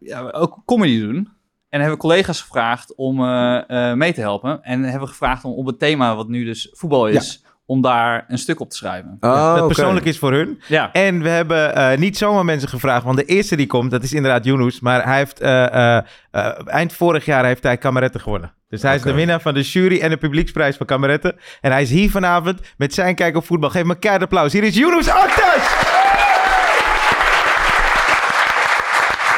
ja, 0.00 0.30
ook 0.32 0.62
comedy 0.66 1.00
doen. 1.00 1.28
En 1.74 1.80
hebben 1.80 1.98
we 1.98 2.04
collega's 2.04 2.40
gevraagd 2.40 2.94
om 2.94 3.24
eh, 3.24 3.90
eh, 3.90 3.96
mee 3.96 4.12
te 4.12 4.20
helpen. 4.20 4.62
En 4.62 4.82
hebben 4.82 5.00
we 5.00 5.06
gevraagd 5.06 5.44
om 5.44 5.52
op 5.52 5.66
het 5.66 5.78
thema, 5.78 6.16
wat 6.16 6.28
nu 6.28 6.44
dus 6.44 6.68
voetbal 6.72 7.08
is, 7.08 7.44
om 7.66 7.82
daar 7.82 8.24
een 8.28 8.38
stuk 8.38 8.60
op 8.60 8.70
te 8.70 8.76
schrijven. 8.76 9.16
Dat 9.20 9.56
oké. 9.56 9.66
persoonlijk 9.66 10.06
is 10.06 10.18
voor 10.18 10.32
hun. 10.32 10.62
Ja, 10.68 10.92
En 10.92 11.22
we 11.22 11.28
hebben 11.28 11.74
eh, 11.74 11.98
niet 11.98 12.18
zomaar 12.18 12.44
mensen 12.44 12.68
gevraagd, 12.68 13.04
want 13.04 13.16
de 13.16 13.24
eerste 13.24 13.56
die 13.56 13.66
komt, 13.66 13.90
dat 13.90 14.02
is 14.02 14.12
inderdaad 14.12 14.44
Yunus. 14.44 14.80
Maar 14.80 15.04
hij 15.04 15.16
heeft 15.16 15.40
eh, 15.40 15.96
eh, 15.96 16.02
eh, 16.30 16.52
eind 16.66 16.92
vorig 16.92 17.24
jaar 17.24 17.44
heeft 17.44 17.62
hij 17.62 17.76
kameretten 17.76 18.20
gewonnen. 18.20 18.52
Dus 18.68 18.82
hij 18.82 18.94
is 18.94 19.02
de 19.02 19.12
winnaar 19.12 19.40
van 19.40 19.54
de 19.54 19.62
jury 19.62 20.00
en 20.00 20.10
de 20.10 20.16
publieksprijs 20.16 20.76
van 20.76 20.86
kameretten. 20.86 21.36
En 21.60 21.72
hij 21.72 21.82
is 21.82 21.90
hier 21.90 22.10
vanavond 22.10 22.60
met 22.76 22.94
zijn 22.94 23.14
kijk 23.14 23.36
op 23.36 23.46
voetbal. 23.46 23.70
Geef 23.70 23.80
hem 23.80 23.90
een 23.90 23.98
keihard 23.98 24.24
applaus. 24.24 24.52
Hier 24.52 24.62
is 24.64 24.74
Yunus 24.74 25.08
Aktas! 25.08 25.92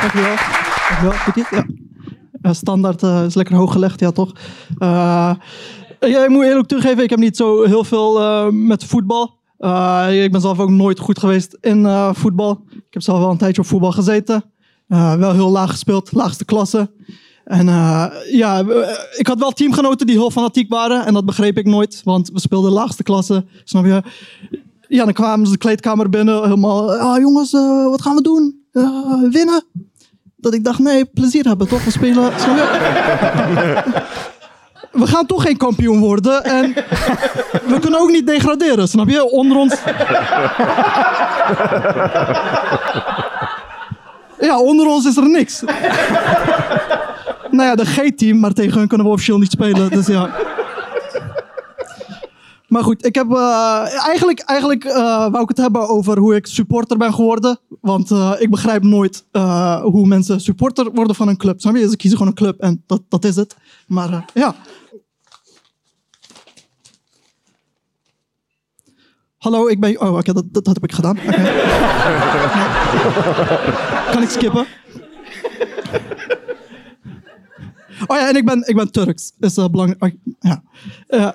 Dankjewel. 0.01 0.35
Dankjewel. 0.89 1.13
Goed 1.13 1.35
dit? 1.35 1.47
Ja. 1.51 1.65
Standaard 2.43 3.03
eh, 3.03 3.25
is 3.25 3.35
lekker 3.35 3.55
hoog 3.55 3.73
gelegd, 3.73 4.01
ja 4.01 4.11
toch? 4.11 4.33
Eh, 4.79 5.35
ja, 6.01 6.25
ik 6.25 6.29
moet 6.29 6.45
eerlijk 6.45 6.69
toegeven, 6.69 7.03
ik 7.03 7.11
heb 7.11 7.19
niet 7.19 7.37
zo 7.37 7.65
heel 7.65 7.85
veel 7.85 8.21
eh, 8.21 8.49
met 8.51 8.85
voetbal. 8.85 9.35
Ik 10.11 10.33
ben 10.33 10.41
zelf 10.41 10.59
ook 10.59 10.71
nooit 10.71 10.99
goed 10.99 11.19
geweest 11.19 11.57
in 11.61 11.87
voetbal. 12.13 12.63
Ik 12.71 12.87
heb 12.91 13.03
zelf 13.03 13.19
wel 13.19 13.31
een 13.31 13.37
tijdje 13.37 13.63
op 13.63 13.69
voetbal 13.69 13.93
gezeten. 13.93 14.45
Wel 14.87 15.33
heel 15.33 15.51
laag 15.51 15.71
gespeeld, 15.71 16.13
laagste 16.13 16.45
klasse. 16.45 16.91
En 17.45 17.67
ja, 18.31 18.65
ik 19.17 19.27
had 19.27 19.39
wel 19.39 19.51
teamgenoten 19.51 20.07
die 20.07 20.17
heel 20.17 20.31
fanatiek 20.31 20.69
waren. 20.69 21.07
En 21.07 21.15
dat 21.15 21.25
begreep 21.25 21.59
ik 21.59 21.67
nooit, 21.67 22.01
want 22.05 22.31
we 22.33 22.41
speelden 22.41 22.73
laagste 22.73 23.03
klasse. 23.03 23.45
Snap 23.65 23.85
je? 23.85 24.03
Ja, 24.89 25.05
dan 25.05 25.13
kwamen 25.13 25.47
ze 25.47 25.53
de 25.53 25.59
kleedkamer 25.59 26.09
binnen, 26.09 26.43
helemaal... 26.43 26.93
Ah, 26.93 27.21
jongens, 27.21 27.53
wat 27.91 28.03
gaan 28.03 28.17
we 28.17 28.23
doen? 28.23 28.65
Winnen? 29.31 29.65
Dat 30.37 30.55
ik 30.55 30.65
dacht, 30.65 30.79
nee, 30.79 31.05
plezier 31.05 31.45
hebben 31.45 31.69
toch? 31.69 31.85
We 31.85 31.91
spelen... 31.91 32.33
We 34.93 35.07
gaan 35.07 35.27
toch 35.27 35.43
geen 35.43 35.57
kampioen 35.57 35.99
worden 35.99 36.45
en 36.45 36.75
we 37.67 37.79
kunnen 37.81 38.01
ook 38.01 38.11
niet 38.11 38.27
degraderen, 38.27 38.89
snap 38.89 39.09
je? 39.09 39.31
Onder 39.31 39.57
ons... 39.57 39.75
Ja, 44.41 44.61
onder 44.61 44.87
ons 44.87 45.07
is 45.07 45.17
er 45.17 45.29
niks. 45.29 45.61
nou 47.51 47.69
ja, 47.69 47.75
de 47.75 47.85
G-team, 47.87 48.41
maar 48.41 48.53
tegen 48.53 48.79
hun 48.79 48.89
kunnen 48.89 49.07
we 49.07 49.13
officieel 49.13 49.39
niet 49.39 49.51
spelen, 49.51 49.91
dus 49.91 50.07
ja. 50.07 50.31
Maar 52.77 52.85
goed, 52.85 53.07
ik 53.07 53.15
heb 53.15 53.31
eh, 53.31 54.07
eigenlijk, 54.07 54.41
eigenlijk 54.41 54.85
eh, 54.85 55.31
wou 55.31 55.43
ik 55.43 55.49
het 55.49 55.57
hebben 55.57 55.89
over 55.89 56.19
hoe 56.19 56.35
ik 56.35 56.47
supporter 56.47 56.97
ben 56.97 57.15
geworden. 57.15 57.59
Want 57.81 58.11
eh, 58.11 58.33
ik 58.39 58.51
begrijp 58.51 58.83
nooit 58.83 59.25
hoe 59.83 60.07
mensen 60.07 60.41
supporter 60.41 60.91
worden 60.93 61.17
van 61.17 61.29
een 61.29 61.37
club. 61.37 61.61
Snap 61.61 61.77
je? 61.77 61.89
Ze 61.89 61.97
kiezen 61.97 62.19
gewoon 62.19 62.33
een 62.33 62.39
club 62.39 62.61
en 62.61 62.83
dat, 62.87 63.03
dat 63.09 63.25
is 63.25 63.37
het. 63.37 63.57
Maar 63.87 64.25
ja. 64.35 64.55
Hallo, 69.37 69.67
ik 69.67 69.81
ben... 69.81 70.01
Oh, 70.01 70.17
oké, 70.17 70.33
dat, 70.33 70.45
dat, 70.51 70.67
heb 70.67 70.85
ik 70.85 70.93
gedaan. 70.93 71.17
Kan 74.13 74.23
ik 74.23 74.29
skippen? 74.29 74.67
Oh 78.07 78.17
ja, 78.17 78.29
en 78.29 78.37
ik 78.37 78.45
ben, 78.45 78.69
ik 78.69 78.77
ben 78.77 78.93
Turks. 78.93 79.33
Is 79.39 79.59
uh, 79.59 79.69
belangrijk. 79.69 80.15
oh, 80.41 80.51
ja. 81.09 81.35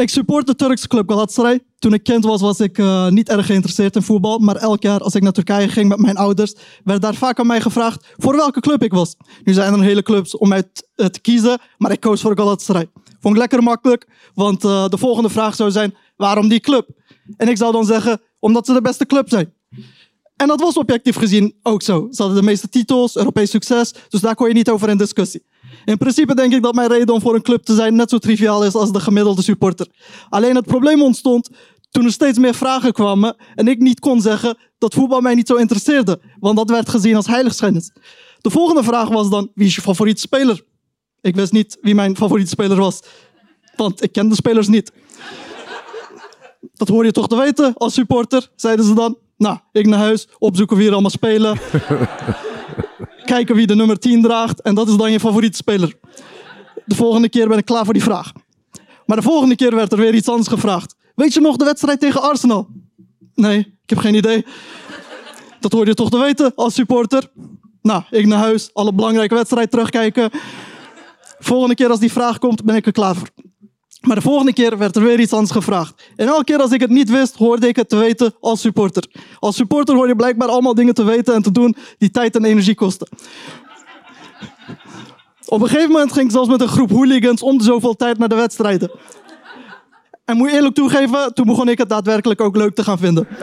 Ik 0.00 0.08
support 0.08 0.46
de 0.46 0.54
Turkse 0.54 0.88
club 0.88 1.10
Galatasaray. 1.10 1.60
Toen 1.78 1.94
ik 1.94 2.02
kind 2.02 2.24
was, 2.24 2.40
was 2.40 2.60
ik 2.60 2.78
eh, 2.78 3.08
niet 3.08 3.28
erg 3.28 3.46
geïnteresseerd 3.46 3.96
in 3.96 4.02
voetbal. 4.02 4.38
Maar 4.38 4.56
elk 4.56 4.82
jaar 4.82 5.00
als 5.00 5.14
ik 5.14 5.22
naar 5.22 5.32
Turkije 5.32 5.68
ging 5.68 5.88
met 5.88 5.98
mijn 5.98 6.16
ouders, 6.16 6.54
werd 6.84 7.02
daar 7.02 7.14
vaak 7.14 7.38
aan 7.38 7.46
mij 7.46 7.60
gevraagd 7.60 8.06
voor 8.16 8.36
welke 8.36 8.60
club 8.60 8.82
ik 8.82 8.92
was. 8.92 9.16
Nu 9.44 9.52
zijn 9.52 9.72
er 9.72 9.82
hele 9.82 10.02
clubs 10.02 10.36
om 10.36 10.52
uit 10.52 10.88
eh, 10.94 11.06
te 11.06 11.20
kiezen, 11.20 11.58
maar 11.78 11.92
ik 11.92 12.00
koos 12.00 12.20
voor 12.20 12.36
Galatasaray. 12.36 12.90
Vond 13.20 13.34
ik 13.34 13.40
lekker 13.40 13.62
makkelijk, 13.62 14.08
want 14.34 14.64
eh, 14.64 14.88
de 14.88 14.98
volgende 14.98 15.28
vraag 15.28 15.54
zou 15.54 15.70
zijn, 15.70 15.94
waarom 16.16 16.48
die 16.48 16.60
club? 16.60 16.88
En 17.36 17.48
ik 17.48 17.56
zou 17.56 17.72
dan 17.72 17.84
zeggen, 17.84 18.20
omdat 18.38 18.66
ze 18.66 18.72
de 18.72 18.82
beste 18.82 19.06
club 19.06 19.28
zijn. 19.28 19.52
En 20.40 20.46
dat 20.46 20.60
was 20.60 20.76
objectief 20.76 21.16
gezien 21.16 21.54
ook 21.62 21.82
zo. 21.82 22.08
Ze 22.10 22.22
hadden 22.22 22.40
de 22.40 22.46
meeste 22.46 22.68
titels, 22.68 23.16
Europees 23.16 23.50
succes, 23.50 23.94
dus 24.08 24.20
daar 24.20 24.34
kon 24.34 24.48
je 24.48 24.54
niet 24.54 24.70
over 24.70 24.88
in 24.88 24.96
discussie. 24.96 25.44
In 25.84 25.96
principe 25.96 26.34
denk 26.34 26.52
ik 26.52 26.62
dat 26.62 26.74
mijn 26.74 26.88
reden 26.88 27.14
om 27.14 27.20
voor 27.20 27.34
een 27.34 27.42
club 27.42 27.62
te 27.62 27.74
zijn 27.74 27.94
net 27.94 28.10
zo 28.10 28.18
triviaal 28.18 28.64
is 28.64 28.74
als 28.74 28.92
de 28.92 29.00
gemiddelde 29.00 29.42
supporter. 29.42 29.86
Alleen 30.28 30.54
het 30.54 30.66
probleem 30.66 31.02
ontstond 31.02 31.48
toen 31.90 32.04
er 32.04 32.12
steeds 32.12 32.38
meer 32.38 32.54
vragen 32.54 32.92
kwamen 32.92 33.36
en 33.54 33.68
ik 33.68 33.78
niet 33.78 34.00
kon 34.00 34.20
zeggen 34.20 34.58
dat 34.78 34.94
voetbal 34.94 35.20
mij 35.20 35.34
niet 35.34 35.46
zo 35.46 35.54
interesseerde, 35.54 36.20
want 36.38 36.56
dat 36.56 36.70
werd 36.70 36.88
gezien 36.88 37.16
als 37.16 37.26
heiligschennis. 37.26 37.92
De 38.40 38.50
volgende 38.50 38.82
vraag 38.82 39.08
was 39.08 39.30
dan, 39.30 39.50
wie 39.54 39.66
is 39.66 39.74
je 39.74 39.80
favoriete 39.80 40.20
speler? 40.20 40.64
Ik 41.20 41.34
wist 41.34 41.52
niet 41.52 41.78
wie 41.80 41.94
mijn 41.94 42.16
favoriete 42.16 42.50
speler 42.50 42.76
was, 42.76 43.00
want 43.76 44.02
ik 44.02 44.12
ken 44.12 44.28
de 44.28 44.34
spelers 44.34 44.68
niet. 44.68 44.92
Dat 46.74 46.88
hoor 46.88 47.04
je 47.04 47.12
toch 47.12 47.28
te 47.28 47.36
weten 47.36 47.74
als 47.74 47.94
supporter, 47.94 48.50
zeiden 48.56 48.84
ze 48.84 48.94
dan. 48.94 49.16
Nou, 49.40 49.58
ik 49.72 49.86
naar 49.86 49.98
huis, 49.98 50.28
opzoeken 50.38 50.76
wie 50.76 50.86
er 50.86 50.92
allemaal 50.92 51.10
spelen. 51.10 51.58
Kijken 53.24 53.54
wie 53.54 53.66
de 53.66 53.74
nummer 53.74 53.98
10 53.98 54.22
draagt 54.22 54.62
en 54.62 54.74
dat 54.74 54.88
is 54.88 54.96
dan 54.96 55.12
je 55.12 55.20
favoriete 55.20 55.56
speler. 55.56 55.98
De 56.84 56.94
volgende 56.94 57.28
keer 57.28 57.48
ben 57.48 57.58
ik 57.58 57.64
klaar 57.64 57.84
voor 57.84 57.92
die 57.92 58.02
vraag. 58.02 58.32
Maar 59.06 59.16
de 59.16 59.22
volgende 59.22 59.56
keer 59.56 59.74
werd 59.74 59.92
er 59.92 59.98
weer 59.98 60.14
iets 60.14 60.28
anders 60.28 60.48
gevraagd. 60.48 60.94
Weet 61.14 61.34
je 61.34 61.40
nog 61.40 61.56
de 61.56 61.64
wedstrijd 61.64 62.00
tegen 62.00 62.22
Arsenal? 62.22 62.68
Nee, 63.34 63.58
ik 63.58 63.90
heb 63.90 63.98
geen 63.98 64.14
idee. 64.14 64.44
Dat 65.60 65.72
hoor 65.72 65.86
je 65.86 65.94
toch 65.94 66.10
te 66.10 66.18
weten 66.18 66.52
als 66.54 66.74
supporter. 66.74 67.30
Nou, 67.82 68.02
ik 68.10 68.26
naar 68.26 68.38
huis, 68.38 68.70
alle 68.72 68.92
belangrijke 68.92 69.34
wedstrijden 69.34 69.70
terugkijken. 69.70 70.30
Volgende 71.38 71.74
keer 71.74 71.90
als 71.90 72.00
die 72.00 72.12
vraag 72.12 72.38
komt, 72.38 72.64
ben 72.64 72.76
ik 72.76 72.86
er 72.86 72.92
klaar 72.92 73.16
voor. 73.16 73.28
Maar 74.00 74.16
de 74.16 74.22
volgende 74.22 74.52
keer 74.52 74.78
werd 74.78 74.96
er 74.96 75.02
weer 75.02 75.20
iets 75.20 75.32
anders 75.32 75.50
gevraagd. 75.50 76.10
En 76.16 76.26
elke 76.26 76.44
keer 76.44 76.58
als 76.58 76.72
ik 76.72 76.80
het 76.80 76.90
niet 76.90 77.10
wist, 77.10 77.36
hoorde 77.36 77.68
ik 77.68 77.76
het 77.76 77.88
te 77.88 77.96
weten 77.96 78.34
als 78.40 78.60
supporter. 78.60 79.04
Als 79.38 79.56
supporter 79.56 79.94
hoor 79.94 80.08
je 80.08 80.16
blijkbaar 80.16 80.48
allemaal 80.48 80.74
dingen 80.74 80.94
te 80.94 81.04
weten 81.04 81.34
en 81.34 81.42
te 81.42 81.52
doen 81.52 81.76
die 81.98 82.10
tijd 82.10 82.36
en 82.36 82.44
energie 82.44 82.74
kosten. 82.74 83.08
Op 85.46 85.62
een 85.62 85.68
gegeven 85.68 85.90
moment 85.90 86.12
ging 86.12 86.24
ik 86.26 86.32
zelfs 86.32 86.48
met 86.48 86.60
een 86.60 86.68
groep 86.68 86.90
hooligans 86.90 87.42
om 87.42 87.58
de 87.58 87.64
zoveel 87.64 87.96
tijd 87.96 88.18
naar 88.18 88.28
de 88.28 88.34
wedstrijden. 88.34 88.90
En 90.24 90.36
moet 90.36 90.50
je 90.50 90.56
eerlijk 90.56 90.74
toegeven, 90.74 91.34
toen 91.34 91.46
begon 91.46 91.68
ik 91.68 91.78
het 91.78 91.88
daadwerkelijk 91.88 92.40
ook 92.40 92.56
leuk 92.56 92.74
te 92.74 92.84
gaan 92.84 92.98
vinden. 92.98 93.28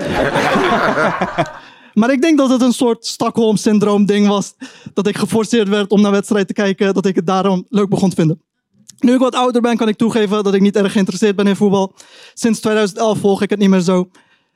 Maar 1.97 2.11
ik 2.11 2.21
denk 2.21 2.37
dat 2.37 2.49
het 2.49 2.61
een 2.61 2.73
soort 2.73 3.05
Stockholm-syndroom 3.05 4.05
ding 4.05 4.27
was. 4.27 4.53
Dat 4.93 5.07
ik 5.07 5.17
geforceerd 5.17 5.67
werd 5.67 5.91
om 5.91 6.01
naar 6.01 6.11
wedstrijden 6.11 6.47
te 6.47 6.53
kijken. 6.53 6.93
Dat 6.93 7.05
ik 7.05 7.15
het 7.15 7.27
daarom 7.27 7.65
leuk 7.69 7.89
begon 7.89 8.09
te 8.09 8.15
vinden. 8.15 8.41
Nu 8.99 9.13
ik 9.13 9.19
wat 9.19 9.35
ouder 9.35 9.61
ben, 9.61 9.77
kan 9.77 9.87
ik 9.87 9.97
toegeven 9.97 10.43
dat 10.43 10.53
ik 10.53 10.61
niet 10.61 10.75
erg 10.75 10.91
geïnteresseerd 10.91 11.35
ben 11.35 11.47
in 11.47 11.55
voetbal. 11.55 11.93
Sinds 12.33 12.59
2011 12.59 13.19
volg 13.19 13.41
ik 13.41 13.49
het 13.49 13.59
niet 13.59 13.69
meer 13.69 13.79
zo. 13.79 14.09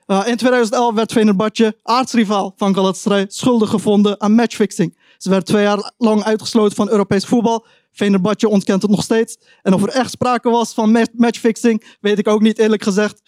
Uh, 0.08 0.28
in 0.28 0.38
2011 0.38 0.94
werd 0.94 1.12
Venerbahce, 1.12 1.78
aardsrivaal 1.84 2.54
van 2.58 2.76
Galatasaray, 2.76 3.26
schuldig 3.28 3.70
gevonden 3.70 4.22
aan 4.22 4.36
matchfixing. 4.36 4.98
Ze 5.18 5.30
werd 5.30 5.46
twee 5.46 5.64
jaar 5.64 5.92
lang 5.98 6.24
uitgesloten 6.24 6.76
van 6.76 6.90
Europees 6.90 7.26
voetbal. 7.26 7.66
Venerbahce 7.92 8.50
ontkent 8.50 8.82
het 8.82 8.92
nog 8.92 9.04
steeds. 9.04 9.38
En 9.62 9.74
of 9.74 9.84
er 9.84 9.90
echt 9.90 10.12
sprake 10.12 10.50
was 10.50 10.74
van 10.74 10.92
ma- 10.92 11.06
matchfixing, 11.14 11.96
weet 12.00 12.20
ik 12.20 12.28
ook 12.28 12.42
niet 12.42 12.60
eerlijk 12.60 12.84
gezegd. 12.84 13.22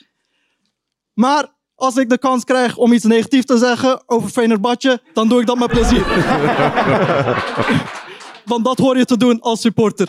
Maar 1.14 1.48
als 1.76 1.96
ik 1.96 2.10
de 2.10 2.18
kans 2.18 2.44
krijg 2.44 2.78
om 2.78 2.94
iets 2.94 3.04
negatiefs 3.06 3.46
te 3.46 3.58
zeggen 3.58 4.04
over 4.06 4.30
Venerbahce, 4.30 5.02
dan 5.14 5.28
doe 5.28 5.40
ik 5.40 5.46
dat 5.48 5.58
met 5.58 5.70
plezier. 5.70 6.06
Want 8.46 8.66
dat 8.66 8.78
hoor 8.78 8.98
je 8.98 9.06
te 9.06 9.18
doen 9.18 9.42
als 9.42 9.62
supporter. 9.62 10.08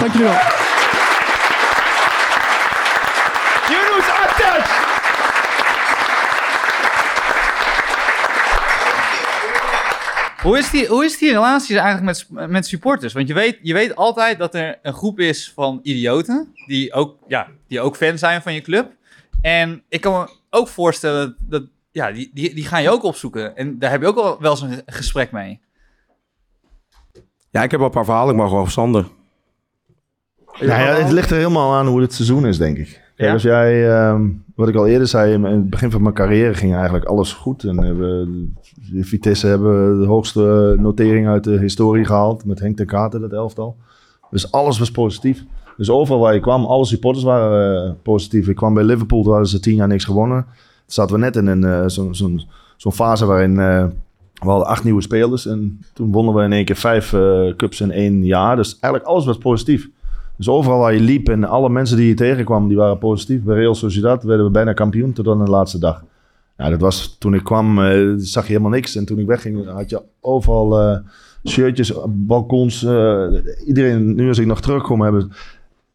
Dank 0.00 0.12
jullie 0.12 0.26
wel. 0.26 0.38
Hoe 10.42 10.58
is 10.58 10.70
die, 10.70 10.86
hoe 10.86 11.04
is 11.04 11.18
die 11.18 11.32
relatie 11.32 11.78
eigenlijk 11.78 12.28
met, 12.30 12.50
met 12.50 12.66
supporters? 12.66 13.12
Want 13.12 13.28
je 13.28 13.34
weet, 13.34 13.58
je 13.62 13.72
weet 13.72 13.96
altijd 13.96 14.38
dat 14.38 14.54
er 14.54 14.78
een 14.82 14.92
groep 14.92 15.20
is 15.20 15.52
van 15.54 15.80
idioten. 15.82 16.52
Die 16.66 16.92
ook, 16.92 17.16
ja, 17.26 17.48
die 17.68 17.80
ook 17.80 17.96
fan 17.96 18.18
zijn 18.18 18.42
van 18.42 18.54
je 18.54 18.60
club. 18.60 18.92
En 19.42 19.82
ik 19.88 20.00
kan 20.00 20.12
me 20.12 20.30
ook 20.50 20.68
voorstellen 20.68 21.36
dat. 21.38 21.62
Ja, 21.92 22.12
die, 22.12 22.30
die, 22.34 22.54
die 22.54 22.66
gaan 22.66 22.82
je 22.82 22.90
ook 22.90 23.02
opzoeken. 23.02 23.56
En 23.56 23.78
daar 23.78 23.90
heb 23.90 24.00
je 24.00 24.06
ook 24.06 24.16
al 24.16 24.40
wel 24.40 24.50
eens 24.50 24.60
een 24.60 24.82
gesprek 24.86 25.30
mee. 25.32 25.60
Ja, 27.56 27.62
ik 27.62 27.70
heb 27.70 27.80
wel 27.80 27.88
een 27.88 27.94
paar 27.94 28.04
verhalen. 28.04 28.34
Ik 28.34 28.40
mag 28.40 28.50
wel 28.50 28.66
Sander. 28.66 29.06
Nou 30.60 30.70
ja, 30.70 30.94
het 30.94 31.12
ligt 31.12 31.30
er 31.30 31.36
helemaal 31.36 31.74
aan 31.74 31.86
hoe 31.86 32.00
het 32.00 32.12
seizoen 32.12 32.46
is, 32.46 32.58
denk 32.58 32.76
ik. 32.76 32.86
Kijk, 32.86 33.28
Ja? 33.28 33.32
als 33.32 33.42
jij, 33.42 33.90
ehm, 33.98 34.28
wat 34.54 34.68
ik 34.68 34.74
al 34.74 34.86
eerder 34.86 35.06
zei, 35.06 35.32
in 35.32 35.44
het 35.44 35.70
begin 35.70 35.90
van 35.90 36.02
mijn 36.02 36.14
carrière 36.14 36.54
ging 36.54 36.74
eigenlijk 36.74 37.04
alles 37.04 37.32
goed. 37.32 37.64
En 37.64 37.98
we, 37.98 38.44
de 38.92 39.04
Vitesse 39.04 39.46
hebben 39.46 40.00
de 40.00 40.06
hoogste 40.06 40.74
notering 40.78 41.28
uit 41.28 41.44
de 41.44 41.58
historie 41.58 42.04
gehaald 42.04 42.44
met 42.44 42.60
Henk 42.60 42.76
ten 42.76 42.86
Katen, 42.86 43.20
dat 43.20 43.32
elftal. 43.32 43.76
Dus 44.30 44.52
alles 44.52 44.78
was 44.78 44.90
positief. 44.90 45.44
Dus 45.76 45.90
overal 45.90 46.20
waar 46.20 46.34
je 46.34 46.40
kwam, 46.40 46.64
alle 46.64 46.84
supporters 46.84 47.24
waren 47.24 47.84
eh, 47.86 47.92
positief. 48.02 48.48
Ik 48.48 48.56
kwam 48.56 48.74
bij 48.74 48.84
Liverpool, 48.84 49.22
toen 49.22 49.32
hadden 49.32 49.50
ze 49.50 49.60
tien 49.60 49.74
jaar 49.74 49.88
niks 49.88 50.04
gewonnen. 50.04 50.42
Toen 50.44 50.54
zaten 50.86 51.14
we 51.14 51.20
net 51.20 51.36
in 51.36 51.46
een, 51.46 51.64
eh, 51.64 51.82
zo'n 51.86 52.14
zo'n 52.14 52.42
zo'n 52.76 52.92
fase 52.92 53.26
waarin 53.26 53.58
eh, 53.60 53.86
we 54.42 54.48
hadden 54.48 54.66
acht 54.66 54.84
nieuwe 54.84 55.02
spelers. 55.02 55.46
En 55.46 55.80
toen 55.92 56.12
wonnen 56.12 56.34
we 56.34 56.42
in 56.42 56.52
één 56.52 56.64
keer 56.64 56.76
vijf 56.76 57.12
eh, 57.12 57.56
cups 57.56 57.80
in 57.80 57.90
één 57.90 58.24
jaar. 58.24 58.56
Dus 58.56 58.78
eigenlijk 58.80 59.04
alles 59.04 59.24
was 59.24 59.38
positief. 59.38 59.88
Dus 60.36 60.48
overal 60.48 60.78
waar 60.78 60.94
je 60.94 61.00
liep 61.00 61.28
en 61.28 61.44
alle 61.44 61.68
mensen 61.68 61.96
die 61.96 62.08
je 62.08 62.14
tegenkwam, 62.14 62.68
die 62.68 62.76
waren 62.76 62.98
positief. 62.98 63.42
Bij 63.42 63.56
Real 63.56 63.74
Sociedad 63.74 64.22
werden 64.22 64.46
we 64.46 64.52
bijna 64.52 64.72
kampioen 64.72 65.12
tot 65.12 65.28
aan 65.28 65.44
de 65.44 65.50
laatste 65.50 65.78
dag. 65.78 66.04
Ja, 66.56 66.70
dat 66.70 66.80
was 66.80 67.16
toen 67.18 67.34
ik 67.34 67.44
kwam, 67.44 67.78
eh, 67.78 68.12
zag 68.16 68.46
je 68.46 68.52
helemaal 68.52 68.70
niks. 68.70 68.96
En 68.96 69.04
toen 69.04 69.18
ik 69.18 69.26
wegging, 69.26 69.68
had 69.68 69.90
je 69.90 70.02
overal 70.20 70.80
eh, 70.80 70.98
shirtjes, 71.44 71.92
balkons. 72.08 72.82
iedereen, 73.66 74.14
nu 74.14 74.28
als 74.28 74.38
ik 74.38 74.46
nog 74.46 74.60
terugkom, 74.60 75.00
hebben, 75.00 75.32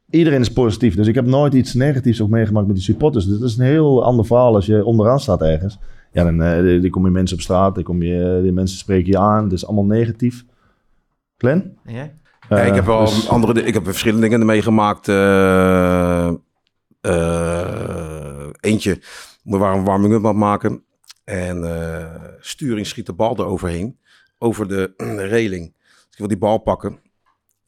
iedereen 0.10 0.39
is 0.39 0.54
positief. 0.54 0.96
Dus 0.96 1.08
ik 1.08 1.16
heb 1.16 1.26
nooit 1.26 1.54
iets 1.54 1.74
negatiefs 1.74 2.22
ook 2.22 2.30
meegemaakt 2.30 2.68
met 2.68 2.76
die 2.76 2.86
supporters. 2.86 3.26
Dus 3.26 3.39
dat 3.39 3.50
is 3.50 3.58
een 3.58 3.66
heel 3.66 4.04
ander 4.04 4.26
verhaal 4.26 4.56
als 4.56 4.66
je 4.66 4.86
onderaan 4.86 5.20
staat 5.20 5.42
ergens. 5.42 5.80
Ja, 6.12 6.24
dan, 6.24 6.41
eh, 6.41 6.82
dan 6.82 6.89
kom 6.89 7.05
je 7.05 7.12
mensen 7.12 7.36
op 7.38 7.41
straat, 7.43 7.76
dan 7.76 7.84
kom 7.84 8.01
je, 8.01 8.39
die 8.43 8.51
mensen 8.51 8.78
spreken 8.78 9.12
je 9.12 9.18
aan. 9.18 9.43
Het 9.43 9.53
is 9.53 9.66
allemaal 9.66 9.86
negatief. 9.86 10.45
Glenn? 11.38 11.78
En 11.84 11.93
jij? 11.93 12.16
Ja, 12.49 12.57
ik 12.62 12.74
heb 12.76 12.86
wel 12.86 12.99
Eh, 12.99 13.05
dus- 13.05 13.30
andere 13.30 13.64
ik 13.64 13.74
heb 13.74 13.84
verschillende 13.84 14.28
dingen 14.30 14.45
meegemaakt. 14.45 15.07
eh, 15.07 16.28
eh, 17.01 18.47
eentje, 18.59 19.01
we 19.43 19.57
waren 19.57 19.78
een 19.78 19.86
warming-up 19.86 20.20
aan 20.22 20.28
het 20.28 20.38
maken. 20.38 20.84
En 21.24 21.64
eh, 21.64 22.24
sturing 22.39 22.88
schiet 22.88 23.05
de 23.05 23.14
bal 23.14 23.38
eroverheen. 23.38 23.97
Over 24.38 24.68
de 24.68 24.93
reling. 25.36 25.74
Dus 25.78 26.12
ik 26.12 26.18
wil 26.18 26.28
die 26.28 26.38
bal 26.38 26.57
pakken. 26.57 26.99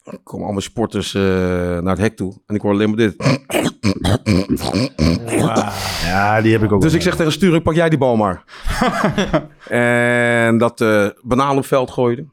Komen 0.04 0.44
allemaal 0.44 0.60
sporters 0.60 1.14
eh, 1.14 1.22
naar 1.22 1.82
het 1.92 1.98
hek 1.98 2.16
toe. 2.16 2.40
En 2.46 2.54
ik 2.54 2.60
hoor 2.60 2.72
alleen 2.72 2.88
maar 2.88 2.96
dit. 2.96 3.14
Ja, 6.04 6.40
die 6.40 6.52
heb 6.52 6.62
ik 6.62 6.72
ook. 6.72 6.80
Dus 6.80 6.92
ik 6.92 7.02
zeg 7.02 7.16
tegen 7.16 7.32
sturing, 7.32 7.62
pak 7.62 7.74
jij 7.74 7.88
die 7.88 7.98
bal 7.98 8.16
maar. 8.16 8.44
en 10.48 10.58
dat 10.58 10.80
eh 10.80 11.08
banaan 11.22 11.50
op 11.50 11.56
het 11.56 11.66
veld 11.66 11.90
gooide. 11.90 12.26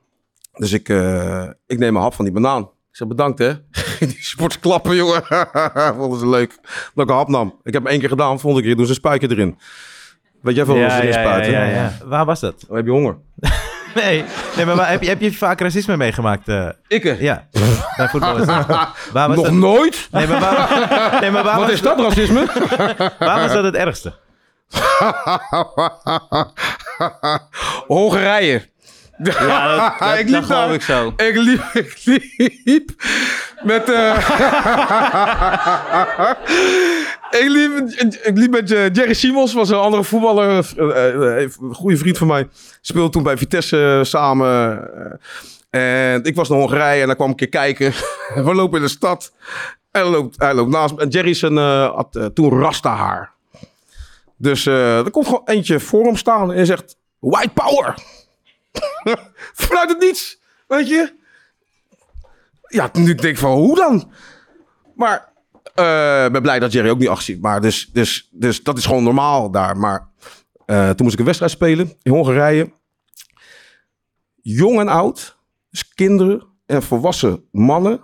Dus 0.51 0.71
ik, 0.71 0.89
eh, 0.89 1.49
ik 1.65 1.79
neem 1.79 1.95
een 1.95 2.01
hap 2.01 2.13
van 2.13 2.25
die 2.25 2.33
banaan. 2.33 2.61
Ik 2.61 2.97
zeg 2.97 3.07
bedankt 3.07 3.39
hè. 3.39 3.53
die 3.99 4.17
sports 4.19 4.59
klappen 4.59 4.95
jongen. 4.95 5.23
Vonden 5.97 6.19
ze 6.19 6.29
leuk 6.29 6.59
dat 6.93 7.03
ik 7.03 7.09
een 7.09 7.15
hap 7.15 7.27
nam. 7.27 7.59
Ik 7.63 7.73
heb 7.73 7.83
hem 7.83 7.91
één 7.91 7.99
keer 7.99 8.09
gedaan. 8.09 8.39
Volgende 8.39 8.65
keer 8.67 8.75
doen 8.75 8.85
ze 8.85 8.91
een 8.91 8.97
spijker 8.97 9.31
erin. 9.31 9.57
Weet 10.41 10.55
jij 10.55 10.65
veel 10.65 10.79
wat 10.79 10.91
ze 10.91 10.97
erin 10.97 11.13
spuiten? 11.13 11.51
ja, 11.51 11.65
ja. 11.65 11.93
Waar 12.05 12.25
was 12.25 12.39
dat? 12.39 12.63
Dan 12.67 12.75
heb 12.75 12.85
je 12.85 12.91
honger. 12.91 13.17
Nee, 14.03 14.23
nee 14.55 14.65
maar 14.65 14.75
waar, 14.75 14.89
heb, 14.89 15.01
je, 15.01 15.07
heb 15.09 15.21
je 15.21 15.33
vaak 15.33 15.59
racisme 15.61 15.97
meegemaakt? 15.97 16.47
eh? 16.47 16.67
Ik 16.87 17.05
eh, 17.05 17.21
ja, 17.21 17.47
bij 17.97 18.07
voetballers. 18.09 18.45
Waar 19.13 19.27
was 19.27 19.35
Nog 19.35 19.45
dat? 19.45 19.53
nooit? 19.53 20.07
Nee, 20.11 20.27
maar 20.27 20.39
waar, 20.39 21.17
nee, 21.21 21.31
maar 21.31 21.43
waar, 21.43 21.55
Wat 21.57 21.63
was, 21.65 21.73
is 21.73 21.81
dat 21.81 21.99
racisme? 21.99 22.45
waar 23.19 23.39
was 23.41 23.53
dat 23.53 23.63
het 23.63 23.75
ergste? 23.75 24.13
Hongarije. 27.87 28.69
Ja, 29.23 29.75
dat, 29.77 29.99
dat, 29.99 30.17
Ik 30.17 30.31
dat 30.31 30.39
liep 30.39 30.47
daar. 30.47 30.73
ik 30.73 30.81
zo. 30.81 31.13
Ik 31.17 31.35
liep, 31.35 31.63
ik 31.73 32.61
liep 32.63 32.89
met. 33.63 33.89
eh 33.89 34.17
ik, 37.39 37.49
liep, 37.49 37.89
ik 38.23 38.37
liep 38.37 38.51
met 38.51 38.71
eh, 38.71 38.93
Jerry 38.93 39.13
Simons, 39.13 39.53
was 39.53 39.69
een 39.69 39.77
andere 39.77 40.03
voetballer, 40.03 40.73
eh, 40.77 41.41
eh, 41.41 41.51
een 41.61 41.75
goede 41.75 41.97
vriend 41.97 42.17
van 42.17 42.27
mij. 42.27 42.47
Speelde 42.81 43.09
toen 43.09 43.23
bij 43.23 43.37
Vitesse 43.37 44.01
samen. 44.03 44.89
en 45.69 46.23
ik 46.23 46.35
was 46.35 46.49
naar 46.49 46.59
Hongarije 46.59 47.01
en 47.01 47.07
daar 47.07 47.15
kwam 47.15 47.31
ik 47.31 47.41
een 47.41 47.49
keer 47.49 47.61
kijken. 47.61 47.93
We 48.45 48.53
lopen 48.55 48.77
in 48.77 48.83
de 48.83 48.91
stad. 48.91 49.33
En 49.91 50.31
hij 50.35 50.53
loopt, 50.53 50.71
naast 50.71 50.95
me. 50.95 51.01
En 51.01 51.09
Jerry 51.09 51.59
had 51.93 52.31
toen 52.33 52.59
rasta 52.59 52.95
haar. 52.95 53.33
Dus 54.37 54.65
er 54.65 55.11
komt 55.11 55.25
gewoon 55.25 55.41
eentje 55.45 55.79
voor 55.79 56.05
hem 56.05 56.15
staan 56.15 56.53
en 56.53 56.65
zegt: 56.65 56.97
White 57.19 57.53
power! 57.53 57.95
Vanuit 59.53 59.89
het 59.89 59.99
niets, 59.99 60.39
weet 60.67 60.87
je? 60.87 61.13
Ja, 62.67 62.89
nu 62.93 63.15
denk 63.15 63.33
ik 63.33 63.37
van, 63.37 63.51
hoe 63.51 63.75
dan? 63.75 64.11
Maar 64.95 65.30
ik 66.25 66.31
ben 66.31 66.41
blij 66.41 66.59
dat 66.59 66.71
Jerry 66.71 66.89
ook 66.89 66.99
niet 66.99 67.07
acht 67.07 67.23
ziet. 67.23 67.41
Maar 67.41 67.61
dus, 67.61 67.89
dus, 67.93 68.29
dus 68.31 68.63
dat 68.63 68.77
is 68.77 68.85
gewoon 68.85 69.03
normaal 69.03 69.51
daar. 69.51 69.77
Maar 69.77 70.09
Eh, 70.65 70.89
toen 70.89 70.97
moest 70.99 71.13
ik 71.13 71.19
een 71.19 71.25
wedstrijd 71.25 71.51
spelen 71.51 71.93
in 72.01 72.11
Hongarije. 72.11 72.71
Jong 74.41 74.79
en 74.79 74.87
oud, 74.87 75.37
dus 75.69 75.93
kinderen 75.93 76.43
en 76.65 76.83
volwassen 76.83 77.43
mannen. 77.51 78.01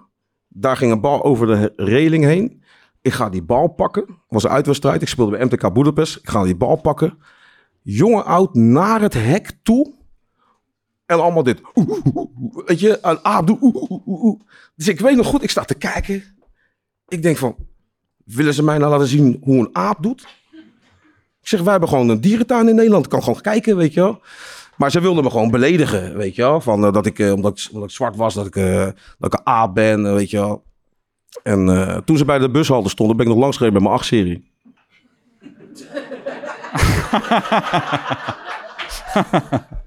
Daar 0.48 0.78
ging 0.78 0.92
een 0.92 1.02
bal 1.02 1.24
over 1.24 1.48
de 1.48 1.74
reling 1.76 2.24
heen. 2.24 2.64
Ik 3.02 3.14
ga 3.14 3.30
die 3.30 3.44
bal 3.44 3.68
pakken. 3.68 4.04
Het 4.04 4.18
was 4.28 4.44
een 4.44 4.50
uitwedstrijd. 4.50 5.02
Ik 5.02 5.08
speelde 5.08 5.38
bij 5.38 5.46
MTK 5.46 5.74
Budapest. 5.74 6.16
Ik 6.16 6.30
ga 6.30 6.44
die 6.44 6.56
bal 6.56 6.76
pakken. 6.76 7.18
Jong 7.82 8.16
en 8.16 8.26
oud 8.26 8.54
naar 8.54 9.02
het 9.02 9.14
hek 9.14 9.52
toe. 9.64 9.94
En 11.06 11.20
allemaal 11.20 11.44
dit. 11.44 11.62
Weet 12.66 12.80
je, 12.80 13.00
een. 13.02 14.42
Dus 14.76 14.88
ik 14.88 15.00
weet 15.00 15.16
nog 15.16 15.28
goed, 15.28 15.44
ik 15.44 15.50
sta 15.50 15.64
te 15.64 15.76
kijken. 15.76 16.24
Ik 17.08 17.22
denk 17.22 17.38
van, 17.38 17.56
willen 18.26 18.54
ze 18.54 18.64
mij 18.64 18.78
nou 18.78 18.92
laten 18.92 19.08
zien 19.08 19.38
hoe 19.42 19.60
een 19.60 19.70
aap 19.72 19.98
doet? 20.04 20.22
Ik 21.42 21.48
zeg, 21.54 21.62
wij 21.62 21.72
hebben 21.72 21.90
gewoon 21.90 22.10
een 22.10 22.22
dierentuin 22.22 22.68
in 22.68 22.76
Nederland. 22.76 23.04
Ik 23.06 23.12
kan 23.12 23.24
gewoon 23.24 23.42
kijken, 23.42 23.78
weet 23.78 23.94
je 23.94 24.00
wel. 24.02 24.22
Maar 24.78 24.92
ze 24.92 25.00
wilden 25.02 25.24
me 25.24 25.30
gewoon 25.30 25.52
beledigen, 25.52 26.18
weet 26.18 26.36
je 26.36 26.42
wel. 26.42 26.62
Van, 26.62 26.86
eh, 26.86 26.94
dat 26.94 27.06
ik, 27.06 27.20
eh, 27.20 27.32
omdat, 27.34 27.60
ik, 27.60 27.68
omdat 27.74 27.90
ik 27.90 27.96
zwart 27.96 28.16
was, 28.16 28.34
dat 28.34 28.46
ik, 28.46 28.56
eh, 28.56 28.86
dat 29.18 29.34
ik 29.34 29.40
een 29.40 29.46
aap 29.46 29.74
ben, 29.74 30.14
weet 30.14 30.30
je 30.30 30.38
wel. 30.38 30.66
En 31.44 32.02
toen 32.06 32.18
ze 32.18 32.26
bij 32.26 32.40
de 32.40 32.50
bushalte 32.50 32.90
stonden, 32.90 33.18
ben 33.18 33.26
ik 33.26 33.32
nog 33.32 33.42
langs 33.42 33.58
gereden 33.58 33.82
met 33.82 33.90
mijn 33.90 34.00
8-serie. 34.02 34.52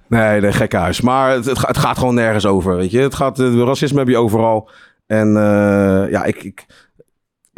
nee, 0.09 0.41
nee, 0.41 0.53
gekke 0.53 0.77
huis. 0.77 1.01
Maar 1.01 1.31
het, 1.31 1.45
het, 1.45 1.59
ga- 1.59 1.67
het 1.67 1.79
gaat 1.79 1.99
gewoon 1.99 2.15
nergens 2.15 2.47
over, 2.47 2.77
weet 2.77 2.91
je. 2.91 2.99
Het 2.99 3.15
gaat, 3.15 3.39
racisme 3.39 3.99
heb 3.99 4.09
je 4.09 4.17
overal. 4.17 4.71
En 5.07 5.33
ja, 6.11 6.25
ik, 6.25 6.43
ik, 6.45 6.67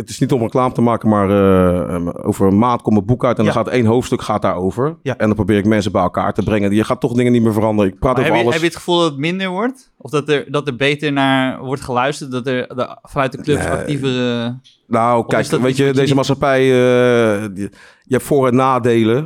het 0.03 0.11
is 0.11 0.19
niet 0.21 0.33
om 0.33 0.41
reclame 0.41 0.75
te 0.75 0.81
maken, 0.81 1.09
maar 1.09 1.31
eh, 1.31 1.95
um, 1.95 2.09
over 2.11 2.47
een 2.47 2.59
maand 2.59 2.83
komt 2.83 2.95
mijn 2.95 3.07
boek 3.07 3.25
uit 3.25 3.39
en 3.39 3.45
Ja. 3.45 3.53
dan 3.53 3.65
gaat 3.65 3.73
één 3.73 3.87
hoofdstuk 3.87 4.23
gaat 4.23 4.43
daarover. 4.43 4.97
Ja. 5.03 5.17
En 5.17 5.27
dan 5.27 5.35
probeer 5.35 5.57
ik 5.59 5.65
mensen 5.67 5.93
bij 5.93 6.03
elkaar 6.03 6.33
te 6.35 6.43
brengen. 6.43 6.75
Je 6.75 6.85
gaat 6.85 7.01
toch 7.01 7.13
dingen 7.13 7.33
niet 7.33 7.43
meer 7.43 7.53
veranderen. 7.53 7.93
Ik 7.93 7.99
praat 7.99 8.17
Maar 8.17 8.23
over 8.25 8.35
heb, 8.37 8.43
je, 8.43 8.49
alles. 8.49 8.55
heb 8.55 8.63
je 8.63 8.69
het 8.69 8.85
gevoel 8.85 9.01
dat 9.01 9.11
het 9.11 9.19
minder 9.19 9.49
wordt? 9.49 9.93
Of 9.99 10.11
dat 10.11 10.29
er, 10.29 10.45
dat 10.51 10.67
er 10.67 10.77
beter 10.77 11.13
naar 11.13 11.61
wordt 11.61 11.83
geluisterd? 11.83 12.31
Dat 12.31 12.47
er 12.47 12.69
de- 12.77 12.99
vanuit 13.03 13.33
de 13.33 13.41
clubs 13.43 13.63
Nee. 13.65 13.73
actievere... 13.73 14.59
Nou, 14.87 15.27
kijk, 15.27 15.47
weet 15.47 15.77
je, 15.77 15.85
deze 15.93 16.01
niet- 16.01 16.15
maatschappij, 16.15 16.61
eh, 16.61 17.49
je 17.55 17.71
hebt 18.09 18.23
voor- 18.25 18.47
en 18.49 18.55
nadelen. 18.57 19.19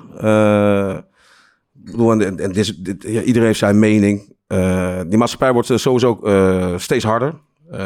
Ik 1.84 1.92
bedoel, 1.92 2.12
en, 2.12 2.20
en, 2.26 2.38
en 2.38 2.52
dit 2.52 2.74
ja, 2.98 3.20
iedereen 3.20 3.46
heeft 3.46 3.58
zijn 3.58 3.78
mening. 3.78 4.34
Die 5.08 5.18
maatschappij 5.18 5.52
wordt 5.52 5.68
sowieso 5.74 6.20
steeds 6.76 7.04
harder, 7.04 7.34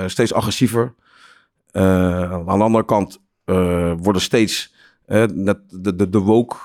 steeds 0.07 0.33
agressiever. 0.35 0.95
Eh, 1.73 2.33
aan 2.33 2.59
de 2.59 2.65
andere 2.65 2.85
kant 2.85 3.21
eh, 3.51 3.93
worden 3.99 4.23
steeds 4.23 4.75
eh, 5.07 5.25
de, 5.35 5.61
de, 5.95 6.09
de 6.09 6.19
woke 6.19 6.57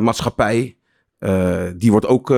maatschappij, 0.00 0.76
eh, 1.18 1.64
die 1.76 1.90
wordt 1.90 2.06
ook, 2.06 2.28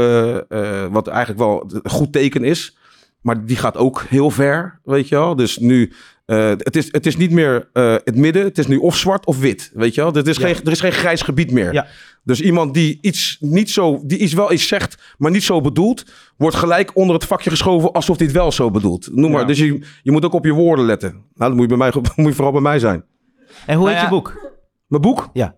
wat 0.91 1.07
eigenlijk 1.07 1.39
wel 1.39 1.71
een 1.83 1.91
goed 1.91 2.13
teken 2.13 2.45
is, 2.45 2.77
maar 3.21 3.45
die 3.45 3.57
gaat 3.57 3.77
ook 3.77 4.03
heel 4.03 4.31
ver, 4.31 4.81
weet 4.85 5.09
je 5.09 5.15
wel. 5.15 5.37
Dus 5.37 5.59
nu, 5.59 5.93
eh, 6.25 6.49
het, 6.49 6.77
is, 6.77 6.89
het 6.93 7.07
is 7.07 7.17
niet 7.17 7.31
meer 7.31 7.69
eh, 7.73 7.95
het 8.05 8.17
midden, 8.17 8.45
het 8.45 8.59
is 8.59 8.67
nu 8.67 8.77
of 8.77 8.97
zwart 8.97 9.27
of 9.27 9.39
wit, 9.41 9.71
weet 9.75 9.95
je 9.95 10.01
wel. 10.01 10.15
Er 10.15 10.29
is, 10.29 10.37
Ja. 10.37 10.47
geen, 10.47 10.65
er 10.65 10.71
is 10.73 10.81
geen 10.81 10.93
grijs 10.93 11.23
gebied 11.23 11.51
meer. 11.51 11.73
Ja. 11.73 11.87
Dus 12.23 12.41
iemand 12.41 12.75
die 12.75 12.99
iets, 13.01 13.37
niet 13.41 13.71
zo, 13.71 14.01
die 14.05 14.19
iets 14.19 14.33
wel 14.33 14.53
iets 14.53 14.69
zegt, 14.69 15.15
maar 15.19 15.31
niet 15.31 15.43
zo 15.43 15.61
bedoelt, 15.61 16.05
wordt 16.37 16.57
gelijk 16.57 16.91
onder 16.97 17.15
het 17.15 17.25
vakje 17.25 17.51
geschoven 17.51 17.93
alsof 17.93 18.17
hij 18.17 18.27
het 18.27 18.35
wel 18.37 18.53
zo 18.53 18.71
bedoelt. 18.71 19.09
Noem 19.13 19.31
maar. 19.31 19.41
Ja. 19.41 19.47
Dus 19.47 19.59
je, 19.59 19.79
je 20.03 20.11
moet 20.11 20.25
ook 20.25 20.33
op 20.33 20.45
je 20.45 20.53
woorden 20.53 20.85
letten. 20.85 21.11
Nou, 21.13 21.23
dat 21.35 21.53
moet 21.53 21.61
je, 21.71 21.77
bij 21.77 21.77
mij, 21.77 21.93
moet 22.17 22.29
je 22.29 22.35
vooral 22.35 22.53
bij 22.53 22.61
mij 22.63 22.79
zijn. 22.79 23.05
En 23.67 23.77
hoe 23.77 23.85
Nou 23.85 23.97
heet 23.97 24.05
je 24.05 24.11
boek? 24.15 24.53
Mijn 24.87 25.03
boek? 25.03 25.29
Ja. 25.33 25.57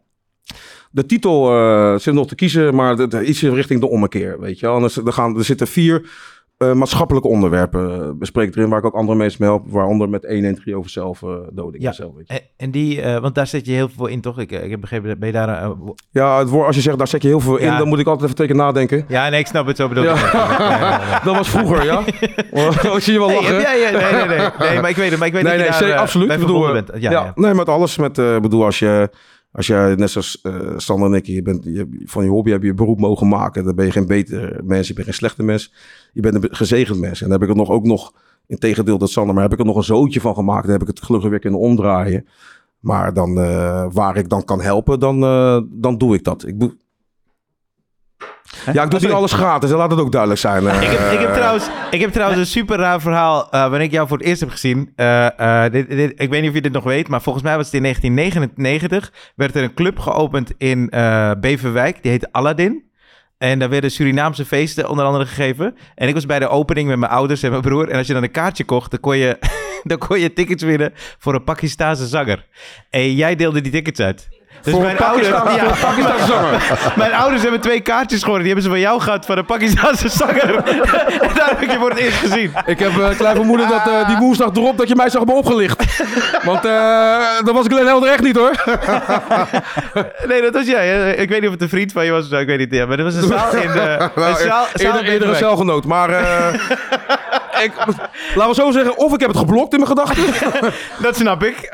De 0.91 1.07
titel 1.07 1.51
eh, 1.59 1.99
zit 1.99 2.14
nog 2.14 2.27
te 2.27 2.35
kiezen, 2.35 2.75
maar 2.75 2.97
het- 2.97 3.12
het- 3.12 3.27
iets 3.27 3.43
in 3.43 3.55
richting 3.55 3.81
de 3.81 3.89
ommekeer, 3.89 4.41
weet 4.41 4.59
je 4.61 4.67
wel. 4.67 4.77
En 4.77 4.83
er, 4.83 5.07
er, 5.07 5.12
gaan, 5.12 5.39
er 5.39 5.45
zitten 5.45 5.67
vier 5.67 6.09
eh, 6.57 6.73
maatschappelijke 6.73 7.29
onderwerpen 7.29 8.03
eh, 8.03 8.11
bespreekt 8.15 8.57
erin, 8.57 8.69
waar 8.69 8.79
ik 8.79 8.85
ook 8.85 8.95
andere 8.95 9.19
mensen 9.19 9.37
mee 9.41 9.51
help, 9.51 9.63
waaronder 9.69 10.09
met 10.09 10.25
113 10.27 10.77
over 10.77 10.91
zelfdoding. 10.91 11.83
Ja. 11.83 11.89
en 11.89 11.95
zo, 11.95 12.13
weet 12.17 12.29
je. 12.29 12.35
En, 12.35 12.41
en 12.57 12.71
die, 12.71 13.03
eh, 13.03 13.21
want 13.21 13.35
daar 13.35 13.47
zit 13.47 13.67
je 13.67 13.73
heel 13.73 13.89
veel 13.97 14.07
in, 14.07 14.21
toch? 14.21 14.39
Ik, 14.39 14.53
eh, 14.53 14.65
ik 14.65 14.71
heb 14.71 14.81
begrepen, 14.81 15.19
ben 15.19 15.29
je 15.29 15.35
daar... 15.35 15.49
eh, 15.63 15.71
Ja, 16.11 16.39
het 16.39 16.49
woord, 16.49 16.67
als 16.67 16.77
je 16.77 16.83
zegt, 16.83 16.99
daar 16.99 17.09
zet 17.09 17.23
je 17.23 17.29
heel 17.29 17.41
veel 17.41 17.61
Ja. 17.61 17.73
in, 17.73 17.79
dan 17.79 17.89
moet 17.89 17.99
ik 17.99 18.07
altijd 18.07 18.31
even 18.33 18.47
keer 18.47 18.57
nadenken. 18.57 19.05
ja, 19.09 19.29
nee, 19.29 19.41
ik 19.41 19.47
snap 19.47 19.67
het 19.67 19.77
zo 19.77 19.89
bedoel. 19.89 20.05
Ja. 20.15 20.15
Ja, 20.15 20.57
ja, 20.59 20.59
ja, 20.59 21.01
ja. 21.01 21.21
Dat 21.25 21.37
was 21.37 21.49
vroeger, 21.49 21.85
ja? 21.85 22.03
Oh, 22.51 22.97
zie 22.97 23.13
je 23.13 23.19
wel 23.19 23.29
Nee, 23.29 23.37
lachen? 23.37 23.61
ja, 23.61 23.73
ja, 23.73 23.91
nee, 23.91 24.27
nee, 24.27 24.39
nee, 24.39 24.49
nee, 24.71 24.81
maar 24.81 24.91
ik 24.91 24.97
weet 24.97 25.11
het, 25.11 25.19
maar 25.19 25.29
ik 25.29 25.35
weet 25.35 25.43
nee, 25.43 25.59
dat 25.59 25.69
nee, 25.69 25.79
je 25.79 25.85
daar 25.85 25.95
eh, 25.95 26.01
absoluut. 26.01 26.29
bedoel, 26.39 26.67
eh, 26.67 26.73
bent. 26.73 26.91
ja, 26.95 27.11
Ja, 27.11 27.11
ja. 27.11 27.33
nee, 27.35 27.55
met 27.55 27.69
alles. 27.69 27.97
Met, 27.99 28.19
eh, 28.19 28.39
bedoel, 28.39 28.65
als 28.65 28.79
je, 28.79 29.11
als 29.57 29.67
jij 29.67 29.95
net 29.95 30.11
zoals 30.11 30.41
eh 30.43 30.73
Sander 30.77 31.09
en 31.09 31.15
ik, 31.15 31.27
je 31.27 31.43
bent, 31.43 31.65
je, 31.65 32.03
van 32.05 32.25
je 32.25 32.31
hobby 32.31 32.51
heb 32.51 32.63
je 32.63 32.75
beroep 32.75 33.01
mogen 33.01 33.29
maken. 33.29 33.65
Dan 33.65 33.75
ben 33.75 33.85
je 33.85 33.91
geen 33.91 34.07
beter 34.07 34.61
mens, 34.65 34.89
je 34.89 34.95
bent 34.95 35.07
geen 35.07 35.15
slechte 35.15 35.43
mens. 35.43 35.73
Je 36.13 36.21
bent 36.21 36.35
een 36.35 36.55
gezegend 36.55 36.99
mens. 36.99 37.23
En 37.23 37.29
daar 37.29 37.39
heb 37.39 37.49
ik 37.49 37.55
er 37.55 37.61
nog 37.61 37.71
ook 37.71 37.85
nog, 37.85 38.13
in 38.47 38.59
tegendeel 38.59 38.99
dat 38.99 39.11
Sander, 39.11 39.35
maar 39.35 39.43
heb 39.43 39.53
ik 39.53 39.59
er 39.59 39.65
nog 39.65 39.77
een 39.77 39.83
zootje 39.83 40.21
van 40.21 40.35
gemaakt. 40.35 40.63
Dan 40.63 40.73
heb 40.73 40.83
ik 40.83 40.89
het 40.89 41.03
gelukkig 41.03 41.31
weer 41.31 41.39
kunnen 41.39 41.61
omdraaien. 41.61 42.27
Maar 42.81 43.15
dan, 43.15 43.39
eh, 43.39 43.87
waar 43.93 44.17
ik 44.17 44.29
dan 44.29 44.45
kan 44.45 44.61
helpen, 44.61 45.01
dan, 45.01 45.23
eh, 45.23 45.61
dan 45.71 45.99
doe 45.99 46.15
ik 46.15 46.25
dat. 46.25 46.47
Ik 46.47 46.61
doe... 46.61 46.77
Ja, 48.73 48.83
ik 48.83 48.91
doe 48.91 49.01
niet 49.01 49.11
alles 49.13 49.33
gratis. 49.33 49.71
Laat 49.71 49.91
het 49.91 50.01
ook 50.01 50.13
duidelijk 50.13 50.41
zijn. 50.41 50.67
eh. 50.69 50.83
Ik 50.83 50.89
heb, 50.89 51.13
ik, 51.13 51.19
heb 51.19 51.35
trouwens, 51.35 51.65
ik 51.91 52.01
heb 52.01 52.13
trouwens 52.13 52.41
een 52.41 52.47
super 52.47 52.77
raar 52.79 53.01
verhaal. 53.01 53.51
eh 53.51 53.61
wanneer 53.61 53.81
ik 53.81 53.91
jou 53.91 54.09
voor 54.09 54.17
het 54.19 54.27
eerst 54.27 54.41
heb 54.41 54.51
gezien. 54.51 54.93
Eh, 54.97 55.65
eh, 55.65 55.73
dit, 55.73 55.89
dit, 55.89 56.13
ik 56.17 56.31
weet 56.31 56.41
niet 56.41 56.49
of 56.51 56.57
je 56.57 56.63
dit 56.63 56.73
nog 56.73 56.85
weet, 56.85 57.09
maar 57.09 57.23
volgens 57.23 57.45
mij 57.45 57.57
was 57.57 57.65
het 57.67 57.75
in 57.75 57.83
1999. 57.83 59.13
werd 59.37 59.55
er 59.57 59.63
een 59.63 59.75
club 59.75 59.99
geopend 59.99 60.53
in 60.59 60.91
eh, 60.91 61.31
Beverwijk. 61.41 62.03
Die 62.03 62.11
heette 62.11 62.29
Aladdin. 62.33 62.85
En 63.39 63.59
daar 63.59 63.69
werden 63.69 63.91
Surinaamse 63.91 64.45
feesten 64.45 64.89
onder 64.89 65.05
andere 65.05 65.27
gegeven. 65.27 65.77
En 65.95 66.09
ik 66.09 66.15
was 66.15 66.27
bij 66.27 66.39
de 66.39 66.49
opening 66.49 66.89
met 66.89 66.99
mijn 66.99 67.13
ouders 67.13 67.43
en 67.43 67.51
mijn 67.51 67.63
broer. 67.63 67.89
En 67.89 67.99
als 67.99 68.07
je 68.07 68.13
dan 68.13 68.23
een 68.23 68.31
kaartje 68.31 68.65
kocht, 68.65 68.91
dan 68.91 69.01
kon 69.01 69.17
je, 69.17 69.39
dan 69.83 69.99
kon 69.99 70.21
je 70.21 70.33
tickets 70.33 70.63
winnen 70.63 70.93
voor 71.19 71.35
een 71.35 71.45
Pakistaanse 71.45 72.07
zanger. 72.07 72.47
En 72.91 73.15
jij 73.15 73.37
deelde 73.37 73.61
die 73.61 73.73
tickets 73.73 74.01
uit. 74.01 74.29
Dus 74.67 74.75
Voor 74.75 74.85
mijn 74.85 74.99
ouders, 74.99 75.29
ja, 75.29 75.41
Pakistaanse 75.81 76.27
zanger. 76.27 76.93
mijn 76.97 77.14
ouders 77.14 77.43
hebben 77.43 77.61
twee 77.61 77.81
kaartjes 77.81 78.21
gewonnen. 78.23 78.45
Die 78.45 78.53
hebben 78.53 78.64
ze 78.64 78.77
van 78.77 78.81
jou 78.89 79.01
gehad 79.01 79.27
van 79.27 79.39
een 79.39 79.45
Pakistaanse 79.45 80.09
zanger. 80.09 80.55
en 80.55 81.35
daar 81.37 81.49
heb 81.49 81.61
ik 81.62 81.71
je 81.71 81.79
voor 81.79 81.91
het 81.91 81.99
eerst 81.99 82.17
gezien. 82.19 82.53
Ik 82.67 82.79
heb 82.79 82.91
uh, 82.93 83.09
klein 83.09 83.37
vermoeden 83.37 83.69
dat 83.69 83.87
eh, 83.87 84.07
die 84.07 84.17
woensdag 84.17 84.51
erop 84.55 84.77
dat 84.79 84.89
je 84.89 84.97
mij 84.97 85.11
zou 85.11 85.19
hebben 85.25 85.37
opgelicht. 85.37 85.85
Want 86.45 86.64
eh 86.64 87.19
dat 87.45 87.55
was 87.55 87.67
Glenn 87.67 87.87
Helder 87.87 88.11
echt 88.11 88.23
niet 88.23 88.37
hoor. 88.37 88.53
Nee, 90.27 90.43
dat 90.43 90.53
was 90.55 90.67
jij. 90.67 91.14
Ik 91.14 91.29
weet 91.29 91.39
niet 91.39 91.49
of 91.49 91.55
het 91.55 91.62
een 91.62 91.69
vriend 91.69 91.93
van 91.93 92.05
je 92.05 92.11
was 92.11 92.23
of 92.23 92.29
zo. 92.29 92.37
Ik 92.37 92.47
weet 92.47 92.59
niet. 92.59 92.73
Ja, 92.73 92.87
maar 92.87 92.97
dat 92.97 93.07
was 93.07 93.14
een 93.14 93.29
zaal 93.29 93.53
in 93.55 93.73
de... 93.73 94.11
Nou, 94.14 94.31
een 94.31 94.37
zaal, 94.37 94.67
zaal 94.75 95.01
eerder, 95.01 95.29
in 95.29 95.35
celgenoot. 95.35 95.85
Maar 95.85 96.11
eh, 96.11 96.55
ik, 97.63 97.77
laten 98.35 98.49
we 98.49 98.55
zo 98.55 98.71
zeggen, 98.71 98.99
of 98.99 99.15
ik 99.15 99.21
heb 99.21 99.29
het 99.29 99.39
geblokt 99.39 99.73
in 99.73 99.81
mijn 99.81 99.91
gedachten. 99.91 100.25
Dat 101.05 101.17
snap 101.17 101.43
ik. 101.43 101.55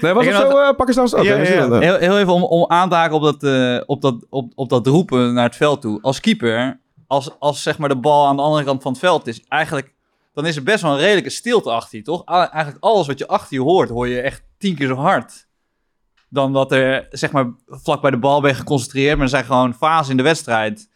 Nee, 0.00 0.12
was 0.12 0.24
Ik 0.26 0.32
zo 0.32 1.16
uh, 1.18 1.24
Ja, 1.24 1.36
ja, 1.36 1.42
ja. 1.42 1.68
eh. 1.68 1.78
Heel, 1.78 1.96
heel 1.96 2.18
even 2.18 2.32
om, 2.32 2.42
om 2.42 2.64
aan 2.70 2.88
te 2.88 2.94
haken 2.94 3.16
op 3.16 3.22
dat, 3.22 3.42
eh, 3.42 3.80
op, 3.86 4.02
dat, 4.02 4.26
op, 4.30 4.52
op 4.54 4.68
dat 4.68 4.86
roepen 4.86 5.34
naar 5.34 5.44
het 5.44 5.56
veld 5.56 5.80
toe. 5.80 6.02
Als 6.02 6.20
keeper, 6.20 6.80
als, 7.06 7.30
als 7.38 7.62
zeg 7.62 7.78
maar 7.78 7.88
de 7.88 7.96
bal 7.96 8.26
aan 8.26 8.36
de 8.36 8.42
andere 8.42 8.64
kant 8.64 8.82
van 8.82 8.92
het 8.92 9.00
veld 9.00 9.26
is, 9.26 9.44
eigenlijk, 9.48 9.94
dan 10.34 10.46
is 10.46 10.56
er 10.56 10.62
best 10.62 10.82
wel 10.82 10.92
een 10.92 10.98
redelijke 10.98 11.30
stilte 11.30 11.70
achter 11.70 11.98
je, 11.98 12.04
toch? 12.04 12.24
Eigenlijk 12.24 12.76
alles 12.80 13.06
wat 13.06 13.18
je 13.18 13.26
achter 13.26 13.56
je 13.56 13.62
hoort, 13.62 13.88
hoor 13.88 14.08
je 14.08 14.20
echt 14.20 14.42
tien 14.58 14.74
keer 14.74 14.86
zo 14.86 14.94
hard. 14.94 15.48
Dan 16.28 16.52
dat 16.52 16.72
er, 16.72 17.06
zeg 17.10 17.32
maar, 17.32 17.46
vlak 17.66 18.00
bij 18.00 18.10
de 18.10 18.18
bal 18.18 18.40
ben 18.40 18.54
geconcentreerd, 18.54 19.14
maar 19.14 19.24
er 19.24 19.30
zijn 19.30 19.44
gewoon 19.44 19.74
fasen 19.74 20.10
in 20.10 20.16
de 20.16 20.22
wedstrijd. 20.22 20.88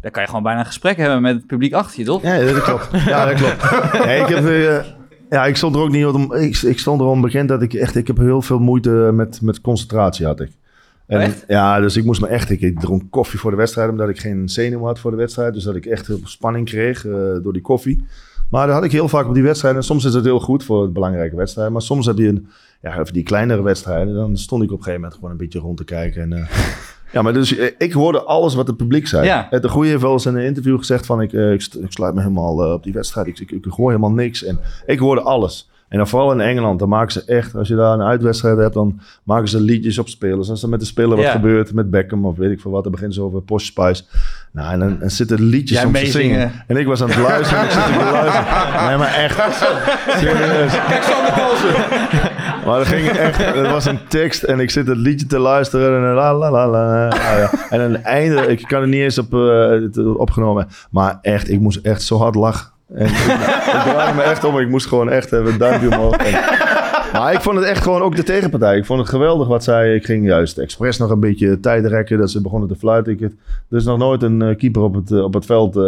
Daar 0.00 0.10
kan 0.10 0.22
je 0.22 0.28
gewoon 0.28 0.42
bijna 0.42 0.60
een 0.60 0.66
gesprek 0.66 0.96
hebben 0.96 1.22
met 1.22 1.34
het 1.34 1.46
publiek 1.46 1.72
achter 1.72 1.98
je, 1.98 2.04
toch? 2.04 2.22
Ja, 2.22 2.38
dat 2.38 2.62
klopt. 2.62 2.88
Ja, 3.06 3.24
dat 3.24 3.34
klopt. 3.34 4.04
Nee, 4.06 4.20
ik, 4.20 4.26
heb, 4.26 4.46
eh, 4.46 4.84
ja, 5.30 5.46
ik 5.46 5.56
stond 5.56 5.74
er 5.74 5.80
ook 5.80 5.90
niet 5.90 6.06
om. 6.06 6.34
Ik, 6.34 6.56
ik 6.56 6.78
stond 6.78 7.00
erom 7.00 7.20
bekend 7.20 7.48
dat 7.48 7.62
ik 7.62 7.74
echt. 7.74 7.96
Ik 7.96 8.06
heb 8.06 8.16
heel 8.16 8.42
veel 8.42 8.58
moeite 8.58 8.90
met, 8.90 9.40
met 9.42 9.60
concentratie 9.60 10.26
had 10.26 10.40
ik. 10.40 10.50
En, 11.06 11.20
Echt? 11.20 11.44
Ja, 11.48 11.80
dus 11.80 11.96
ik 11.96 12.04
moest 12.04 12.20
me 12.20 12.26
echt. 12.26 12.50
Ik, 12.50 12.60
ik 12.60 12.80
dronk 12.80 13.02
koffie 13.10 13.38
voor 13.38 13.50
de 13.50 13.56
wedstrijd 13.56 13.90
omdat 13.90 14.08
ik 14.08 14.20
geen 14.20 14.48
zenuw 14.48 14.84
had 14.84 14.98
voor 14.98 15.10
de 15.10 15.16
wedstrijd. 15.16 15.54
Dus 15.54 15.64
dat 15.64 15.74
ik 15.74 15.86
echt 15.86 16.06
heel 16.06 16.18
veel 16.18 16.28
spanning 16.28 16.66
kreeg 16.66 17.06
eh, 17.06 17.12
door 17.42 17.52
die 17.52 17.62
koffie. 17.62 18.04
Maar 18.50 18.66
dat 18.66 18.74
had 18.74 18.84
ik 18.84 18.92
heel 18.92 19.08
vaak 19.08 19.26
op 19.26 19.34
die 19.34 19.42
wedstrijden. 19.42 19.80
En 19.80 19.86
soms 19.86 20.04
is 20.04 20.14
het 20.14 20.24
heel 20.24 20.40
goed 20.40 20.64
voor 20.64 20.92
belangrijke 20.92 21.36
wedstrijden. 21.36 21.72
Maar 21.72 21.82
soms 21.82 22.06
heb 22.06 22.18
je 22.18 22.28
een, 22.28 22.48
ja, 22.80 22.98
even 22.98 23.12
die 23.12 23.22
kleinere 23.22 23.62
wedstrijden. 23.62 24.14
Dan 24.14 24.36
stond 24.36 24.62
ik 24.62 24.70
op 24.70 24.76
een 24.78 24.84
gegeven 24.84 25.00
moment 25.00 25.18
gewoon 25.18 25.30
een 25.30 25.44
beetje 25.44 25.58
rond 25.58 25.76
te 25.76 25.84
kijken. 25.84 26.22
En, 26.22 26.32
eh, 26.32 26.50
ja, 27.12 27.22
maar 27.22 27.32
dus 27.32 27.56
eh, 27.56 27.70
ik 27.78 27.92
hoorde 27.92 28.22
alles 28.22 28.54
wat 28.54 28.66
het 28.66 28.76
publiek 28.76 29.06
zei. 29.06 29.26
Ja. 29.26 29.48
De 29.50 29.68
Goeie 29.68 29.90
heeft 29.90 30.02
wel 30.02 30.12
eens 30.12 30.26
in 30.26 30.36
een 30.36 30.44
interview 30.44 30.78
gezegd 30.78 31.06
van... 31.06 31.20
ik, 31.20 31.32
eh, 31.32 31.52
ik 31.52 31.62
sluit 31.88 32.14
me 32.14 32.20
helemaal 32.20 32.64
eh, 32.64 32.72
op 32.72 32.82
die 32.82 32.92
wedstrijd. 32.92 33.26
Ik, 33.26 33.40
ik, 33.40 33.50
ik 33.50 33.64
hoor 33.64 33.88
helemaal 33.88 34.12
niks. 34.12 34.44
En 34.44 34.60
ik 34.86 34.98
hoorde 34.98 35.20
alles. 35.20 35.69
En 35.90 35.96
dan 35.98 36.08
vooral 36.08 36.32
in 36.32 36.40
Engeland, 36.40 36.78
dan 36.78 36.88
maken 36.88 37.12
ze 37.12 37.22
echt, 37.26 37.54
als 37.56 37.68
je 37.68 37.74
daar 37.74 37.92
een 37.92 38.02
uitwedstrijd 38.02 38.58
hebt, 38.58 38.74
dan 38.74 39.00
maken 39.24 39.48
ze 39.48 39.60
liedjes 39.60 39.98
op 39.98 40.08
spelers. 40.08 40.50
Als 40.50 40.62
er 40.62 40.68
met 40.68 40.80
de 40.80 40.86
speler 40.86 41.16
wat 41.16 41.24
Ja. 41.24 41.30
gebeurt, 41.32 41.72
met 41.72 41.90
Beckham 41.90 42.24
of 42.26 42.36
weet 42.36 42.50
ik 42.50 42.60
veel 42.60 42.70
wat, 42.70 42.82
dan 42.82 42.92
beginnen 42.92 43.16
ze 43.16 43.22
over 43.22 43.42
Posh 43.42 43.64
Spice. 43.64 44.02
Nou, 44.52 44.72
en 44.72 44.78
dan, 44.78 44.96
dan 45.00 45.10
zitten 45.10 45.42
liedjes 45.42 45.78
Jij 45.78 45.86
om 45.86 45.92
te 45.92 46.06
zingen. 46.06 46.52
En 46.66 46.76
ik 46.76 46.86
was 46.86 47.02
aan 47.02 47.08
het 47.08 47.18
luisteren, 47.18 47.58
en 47.62 47.66
ik 47.66 47.72
zit 47.72 47.84
te 47.84 48.10
luisteren. 48.12 48.86
Nee, 48.88 48.96
maar 48.96 49.14
echt. 49.14 49.38
Serieus. 50.18 50.72
Kijk, 50.86 51.02
Sander 51.02 51.32
Kalsen. 51.32 51.74
Maar 52.66 52.78
dat 52.78 52.86
ging 52.86 53.06
echt, 53.08 53.44
het 53.54 53.70
was 53.70 53.84
een 53.84 53.98
tekst 54.08 54.42
en 54.42 54.60
ik 54.60 54.70
zit 54.70 54.86
het 54.86 54.96
liedje 54.96 55.26
te 55.26 55.38
luisteren 55.38 56.08
en 56.08 56.14
la 56.14 56.34
la 56.34 56.50
la 56.50 56.68
la. 56.68 57.08
Ah, 57.08 57.18
ja. 57.18 57.50
En 57.70 57.80
aan 57.80 57.92
het 57.92 58.02
einde, 58.02 58.46
ik 58.46 58.64
kan 58.68 58.80
het 58.80 58.90
niet 58.90 59.00
eens 59.00 59.18
op, 59.18 59.34
eh, 59.34 60.16
opgenomen, 60.16 60.66
maar 60.90 61.18
echt, 61.22 61.50
ik 61.50 61.60
moest 61.60 61.78
echt 61.84 62.02
zo 62.02 62.16
hard 62.18 62.34
lachen. 62.34 62.68
En 62.94 63.06
ik, 63.06 63.12
ik 64.08 64.14
me 64.14 64.22
echt 64.22 64.44
om, 64.44 64.58
ik 64.58 64.68
moest 64.68 64.86
gewoon 64.86 65.10
echt 65.10 65.32
een 65.32 65.58
duimpje 65.58 65.88
omhoog. 65.88 66.16
En- 66.16 66.34
maar 67.12 67.32
ik 67.32 67.40
vond 67.40 67.56
het 67.56 67.64
echt 67.64 67.82
gewoon 67.82 68.02
ook 68.02 68.16
de 68.16 68.22
tegenpartij. 68.22 68.76
Ik 68.76 68.84
vond 68.84 69.00
het 69.00 69.08
geweldig 69.08 69.48
wat 69.48 69.64
zij. 69.64 69.94
Ik 69.94 70.04
ging 70.04 70.26
juist 70.26 70.58
expres 70.58 70.98
nog 70.98 71.10
een 71.10 71.20
beetje 71.20 71.60
tijd 71.60 71.86
rekken 71.86 72.18
dat 72.18 72.30
ze 72.30 72.40
begonnen 72.40 72.68
te 72.68 72.76
fluiten. 72.76 73.12
Ik, 73.12 73.20
er 73.20 73.76
is 73.76 73.84
nog 73.84 73.98
nooit 73.98 74.22
een 74.22 74.42
eh, 74.42 74.56
keeper 74.56 74.82
op 74.82 74.94
het, 74.94 75.10
eh, 75.10 75.24
op 75.24 75.34
het 75.34 75.46
veld 75.46 75.76
eh, 75.76 75.82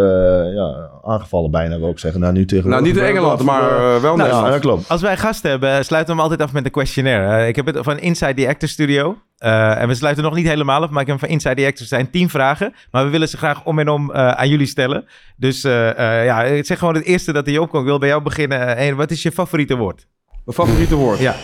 ja, 0.55 0.91
aangevallen, 1.05 1.51
bijna 1.51 1.79
wil 1.79 1.91
ik 1.91 1.99
zeggen. 1.99 2.21
Nou, 2.21 2.33
nu 2.33 2.45
tegenwoordig. 2.45 2.81
Nou, 2.81 2.93
niet 2.93 3.03
in 3.03 3.09
Engeland, 3.09 3.43
maar 3.43 4.01
wel 4.01 4.17
Nederland. 4.17 4.47
dat 4.53 4.61
klopt. 4.61 4.89
Als 4.89 5.01
wij 5.01 5.17
gasten 5.17 5.51
hebben, 5.51 5.85
sluiten 5.85 6.15
we 6.15 6.21
hem 6.21 6.31
altijd 6.31 6.49
af 6.49 6.55
met 6.55 6.65
een 6.65 6.71
questionnaire. 6.71 7.49
Ik 7.49 7.57
heb 7.57 7.67
het 7.67 7.79
van 7.81 7.99
Inside 7.99 8.35
the 8.35 8.49
Actor 8.49 8.69
Studio. 8.69 9.17
Eh, 9.43 9.81
en 9.81 9.89
we 9.89 9.95
sluiten 9.95 10.25
nog 10.25 10.35
niet 10.35 10.47
helemaal 10.47 10.83
af, 10.83 10.91
maar 10.91 11.03
ik 11.03 11.09
heb 11.09 11.19
van 11.19 11.29
Inside 11.29 11.55
the 11.55 11.67
Actors 11.67 11.89
zijn 11.89 12.11
tien 12.11 12.31
vragen. 12.31 12.75
Maar 12.91 13.05
we 13.05 13.11
willen 13.11 13.29
ze 13.29 13.37
graag 13.37 13.65
om 13.65 13.79
en 13.79 13.89
om 13.89 14.13
eh, 14.13 14.29
aan 14.31 14.49
jullie 14.49 14.67
stellen. 14.67 15.05
Dus 15.37 15.65
eh, 15.65 15.91
eh, 15.91 16.25
ja, 16.25 16.43
ik 16.43 16.67
zeg 16.67 16.79
gewoon 16.79 16.95
het 16.95 17.05
eerste 17.05 17.33
dat 17.33 17.47
hij 17.47 17.59
opkomt. 17.59 17.83
Ik 17.83 17.89
wil 17.89 17.99
bij 17.99 18.09
jou 18.09 18.23
beginnen. 18.23 18.77
Eh, 18.77 18.95
wat 18.95 19.11
is 19.11 19.23
je 19.23 19.33
favoriete 19.33 19.77
woord? 19.77 20.07
Mijn 20.45 20.57
favoriete 20.57 20.95
woord. 20.95 21.19
Ja. 21.19 21.35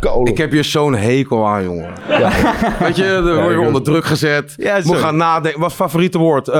Kolen. 0.00 0.32
Ik 0.32 0.38
heb 0.38 0.50
hier 0.50 0.64
zo'n 0.64 0.94
hekel 0.94 1.46
aan, 1.46 1.62
jongen. 1.64 1.92
Weet 2.78 2.96
je, 2.96 3.22
dan 3.24 3.42
word 3.42 3.52
je 3.54 3.60
onder 3.60 3.82
druk 3.82 4.04
gezet. 4.04 4.54
Ja, 4.56 4.80
Moet 4.84 4.96
gaan 4.96 5.16
nadenken. 5.16 5.60
Wat 5.60 5.72
favoriete 5.72 6.18
woord? 6.18 6.48
Eh, 6.48 6.54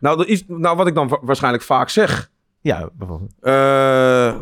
nou, 0.00 0.16
dat 0.16 0.26
is, 0.26 0.44
nou, 0.46 0.76
wat 0.76 0.86
ik 0.86 0.94
dan 0.94 1.08
wa- 1.08 1.18
waarschijnlijk 1.22 1.62
vaak 1.64 1.88
zeg. 1.88 2.30
Ja, 2.60 2.88
bijvoorbeeld. 2.92 3.30
Eh, 3.40 4.34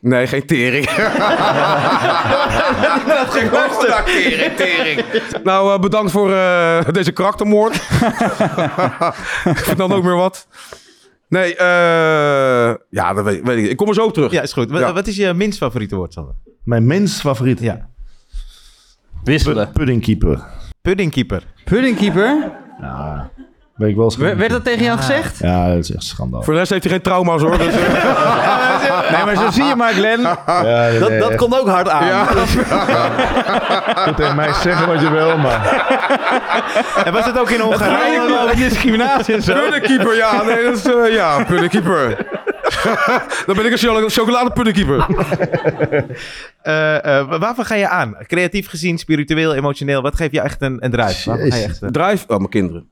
nee, 0.00 0.26
geen 0.26 0.46
tering. 0.46 0.84
dat 3.06 3.30
ging 3.30 3.50
ook 3.52 4.04
tering, 4.06 4.56
tering. 4.56 5.04
Nou, 5.44 5.72
eh, 5.74 5.78
bedankt 5.80 6.10
voor 6.10 6.32
eh, 6.32 6.78
deze 6.90 7.12
karaktermoord. 7.12 7.74
ik 9.54 9.58
vind 9.58 9.78
dan 9.78 9.92
ook 9.92 10.04
weer 10.04 10.16
wat. 10.16 10.46
Nee, 11.30 11.56
eh, 11.56 12.74
ja, 12.90 13.12
dat 13.12 13.24
weet, 13.24 13.42
weet 13.42 13.64
ik. 13.64 13.70
Ik 13.70 13.76
kom 13.76 13.88
er 13.88 13.94
zo 13.94 14.04
op 14.04 14.12
terug. 14.12 14.32
Ja, 14.32 14.42
is 14.42 14.52
goed. 14.52 14.70
Wat, 14.70 14.80
Ja. 14.80 14.92
wat 14.92 15.06
is 15.06 15.16
je 15.16 15.34
minst 15.34 15.58
favoriete 15.58 15.96
woord, 15.96 16.12
Sander? 16.12 16.34
Mijn 16.64 16.86
minst 16.86 17.20
favoriet. 17.20 17.60
Ja. 17.60 17.88
Wisselen. 19.24 19.72
Puddingkeeper. 19.72 20.44
Puddingkeeper. 20.82 21.42
Puddingkeeper. 21.64 22.52
Ja, 22.80 23.30
ben 23.80 23.88
ik 23.88 23.94
wel 23.96 24.04
eens 24.04 24.16
Werd 24.16 24.36
werd 24.38 24.50
dat 24.50 24.64
tegen 24.64 24.84
jou 24.84 24.98
gezegd? 24.98 25.38
Ja, 25.38 25.68
dat 25.68 25.78
is 25.78 25.94
echt 25.94 26.04
schandaal. 26.04 26.42
Voor 26.42 26.52
de 26.52 26.58
rest 26.58 26.70
heeft 26.70 26.84
hij 26.84 26.92
geen 26.92 27.02
trauma's 27.02 27.42
hoor. 27.42 27.58
Dus, 27.58 27.74
eh, 27.74 29.10
Nee, 29.16 29.24
maar 29.24 29.36
zo 29.36 29.50
zie 29.50 29.64
je 29.64 29.74
maar, 29.76 29.92
Glenn. 29.92 30.20
Ja, 30.22 30.98
Dat, 30.98 31.08
nee, 31.08 31.18
dat 31.18 31.34
komt 31.34 31.60
ook 31.60 31.68
hard 31.68 31.88
aan. 31.88 32.06
ja. 32.06 32.26
Je 32.30 34.00
kunt 34.04 34.16
tegen 34.16 34.36
mij 34.36 34.52
zeggen 34.52 34.86
wat 34.86 35.00
je 35.00 35.10
wil, 35.10 35.38
maar... 35.38 35.86
En 37.04 37.12
was 37.12 37.24
het 37.26 37.38
ook 37.38 37.50
in 37.50 37.60
Hongarije? 37.60 38.52
Discriminatie 38.56 39.34
en 39.34 39.42
zo. 39.42 39.54
Puddingkeeper, 39.54 40.16
ja. 40.16 40.42
Nee, 40.42 40.62
dat 40.64 40.76
is, 40.76 40.84
eh, 40.84 41.12
ja, 41.14 41.44
puddingkeeper. 41.44 42.16
Dan 43.46 43.56
ben 43.56 43.64
ik 43.66 43.72
een 43.72 43.78
chocolade- 43.78 44.10
chocoladepuddingkeeper. 44.10 45.06
Eh, 46.62 47.18
eh, 47.18 47.38
waarvan 47.40 47.64
ga 47.64 47.74
je 47.74 47.88
aan? 47.88 48.16
Creatief 48.26 48.68
gezien, 48.68 48.98
spiritueel, 48.98 49.54
emotioneel. 49.54 50.02
Wat 50.02 50.16
geeft 50.16 50.32
je 50.32 50.40
echt 50.40 50.62
een, 50.62 50.76
een 50.84 50.90
drive? 50.90 51.30
Ga 51.30 51.36
je 51.36 51.50
echt, 51.50 51.78
Drive? 51.92 52.24
Oh, 52.28 52.36
mijn 52.36 52.48
kinderen. 52.48 52.88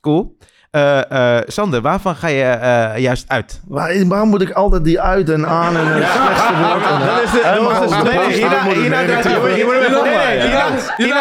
Cool. 0.00 0.36
Eh, 0.70 1.36
eh, 1.38 1.42
Sander, 1.46 1.80
waarvan 1.80 2.16
ga 2.16 2.28
je 2.28 2.42
eh, 2.42 2.98
juist 2.98 3.24
uit? 3.28 3.60
Waar, 3.66 4.06
waarom 4.06 4.28
moet 4.28 4.42
ik 4.42 4.50
altijd 4.50 4.84
die 4.84 5.00
uit 5.00 5.30
en 5.30 5.46
aan 5.46 5.76
en 5.76 5.86
het 5.86 6.04
slechtste 6.08 6.54
woord? 6.56 6.82
Dat 7.08 7.22
is 7.22 7.30
de- 7.30 8.00
nee, 8.04 8.18
nee, 8.18 8.32
hierna- 8.32 8.64
nee, 8.64 8.88
nee, 8.88 9.06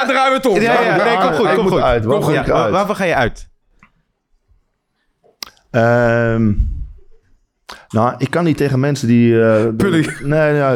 draaien 0.08 0.30
we 0.32 0.36
het 0.36 0.46
om. 0.46 0.60
Ja, 0.62 0.82
ja, 0.82 0.96
nee, 1.04 1.18
kom 1.18 1.34
goed, 1.34 1.54
kom 1.54 1.68
goed. 1.68 1.82
uit. 1.82 2.06
Kom 2.06 2.22
goed. 2.22 2.46
Waarvan 2.48 2.96
ga 2.96 3.04
je 3.04 3.16
uit? 3.16 3.48
Ehm, 5.72 6.52
nou, 7.90 8.14
ik 8.18 8.30
kan 8.30 8.44
niet 8.44 8.58
tegen 8.58 8.80
mensen 8.80 9.08
die... 9.08 9.42
eh. 9.42 9.64
Nee, 10.24 10.54
ja, 10.54 10.76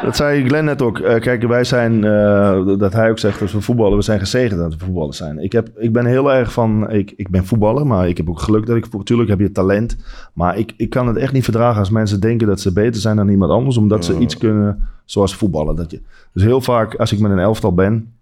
dat, 0.00 0.04
dat 0.04 0.16
zei 0.16 0.44
Glenn 0.44 0.64
net 0.64 0.82
ook. 0.82 0.98
Eh, 0.98 1.20
kijk, 1.20 1.42
wij 1.42 1.64
zijn, 1.64 2.04
eh, 2.04 2.66
dat 2.78 2.92
hij 2.92 3.10
ook 3.10 3.18
zegt, 3.18 3.42
als 3.42 3.52
we 3.52 3.60
voetballen, 3.60 3.96
we 3.96 4.02
zijn 4.02 4.18
gezegend 4.18 4.60
dat 4.60 4.74
we 4.74 4.84
voetballers 4.84 5.16
zijn. 5.16 5.38
Ik, 5.38 5.52
heb, 5.52 5.68
ik 5.76 5.92
ben 5.92 6.06
heel 6.06 6.32
erg 6.32 6.52
van, 6.52 6.90
ik, 6.90 7.12
ik 7.16 7.28
ben 7.28 7.46
voetballer, 7.46 7.86
maar 7.86 8.08
ik 8.08 8.16
heb 8.16 8.28
ook 8.28 8.40
geluk 8.40 8.66
dat 8.66 8.76
ik, 8.76 8.92
natuurlijk 8.92 9.28
heb 9.28 9.40
je 9.40 9.52
talent. 9.52 9.96
Maar 10.32 10.58
ik, 10.58 10.74
ik 10.76 10.90
kan 10.90 11.06
het 11.06 11.16
echt 11.16 11.32
niet 11.32 11.44
verdragen 11.44 11.78
als 11.78 11.90
mensen 11.90 12.20
denken 12.20 12.46
dat 12.46 12.60
ze 12.60 12.72
beter 12.72 13.00
zijn 13.00 13.16
dan 13.16 13.28
iemand 13.28 13.50
anders, 13.50 13.76
omdat 13.76 14.04
ze 14.04 14.18
iets 14.18 14.38
kunnen 14.38 14.88
zoals 15.04 15.36
voetballen. 15.36 15.76
Dat 15.76 15.90
je, 15.90 16.00
dus 16.32 16.42
heel 16.42 16.60
vaak, 16.60 16.94
als 16.94 17.12
ik 17.12 17.18
met 17.18 17.30
een 17.30 17.38
elftal 17.38 17.74
ben, 17.74 18.12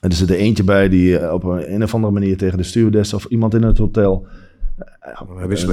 en 0.00 0.10
er 0.10 0.16
zit 0.16 0.30
er 0.30 0.36
eentje 0.36 0.64
bij 0.64 0.88
die 0.88 1.18
eh, 1.18 1.32
op 1.32 1.44
een, 1.44 1.74
een 1.74 1.82
of 1.82 1.94
andere 1.94 2.12
manier 2.12 2.36
tegen 2.36 2.58
de 2.58 2.64
stewardess 2.64 3.14
of 3.14 3.24
iemand 3.24 3.54
in 3.54 3.62
het 3.62 3.78
hotel... 3.78 4.26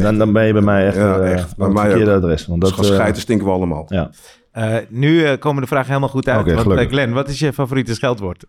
Dan, 0.01 0.18
dan 0.18 0.34
ben 0.34 0.45
je 0.45 0.53
bij 0.53 0.61
mij 0.61 0.86
echt, 0.88 0.95
Ja, 0.95 1.20
echt. 1.20 1.57
Bij 1.57 1.66
het 1.68 1.76
mij 1.76 1.86
verkeerde 1.86 2.11
ook. 2.11 2.18
adres. 2.18 2.47
Want 2.47 2.61
Dat 2.61 2.70
dat, 2.70 2.86
gescheiden 2.86 3.22
stinken 3.22 3.47
we 3.47 3.51
allemaal. 3.53 3.86
ja. 3.88 4.09
Eh, 4.54 4.78
nu 4.88 5.26
eh, 5.26 5.39
komen 5.39 5.62
de 5.62 5.68
vragen 5.68 5.88
helemaal 5.88 6.10
goed 6.10 6.28
uit. 6.28 6.54
Want, 6.64 6.80
eh. 6.80 6.88
Glenn, 6.88 7.14
wat 7.14 7.30
is 7.30 7.39
je 7.39 7.54
favoriete 7.54 7.95
scheldwoord? 7.95 8.43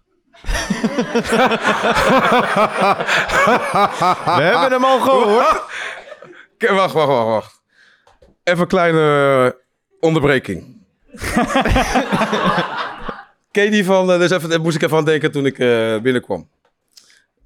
We 4.37 4.43
hebben 4.43 4.73
hem 4.73 4.85
al 4.85 5.01
gehoord. 5.01 5.63
Wacht, 6.59 6.93
wacht, 6.93 6.93
wacht, 6.93 7.27
wacht. 7.27 7.63
Even 8.43 8.61
een 8.61 8.67
kleine 8.67 9.57
onderbreking. 10.01 10.83
Ken 13.51 13.65
je 13.65 13.71
die 13.71 13.85
van... 13.85 14.07
Dus 14.07 14.31
even, 14.31 14.49
daar 14.49 14.61
moest 14.61 14.77
ik 14.77 14.83
even 14.83 14.97
aan 14.97 15.05
denken 15.05 15.33
toen 15.33 15.47
ik 15.47 15.57
binnenkwam. 16.03 16.49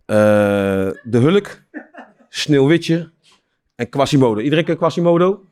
De 0.06 0.94
Hulk, 1.10 1.62
Sneeuwwitje 2.28 3.10
en 3.74 3.88
Quasimodo. 3.88 4.40
Iedereen 4.40 4.64
kent 4.64 4.78
Quasimodo? 4.78 5.44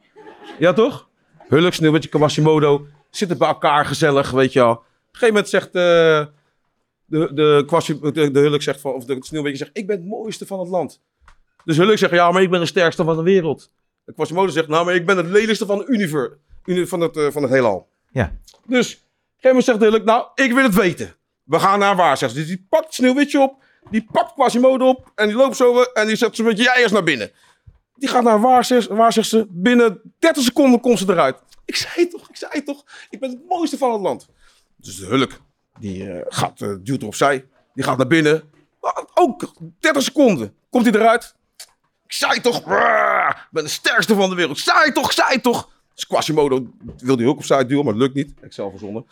Ja, 0.59 0.73
toch? 0.73 1.09
Hulk, 1.49 1.73
Sneeuwwitje, 1.73 2.09
Quasimodo. 2.09 2.87
Zitten 3.17 3.39
bij 3.39 3.49
elkaar 3.49 3.85
gezellig, 3.87 4.31
weet 4.31 4.53
je 4.53 4.59
wel. 4.59 4.71
Op 4.71 4.79
een 4.79 4.85
gegeven 5.13 5.29
moment 5.35 5.49
zegt... 5.49 5.67
eh, 5.67 6.27
de, 7.05 7.35
de, 7.35 7.63
Quasi- 7.67 8.01
de, 8.01 8.31
de 8.31 8.41
Hulk 8.41 8.63
zegt 8.63 8.81
van... 8.81 8.93
Of 8.93 9.05
de 9.05 9.17
Sneeuwwitje 9.21 9.59
zegt... 9.59 9.71
Ik 9.73 9.87
ben 9.87 9.97
het 9.97 10.07
mooiste 10.07 10.47
van 10.47 10.59
het 10.59 10.69
land. 10.69 11.01
Dus 11.65 11.77
Hulk 11.77 11.99
zegt... 11.99 12.13
Ja, 12.13 12.31
maar 12.31 12.43
ik 12.43 12.51
ben 12.51 12.61
de 12.61 12.67
sterkste 12.67 13.05
van 13.05 13.17
de 13.17 13.23
wereld. 13.23 13.71
En 14.05 14.15
Quasimodo 14.15 14.49
zegt, 14.53 14.69
nou, 14.69 14.85
maar 14.85 14.95
ik 14.95 15.07
ben 15.07 15.17
het 15.17 15.27
lelijkste 15.27 15.67
van 15.67 15.79
het 15.79 15.89
universe. 15.89 16.37
Uni- 16.65 16.87
van, 16.87 17.01
het, 17.01 17.17
eh, 17.17 17.27
van 17.31 17.43
het 17.43 17.51
heelal. 17.53 17.89
Ja. 18.11 18.37
Dus, 18.67 18.95
op 18.95 19.01
een 19.01 19.09
gegeven 19.37 19.41
moment 19.43 19.65
zegt 19.65 19.79
Hulk, 19.81 20.05
nou, 20.05 20.27
ik 20.35 20.53
wil 20.53 20.63
het 20.63 20.75
weten. 20.75 21.15
We 21.43 21.59
gaan 21.59 21.79
naar 21.79 21.97
waar, 21.97 22.17
zegt 22.17 22.33
ze. 22.33 22.39
Dus 22.39 22.47
die 22.47 22.67
pakt 22.69 22.95
Sneeuwwitje 22.95 23.41
op, 23.41 23.63
die 23.91 24.07
pakt 24.13 24.33
Quasimodo 24.33 24.89
op 24.89 25.13
en 25.15 25.27
die 25.27 25.37
loopt 25.37 25.57
zo 25.57 25.81
eh, 25.81 25.87
en 26.03 26.07
die 26.07 26.17
zet 26.17 26.37
ze 26.37 26.43
met 26.43 26.59
jij 26.59 26.77
eerst 26.81 26.93
naar 26.93 27.03
binnen. 27.03 27.31
Die 27.95 28.09
gaat 28.09 28.23
naar 28.23 28.41
waar, 28.41 28.65
zegt, 28.65 28.89
waar, 28.89 29.13
zegt 29.13 29.29
ze. 29.29 29.47
Binnen 29.49 30.01
30 30.19 30.43
seconden 30.43 30.81
komt 30.81 30.99
ze 30.99 31.05
eruit. 31.09 31.37
Ik 31.67 31.77
zei 31.77 32.09
toch, 32.09 32.29
ik 32.29 32.37
zei 32.37 32.63
toch. 32.63 32.85
Ik 33.11 33.21
ben 33.21 33.31
het 33.31 33.49
mooiste 33.49 33.79
van 33.79 33.93
het 33.93 34.01
land. 34.01 34.29
Dus 34.77 34.97
de 34.97 35.07
Hulk, 35.07 35.41
die 35.79 36.11
eh, 36.11 36.25
gaat, 36.29 36.61
eh, 36.61 36.75
duwt 36.81 37.01
er 37.01 37.07
opzij. 37.07 37.47
Die 37.75 37.85
gaat 37.85 37.97
naar 37.97 38.07
binnen. 38.07 38.51
Ook 39.15 39.53
30 39.81 40.03
seconden. 40.03 40.55
Komt 40.71 40.85
hij 40.85 40.95
eruit. 40.95 41.35
Ik 42.05 42.13
zei 42.13 42.41
toch, 42.41 42.59
ik 42.59 43.49
ben 43.51 43.65
de 43.65 43.69
sterkste 43.69 44.15
van 44.15 44.31
de 44.31 44.37
wereld. 44.37 44.59
Zei 44.59 44.93
toch, 44.93 45.13
zei 45.13 45.41
toch. 45.41 45.69
Dus 45.95 46.07
Quasimodo 46.07 46.67
wil 46.97 47.17
die 47.17 47.29
ook 47.29 47.37
opzij 47.37 47.67
duwen, 47.67 47.85
maar 47.85 47.93
dat 47.93 48.03
lukt 48.03 48.15
niet. 48.15 48.35
Ik 48.41 48.53
zelf 48.53 48.71
verzonnen. 48.71 49.07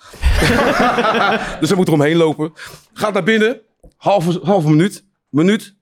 dus 1.61 1.68
hij 1.68 1.76
moet 1.76 1.86
er 1.86 1.92
omheen 1.92 2.16
lopen. 2.16 2.52
Gaat 2.92 3.12
naar 3.12 3.22
binnen. 3.22 3.61
Halve, 3.96 4.40
halve 4.42 4.68
minuut. 4.68 5.05
Minuut. 5.28 5.74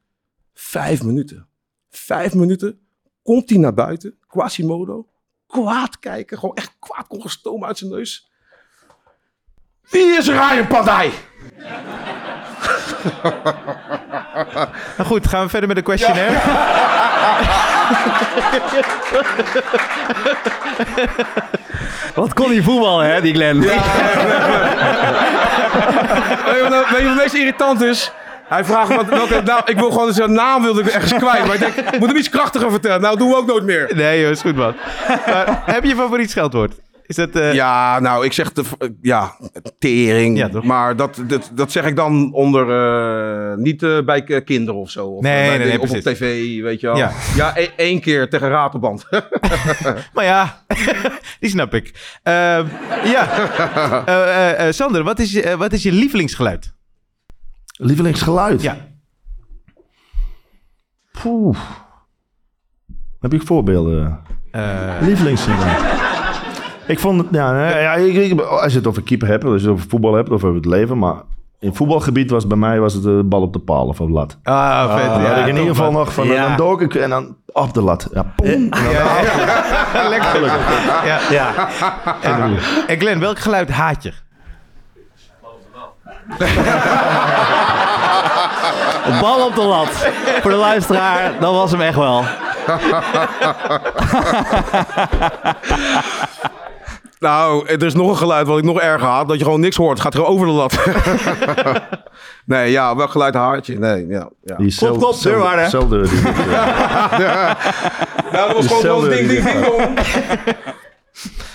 Vijf 0.55 1.03
minuten. 1.03 1.49
Vijf 1.91 2.35
minuten. 2.35 2.81
Komt 3.23 3.49
hij 3.51 3.59
naar 3.59 3.75
buiten. 3.75 4.19
Quasimodo. 4.27 5.07
Kwaad 5.53 5.99
kijken. 5.99 6.39
Gewoon 6.39 6.55
echt 6.55 6.73
kwaad 6.81 7.07
kon 7.07 7.21
gestomen 7.23 7.69
uit 7.69 7.79
zijn 7.79 7.91
neus. 7.91 8.31
Wie 9.91 10.17
is 10.17 10.29
Ryan 10.29 10.67
Padij? 10.67 11.13
Nou 14.97 15.09
goed, 15.09 15.27
gaan 15.29 15.43
we 15.43 15.49
verder 15.49 15.69
met 15.69 15.77
de 15.77 15.83
questionnaire. 15.83 16.39
Wat 22.15 22.33
kon 22.35 22.51
hij 22.51 22.63
voetballen, 22.63 23.07
hè, 23.13 23.21
die 23.21 23.35
Glenn? 23.35 23.61
Wat 23.65 23.69
nou- 26.71 26.87
weet 26.91 26.99
je 26.99 27.03
wat 27.03 27.03
het 27.03 27.15
meest 27.17 27.35
irritant 27.35 27.81
is? 27.81 28.13
Hij 28.45 28.65
vraagt 28.65 28.95
wat, 28.97 29.07
welke 29.09 29.41
naam. 29.45 29.61
Ik 29.65 29.79
wil 29.79 29.91
gewoon 29.91 30.13
zijn 30.13 30.33
naam 30.33 30.63
wilde 30.63 30.81
ik 30.81 30.87
ergens 30.87 31.13
kwijt. 31.15 31.45
Maar 31.47 31.55
ik 31.55 31.61
denk, 31.61 31.75
ik 31.75 31.99
moet 31.99 32.09
hem 32.09 32.17
iets 32.17 32.29
krachtiger 32.31 32.71
vertellen. 32.71 33.01
Nou, 33.01 33.17
doen 33.19 33.29
we 33.29 33.37
ook 33.37 33.47
nooit 33.47 33.65
meer. 33.65 33.91
Nee, 33.95 34.21
joh, 34.21 34.31
is 34.31 34.41
goed, 34.41 34.57
man. 34.57 34.75
Maar 35.27 35.63
heb 35.67 35.85
je 35.85 35.91
een 35.91 35.97
favoriet 35.97 36.31
scheldwoord? 36.31 36.81
Is 37.07 37.17
dat... 37.17 37.31
eh, 37.31 37.53
Ja, 37.55 38.01
nou, 38.01 38.25
ik 38.25 38.33
zeg 38.33 38.53
de, 38.53 38.63
ja, 39.03 39.37
tering. 39.79 40.39
Ja, 40.39 40.49
maar 40.63 40.97
dat, 40.97 41.23
dat, 41.27 41.51
dat 41.53 41.73
zeg 41.73 41.85
ik 41.85 41.97
dan 41.97 42.33
onder, 42.33 42.71
eh, 42.71 43.57
niet 43.57 43.83
eh, 43.83 43.99
bij 44.05 44.43
kinderen 44.45 44.81
of 44.81 44.91
zo. 44.91 45.07
Of, 45.07 45.23
Nee, 45.23 45.49
nee, 45.49 45.59
nee, 45.69 45.81
of 45.81 45.91
op 45.91 45.97
tv, 45.97 46.61
weet 46.63 46.81
je 46.81 46.87
wel. 46.87 46.97
Ja. 46.97 47.11
Ja, 47.37 47.53
e- 47.57 47.69
één 47.77 48.01
keer 48.01 48.29
tegen 48.31 48.49
Rapenband. 48.49 49.05
Maar 50.15 50.25
ja, 50.25 50.63
die 51.41 51.51
snap 51.51 51.75
ik. 51.75 52.17
Ehm, 52.23 52.67
ja. 53.05 53.29
Sander, 54.73 55.03
wat 55.03 55.19
is, 55.19 55.33
je- 55.33 55.57
wat 55.57 55.73
is 55.73 55.83
je 55.83 55.93
lievelingsgeluid? 55.93 56.73
Lievelingsgeluid? 57.87 58.63
Ja. 58.63 58.77
Poeh. 61.23 61.59
Heb 63.21 63.35
ik 63.35 63.43
voorbeelden? 63.43 64.21
Eh, 64.51 64.63
Lievelingsgeluid. 65.01 65.81
Ik 66.87 66.99
vond 66.99 67.21
het, 67.21 67.27
ja, 67.31 67.53
nee, 67.53 67.81
ja 67.83 67.95
ik, 67.95 68.15
ik- 68.15 68.41
als 68.41 68.73
je 68.73 68.79
het 68.79 68.87
over 68.87 69.03
keeper 69.03 69.29
hebt, 69.29 69.45
als 69.45 69.61
je 69.63 69.67
het 69.69 69.77
over 69.77 69.89
voetbal 69.89 70.15
hebt, 70.15 70.29
of 70.31 70.45
over 70.45 70.55
het 70.57 70.65
leven, 70.65 70.99
maar 70.99 71.15
in 71.61 71.75
voetbalgebied 71.75 72.31
was 72.31 72.47
bij 72.47 72.57
mij 72.57 72.81
was 72.81 72.95
het 72.95 73.03
de 73.03 73.23
bal 73.25 73.43
op 73.43 73.53
de 73.53 73.59
paal 73.59 73.87
of 73.87 74.01
op 74.01 74.07
de 74.07 74.13
lat. 74.13 74.39
ah, 74.43 74.95
vet. 74.97 75.05
Ja, 75.05 75.29
had 75.29 75.39
ik 75.39 75.47
in 75.47 75.57
ieder 75.57 75.75
geval 75.75 75.93
nog 75.93 76.13
van, 76.13 76.27
Ja. 76.27 76.49
dan 76.49 76.57
dook 76.57 76.81
ik 76.81 76.95
en 76.95 77.11
dan 77.11 77.37
op 77.53 77.75
de 77.75 77.83
lat. 77.83 78.09
Ja, 78.13 78.23
poem. 78.37 78.49
En 78.49 78.71
dan 78.71 80.09
Lekker. 80.11 80.45
Ja. 81.05 81.21
ja. 81.31 81.69
En, 82.23 82.57
en 82.87 82.99
Glenn, 83.01 83.21
welk 83.21 83.39
geluid 83.39 83.71
haat 83.71 84.03
je? 84.03 84.13
Bal 89.21 89.47
op 89.47 89.55
de 89.55 89.63
lat. 89.63 89.89
Voor 90.41 90.51
de 90.51 90.57
luisteraar, 90.57 91.33
dat 91.41 91.53
was 91.53 91.71
hem 91.71 91.81
echt 91.81 91.97
wel. 91.97 92.25
nou, 97.19 97.67
er 97.67 97.83
is 97.83 97.95
nog 97.95 98.09
een 98.11 98.17
geluid 98.17 98.47
wat 98.47 98.59
ik 98.59 98.65
nog 98.65 98.81
erger 98.81 99.09
haat. 99.09 99.29
Dat 99.29 99.39
je 99.39 99.45
gewoon 99.45 99.61
niks 99.61 99.77
hoort. 99.77 99.91
Het 99.93 100.01
gaat 100.01 100.15
er 100.15 100.25
over 100.27 100.47
de 100.47 100.53
lat. 100.53 100.79
nee, 102.45 102.71
ja, 102.71 102.97
welk 102.97 103.11
geluid 103.11 103.35
haat 103.35 103.67
je? 103.67 103.79
Nee, 103.79 104.07
ja. 104.07 104.29
ja. 104.43 104.57
Die 104.57 104.75
deurwaarder. 105.23 105.69
celdeur 105.69 106.09
die- 106.09 106.23
Nou, 108.33 108.47
dat 108.49 108.57
was 108.57 108.67
gewoon 108.67 108.83
wel 108.83 109.01
ding, 109.01 109.29
ding, 109.29 109.45
ding, 109.45 109.65
dong. 109.65 109.99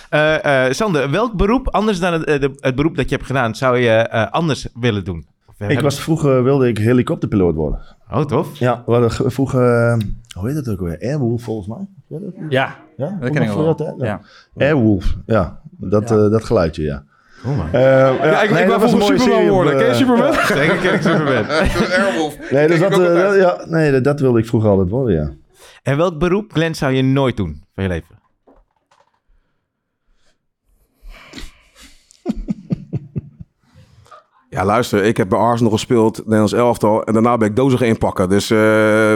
Eh, 0.09 0.65
eh, 0.65 0.71
Sander, 0.73 1.11
welk 1.11 1.33
beroep, 1.33 1.69
anders 1.69 1.99
dan 1.99 2.13
het, 2.13 2.23
eh, 2.23 2.49
het 2.59 2.75
beroep 2.75 2.95
dat 2.95 3.09
je 3.09 3.15
hebt 3.15 3.27
gedaan, 3.27 3.55
zou 3.55 3.77
je 3.77 3.89
eh, 3.91 4.31
anders 4.31 4.67
willen 4.73 5.03
doen? 5.03 5.27
Ik 5.57 5.65
hebben- 5.65 5.83
was 5.83 5.99
vroeger 6.01 6.43
wilde 6.43 6.67
ik 6.67 6.77
helikopterpiloot 6.77 7.55
worden. 7.55 7.79
Oh, 8.11 8.25
tof. 8.25 8.57
Ja, 8.59 8.83
we 8.85 8.91
hadden 8.91 9.11
ge- 9.11 9.29
vroeger, 9.31 9.61
eh, 9.89 9.97
hoe 10.39 10.47
heet 10.47 10.55
dat 10.65 10.69
ook 10.69 10.79
weer? 10.79 10.97
Airwolf 11.01 11.43
volgens 11.43 11.67
mij. 11.67 11.87
Ja, 12.07 12.17
dat, 12.19 12.33
Ja, 12.49 12.75
ja? 12.97 13.17
dat 13.19 13.29
ken 13.29 13.41
ik 13.41 13.49
wel. 13.49 13.75
dat? 13.75 13.93
Ja. 13.97 14.05
Ja. 14.55 14.65
Airwolf, 14.65 15.15
ja. 15.25 15.59
Dat, 15.77 16.11
eh, 16.11 16.29
dat 16.29 16.43
geluidje, 16.43 16.83
ja. 16.83 17.03
Oh, 17.45 17.57
man. 17.57 17.67
Eh, 17.71 17.81
Ja, 17.81 18.41
ik, 18.41 18.49
ik 18.49 18.67
wou 18.67 18.89
vroeger 18.89 19.19
Superman 19.19 19.49
worden. 19.49 19.77
Ken 19.77 19.87
je 19.87 19.93
Superman? 19.93 20.33
Zeker 20.33 20.75
ken 20.77 20.93
ik 20.93 21.01
Superman. 21.01 21.45
Airwolf. 22.05 22.51
Nee, 22.51 22.67
dus 22.67 22.79
dat, 22.79 22.95
ja, 23.35 23.57
nee 23.65 23.91
dat, 23.91 24.03
dat 24.03 24.19
wilde 24.19 24.39
ik 24.39 24.45
vroeger 24.45 24.69
altijd 24.69 24.89
worden, 24.89 25.15
ja. 25.15 25.29
En 25.83 25.97
welk 25.97 26.19
beroep, 26.19 26.51
Glenn, 26.53 26.75
zou 26.75 26.91
je 26.93 27.01
nooit 27.03 27.37
doen 27.37 27.63
van 27.75 27.83
je 27.83 27.89
leven? 27.89 28.15
Ja, 34.49 34.65
luister, 34.65 35.03
ik 35.03 35.17
heb 35.17 35.29
bij 35.29 35.39
Arsenal 35.39 35.71
gespeeld, 35.71 36.17
Nederlands 36.17 36.53
elftal. 36.53 37.03
En 37.03 37.13
daarna 37.13 37.37
ben 37.37 37.47
ik 37.49 37.55
dozen 37.55 37.77
gaan 37.79 37.87
inpakken. 37.87 38.29
Dus 38.29 38.49
eh, 38.49 39.15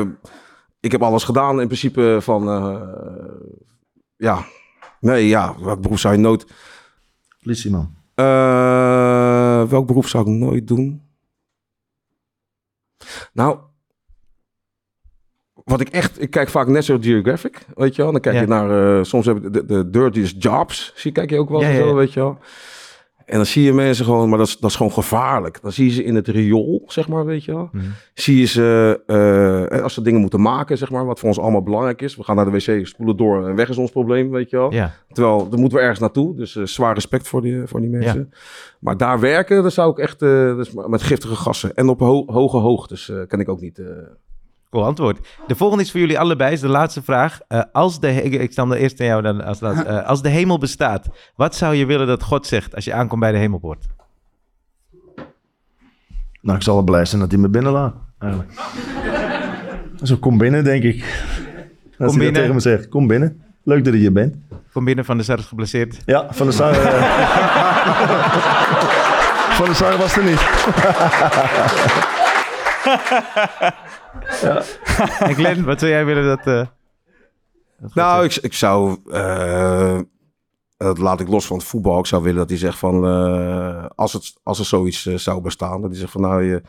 ik 0.80 0.92
heb 0.92 1.02
alles 1.02 1.24
gedaan 1.24 1.60
in 1.62 1.68
principe 1.68 2.18
van... 2.22 2.50
eh, 2.50 2.82
ja, 4.16 4.46
nee, 5.00 5.28
ja, 5.28 5.56
welk 5.60 5.82
beroep 5.82 5.98
zou 5.98 6.14
je 6.14 6.20
nooit... 6.20 6.46
Politieman. 7.44 7.96
Eh, 8.16 9.64
welk 9.70 9.88
beroep 9.88 10.08
zou 10.08 10.24
ik 10.32 10.38
nooit 10.38 10.68
doen? 10.68 11.02
Nou, 13.34 13.58
wat 15.54 15.80
ik 15.82 15.90
echt... 15.90 16.22
Ik 16.22 16.30
kijk 16.30 16.50
vaak 16.50 16.68
National 16.68 17.02
Geographic, 17.02 17.66
weet 17.76 17.96
je 17.96 18.02
wel. 18.02 18.12
Dan 18.12 18.22
kijk 18.22 18.36
Ja. 18.36 18.42
je 18.42 18.48
naar... 18.48 19.06
soms 19.06 19.26
heb 19.26 19.44
je 19.44 19.50
de, 19.50 19.66
de 19.66 19.90
Dirtiest 19.90 20.44
Jobs. 20.44 20.92
Zie, 20.96 21.12
kijk 21.12 21.30
je 21.30 21.38
ook 21.40 21.50
wel 21.50 21.62
Ja, 21.62 21.76
zo, 21.76 21.88
ja. 21.88 21.94
weet 21.94 22.14
je 22.14 22.20
wel. 22.20 22.38
En 23.32 23.38
dan 23.38 23.46
zie 23.46 23.64
je 23.64 23.74
mensen 23.74 24.06
gewoon... 24.06 24.30
Maar 24.30 24.38
dat 24.38 24.48
is, 24.48 24.58
dat 24.58 24.70
is 24.70 24.76
gewoon 24.76 24.92
gevaarlijk. 24.92 25.60
Dan 25.62 25.72
zie 25.72 25.86
je 25.86 25.92
ze 25.92 26.04
in 26.04 26.16
het 26.16 26.28
riool, 26.28 26.84
zeg 26.88 27.08
maar, 27.08 27.26
weet 27.26 27.44
je 27.44 27.52
wel. 27.54 27.70
Mhm. 27.72 27.86
Zie 28.14 28.40
je 28.40 28.46
ze... 28.46 29.00
eh, 29.72 29.82
als 29.84 29.94
ze 29.94 30.02
dingen 30.02 30.22
moeten 30.22 30.42
maken, 30.42 30.78
zeg 30.78 30.92
maar. 30.92 31.06
Wat 31.06 31.20
voor 31.20 31.28
ons 31.28 31.40
allemaal 31.40 31.64
belangrijk 31.64 32.02
is. 32.02 32.16
We 32.16 32.24
gaan 32.24 32.36
naar 32.36 32.46
de 32.46 32.52
wc, 32.52 32.88
spoelen 32.88 33.18
door 33.18 33.48
en 33.48 33.56
weg 33.56 33.70
is 33.70 33.78
ons 33.78 33.92
probleem, 33.92 34.30
weet 34.32 34.50
je 34.50 34.58
wel. 34.58 34.74
Ja. 34.74 34.94
Terwijl, 35.12 35.50
daar 35.50 35.60
moeten 35.60 35.78
we 35.78 35.84
ergens 35.84 36.00
naartoe. 36.00 36.36
Dus 36.36 36.56
eh, 36.56 36.64
zwaar 36.66 36.94
respect 36.94 37.28
voor 37.28 37.42
die, 37.42 37.62
voor 37.66 37.82
die 37.82 37.90
mensen. 37.90 38.34
Maar 38.80 38.98
daar 38.98 39.20
werken, 39.20 39.64
dat 39.64 39.74
zou 39.74 39.92
ik 39.92 39.98
echt... 39.98 40.22
eh, 40.22 40.30
dus 40.56 40.72
met 40.88 41.02
giftige 41.02 41.36
gassen. 41.36 41.76
En 41.76 41.90
op 41.90 42.00
ho- 42.00 42.24
hoge 42.28 42.58
hoogtes 42.58 43.10
eh 43.10 43.18
kan 43.28 43.40
ik 43.40 43.50
ook 43.50 43.62
niet... 43.62 43.82
Cool 44.72 44.86
antwoord. 44.86 45.28
De 45.48 45.56
volgende 45.56 45.84
is 45.84 45.92
voor 45.92 46.00
jullie 46.00 46.20
allebei, 46.20 46.54
is 46.54 46.60
de 46.60 46.68
laatste 46.68 47.02
vraag. 47.02 47.40
Eh, 47.48 47.62
als 47.72 48.00
de, 48.00 48.22
ik 48.24 48.52
stel 48.52 48.70
hem 48.70 48.78
eerst 48.78 49.00
aan 49.00 49.06
jou 49.08 49.22
dan 49.22 49.44
als 49.44 49.60
laatste. 49.66 49.86
Eh, 49.86 50.08
als 50.08 50.22
de 50.22 50.30
hemel 50.30 50.58
bestaat, 50.58 51.08
wat 51.36 51.56
zou 51.56 51.76
je 51.76 51.86
willen 51.86 52.08
dat 52.08 52.24
God 52.24 52.48
zegt 52.48 52.76
als 52.76 52.86
je 52.86 52.94
aankomt 52.94 53.20
bij 53.20 53.32
de 53.32 53.38
hemelpoort? 53.38 53.86
Nou, 56.42 56.58
ik 56.58 56.64
zal 56.64 56.74
wel 56.76 56.84
blij 56.84 57.06
zijn 57.06 57.22
dat 57.22 57.32
hij 57.32 57.40
me 57.40 57.50
binnenlaat, 57.50 57.94
eigenlijk. 58.20 58.52
Zo, 60.04 60.16
kom 60.18 60.38
binnen, 60.38 60.64
denk 60.64 60.84
ik. 60.84 61.04
Als 61.04 61.06
hij 61.98 62.08
dat 62.08 62.16
binnen. 62.16 62.34
tegen 62.34 62.54
me 62.54 62.60
zegt, 62.60 62.90
kom 62.90 63.08
binnen. 63.08 63.42
Leuk 63.64 63.84
dat 63.86 63.94
je 63.94 64.00
hier 64.00 64.14
bent. 64.14 64.36
Kom 64.74 64.86
binnen 64.86 65.06
van 65.06 65.18
de 65.18 65.24
zelfs 65.24 65.46
geblesseerd. 65.46 65.98
Ja, 66.06 66.28
van 66.30 66.48
de 66.48 66.54
Sar... 66.54 66.72
eh, 66.72 67.04
van 69.60 69.66
de 69.66 69.74
Sar 69.74 69.98
was 69.98 70.18
er 70.18 70.24
niet. 70.24 70.40
En 75.20 75.36
Glenn, 75.36 75.64
wat 75.64 75.80
zou 75.80 75.92
jij 75.92 76.06
willen 76.06 76.26
dat... 76.26 76.48
eh, 76.48 76.68
dat 77.80 77.94
Nou, 77.94 78.26
ik, 78.26 78.36
ik 78.36 78.54
zou, 78.54 78.98
eh, 79.12 80.00
dat 80.78 80.98
laat 80.98 81.20
ik 81.20 81.28
los 81.28 81.46
van 81.46 81.58
het 81.58 81.66
voetbal, 81.66 82.00
ik 82.00 82.06
zou 82.06 82.24
willen 82.24 82.38
dat 82.38 82.50
hij 82.50 82.58
zegt 82.58 82.78
van, 82.78 83.06
eh, 83.06 83.86
als, 83.96 84.14
het, 84.14 84.34
als 84.44 84.60
er 84.60 84.66
zoiets 84.66 85.02
zou 85.04 85.42
bestaan, 85.42 85.82
dat 85.82 85.90
hij 85.90 86.00
zegt 86.00 86.12
van, 86.12 86.22
nou, 86.22 86.44
je, 86.44 86.62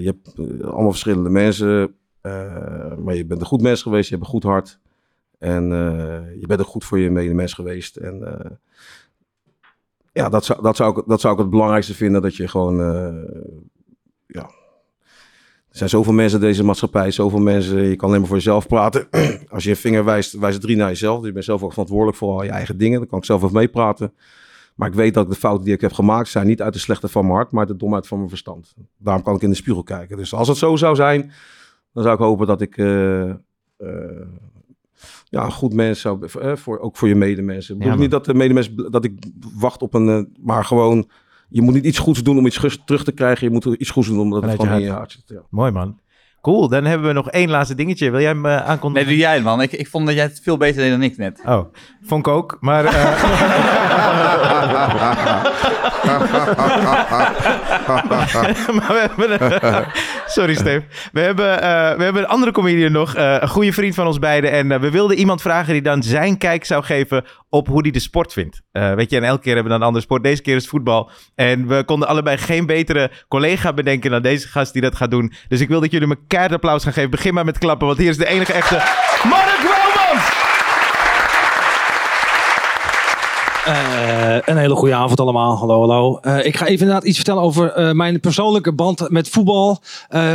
je 0.00 0.06
hebt 0.06 0.38
allemaal 0.64 0.90
verschillende 0.90 1.30
mensen, 1.30 1.94
maar 2.98 3.14
je 3.14 3.24
bent 3.26 3.40
een 3.40 3.46
goed 3.46 3.62
mens 3.62 3.82
geweest, 3.82 4.08
je 4.08 4.14
hebt 4.14 4.26
een 4.26 4.32
goed 4.32 4.42
hart 4.42 4.78
en 5.38 5.64
je 6.40 6.46
bent 6.46 6.60
ook 6.60 6.66
goed 6.66 6.84
voor 6.84 6.98
je 6.98 7.10
medemens 7.10 7.52
geweest. 7.52 7.96
En 7.96 8.58
ja, 10.12 10.28
dat 10.28 10.44
zou, 10.44 10.62
dat, 10.62 10.76
zou 10.76 10.98
ik, 10.98 11.06
dat 11.06 11.20
zou 11.20 11.34
ik 11.34 11.40
het 11.40 11.50
belangrijkste 11.50 11.94
vinden, 11.94 12.22
dat 12.22 12.36
je 12.36 12.48
gewoon, 12.48 12.76
ja... 14.26 14.50
Er 15.80 15.88
zijn 15.88 16.00
zoveel 16.02 16.16
mensen 16.16 16.40
in 16.40 16.46
deze 16.46 16.64
maatschappij, 16.64 17.10
zoveel 17.10 17.38
mensen. 17.38 17.82
Je 17.82 17.96
kan 17.96 18.08
alleen 18.08 18.20
maar 18.20 18.28
voor 18.28 18.36
jezelf 18.36 18.66
praten. 18.66 19.08
Als 19.48 19.64
je 19.64 19.70
een 19.70 19.76
vinger 19.76 20.04
wijst, 20.04 20.32
wijst 20.32 20.60
drie 20.60 20.76
naar 20.76 20.88
jezelf. 20.88 21.18
Dus 21.18 21.26
je 21.26 21.32
bent 21.32 21.44
zelf 21.44 21.62
ook 21.62 21.70
verantwoordelijk 21.70 22.16
voor 22.16 22.32
al 22.32 22.42
je 22.42 22.50
eigen 22.50 22.78
dingen. 22.78 22.98
Dan 22.98 23.08
kan 23.08 23.18
ik 23.18 23.24
zelf 23.24 23.42
even 23.42 23.54
meepraten. 23.54 24.12
Maar 24.74 24.88
ik 24.88 24.94
weet 24.94 25.14
dat 25.14 25.28
de 25.28 25.34
fouten 25.34 25.64
die 25.64 25.74
ik 25.74 25.80
heb 25.80 25.92
gemaakt 25.92 26.28
zijn 26.28 26.46
niet 26.46 26.62
uit 26.62 26.72
de 26.72 26.78
slechte 26.78 27.08
van 27.08 27.24
mijn 27.24 27.34
hart, 27.34 27.50
maar 27.50 27.60
uit 27.60 27.68
de 27.68 27.76
domheid 27.76 28.06
van 28.06 28.16
mijn 28.16 28.28
verstand. 28.28 28.74
Daarom 28.98 29.22
kan 29.22 29.34
ik 29.34 29.42
in 29.42 29.48
de 29.48 29.56
spiegel 29.56 29.82
kijken. 29.82 30.16
Dus 30.16 30.34
als 30.34 30.48
het 30.48 30.56
zo 30.56 30.76
zou 30.76 30.94
zijn, 30.94 31.32
dan 31.92 32.02
zou 32.02 32.14
ik 32.14 32.20
hopen 32.20 32.46
dat 32.46 32.60
ik 32.60 32.76
eh, 32.76 33.30
eh, 33.30 33.36
ja, 35.24 35.44
een 35.44 35.52
goed 35.52 35.74
mens 35.74 36.00
zou, 36.00 36.26
eh, 36.40 36.56
voor, 36.56 36.78
ook 36.78 36.96
voor 36.96 37.08
je 37.08 37.14
medemensen. 37.14 37.72
Ik 37.74 37.78
bedoel 37.78 37.94
Ja, 37.94 38.00
niet 38.00 38.10
dat 38.10 38.24
de 38.24 38.34
medemens, 38.34 38.74
dat 38.74 39.04
ik 39.04 39.24
wacht 39.54 39.82
op 39.82 39.94
een, 39.94 40.36
maar 40.40 40.64
gewoon, 40.64 41.10
je 41.50 41.62
moet 41.62 41.74
niet 41.74 41.84
iets 41.84 41.98
goeds 41.98 42.22
doen 42.22 42.38
om 42.38 42.46
iets 42.46 42.78
terug 42.84 43.04
te 43.04 43.12
krijgen. 43.12 43.46
Je 43.46 43.52
moet 43.52 43.64
iets 43.64 43.90
goeds 43.90 44.08
doen 44.08 44.18
omdat 44.18 44.42
het 44.42 44.50
gewoon 44.50 44.72
in 44.72 44.80
je 44.80 44.90
hart 44.90 45.12
zit. 45.12 45.22
Ja. 45.26 45.42
Mooi 45.48 45.70
man. 45.70 45.98
Cool, 46.42 46.68
dan 46.68 46.84
hebben 46.84 47.06
we 47.06 47.12
nog 47.14 47.30
één 47.30 47.50
laatste 47.50 47.74
dingetje. 47.74 48.10
Wil 48.10 48.20
jij 48.20 48.28
hem 48.28 48.40
Nee, 48.40 48.56
aankondigen? 48.56 49.08
doe 49.08 49.16
jij 49.16 49.34
het, 49.34 49.42
man. 49.42 49.62
Ik, 49.62 49.72
ik 49.72 49.88
vond 49.88 50.06
dat 50.06 50.14
jij 50.14 50.24
het 50.24 50.40
veel 50.42 50.56
beter 50.56 50.82
deed 50.82 50.90
dan 50.90 51.02
ik 51.02 51.16
net. 51.16 51.40
Oh, 51.46 51.72
vond 52.06 52.26
ik 52.26 52.32
ook. 52.32 52.56
Maar 52.60 52.84
eh, 52.84 52.92
maar 58.76 58.88
we 58.88 59.06
hebben 59.08 59.42
een- 59.42 59.84
Sorry, 60.26 60.54
Steve. 60.54 60.82
We 61.12 61.20
hebben, 61.20 61.62
eh, 61.62 61.96
we 61.96 62.02
hebben 62.02 62.22
een 62.22 62.28
andere 62.28 62.52
comedian 62.52 62.92
nog. 62.92 63.12
een 63.16 63.48
goede 63.48 63.72
vriend 63.72 63.94
van 63.94 64.06
ons 64.06 64.18
beiden. 64.18 64.50
En 64.50 64.80
we 64.80 64.90
wilden 64.90 65.16
iemand 65.18 65.42
vragen 65.42 65.72
die 65.72 65.82
dan 65.82 66.02
zijn 66.02 66.38
kijk 66.38 66.64
zou 66.64 66.82
geven 66.84 67.24
op 67.48 67.66
hoe 67.68 67.80
hij 67.82 67.90
de 67.90 67.98
sport 68.00 68.32
vindt. 68.32 68.60
Weet 68.72 69.10
je, 69.10 69.16
en 69.16 69.24
elke 69.24 69.42
keer 69.42 69.54
hebben 69.54 69.62
we 69.72 69.78
dan 69.78 69.80
een 69.80 69.86
andere 69.86 70.04
sport. 70.04 70.22
Deze 70.22 70.42
keer 70.42 70.54
is 70.56 70.60
het 70.62 70.70
voetbal. 70.70 71.10
En 71.34 71.66
we 71.66 71.84
konden 71.84 72.08
allebei 72.08 72.36
geen 72.38 72.66
betere 72.66 73.10
collega 73.28 73.72
bedenken 73.72 74.10
dan 74.10 74.22
deze 74.22 74.48
gast 74.48 74.72
die 74.72 74.82
dat 74.82 74.96
gaat 74.96 75.10
doen. 75.10 75.32
Dus 75.48 75.60
ik 75.60 75.68
wil 75.68 75.80
dat 75.80 75.90
jullie 75.90 76.06
me 76.08 76.16
keihard 76.30 76.54
applaus 76.54 76.82
gaan 76.82 76.92
geven. 76.92 77.10
Begin 77.10 77.34
maar 77.34 77.44
met 77.44 77.58
klappen, 77.58 77.86
want 77.86 77.98
hier 77.98 78.10
is 78.10 78.16
de 78.16 78.26
enige 78.26 78.52
echte 78.52 78.74
Mark 79.28 79.60
Welmans! 79.62 80.38
Eh, 83.64 84.36
een 84.44 84.56
hele 84.56 84.74
goede 84.74 84.94
avond 84.94 85.20
allemaal. 85.20 85.56
Hallo, 85.56 85.80
hallo. 85.80 86.18
Eh, 86.22 86.44
ik 86.46 86.56
ga 86.56 86.66
even 86.66 86.80
inderdaad 86.80 87.04
iets 87.04 87.16
vertellen 87.16 87.42
over 87.42 87.72
eh, 87.72 87.92
mijn 87.92 88.20
persoonlijke 88.20 88.72
band 88.72 89.10
met 89.10 89.28
voetbal. 89.28 89.82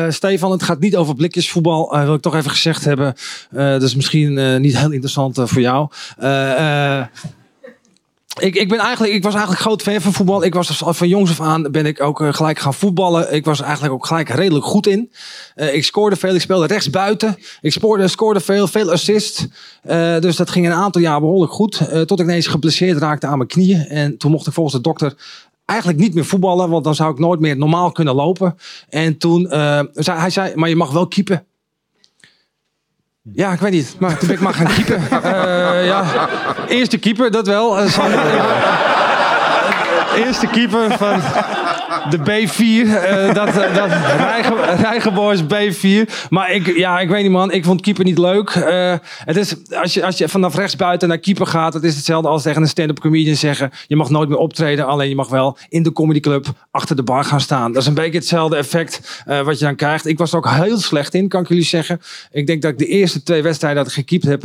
Stefan, 0.09 0.51
het 0.51 0.63
gaat 0.63 0.79
niet 0.79 0.95
over 0.95 1.15
blikjesvoetbal. 1.15 1.97
wil 2.03 2.13
ik 2.13 2.21
toch 2.21 2.35
even 2.35 2.51
gezegd 2.51 2.85
hebben. 2.85 3.15
Dat 3.49 3.81
is 3.81 3.95
misschien 3.95 4.61
niet 4.61 4.77
heel 4.77 4.91
interessant 4.91 5.39
voor 5.43 5.61
jou. 5.61 5.87
Eh, 6.17 7.01
ik, 8.39 8.55
ik, 8.55 8.69
ben 8.69 8.79
eigenlijk, 8.79 9.13
ik 9.13 9.23
was 9.23 9.33
eigenlijk 9.33 9.61
groot 9.61 9.81
fan 9.81 10.01
van 10.01 10.13
voetbal. 10.13 10.43
Ik 10.43 10.53
was 10.53 10.81
van 10.85 11.07
jongs 11.07 11.29
af 11.31 11.41
aan 11.41 11.71
ben 11.71 11.85
ik 11.85 12.01
ook 12.01 12.21
eh, 12.21 12.33
gelijk 12.33 12.59
gaan 12.59 12.73
voetballen. 12.73 13.33
Ik 13.33 13.45
was 13.45 13.61
eigenlijk 13.61 13.93
ook 13.93 14.05
gelijk 14.05 14.29
redelijk 14.29 14.65
goed 14.65 14.87
in. 14.87 15.11
Eh, 15.55 15.73
ik 15.75 15.83
scoorde 15.83 16.15
veel, 16.15 16.35
ik 16.35 16.41
speelde 16.41 16.67
rechts 16.67 16.89
buiten. 16.89 17.37
Ik 17.61 17.71
scoorde, 17.71 18.07
scoorde 18.07 18.39
veel, 18.39 18.67
veel 18.67 18.91
assist. 18.91 19.47
Eh, 19.81 20.19
dus 20.19 20.35
dat 20.35 20.49
ging 20.49 20.65
een 20.65 20.73
aantal 20.73 21.01
jaar 21.01 21.19
behoorlijk 21.19 21.51
goed. 21.51 21.79
eh, 21.79 22.01
tot 22.01 22.19
ik 22.19 22.25
ineens 22.25 22.47
geblesseerd 22.47 22.97
raakte 22.97 23.27
aan 23.27 23.37
mijn 23.37 23.49
knieën. 23.49 23.85
En 23.85 24.17
toen 24.17 24.31
mocht 24.31 24.47
ik 24.47 24.53
volgens 24.53 24.75
de 24.75 24.81
dokter 24.81 25.15
eigenlijk 25.65 25.99
niet 25.99 26.13
meer 26.13 26.25
voetballen. 26.25 26.69
Want 26.69 26.83
dan 26.83 26.95
zou 26.95 27.11
ik 27.11 27.19
nooit 27.19 27.39
meer 27.39 27.57
normaal 27.57 27.91
kunnen 27.91 28.15
lopen. 28.15 28.57
En 28.89 29.17
toen 29.17 29.47
zei 29.93 30.19
hij, 30.19 30.29
zei, 30.29 30.55
maar 30.55 30.69
je 30.69 30.75
mag 30.75 30.91
wel 30.91 31.07
keepen. 31.07 31.45
Ja, 33.33 33.51
ik 33.51 33.59
weet 33.59 33.71
niet. 33.71 33.95
Maar 33.99 34.17
toen 34.17 34.27
ben 34.27 34.37
ik 34.37 34.43
maar 34.43 34.53
gaan 34.53 34.67
keepen. 34.73 35.01
Eh, 35.23 35.85
ja, 35.85 36.03
eerste 36.67 36.97
keeper, 36.97 37.31
dat 37.31 37.47
wel. 37.47 37.77
Eh, 37.77 37.85
eerste 40.25 40.47
keeper 40.47 40.97
van 40.97 41.21
de 42.09 42.17
B4. 42.19 42.87
eh, 43.03 43.33
dat 43.33 43.47
eh, 43.47 43.75
dat 43.75 43.89
Rijge- 44.17 44.75
Rijgenboys 44.81 45.41
B4. 45.43 46.27
Maar 46.29 46.51
ik, 46.51 46.77
ja, 46.77 46.99
ik 46.99 47.09
weet 47.09 47.21
niet 47.23 47.31
man. 47.31 47.51
Ik 47.51 47.65
vond 47.65 47.81
keeper 47.81 48.03
niet 48.03 48.17
leuk. 48.17 48.49
Eh, 48.49 48.93
het 49.25 49.35
is, 49.37 49.55
als, 49.81 49.93
je, 49.93 50.05
als 50.05 50.17
je 50.17 50.29
vanaf 50.29 50.55
rechts 50.55 50.75
buiten 50.75 51.07
naar 51.07 51.17
keeper 51.17 51.47
gaat. 51.47 51.73
Het 51.73 51.83
is 51.83 51.95
hetzelfde 51.95 52.27
als 52.29 52.41
tegen 52.43 52.61
een 52.61 52.67
stand-up 52.67 52.99
comedian 52.99 53.35
zeggen. 53.35 53.71
Je 53.87 53.95
mag 53.95 54.09
nooit 54.09 54.29
meer 54.29 54.37
optreden. 54.37 54.85
Alleen 54.87 55.09
je 55.09 55.15
mag 55.15 55.29
wel 55.29 55.57
in 55.69 55.83
de 55.83 55.91
comedyclub 55.91 56.47
achter 56.71 56.95
de 56.95 57.03
bar 57.03 57.23
gaan 57.23 57.41
staan. 57.41 57.71
Dat 57.71 57.81
is 57.81 57.87
een 57.87 57.93
beetje 57.93 58.17
hetzelfde 58.17 58.55
effect 58.55 59.23
wat 59.43 59.59
je 59.59 59.65
dan 59.65 59.75
krijgt. 59.75 60.05
Ik 60.07 60.17
was 60.17 60.31
er 60.31 60.37
ook 60.37 60.49
heel 60.49 60.77
slecht 60.79 61.13
in, 61.13 61.27
kan 61.27 61.41
ik 61.41 61.47
jullie 61.47 61.63
zeggen. 61.63 62.01
Ik 62.31 62.47
denk 62.47 62.61
dat 62.61 62.71
ik 62.71 62.77
de 62.77 62.85
eerste 62.87 63.23
twee 63.23 63.41
wedstrijden 63.43 63.79
dat 63.83 63.91
ik 63.91 63.97
gekiept 63.97 64.25
heb. 64.25 64.43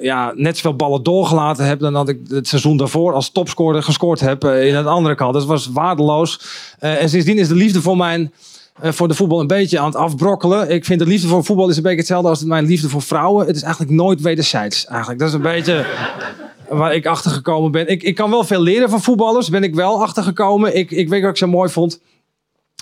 ja, 0.00 0.32
net 0.34 0.56
zoveel 0.56 0.76
ballen 0.76 1.02
doorgelaten 1.02 1.64
heb. 1.66 1.80
dan 1.80 1.92
dat 1.92 2.08
ik 2.08 2.18
het 2.28 2.48
seizoen 2.48 2.76
daarvoor 2.76 3.12
als 3.12 3.30
topscorer 3.30 3.82
gescoord 3.82 4.20
heb. 4.20 4.44
in 4.44 4.74
het 4.74 4.86
andere 4.86 5.14
kant. 5.14 5.34
Dat 5.34 5.44
was 5.44 5.66
Eh, 6.78 7.02
en 7.02 7.08
sindsdien 7.08 7.38
is 7.38 7.48
de 7.48 7.54
liefde 7.54 7.82
voor 7.82 7.96
mijn 7.96 8.32
eh, 8.80 8.92
voor 8.92 9.08
de 9.08 9.14
voetbal 9.14 9.40
een 9.40 9.46
beetje 9.46 9.78
aan 9.78 9.86
het 9.86 9.96
afbrokkelen. 9.96 10.70
Ik 10.70 10.84
vind 10.84 10.98
de 10.98 11.06
liefde 11.06 11.28
voor 11.28 11.44
voetbal 11.44 11.68
is 11.68 11.76
een 11.76 11.82
beetje 11.82 11.98
hetzelfde 11.98 12.28
als 12.28 12.44
mijn 12.44 12.66
liefde 12.66 12.88
voor 12.88 13.02
vrouwen. 13.02 13.46
Het 13.46 13.56
is 13.56 13.62
eigenlijk 13.62 13.92
nooit 13.92 14.20
wederzijds. 14.20 14.86
Eigenlijk. 14.86 15.18
Dat 15.18 15.28
is 15.28 15.34
een 15.34 15.42
beetje 15.42 15.86
waar 16.68 16.94
ik 16.94 17.06
achter 17.06 17.30
gekomen 17.30 17.70
ben. 17.70 17.88
Ik, 17.88 18.02
ik 18.02 18.14
kan 18.14 18.30
wel 18.30 18.44
veel 18.44 18.62
leren 18.62 18.90
van 18.90 19.02
voetballers. 19.02 19.48
Ben 19.48 19.62
ik 19.62 19.74
wel 19.74 20.02
achter 20.02 20.22
gekomen. 20.22 20.76
Ik, 20.76 20.90
ik 20.90 21.08
weet 21.08 21.20
wat 21.20 21.30
ik 21.30 21.36
zo 21.36 21.46
mooi 21.46 21.70
vond. 21.70 22.00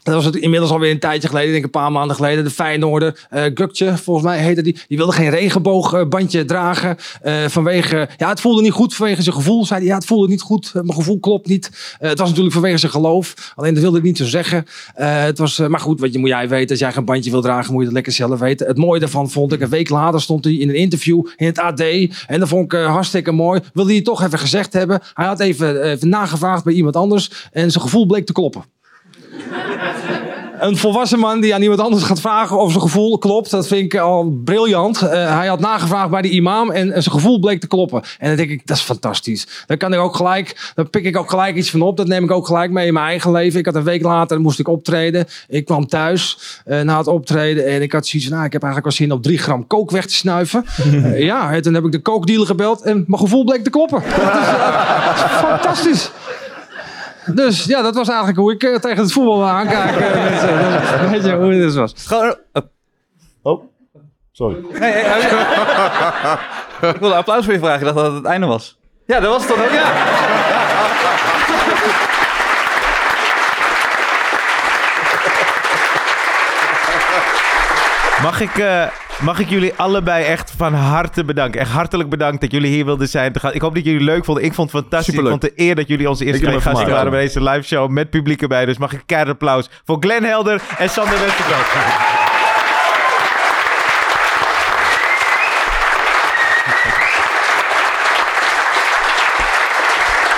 Dat 0.03 0.15
was 0.15 0.25
het 0.25 0.37
inmiddels 0.37 0.71
alweer 0.71 0.91
een 0.91 0.99
tijdje 0.99 1.29
geleden, 1.29 1.47
ik 1.49 1.53
denk 1.53 1.65
een 1.65 1.71
paar 1.81 1.93
maanden 1.93 2.17
geleden. 2.17 2.45
De 2.45 2.51
Feyenoorder, 2.51 3.27
eh 3.31 3.43
Gukje, 3.55 3.97
volgens 3.97 4.27
mij 4.27 4.39
heette 4.39 4.63
die. 4.63 4.79
Die 4.89 4.97
wilde 4.97 5.13
geen 5.13 5.31
regenboogbandje 5.31 6.45
dragen. 6.45 6.97
eh, 7.23 7.45
vanwege, 7.49 8.09
ja, 8.17 8.29
het 8.29 8.41
voelde 8.41 8.63
niet 8.63 8.73
goed 8.73 8.95
vanwege 8.95 9.23
zijn 9.23 9.35
gevoel. 9.35 9.65
Zei 9.67 9.81
hij, 9.81 9.89
ja, 9.89 9.95
het 9.95 10.05
voelde 10.07 10.29
niet 10.29 10.41
goed. 10.41 10.67
eh, 10.67 10.73
Mijn 10.83 10.95
gevoel 10.95 11.19
klopt 11.21 11.49
niet. 11.49 11.97
Het 11.99 12.19
was 12.19 12.29
natuurlijk 12.29 12.55
vanwege 12.55 12.79
zijn 12.79 12.93
geloof. 12.93 13.53
Alleen 13.57 13.75
dat 13.75 13.83
wilde 13.83 13.99
ik 13.99 14.05
niet 14.05 14.17
zo 14.17 14.25
zeggen. 14.25 14.65
Het 14.95 15.39
was, 15.39 15.59
maar 15.59 15.81
goed, 15.81 16.01
wat 16.01 16.13
je, 16.13 16.19
moet 16.19 16.29
jij 16.29 16.49
weten. 16.49 16.71
Als 16.71 16.79
jij 16.79 16.93
geen 16.93 17.05
bandje 17.05 17.31
wil 17.31 17.43
dragen, 17.43 17.71
moet 17.73 17.81
je 17.81 17.87
het 17.87 17.95
lekker 17.95 18.13
zelf 18.13 18.39
weten. 18.39 18.67
Het 18.67 18.77
mooie 18.77 19.01
daarvan 19.01 19.31
vond 19.31 19.53
ik, 19.53 19.61
een 19.61 19.69
week 19.69 19.89
later 19.89 20.21
stond 20.21 20.45
hij 20.45 20.55
in 20.55 20.69
een 20.69 20.75
interview 20.75 21.27
in 21.37 21.47
het 21.47 21.59
AD. 21.59 21.81
En 22.27 22.39
dat 22.41 22.49
vond 22.49 22.73
ik 22.73 22.79
hartstikke 22.79 23.33
mooi. 23.33 23.61
Wilde 23.73 23.93
hij 23.93 24.03
toch 24.03 24.23
even 24.23 24.39
gezegd 24.39 24.73
hebben. 24.73 25.01
Hij 25.15 25.27
had 25.27 25.41
even, 25.41 25.83
even 25.83 26.09
nagevraagd 26.09 26.65
bij 26.65 26.73
iemand 26.75 26.97
anders. 26.97 27.49
En 27.53 27.71
zijn 27.71 27.85
gevoel 27.85 28.07
bleek 28.07 28.27
te 28.27 28.33
kloppen. 28.33 28.65
Een 30.59 30.77
volwassen 30.77 31.19
man 31.19 31.41
die 31.41 31.55
aan 31.55 31.63
iemand 31.63 31.81
anders 31.81 32.03
gaat 32.03 32.21
vragen 32.21 32.59
of 32.59 32.71
zijn 32.71 32.83
gevoel 32.83 33.19
klopt, 33.19 33.51
dat 33.51 33.67
vind 33.67 33.93
ik 33.93 34.01
al 34.01 34.41
briljant. 34.45 35.03
Eh, 35.03 35.37
hij 35.37 35.47
had 35.47 35.61
nagevraagd 35.61 36.11
bij 36.11 36.23
de 36.23 36.29
imam 36.29 36.71
en, 36.71 36.93
en 36.93 37.03
zijn 37.03 37.15
gevoel 37.15 37.39
bleek 37.39 37.61
te 37.61 37.67
kloppen. 37.67 38.03
En 38.19 38.29
dan 38.29 38.37
denk 38.37 38.51
ik, 38.51 38.67
dat 38.67 38.77
is 38.77 38.83
fantastisch. 38.83 39.47
Dan 39.67 39.77
kan 39.77 39.93
ik 39.93 39.99
ook 39.99 40.17
gelijk, 40.17 40.73
dan 40.75 40.91
pik 40.91 41.05
ik 41.05 41.17
ook 41.17 41.31
gelijk 41.31 41.57
iets 41.57 41.71
van 41.71 41.83
op. 41.83 41.97
Dat 41.97 42.07
neem 42.07 42.25
ik 42.25 42.31
ook 42.31 42.47
gelijk 42.47 42.71
mee 42.71 42.87
in 42.87 42.93
mijn 42.93 43.07
eigen 43.07 43.33
leven. 43.33 43.59
Ik 43.59 43.67
had 43.67 43.75
een 43.75 43.83
week 43.83 44.03
later, 44.03 44.41
moest 44.41 44.59
ik 44.59 44.69
optreden. 44.69 45.27
Ik 45.49 45.65
kwam 45.65 45.87
thuis 45.87 46.39
eh, 46.65 46.81
na 46.81 46.99
het 46.99 47.07
optreden 47.07 47.67
en 47.67 47.83
ik 47.83 47.93
had 47.93 48.07
zoiets 48.07 48.29
van, 48.29 48.37
nou, 48.37 48.47
ik 48.47 48.53
heb 48.53 48.63
eigenlijk 48.63 48.97
wel 48.97 49.07
zin 49.07 49.17
op 49.17 49.23
drie 49.23 49.39
gram 49.39 49.67
kook 49.67 49.91
weg 49.91 50.07
te 50.07 50.15
snuiven. 50.15 50.65
Eh, 51.05 51.21
ja, 51.21 51.53
en 51.53 51.63
toen 51.63 51.75
heb 51.75 51.85
ik 51.85 51.93
de 51.93 52.01
kookdealer 52.01 52.47
gebeld 52.47 52.83
en 52.83 53.05
mijn 53.07 53.21
gevoel 53.21 53.45
bleek 53.45 53.65
te 53.65 53.71
kloppen. 53.71 54.03
Dat 54.03 55.15
is 55.15 55.21
fantastisch. 55.21 56.11
Dus 57.27 57.65
ja, 57.65 57.83
dat 57.83 57.95
was 57.95 58.09
eigenlijk 58.09 58.39
hoe 58.39 58.53
ik 58.53 58.63
eh, 58.63 58.75
tegen 58.75 59.03
het 59.03 59.13
voetbal 59.13 59.39
wil 59.39 59.49
aankijken. 59.49 60.01
Dat- 61.01 61.11
Weet 61.11 61.25
je 61.25 61.33
hoe 61.35 61.51
het 61.53 61.61
dus 61.61 61.75
was? 61.75 61.93
Gewoon, 61.97 62.37
oh, 63.43 63.63
sorry. 64.33 64.57
nee, 64.73 64.93
nee. 64.93 65.05
ik 66.93 66.97
wilde 67.01 67.15
applaus 67.15 67.45
voor 67.45 67.53
je 67.53 67.59
vragen. 67.59 67.79
Ik 67.79 67.85
dacht 67.85 67.97
dat 67.97 68.07
het 68.07 68.15
het 68.15 68.25
einde 68.25 68.47
was. 68.47 68.79
Ja, 69.07 69.21
dat 69.21 69.31
was 69.31 69.47
het 69.47 69.57
toch 69.57 69.65
ook, 69.65 69.71
ja. 69.73 69.93
Mag 78.23 78.41
ik, 78.41 78.57
mag 79.25 79.39
ik 79.39 79.49
jullie 79.49 79.73
allebei 79.77 80.25
echt 80.25 80.53
van 80.57 80.75
harte 80.75 81.25
bedanken. 81.25 81.61
Echt 81.61 81.71
hartelijk 81.71 82.09
bedankt 82.09 82.41
dat 82.41 82.51
jullie 82.51 82.71
hier 82.71 82.85
wilden 82.85 83.09
zijn. 83.09 83.33
Ik 83.53 83.61
hoop 83.61 83.75
dat 83.75 83.85
jullie 83.85 83.99
het 83.99 84.09
leuk 84.09 84.25
vonden. 84.25 84.45
Ik 84.45 84.55
vond 84.55 84.73
het 84.73 84.81
fantastisch. 84.81 85.15
Superleuk. 85.15 85.35
Ik 85.35 85.41
vond 85.41 85.53
het 85.53 85.61
een 85.61 85.69
eer 85.69 85.75
dat 85.75 85.89
jullie 85.89 86.09
onze 86.09 86.25
eerste 86.25 86.61
gasten 86.61 86.91
waren 86.91 87.11
bij 87.11 87.21
deze 87.21 87.43
live 87.43 87.63
show 87.63 87.91
met 87.91 88.11
publiek 88.11 88.43
erbij. 88.43 88.65
Dus 88.65 88.79
mag 88.79 88.93
ik 88.93 88.99
een 88.99 89.07
keihard 89.07 89.33
applaus 89.33 89.71
voor 89.85 89.97
Glenn 90.01 90.25
Helder 90.25 90.63
en 90.79 90.91
Sander 90.91 91.21
Westerveld. 91.21 92.14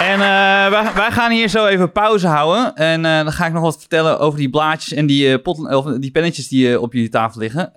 En 0.07 0.21
eh, 0.21 0.95
wij, 0.95 1.11
gaan 1.11 1.31
hier 1.31 1.49
zo 1.49 1.67
even 1.67 1.93
pauze 1.93 2.27
houden. 2.27 2.75
En 2.75 3.05
eh, 3.05 3.23
dan 3.23 3.33
ga 3.33 3.47
ik 3.47 3.53
nog 3.53 3.63
wat 3.63 3.79
vertellen 3.79 4.19
over 4.19 4.39
die 4.39 4.51
blaadjes 4.51 4.93
en 4.93 5.07
die, 5.07 5.39
pot, 5.39 5.75
of 5.75 5.85
die 5.87 6.11
pennetjes 6.11 6.49
die 6.49 6.81
op 6.81 6.93
jullie 6.93 7.09
tafel 7.09 7.41
liggen. 7.41 7.73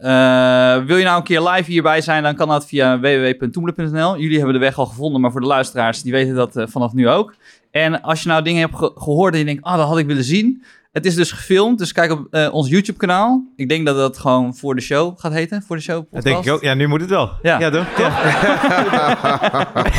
Wil 0.88 0.98
je 0.98 1.04
nou 1.04 1.18
een 1.18 1.24
keer 1.24 1.42
live 1.42 1.72
hierbij 1.72 2.02
zijn, 2.02 2.24
dan 2.24 2.36
kan 2.36 2.48
dat 2.48 2.66
via 2.68 3.00
www.toemelen.nl. 3.00 4.18
Jullie 4.20 4.36
hebben 4.38 4.54
de 4.54 4.60
weg 4.60 4.78
al 4.78 4.86
gevonden, 4.86 5.22
maar 5.22 5.32
voor 5.32 5.42
de 5.42 5.48
luisteraars, 5.48 6.02
die 6.02 6.12
weten 6.12 6.36
dat 6.36 6.52
vanaf 6.66 6.94
nu 6.94 7.10
ook. 7.10 7.34
En 7.72 8.02
als 8.02 8.24
je 8.24 8.30
nou 8.30 8.44
dingen 8.44 8.62
hebt 8.62 8.76
ge- 8.76 8.92
gehoord 8.96 9.34
en 9.34 9.40
je 9.40 9.46
denkt, 9.46 9.64
ah, 9.64 9.78
dat 9.78 9.88
had 9.88 9.98
ik 9.98 10.06
willen 10.06 10.24
zien. 10.24 10.64
Het 10.92 11.06
is 11.06 11.16
dus 11.16 11.32
gefilmd, 11.32 11.78
dus 11.78 11.92
kijk 11.92 12.12
op 12.12 12.28
eh, 12.32 12.54
ons 12.54 12.70
YouTube-kanaal. 12.70 13.44
Ik 13.56 13.70
denk 13.70 13.86
dat 13.86 13.96
dat 13.96 14.18
gewoon 14.18 14.56
voor 14.56 14.76
de 14.76 14.82
show 14.82 15.20
gaat 15.20 15.34
heten, 15.34 15.62
voor 15.68 15.76
de 15.76 15.82
show 15.82 16.06
Dat 16.12 16.24
denk 16.24 16.46
ik 16.46 16.52
ook. 16.52 16.62
Ja, 16.62 16.74
nu 16.74 16.88
moet 16.88 17.02
het 17.02 17.10
wel. 17.10 17.30
Ja. 17.42 17.60
ja 17.60 17.70
toch? 17.70 17.86
Ja. 17.98 18.08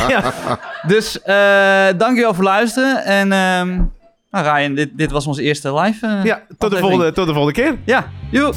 ja. 0.09 0.33
Dus 0.87 1.21
eh 1.21 1.87
dankjewel 1.97 2.33
voor 2.33 2.43
luisteren. 2.43 3.03
En 3.05 3.31
ehm 3.31 3.81
nou, 4.31 4.45
Ryan, 4.57 4.73
dit, 4.75 4.97
dit 4.97 5.11
was 5.11 5.27
onze 5.27 5.41
eerste 5.41 5.73
live. 5.73 6.05
eh, 6.07 6.23
Ja, 6.23 6.41
tot 6.57 6.71
de, 6.71 6.77
volgende, 6.77 7.11
tot 7.11 7.27
de 7.27 7.33
volgende 7.33 7.61
keer. 7.61 7.77
Ja, 7.85 8.07
joe. 8.31 8.53